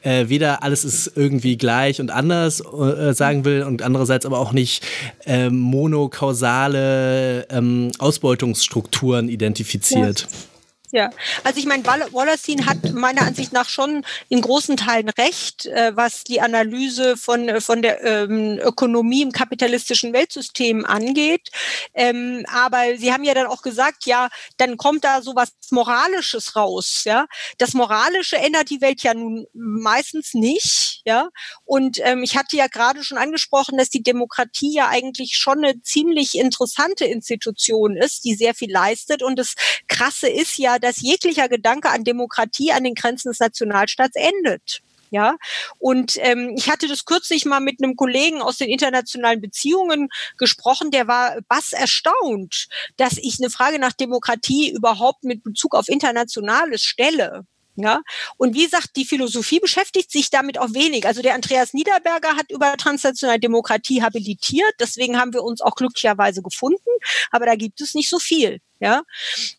äh, 0.03 0.29
weder 0.29 0.63
alles 0.63 0.85
ist 0.85 1.13
irgendwie 1.17 1.57
gleich 1.57 2.01
und 2.01 2.11
anders 2.11 2.61
äh, 2.61 3.13
sagen 3.15 3.45
will 3.45 3.63
und 3.63 3.83
andererseits 3.83 4.27
aber 4.27 4.39
auch 4.39 4.53
nicht 4.53 4.87
äh, 5.27 5.51
monokausale 5.51 7.47
ähm, 7.51 7.91
Ausbeutungsstrukturen 7.99 9.29
identifiziert? 9.29 10.21
Ja. 10.21 10.50
Ja, 10.93 11.11
also 11.45 11.61
ich 11.61 11.67
meine, 11.67 11.85
Wallerstein 11.87 12.67
hat 12.67 12.93
meiner 12.93 13.23
Ansicht 13.23 13.53
nach 13.53 13.69
schon 13.69 14.05
in 14.29 14.41
großen 14.41 14.77
Teilen 14.77 15.09
recht, 15.11 15.67
äh, 15.67 15.93
was 15.95 16.25
die 16.25 16.41
Analyse 16.41 17.17
von, 17.17 17.49
äh, 17.49 17.61
von 17.61 17.81
der 17.81 18.03
ähm, 18.03 18.59
Ökonomie 18.61 19.23
im 19.23 19.31
kapitalistischen 19.31 20.13
Weltsystem 20.13 20.85
angeht. 20.85 21.51
Ähm, 21.95 22.45
aber 22.53 22.97
Sie 22.97 23.13
haben 23.13 23.23
ja 23.23 23.35
dann 23.35 23.47
auch 23.47 23.63
gesagt, 23.63 24.05
ja, 24.07 24.31
dann 24.57 24.77
kommt 24.77 25.05
da 25.05 25.23
so 25.23 25.37
was 25.37 25.53
Moralisches 25.71 26.57
raus. 26.57 27.03
Ja, 27.05 27.27
Das 27.59 27.75
Moralische 27.75 28.37
ändert 28.39 28.71
die 28.71 28.81
Welt 28.81 29.03
ja 29.05 29.15
nun 29.15 29.47
meistens 29.55 30.35
nicht. 30.35 31.03
Ja, 31.05 31.29
und 31.65 31.99
ähm, 32.03 32.25
ich 32.25 32.37
hatte 32.37 32.57
ja 32.57 32.67
gerade 32.67 33.05
schon 33.05 33.17
angesprochen, 33.19 33.79
dass 33.79 33.91
die 33.91 34.03
Demokratie 34.03 34.75
ja 34.75 34.89
eigentlich 34.89 35.37
schon 35.37 35.65
eine 35.65 35.81
ziemlich 35.83 36.35
interessante 36.35 37.05
Institution 37.05 37.97
ist, 37.97 38.25
die 38.25 38.35
sehr 38.35 38.55
viel 38.55 38.73
leistet. 38.73 39.23
Und 39.23 39.39
das 39.39 39.55
Krasse 39.89 40.29
ist 40.29 40.59
ja, 40.59 40.80
dass 40.81 41.01
jeglicher 41.01 41.49
Gedanke 41.49 41.91
an 41.91 42.05
Demokratie 42.05 42.73
an 42.73 42.85
den 42.85 42.95
Grenzen 42.95 43.31
des 43.31 43.41
Nationalstaats 43.41 44.17
endet. 44.17 44.83
Ja, 45.13 45.37
und 45.79 46.17
ähm, 46.19 46.55
ich 46.57 46.71
hatte 46.71 46.87
das 46.87 47.05
kürzlich 47.05 47.45
mal 47.45 47.59
mit 47.59 47.83
einem 47.83 47.97
Kollegen 47.97 48.41
aus 48.41 48.59
den 48.59 48.69
internationalen 48.69 49.41
Beziehungen 49.41 50.09
gesprochen, 50.39 50.93
der 50.93 51.09
war 51.09 51.39
bass 51.49 51.73
erstaunt, 51.73 52.69
dass 52.97 53.19
ich 53.19 53.39
eine 53.41 53.51
Frage 53.51 53.81
nach 53.81 53.93
Demokratie 53.93 54.71
überhaupt 54.71 55.25
mit 55.25 55.43
Bezug 55.43 55.75
auf 55.75 55.89
Internationales 55.89 56.85
stelle. 56.85 57.45
Ja, 57.77 58.03
und 58.37 58.55
wie 58.55 58.65
gesagt, 58.65 58.91
die 58.97 59.05
Philosophie 59.05 59.59
beschäftigt 59.59 60.13
sich 60.13 60.31
damit 60.31 60.59
auch 60.59 60.75
wenig. 60.75 61.07
Also 61.07 61.23
der 61.23 61.35
Andreas 61.35 61.73
Niederberger 61.73 62.37
hat 62.37 62.51
über 62.51 62.77
transnationale 62.77 63.41
Demokratie 63.41 64.03
habilitiert, 64.03 64.75
deswegen 64.79 65.19
haben 65.19 65.33
wir 65.33 65.43
uns 65.43 65.61
auch 65.61 65.75
glücklicherweise 65.75 66.43
gefunden, 66.43 66.91
aber 67.31 67.47
da 67.47 67.55
gibt 67.57 67.81
es 67.81 67.95
nicht 67.95 68.11
so 68.11 68.19
viel. 68.19 68.61
Ja, 68.83 69.03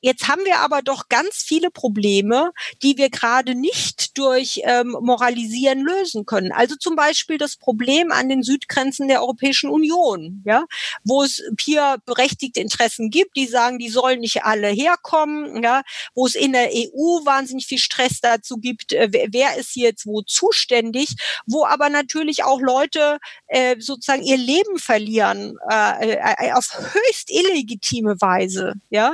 jetzt 0.01 0.27
haben 0.27 0.43
wir 0.45 0.61
aber 0.61 0.81
doch 0.81 1.07
ganz 1.07 1.43
viele 1.45 1.69
Probleme, 1.69 2.53
die 2.81 2.97
wir 2.97 3.11
gerade 3.11 3.53
nicht 3.53 4.17
durch 4.17 4.61
ähm, 4.63 4.97
Moralisieren 4.99 5.81
lösen 5.81 6.25
können. 6.25 6.51
Also 6.51 6.75
zum 6.75 6.95
Beispiel 6.95 7.37
das 7.37 7.55
Problem 7.55 8.11
an 8.11 8.29
den 8.29 8.41
Südgrenzen 8.41 9.07
der 9.07 9.21
Europäischen 9.21 9.69
Union, 9.69 10.41
ja, 10.43 10.65
wo 11.03 11.21
es 11.21 11.43
hier 11.59 11.97
berechtigte 12.03 12.61
Interessen 12.61 13.11
gibt, 13.11 13.35
die 13.35 13.45
sagen, 13.45 13.77
die 13.77 13.89
sollen 13.89 14.21
nicht 14.21 14.43
alle 14.43 14.69
herkommen, 14.69 15.61
ja, 15.61 15.83
wo 16.15 16.25
es 16.25 16.33
in 16.33 16.53
der 16.53 16.71
EU 16.73 17.23
wahnsinnig 17.23 17.67
viel 17.67 17.77
Stress 17.77 18.21
dazu 18.21 18.57
gibt, 18.57 18.91
äh, 18.91 19.07
wer, 19.11 19.55
ist 19.55 19.75
jetzt 19.75 20.07
wo 20.07 20.23
zuständig, 20.23 21.13
wo 21.45 21.63
aber 21.63 21.89
natürlich 21.89 22.43
auch 22.43 22.59
Leute 22.59 23.19
äh, 23.45 23.79
sozusagen 23.79 24.23
ihr 24.23 24.37
Leben 24.37 24.79
verlieren 24.79 25.59
äh, 25.69 26.13
äh, 26.13 26.53
auf 26.53 26.71
höchst 26.93 27.29
illegitime 27.29 28.19
Weise, 28.19 28.73
ja 28.89 29.10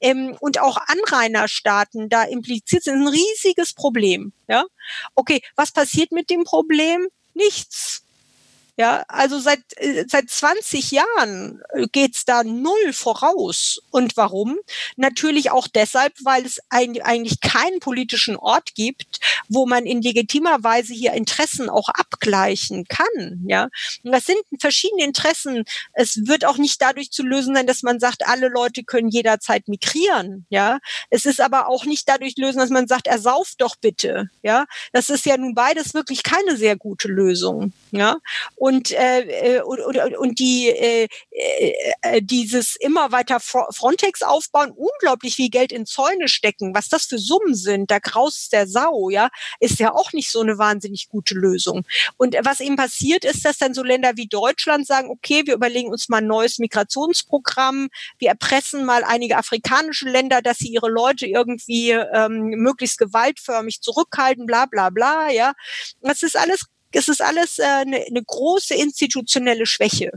ähm, 0.00 0.36
und 0.40 0.60
auch 0.60 0.78
Anrainerstaaten 0.86 2.08
da 2.08 2.24
impliziert 2.24 2.84
sind, 2.84 3.02
ein 3.02 3.08
riesiges 3.08 3.74
Problem. 3.74 4.32
Ja, 4.48 4.64
okay, 5.14 5.42
was 5.56 5.72
passiert 5.72 6.12
mit 6.12 6.30
dem 6.30 6.44
Problem? 6.44 7.08
Nichts. 7.34 8.04
Ja, 8.80 9.04
also 9.08 9.38
seit, 9.38 9.60
äh, 9.76 10.06
seit 10.08 10.30
20 10.30 10.92
Jahren 10.92 11.60
äh, 11.74 11.86
geht's 11.92 12.24
da 12.24 12.44
null 12.44 12.94
voraus. 12.94 13.82
Und 13.90 14.16
warum? 14.16 14.56
Natürlich 14.96 15.50
auch 15.50 15.68
deshalb, 15.68 16.14
weil 16.24 16.46
es 16.46 16.60
ein, 16.70 16.98
eigentlich 17.02 17.42
keinen 17.42 17.80
politischen 17.80 18.36
Ort 18.36 18.74
gibt, 18.74 19.20
wo 19.50 19.66
man 19.66 19.84
in 19.84 20.00
legitimer 20.00 20.64
Weise 20.64 20.94
hier 20.94 21.12
Interessen 21.12 21.68
auch 21.68 21.90
abgleichen 21.90 22.86
kann. 22.88 23.44
Ja, 23.46 23.68
und 24.02 24.12
das 24.12 24.24
sind 24.24 24.38
verschiedene 24.58 25.04
Interessen. 25.04 25.64
Es 25.92 26.26
wird 26.26 26.46
auch 26.46 26.56
nicht 26.56 26.80
dadurch 26.80 27.10
zu 27.10 27.22
lösen 27.22 27.54
sein, 27.54 27.66
dass 27.66 27.82
man 27.82 28.00
sagt, 28.00 28.26
alle 28.26 28.48
Leute 28.48 28.82
können 28.82 29.10
jederzeit 29.10 29.68
migrieren. 29.68 30.46
Ja, 30.48 30.78
es 31.10 31.26
ist 31.26 31.42
aber 31.42 31.68
auch 31.68 31.84
nicht 31.84 32.08
dadurch 32.08 32.38
lösen, 32.38 32.60
dass 32.60 32.70
man 32.70 32.88
sagt, 32.88 33.08
er 33.08 33.18
sauft 33.18 33.60
doch 33.60 33.76
bitte. 33.76 34.30
Ja, 34.42 34.64
das 34.94 35.10
ist 35.10 35.26
ja 35.26 35.36
nun 35.36 35.54
beides 35.54 35.92
wirklich 35.92 36.22
keine 36.22 36.56
sehr 36.56 36.76
gute 36.76 37.08
Lösung. 37.08 37.74
Ja, 37.90 38.16
und, 38.56 38.69
äh, 38.92 39.56
äh 39.56 39.62
und, 39.62 39.80
und, 39.80 40.16
und 40.16 40.38
die 40.38 40.68
äh, 40.68 41.08
äh, 42.02 42.22
dieses 42.22 42.76
immer 42.76 43.12
weiter 43.12 43.40
Frontex 43.40 44.22
aufbauen, 44.22 44.72
unglaublich 44.74 45.36
viel 45.36 45.50
Geld 45.50 45.72
in 45.72 45.86
Zäune 45.86 46.28
stecken, 46.28 46.74
was 46.74 46.88
das 46.88 47.04
für 47.04 47.18
Summen 47.18 47.54
sind, 47.54 47.90
da 47.90 47.98
graust 47.98 48.52
der 48.52 48.66
Sau, 48.66 49.10
ja, 49.10 49.28
ist 49.60 49.78
ja 49.78 49.92
auch 49.92 50.12
nicht 50.12 50.30
so 50.30 50.40
eine 50.40 50.58
wahnsinnig 50.58 51.08
gute 51.08 51.34
Lösung. 51.34 51.84
Und 52.16 52.36
was 52.44 52.60
eben 52.60 52.76
passiert 52.76 53.24
ist, 53.24 53.44
dass 53.44 53.58
dann 53.58 53.74
so 53.74 53.82
Länder 53.82 54.12
wie 54.16 54.26
Deutschland 54.26 54.86
sagen, 54.86 55.10
okay, 55.10 55.42
wir 55.46 55.54
überlegen 55.54 55.90
uns 55.90 56.08
mal 56.08 56.18
ein 56.18 56.26
neues 56.26 56.58
Migrationsprogramm, 56.58 57.88
wir 58.18 58.28
erpressen 58.28 58.84
mal 58.84 59.04
einige 59.04 59.36
afrikanische 59.36 60.08
Länder, 60.08 60.42
dass 60.42 60.58
sie 60.58 60.68
ihre 60.68 60.88
Leute 60.88 61.26
irgendwie 61.26 61.90
ähm, 61.90 62.50
möglichst 62.56 62.98
gewaltförmig 62.98 63.80
zurückhalten, 63.80 64.46
bla 64.46 64.66
bla 64.66 64.90
bla, 64.90 65.30
ja. 65.30 65.52
Das 66.02 66.22
ist 66.22 66.36
alles 66.36 66.66
es 66.92 67.08
ist 67.08 67.22
alles 67.22 67.58
äh, 67.58 67.64
eine, 67.64 68.04
eine 68.06 68.22
große 68.22 68.74
institutionelle 68.74 69.66
Schwäche. 69.66 70.12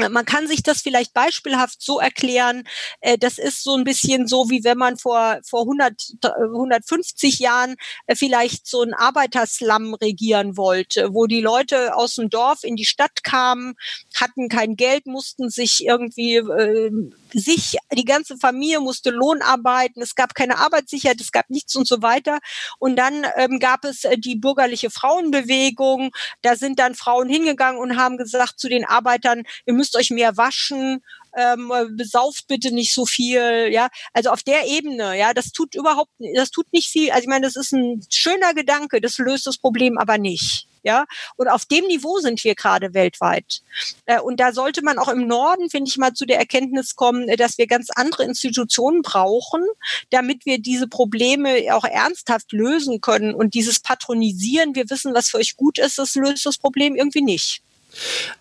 Man 0.00 0.24
kann 0.24 0.48
sich 0.48 0.64
das 0.64 0.82
vielleicht 0.82 1.14
beispielhaft 1.14 1.80
so 1.80 2.00
erklären, 2.00 2.64
äh, 3.00 3.16
das 3.16 3.38
ist 3.38 3.62
so 3.62 3.76
ein 3.76 3.84
bisschen 3.84 4.26
so, 4.26 4.50
wie 4.50 4.64
wenn 4.64 4.76
man 4.76 4.96
vor, 4.96 5.38
vor 5.48 5.60
100, 5.60 6.16
150 6.24 7.38
Jahren 7.38 7.76
äh, 8.08 8.16
vielleicht 8.16 8.66
so 8.66 8.82
ein 8.82 8.92
Arbeiterslum 8.92 9.94
regieren 9.94 10.56
wollte, 10.56 11.14
wo 11.14 11.26
die 11.26 11.40
Leute 11.40 11.94
aus 11.94 12.16
dem 12.16 12.28
Dorf 12.28 12.64
in 12.64 12.74
die 12.74 12.84
Stadt 12.84 13.22
kamen, 13.22 13.74
hatten 14.16 14.48
kein 14.48 14.74
Geld, 14.74 15.06
mussten 15.06 15.48
sich 15.48 15.84
irgendwie 15.86 16.36
äh, 16.38 16.90
sich, 17.32 17.76
die 17.92 18.04
ganze 18.04 18.36
Familie 18.36 18.80
musste 18.80 19.10
Lohn 19.10 19.42
arbeiten, 19.42 20.02
es 20.02 20.14
gab 20.14 20.34
keine 20.34 20.58
Arbeitssicherheit, 20.58 21.20
es 21.20 21.32
gab 21.32 21.50
nichts 21.50 21.74
und 21.76 21.86
so 21.86 22.02
weiter. 22.02 22.38
Und 22.78 22.96
dann 22.96 23.26
ähm, 23.36 23.58
gab 23.58 23.84
es 23.84 24.04
äh, 24.04 24.18
die 24.18 24.36
bürgerliche 24.36 24.90
Frauenbewegung, 24.90 26.10
da 26.42 26.56
sind 26.56 26.78
dann 26.78 26.94
Frauen 26.94 27.28
hingegangen 27.28 27.80
und 27.80 27.96
haben 27.96 28.16
gesagt 28.16 28.58
zu 28.58 28.68
den 28.68 28.84
Arbeitern, 28.84 29.42
ihr 29.66 29.74
euch 29.96 30.10
mehr 30.10 30.36
waschen, 30.36 31.02
ähm, 31.36 31.72
besauft 31.96 32.46
bitte 32.48 32.72
nicht 32.72 32.94
so 32.94 33.06
viel, 33.06 33.68
ja. 33.70 33.88
Also 34.12 34.30
auf 34.30 34.42
der 34.42 34.66
Ebene, 34.66 35.18
ja, 35.18 35.34
das 35.34 35.52
tut 35.52 35.74
überhaupt, 35.74 36.10
das 36.34 36.50
tut 36.50 36.72
nicht 36.72 36.88
viel. 36.88 37.10
Also 37.10 37.22
ich 37.22 37.28
meine, 37.28 37.46
das 37.46 37.56
ist 37.56 37.72
ein 37.72 38.02
schöner 38.10 38.54
Gedanke, 38.54 39.00
das 39.00 39.18
löst 39.18 39.46
das 39.46 39.58
Problem 39.58 39.98
aber 39.98 40.18
nicht. 40.18 40.66
Ja, 40.86 41.06
und 41.36 41.48
auf 41.48 41.64
dem 41.64 41.86
Niveau 41.86 42.18
sind 42.18 42.44
wir 42.44 42.54
gerade 42.54 42.92
weltweit. 42.92 43.62
Äh, 44.04 44.20
und 44.20 44.38
da 44.38 44.52
sollte 44.52 44.82
man 44.82 44.98
auch 44.98 45.08
im 45.08 45.26
Norden, 45.26 45.70
finde 45.70 45.88
ich 45.88 45.96
mal, 45.96 46.12
zu 46.12 46.26
der 46.26 46.38
Erkenntnis 46.38 46.94
kommen, 46.94 47.26
äh, 47.26 47.36
dass 47.36 47.56
wir 47.56 47.66
ganz 47.66 47.88
andere 47.94 48.24
Institutionen 48.24 49.00
brauchen, 49.00 49.64
damit 50.10 50.44
wir 50.44 50.58
diese 50.58 50.86
Probleme 50.86 51.74
auch 51.74 51.84
ernsthaft 51.84 52.52
lösen 52.52 53.00
können. 53.00 53.34
Und 53.34 53.54
dieses 53.54 53.80
Patronisieren, 53.80 54.74
wir 54.74 54.90
wissen, 54.90 55.14
was 55.14 55.30
für 55.30 55.38
euch 55.38 55.56
gut 55.56 55.78
ist, 55.78 55.98
das 55.98 56.16
löst 56.16 56.44
das 56.44 56.58
Problem 56.58 56.96
irgendwie 56.96 57.22
nicht. 57.22 57.63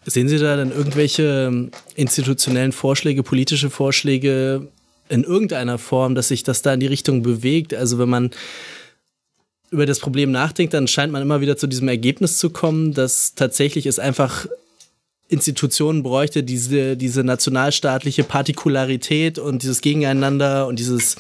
Sehen 0.06 0.28
Sie 0.28 0.38
da 0.38 0.56
dann 0.56 0.72
irgendwelche 0.72 1.48
ähm, 1.48 1.72
institutionellen 1.96 2.72
Vorschläge, 2.72 3.24
politische 3.24 3.70
Vorschläge 3.70 4.68
in 5.10 5.24
irgendeiner 5.24 5.78
Form, 5.78 6.16
dass 6.16 6.30
sich 6.30 6.44
das 6.44 6.62
da 6.62 6.74
in 6.74 6.80
die 6.80 6.88
Richtung 6.88 7.24
bewegt? 7.24 7.74
Also 7.74 8.00
wenn 8.00 8.10
man 8.10 8.32
über 9.70 9.86
das 9.86 10.00
Problem 10.00 10.32
nachdenkt, 10.32 10.74
dann 10.74 10.88
scheint 10.88 11.12
man 11.12 11.22
immer 11.22 11.42
wieder 11.42 11.58
zu 11.58 11.68
diesem 11.68 11.88
Ergebnis 11.88 12.38
zu 12.38 12.52
kommen, 12.52 12.94
dass 12.94 13.34
tatsächlich 13.36 13.86
es 13.86 14.00
einfach 14.00 14.46
Institutionen 15.30 16.04
bräuchte, 16.04 16.44
diese, 16.44 16.96
diese 16.96 17.24
nationalstaatliche 17.24 18.24
Partikularität 18.24 19.40
und 19.40 19.64
dieses 19.64 19.82
Gegeneinander 19.82 20.68
und 20.68 20.78
dieses 20.78 21.16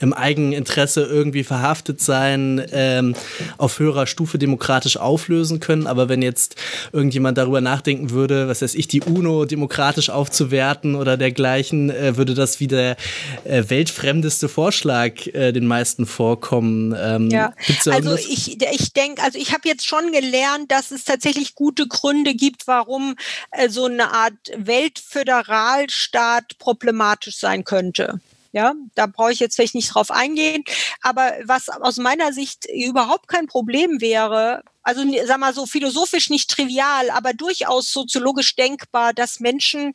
im 0.00 0.12
eigenen 0.12 0.52
Interesse 0.52 1.02
irgendwie 1.02 1.44
verhaftet 1.44 2.00
sein, 2.00 2.64
ähm, 2.72 3.14
auf 3.56 3.78
höherer 3.78 4.06
Stufe 4.06 4.38
demokratisch 4.38 4.96
auflösen 4.96 5.60
können. 5.60 5.86
Aber 5.86 6.08
wenn 6.08 6.22
jetzt 6.22 6.56
irgendjemand 6.92 7.38
darüber 7.38 7.60
nachdenken 7.60 8.10
würde, 8.10 8.48
was 8.48 8.62
weiß 8.62 8.74
ich, 8.74 8.88
die 8.88 9.02
UNO 9.02 9.44
demokratisch 9.44 10.10
aufzuwerten 10.10 10.94
oder 10.94 11.16
dergleichen, 11.16 11.90
äh, 11.90 12.16
würde 12.16 12.34
das 12.34 12.60
wie 12.60 12.66
der 12.66 12.96
äh, 13.44 13.64
weltfremdeste 13.68 14.48
Vorschlag 14.48 15.26
äh, 15.28 15.52
den 15.52 15.66
meisten 15.66 16.06
vorkommen. 16.06 16.94
Ähm, 16.98 17.30
ja, 17.30 17.52
also 17.86 18.16
ich, 18.16 18.60
ich 18.60 18.92
denke, 18.92 19.22
also 19.22 19.38
ich 19.38 19.52
habe 19.52 19.68
jetzt 19.68 19.86
schon 19.86 20.12
gelernt, 20.12 20.70
dass 20.70 20.90
es 20.90 21.04
tatsächlich 21.04 21.54
gute 21.54 21.86
Gründe 21.86 22.34
gibt, 22.34 22.66
warum 22.66 23.16
äh, 23.50 23.68
so 23.68 23.86
eine 23.86 24.12
Art 24.12 24.34
Weltföderalstaat 24.56 26.58
problematisch 26.58 27.38
sein 27.38 27.64
könnte. 27.64 28.20
Ja, 28.52 28.72
da 28.94 29.06
brauche 29.06 29.32
ich 29.32 29.40
jetzt 29.40 29.56
vielleicht 29.56 29.74
nicht 29.74 29.94
drauf 29.94 30.10
eingehen. 30.10 30.64
Aber 31.02 31.34
was 31.44 31.68
aus 31.68 31.98
meiner 31.98 32.32
Sicht 32.32 32.66
überhaupt 32.66 33.28
kein 33.28 33.46
Problem 33.46 34.00
wäre, 34.00 34.62
also 34.82 35.02
sag 35.26 35.38
mal 35.38 35.52
so 35.52 35.66
philosophisch 35.66 36.30
nicht 36.30 36.48
trivial, 36.48 37.10
aber 37.10 37.34
durchaus 37.34 37.92
soziologisch 37.92 38.56
denkbar, 38.56 39.12
dass 39.12 39.40
Menschen 39.40 39.92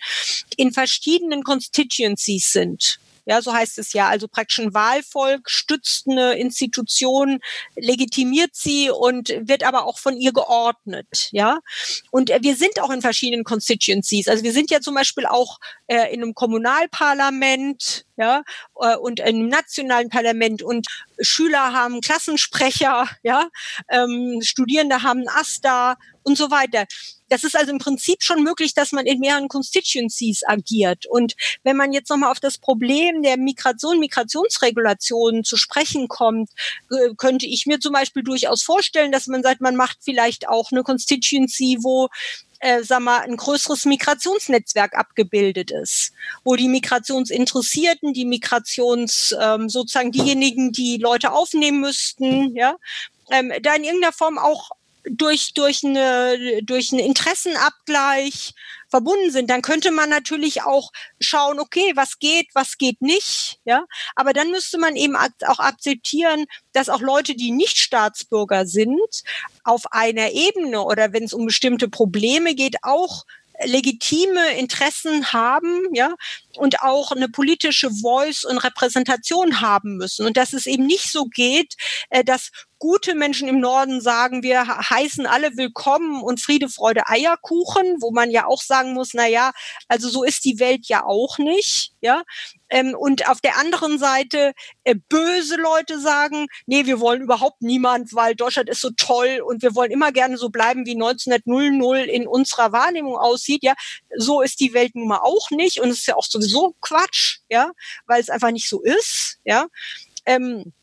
in 0.56 0.72
verschiedenen 0.72 1.44
Constituencies 1.44 2.52
sind. 2.52 3.00
Ja, 3.26 3.42
so 3.42 3.54
heißt 3.54 3.80
es 3.80 3.94
ja. 3.94 4.10
Also 4.10 4.28
praktisch 4.28 4.60
ein 4.60 4.74
Wahlvolk 4.74 5.50
stützt 5.50 6.08
eine 6.08 6.34
Institution, 6.34 7.40
legitimiert 7.76 8.52
sie 8.54 8.90
und 8.90 9.30
wird 9.40 9.64
aber 9.64 9.86
auch 9.86 9.98
von 9.98 10.18
ihr 10.18 10.34
geordnet. 10.34 11.30
Ja, 11.32 11.60
und 12.12 12.30
äh, 12.30 12.40
wir 12.42 12.56
sind 12.56 12.80
auch 12.82 12.90
in 12.90 13.02
verschiedenen 13.02 13.44
Constituencies. 13.44 14.28
Also 14.28 14.44
wir 14.44 14.54
sind 14.54 14.72
ja 14.72 14.82
zum 14.82 14.96
Beispiel 14.96 15.26
auch 15.26 15.60
äh, 15.88 16.14
in 16.14 16.22
einem 16.22 16.34
Kommunalparlament, 16.34 18.06
ja, 18.18 18.44
äh, 18.80 18.96
und 18.98 19.20
im 19.22 19.48
nationalen 19.48 20.10
Parlament 20.10 20.62
und 20.62 20.88
Schüler 21.20 21.74
haben 21.74 22.02
Klassensprecher, 22.02 23.08
ja, 23.24 23.48
ähm, 23.90 24.40
Studierende 24.42 25.04
haben 25.04 25.28
AStA 25.28 25.98
und 26.24 26.38
so 26.38 26.52
weiter. 26.52 26.86
Das 27.34 27.44
ist 27.44 27.58
also 27.58 27.72
im 27.72 27.80
Prinzip 27.80 28.22
schon 28.22 28.44
möglich, 28.44 28.76
dass 28.76 28.92
man 28.92 29.08
in 29.08 29.18
mehreren 29.18 29.48
Constituencies 29.48 30.44
agiert. 30.46 31.08
Und 31.08 31.34
wenn 31.64 31.76
man 31.76 31.92
jetzt 31.92 32.12
nochmal 32.12 32.30
auf 32.30 32.40
das 32.40 32.60
Problem 32.60 33.24
der 33.24 33.38
Migration, 33.40 34.00
Migrationsregulationen 34.00 35.44
zu 35.44 35.58
sprechen 35.58 36.08
kommt, 36.08 36.52
äh, 36.92 37.16
könnte 37.18 37.48
ich 37.48 37.66
mir 37.66 37.80
zum 37.80 37.92
Beispiel 37.92 38.22
durchaus 38.22 38.62
vorstellen, 38.62 39.12
dass 39.12 39.26
man 39.26 39.42
sagt, 39.42 39.62
man 39.62 39.76
macht 39.76 39.98
vielleicht 40.02 40.48
auch 40.48 40.72
eine 40.72 40.84
Constituency, 40.84 41.80
wo 41.82 42.10
äh, 42.60 42.84
sag 42.84 43.00
mal, 43.00 43.22
ein 43.22 43.36
größeres 43.36 43.86
Migrationsnetzwerk 43.86 44.96
abgebildet 44.96 45.72
ist, 45.72 46.12
wo 46.44 46.56
die 46.56 46.68
Migrationsinteressierten, 46.68 48.14
die 48.14 48.26
Migrations 48.26 49.36
ähm, 49.42 49.70
sozusagen 49.70 50.12
diejenigen, 50.12 50.72
die 50.72 50.98
Leute 50.98 51.32
aufnehmen 51.32 51.82
müssten, 51.82 52.56
ja, 52.56 52.76
ähm, 53.32 53.52
da 53.64 53.74
in 53.74 53.86
irgendeiner 53.86 54.14
Form 54.14 54.38
auch 54.38 54.70
durch, 55.10 55.54
durch, 55.54 55.84
eine, 55.84 56.62
durch 56.64 56.92
einen 56.92 57.02
Interessenabgleich 57.02 58.54
verbunden 58.90 59.32
sind, 59.32 59.50
dann 59.50 59.64
könnte 59.64 59.92
man 59.92 60.10
natürlich 60.10 60.62
auch 60.62 60.92
schauen, 61.20 61.60
okay, 61.60 61.94
was 61.96 62.20
geht, 62.20 62.48
was 62.54 62.78
geht 62.78 63.02
nicht, 63.02 63.60
ja. 63.66 63.86
Aber 64.16 64.34
dann 64.34 64.52
müsste 64.52 64.78
man 64.78 64.96
eben 64.96 65.16
auch 65.16 65.60
akzeptieren, 65.60 66.46
dass 66.74 66.90
auch 66.90 67.02
Leute, 67.02 67.36
die 67.36 67.52
nicht 67.52 67.78
Staatsbürger 67.78 68.68
sind, 68.68 69.24
auf 69.64 69.92
einer 69.92 70.32
Ebene 70.32 70.84
oder 70.84 71.12
wenn 71.12 71.24
es 71.24 71.34
um 71.34 71.48
bestimmte 71.48 71.90
Probleme 71.90 72.54
geht, 72.54 72.78
auch 72.84 73.26
legitime 73.66 74.58
Interessen 74.58 75.32
haben, 75.32 75.94
ja, 75.94 76.14
und 76.58 76.82
auch 76.82 77.12
eine 77.12 77.30
politische 77.30 77.90
Voice 77.90 78.44
und 78.44 78.58
Repräsentation 78.58 79.62
haben 79.62 79.98
müssen. 79.98 80.26
Und 80.26 80.38
dass 80.38 80.54
es 80.54 80.66
eben 80.66 80.86
nicht 80.86 81.12
so 81.12 81.26
geht, 81.26 81.76
äh, 82.10 82.24
dass 82.24 82.52
gute 82.84 83.16
Menschen 83.16 83.48
im 83.48 83.62
Norden 83.62 84.02
sagen, 84.02 84.44
wir 84.44 84.68
heißen 84.68 85.26
alle 85.26 85.56
willkommen 85.56 86.22
und 86.22 86.42
Friede, 86.42 86.68
Freude, 86.68 87.08
Eierkuchen, 87.08 88.02
wo 88.02 88.12
man 88.12 88.30
ja 88.30 88.46
auch 88.46 88.62
sagen 88.62 88.92
muss, 88.92 89.12
na 89.14 89.26
ja, 89.26 89.52
also 89.88 90.10
so 90.10 90.26
ist 90.26 90.44
die 90.44 90.60
Welt 90.60 90.88
ja 90.88 91.06
auch 91.06 91.38
nicht, 91.38 91.94
ja. 92.02 92.24
Ähm, 92.70 92.94
und 92.94 93.30
auf 93.30 93.40
der 93.40 93.58
anderen 93.58 94.00
Seite 94.00 94.52
äh, 94.84 94.96
böse 95.08 95.56
Leute 95.56 95.98
sagen, 95.98 96.48
nee, 96.66 96.86
wir 96.86 97.00
wollen 97.00 97.22
überhaupt 97.22 97.62
niemand, 97.62 98.14
weil 98.16 98.36
Deutschland 98.36 98.68
ist 98.68 98.82
so 98.82 98.90
toll 98.98 99.42
und 99.48 99.62
wir 99.62 99.76
wollen 99.76 99.92
immer 99.92 100.12
gerne 100.12 100.38
so 100.38 100.50
bleiben, 100.50 100.86
wie 100.86 100.96
1900 100.96 102.08
in 102.08 102.28
unserer 102.28 102.74
Wahrnehmung 102.74 103.16
aussieht, 103.16 103.64
ja. 103.64 103.76
So 104.18 104.42
ist 104.42 104.60
die 104.60 104.74
Welt 104.74 104.94
nun 104.96 105.08
mal 105.08 105.20
auch 105.20 105.52
nicht 105.52 105.80
und 105.80 105.90
es 105.90 106.00
ist 106.00 106.08
ja 106.08 106.18
auch 106.18 106.28
sowieso 106.44 106.76
Quatsch, 106.82 107.40
ja, 107.50 107.72
weil 108.06 108.22
es 108.22 108.30
einfach 108.30 108.52
nicht 108.52 108.70
so 108.70 108.82
ist, 108.82 109.40
ja. 109.44 109.68
Ähm, 110.26 110.74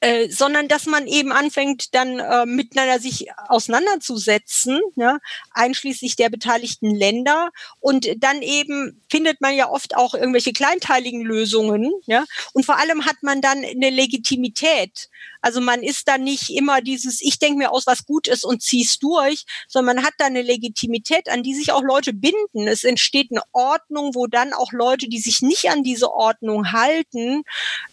äh, 0.00 0.28
sondern 0.30 0.66
dass 0.66 0.86
man 0.86 1.06
eben 1.06 1.30
anfängt, 1.30 1.94
dann 1.94 2.18
äh, 2.18 2.44
miteinander 2.44 2.98
sich 2.98 3.28
auseinanderzusetzen, 3.46 4.80
ja, 4.96 5.18
einschließlich 5.52 6.16
der 6.16 6.28
beteiligten 6.28 6.92
Länder. 6.92 7.50
Und 7.78 8.08
dann 8.16 8.42
eben 8.42 9.00
findet 9.08 9.40
man 9.40 9.54
ja 9.54 9.70
oft 9.70 9.96
auch 9.96 10.14
irgendwelche 10.14 10.52
kleinteiligen 10.52 11.22
Lösungen, 11.22 11.92
ja. 12.06 12.24
Und 12.52 12.66
vor 12.66 12.78
allem 12.78 13.06
hat 13.06 13.22
man 13.22 13.40
dann 13.40 13.58
eine 13.64 13.90
Legitimität. 13.90 15.08
Also 15.40 15.60
man 15.60 15.82
ist 15.82 16.08
dann 16.08 16.22
nicht 16.22 16.50
immer 16.50 16.80
dieses, 16.80 17.20
ich 17.20 17.38
denke 17.38 17.58
mir 17.58 17.72
aus, 17.72 17.86
was 17.86 18.06
gut 18.06 18.28
ist 18.28 18.44
und 18.44 18.62
zieh's 18.62 18.98
durch, 18.98 19.44
sondern 19.68 19.96
man 19.96 20.04
hat 20.04 20.14
da 20.18 20.26
eine 20.26 20.42
Legitimität, 20.42 21.28
an 21.28 21.42
die 21.42 21.54
sich 21.54 21.72
auch 21.72 21.82
Leute 21.82 22.12
binden. 22.12 22.68
Es 22.68 22.84
entsteht 22.84 23.30
eine 23.30 23.42
Ordnung, 23.52 24.14
wo 24.14 24.26
dann 24.26 24.52
auch 24.52 24.72
Leute, 24.72 25.08
die 25.08 25.18
sich 25.18 25.42
nicht 25.42 25.70
an 25.70 25.82
diese 25.82 26.12
Ordnung 26.12 26.72
halten, 26.72 27.42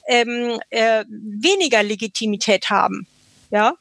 ähm, 0.08 0.60
äh, 0.70 1.06
weniger 1.10 1.84
Legitimität 1.84 2.70
haben. 2.70 3.08
Ja, 3.52 3.74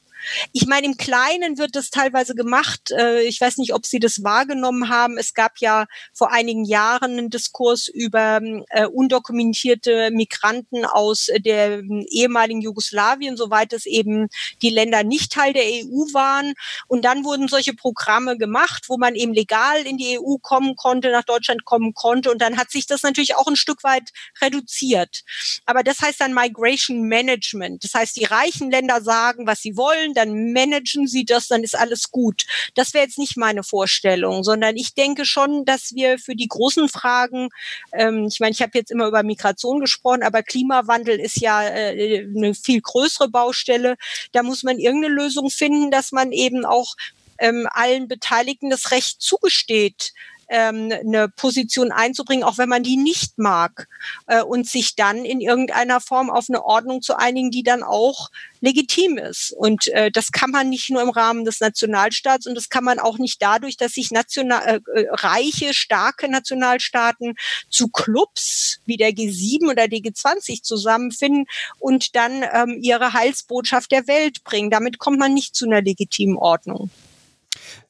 ich 0.52 0.66
meine, 0.66 0.86
im 0.86 0.96
Kleinen 0.96 1.58
wird 1.58 1.76
das 1.76 1.90
teilweise 1.90 2.34
gemacht. 2.34 2.90
Äh, 2.90 3.22
ich 3.22 3.40
weiß 3.40 3.58
nicht, 3.58 3.74
ob 3.74 3.86
Sie 3.86 3.98
das 3.98 4.22
wahrgenommen 4.22 4.88
haben. 4.88 5.18
Es 5.18 5.34
gab 5.34 5.58
ja 5.58 5.86
vor 6.12 6.32
einigen 6.32 6.64
Jahren 6.64 7.12
einen 7.12 7.30
Diskurs 7.30 7.88
über 7.88 8.40
äh, 8.70 8.86
undokumentierte 8.86 10.10
Migranten 10.10 10.84
aus 10.84 11.30
der 11.38 11.82
ehemaligen 12.10 12.60
Jugoslawien, 12.60 13.36
soweit 13.36 13.72
es 13.72 13.86
eben 13.86 14.28
die 14.62 14.70
Länder 14.70 15.04
nicht 15.04 15.32
Teil 15.32 15.52
der 15.52 15.64
EU 15.64 16.12
waren. 16.12 16.54
Und 16.86 17.04
dann 17.04 17.24
wurden 17.24 17.48
solche 17.48 17.74
Programme 17.74 18.36
gemacht, 18.36 18.84
wo 18.88 18.96
man 18.96 19.14
eben 19.14 19.32
legal 19.32 19.86
in 19.86 19.98
die 19.98 20.18
EU 20.18 20.36
kommen 20.40 20.76
konnte, 20.76 21.10
nach 21.10 21.24
Deutschland 21.24 21.64
kommen 21.64 21.94
konnte. 21.94 22.30
Und 22.30 22.40
dann 22.40 22.56
hat 22.58 22.70
sich 22.70 22.86
das 22.86 23.02
natürlich 23.02 23.36
auch 23.36 23.46
ein 23.46 23.56
Stück 23.56 23.84
weit 23.84 24.10
reduziert. 24.40 25.22
Aber 25.66 25.82
das 25.82 26.00
heißt 26.00 26.20
dann 26.20 26.34
Migration 26.34 27.02
Management. 27.02 27.84
Das 27.84 27.94
heißt, 27.94 28.16
die 28.16 28.24
reichen 28.24 28.70
Länder 28.70 29.02
sagen, 29.02 29.46
was 29.46 29.60
sie 29.60 29.76
wollen 29.76 30.07
dann 30.14 30.52
managen 30.52 31.06
sie 31.06 31.24
das, 31.24 31.48
dann 31.48 31.64
ist 31.64 31.76
alles 31.76 32.10
gut. 32.10 32.44
Das 32.74 32.94
wäre 32.94 33.04
jetzt 33.04 33.18
nicht 33.18 33.36
meine 33.36 33.62
Vorstellung, 33.62 34.44
sondern 34.44 34.76
ich 34.76 34.94
denke 34.94 35.24
schon, 35.24 35.64
dass 35.64 35.94
wir 35.94 36.18
für 36.18 36.34
die 36.34 36.48
großen 36.48 36.88
Fragen, 36.88 37.48
ähm, 37.92 38.26
ich 38.26 38.40
meine, 38.40 38.52
ich 38.52 38.62
habe 38.62 38.72
jetzt 38.74 38.90
immer 38.90 39.06
über 39.06 39.22
Migration 39.22 39.80
gesprochen, 39.80 40.22
aber 40.22 40.42
Klimawandel 40.42 41.18
ist 41.18 41.40
ja 41.40 41.62
äh, 41.62 42.26
eine 42.34 42.54
viel 42.54 42.80
größere 42.80 43.28
Baustelle. 43.28 43.96
Da 44.32 44.42
muss 44.42 44.62
man 44.62 44.78
irgendeine 44.78 45.14
Lösung 45.14 45.50
finden, 45.50 45.90
dass 45.90 46.12
man 46.12 46.32
eben 46.32 46.64
auch 46.64 46.94
ähm, 47.38 47.68
allen 47.70 48.08
Beteiligten 48.08 48.70
das 48.70 48.90
Recht 48.90 49.20
zugesteht, 49.22 50.12
ähm, 50.48 50.92
eine 50.92 51.28
Position 51.28 51.92
einzubringen, 51.92 52.44
auch 52.44 52.58
wenn 52.58 52.68
man 52.68 52.82
die 52.82 52.96
nicht 52.96 53.38
mag, 53.38 53.88
äh, 54.26 54.42
und 54.42 54.66
sich 54.66 54.96
dann 54.96 55.24
in 55.24 55.40
irgendeiner 55.40 56.00
Form 56.00 56.30
auf 56.30 56.46
eine 56.48 56.64
Ordnung 56.64 57.02
zu 57.02 57.16
einigen, 57.18 57.50
die 57.50 57.62
dann 57.62 57.82
auch 57.82 58.30
legitim 58.60 59.18
ist. 59.18 59.52
Und 59.52 59.88
äh, 59.88 60.10
das 60.10 60.32
kann 60.32 60.50
man 60.50 60.68
nicht 60.68 60.90
nur 60.90 61.02
im 61.02 61.10
Rahmen 61.10 61.44
des 61.44 61.60
Nationalstaats 61.60 62.46
und 62.46 62.54
das 62.54 62.68
kann 62.68 62.84
man 62.84 62.98
auch 62.98 63.18
nicht 63.18 63.40
dadurch, 63.40 63.76
dass 63.76 63.92
sich 63.92 64.10
national, 64.10 64.82
äh, 64.94 65.00
äh 65.00 65.06
reiche, 65.10 65.74
starke 65.74 66.28
Nationalstaaten 66.28 67.34
zu 67.68 67.88
Clubs 67.88 68.80
wie 68.84 68.96
der 68.96 69.10
G7 69.10 69.70
oder 69.70 69.88
der 69.88 70.00
G20 70.00 70.62
zusammenfinden 70.62 71.46
und 71.78 72.16
dann 72.16 72.44
ähm, 72.52 72.78
ihre 72.80 73.12
Heilsbotschaft 73.12 73.90
der 73.92 74.06
Welt 74.06 74.44
bringen. 74.44 74.70
Damit 74.70 74.98
kommt 74.98 75.18
man 75.18 75.34
nicht 75.34 75.54
zu 75.54 75.66
einer 75.66 75.82
legitimen 75.82 76.36
Ordnung. 76.36 76.90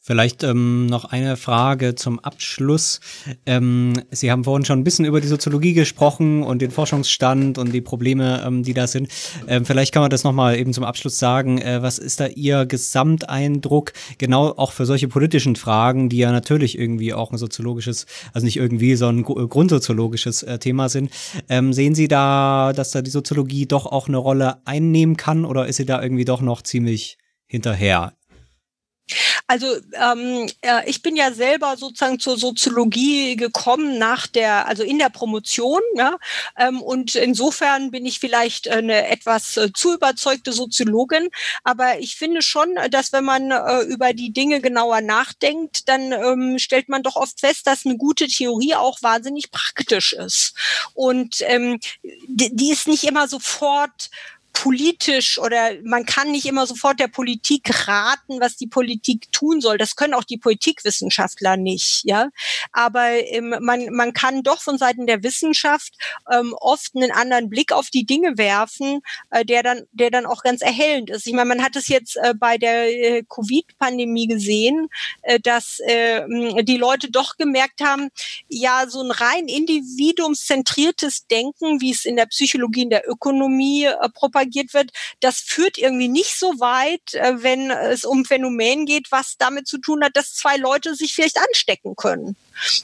Vielleicht 0.09 0.43
ähm, 0.43 0.87
noch 0.87 1.05
eine 1.05 1.37
Frage 1.37 1.95
zum 1.95 2.19
Abschluss. 2.19 3.01
Ähm, 3.45 3.93
Sie 4.11 4.31
haben 4.31 4.45
vorhin 4.45 4.65
schon 4.65 4.79
ein 4.79 4.85
bisschen 4.85 5.05
über 5.05 5.21
die 5.21 5.29
Soziologie 5.29 5.75
gesprochen 5.75 6.43
und 6.43 6.63
den 6.63 6.71
Forschungsstand 6.71 7.59
und 7.59 7.75
die 7.75 7.83
Probleme, 7.83 8.43
ähm, 8.43 8.63
die 8.63 8.73
da 8.73 8.87
sind. 8.87 9.09
Ähm, 9.47 9.67
vielleicht 9.67 9.93
kann 9.93 10.01
man 10.01 10.09
das 10.09 10.25
nochmal 10.25 10.57
eben 10.57 10.73
zum 10.73 10.85
Abschluss 10.85 11.19
sagen. 11.19 11.59
Äh, 11.59 11.83
was 11.83 11.99
ist 11.99 12.21
da 12.21 12.27
Ihr 12.27 12.65
Gesamteindruck, 12.65 13.93
genau 14.17 14.47
auch 14.57 14.73
für 14.73 14.87
solche 14.87 15.09
politischen 15.09 15.57
Fragen, 15.57 16.09
die 16.09 16.17
ja 16.17 16.33
natürlich 16.33 16.79
irgendwie 16.79 17.13
auch 17.13 17.31
ein 17.31 17.37
soziologisches, 17.37 18.07
also 18.33 18.47
nicht 18.47 18.57
irgendwie, 18.57 18.97
sondern 18.97 19.27
ein 19.27 19.49
grundsoziologisches 19.51 20.43
äh, 20.43 20.59
Thema 20.59 20.89
sind. 20.89 21.11
Ähm, 21.51 21.75
sehen 21.75 21.95
Sie 21.95 22.09
da, 22.09 22.73
dass 22.75 22.93
da 22.93 23.03
die 23.03 23.11
Soziologie 23.11 23.67
doch 23.67 23.85
auch 23.85 24.09
eine 24.09 24.17
Rolle 24.17 24.57
einnehmen 24.65 25.19
kann 25.19 25.45
oder 25.45 25.67
ist 25.67 25.77
sie 25.77 25.85
da 25.85 26.03
irgendwie 26.03 26.25
doch 26.25 26.41
noch 26.41 26.63
ziemlich 26.63 27.19
hinterher 27.47 28.15
Also 29.47 29.77
ähm, 29.95 30.49
äh, 30.61 30.89
ich 30.89 31.03
bin 31.03 31.17
ja 31.17 31.33
selber 31.33 31.77
sozusagen 31.77 32.19
zur 32.19 32.39
Soziologie 32.39 33.37
gekommen 33.37 33.99
nach 33.99 34.27
der, 34.27 34.67
also 34.67 34.83
in 34.83 34.99
der 34.99 35.09
Promotion, 35.09 35.81
ja, 35.97 36.17
ähm, 36.57 36.83
und 36.83 37.15
insofern 37.15 37.91
bin 37.91 38.05
ich 38.05 38.19
vielleicht 38.19 38.69
eine 38.69 39.09
etwas 39.09 39.57
äh, 39.57 39.73
zu 39.73 39.95
überzeugte 39.95 40.53
Soziologin, 40.53 41.29
aber 41.65 41.99
ich 41.99 42.17
finde 42.17 42.43
schon, 42.43 42.75
dass 42.91 43.13
wenn 43.13 43.25
man 43.25 43.51
äh, 43.51 43.81
über 43.83 44.13
die 44.13 44.33
Dinge 44.33 44.61
genauer 44.61 45.01
nachdenkt, 45.01 45.89
dann 45.89 46.13
ähm, 46.13 46.59
stellt 46.59 46.89
man 46.89 47.03
doch 47.03 47.17
oft 47.17 47.41
fest, 47.41 47.67
dass 47.67 47.87
eine 47.87 47.97
gute 47.97 48.27
Theorie 48.27 48.75
auch 48.75 49.03
wahnsinnig 49.03 49.51
praktisch 49.51 50.13
ist. 50.13 50.55
Und 50.95 51.37
ähm, 51.41 51.81
die, 52.27 52.55
die 52.55 52.71
ist 52.71 52.89
nicht 52.89 53.05
immer 53.05 53.29
sofort 53.29 54.11
politisch 54.63 55.39
oder 55.39 55.71
man 55.85 56.05
kann 56.05 56.33
nicht 56.33 56.45
immer 56.45 56.67
sofort 56.67 56.99
der 56.99 57.07
Politik 57.07 57.87
raten, 57.87 58.41
was 58.41 58.57
die 58.57 58.67
Politik 58.67 59.31
tun 59.31 59.61
soll. 59.61 59.79
Das 59.79 59.95
können 59.95 60.15
auch 60.15 60.25
die 60.25 60.37
Politikwissenschaftler 60.37 61.57
nicht, 61.57 62.03
ja. 62.05 62.31
Aber 62.73 63.09
ähm, 63.09 63.55
man, 63.61 63.87
man 63.93 64.13
kann 64.13 64.43
doch 64.43 64.61
von 64.61 64.77
Seiten 64.77 65.07
der 65.07 65.23
Wissenschaft 65.23 65.95
ähm, 66.33 66.57
oft 66.59 66.97
einen 66.97 67.13
anderen 67.13 67.49
Blick 67.49 67.71
auf 67.71 67.91
die 67.91 68.05
Dinge 68.05 68.37
werfen, 68.37 69.01
äh, 69.31 69.45
der 69.45 69.63
dann, 69.63 69.85
der 69.93 70.11
dann 70.11 70.27
auch 70.27 70.43
ganz 70.43 70.61
erhellend 70.61 71.11
ist. 71.11 71.29
Ich 71.29 71.35
meine, 71.35 71.49
man 71.49 71.63
hat 71.63 71.77
es 71.77 71.87
jetzt 71.87 72.17
äh, 72.17 72.35
bei 72.35 72.59
der 72.59 72.89
äh, 72.89 73.23
Covid-Pandemie 73.29 74.27
gesehen, 74.27 74.89
äh, 75.23 75.39
dass 75.39 75.79
äh, 75.87 76.25
die 76.65 76.79
Leute 76.79 77.13
doch 77.13 77.37
gemerkt 77.37 77.81
haben, 77.81 78.09
ja, 78.49 78.87
so 78.89 79.03
ein 79.03 79.13
rein 79.13 79.47
individuumszentriertes 79.47 81.29
Denken, 81.29 81.81
wie 81.81 81.93
es 81.93 82.05
in 82.05 82.17
der 82.17 82.27
Psychologie, 82.27 82.83
in 82.83 82.91
der 82.91 83.09
Ökonomie 83.09 83.85
äh, 83.85 84.09
propagiert 84.13 84.48
propagiert 84.49 84.75
wird, 84.75 84.91
das 85.21 85.39
führt 85.39 85.79
irgendwie 85.79 86.09
nicht 86.09 86.39
so 86.39 86.49
weit, 86.59 87.15
äh, 87.15 87.43
wenn 87.43 87.71
es 87.71 88.05
um 88.05 88.25
Phänomen 88.25 88.87
geht, 88.87 89.11
was 89.11 89.37
damit 89.39 89.67
zu 89.67 89.79
tun 89.79 90.03
hat, 90.03 90.17
dass 90.17 90.35
zwei 90.35 90.57
Leute 90.57 90.95
sich 90.95 91.15
vielleicht 91.15 91.39
anstecken 91.39 91.95
können 91.97 92.37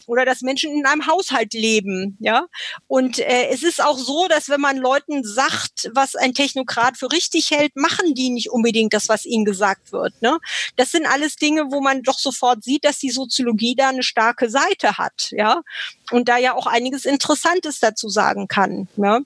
oder 0.06 0.24
dass 0.24 0.42
Menschen 0.42 0.72
in 0.72 0.86
einem 0.86 1.06
Haushalt 1.06 1.52
leben, 1.52 2.16
ja. 2.20 2.46
Und 2.86 3.18
äh, 3.18 3.48
es 3.48 3.62
ist 3.62 3.82
auch 3.82 3.98
so, 3.98 4.28
dass 4.28 4.48
wenn 4.48 4.60
man 4.60 4.76
Leuten 4.76 5.24
sagt, 5.24 5.90
was 5.94 6.14
ein 6.14 6.34
Technokrat 6.34 6.96
für 6.96 7.10
richtig 7.10 7.50
hält, 7.50 7.74
machen 7.76 8.14
die 8.14 8.30
nicht 8.30 8.50
unbedingt 8.50 8.92
das, 8.92 9.08
was 9.08 9.24
ihnen 9.24 9.44
gesagt 9.44 9.92
wird. 9.92 10.14
Ne? 10.22 10.38
Das 10.76 10.90
sind 10.90 11.06
alles 11.06 11.36
Dinge, 11.36 11.70
wo 11.70 11.80
man 11.80 12.02
doch 12.02 12.18
sofort 12.18 12.62
sieht, 12.62 12.84
dass 12.84 12.98
die 12.98 13.10
Soziologie 13.10 13.74
da 13.74 13.88
eine 13.88 14.02
starke 14.02 14.48
Seite 14.48 14.98
hat, 14.98 15.30
ja. 15.32 15.62
Und 16.10 16.28
da 16.28 16.38
ja 16.38 16.54
auch 16.54 16.66
einiges 16.66 17.04
Interessantes 17.04 17.80
dazu 17.80 18.08
sagen 18.08 18.46
kann. 18.48 18.88
Ja? 18.96 19.20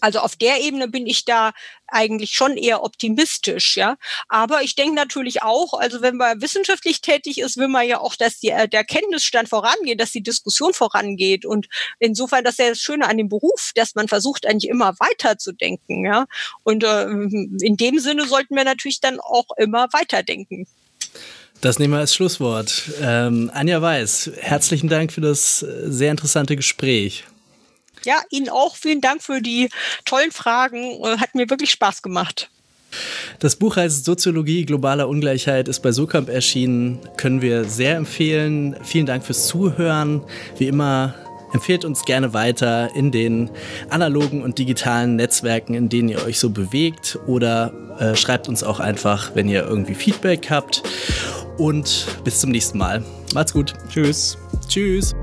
Also 0.00 0.20
auf 0.20 0.36
der 0.36 0.60
Ebene 0.60 0.88
bin 0.88 1.06
ich 1.06 1.24
da 1.24 1.52
eigentlich 1.86 2.32
schon 2.32 2.56
eher 2.56 2.82
optimistisch, 2.82 3.76
ja. 3.76 3.96
Aber 4.28 4.62
ich 4.62 4.74
denke 4.74 4.94
natürlich 4.94 5.42
auch, 5.42 5.74
also 5.74 6.02
wenn 6.02 6.16
man 6.16 6.40
wissenschaftlich 6.40 7.00
tätig 7.00 7.38
ist, 7.38 7.56
will 7.56 7.68
man 7.68 7.86
ja 7.86 8.00
auch, 8.00 8.16
dass 8.16 8.38
die, 8.38 8.50
äh, 8.50 8.68
der 8.68 8.84
Kenntnisstand 8.84 9.48
vorangeht, 9.48 10.00
dass 10.00 10.12
die 10.12 10.22
Diskussion 10.22 10.72
vorangeht. 10.72 11.44
Und 11.44 11.68
insofern, 11.98 12.44
das 12.44 12.54
ist 12.54 12.58
ja 12.58 12.68
das 12.68 12.80
Schöne 12.80 13.08
an 13.08 13.18
dem 13.18 13.28
Beruf, 13.28 13.72
dass 13.74 13.94
man 13.94 14.08
versucht, 14.08 14.46
eigentlich 14.46 14.70
immer 14.70 14.94
weiterzudenken, 14.98 16.04
ja. 16.04 16.26
Und 16.62 16.84
äh, 16.84 17.04
in 17.04 17.76
dem 17.76 17.98
Sinne 17.98 18.26
sollten 18.26 18.56
wir 18.56 18.64
natürlich 18.64 19.00
dann 19.00 19.20
auch 19.20 19.46
immer 19.56 19.88
weiterdenken. 19.92 20.66
Das 21.60 21.78
nehmen 21.78 21.92
wir 21.92 22.00
als 22.00 22.14
Schlusswort. 22.14 22.90
Ähm, 23.02 23.50
Anja 23.52 23.82
Weiß, 23.82 24.30
herzlichen 24.38 24.88
Dank 24.88 25.12
für 25.12 25.20
das 25.20 25.62
äh, 25.62 25.90
sehr 25.90 26.10
interessante 26.10 26.56
Gespräch. 26.56 27.24
Ja, 28.04 28.22
Ihnen 28.30 28.48
auch 28.48 28.76
vielen 28.76 29.00
Dank 29.00 29.22
für 29.22 29.40
die 29.40 29.68
tollen 30.04 30.32
Fragen. 30.32 31.02
Äh, 31.04 31.18
hat 31.18 31.34
mir 31.34 31.48
wirklich 31.50 31.70
Spaß 31.70 32.02
gemacht. 32.02 32.50
Das 33.38 33.56
Buch 33.56 33.76
heißt 33.76 34.04
Soziologie 34.04 34.64
globaler 34.64 35.08
Ungleichheit, 35.08 35.68
ist 35.68 35.80
bei 35.80 35.92
Sokamp 35.92 36.28
erschienen, 36.28 36.98
können 37.16 37.40
wir 37.40 37.64
sehr 37.64 37.96
empfehlen. 37.96 38.76
Vielen 38.82 39.06
Dank 39.06 39.24
fürs 39.24 39.46
Zuhören. 39.46 40.22
Wie 40.58 40.66
immer, 40.66 41.14
empfehlt 41.52 41.84
uns 41.84 42.04
gerne 42.04 42.32
weiter 42.34 42.90
in 42.94 43.10
den 43.12 43.50
analogen 43.88 44.42
und 44.42 44.58
digitalen 44.58 45.16
Netzwerken, 45.16 45.74
in 45.74 45.88
denen 45.88 46.08
ihr 46.08 46.24
euch 46.24 46.38
so 46.38 46.50
bewegt 46.50 47.18
oder 47.26 47.72
äh, 47.98 48.16
schreibt 48.16 48.48
uns 48.48 48.62
auch 48.62 48.80
einfach, 48.80 49.34
wenn 49.34 49.48
ihr 49.48 49.64
irgendwie 49.64 49.94
Feedback 49.94 50.50
habt. 50.50 50.82
Und 51.58 52.06
bis 52.24 52.40
zum 52.40 52.50
nächsten 52.50 52.78
Mal. 52.78 53.04
Macht's 53.34 53.52
gut. 53.52 53.74
Tschüss. 53.90 54.38
Tschüss. 54.68 55.14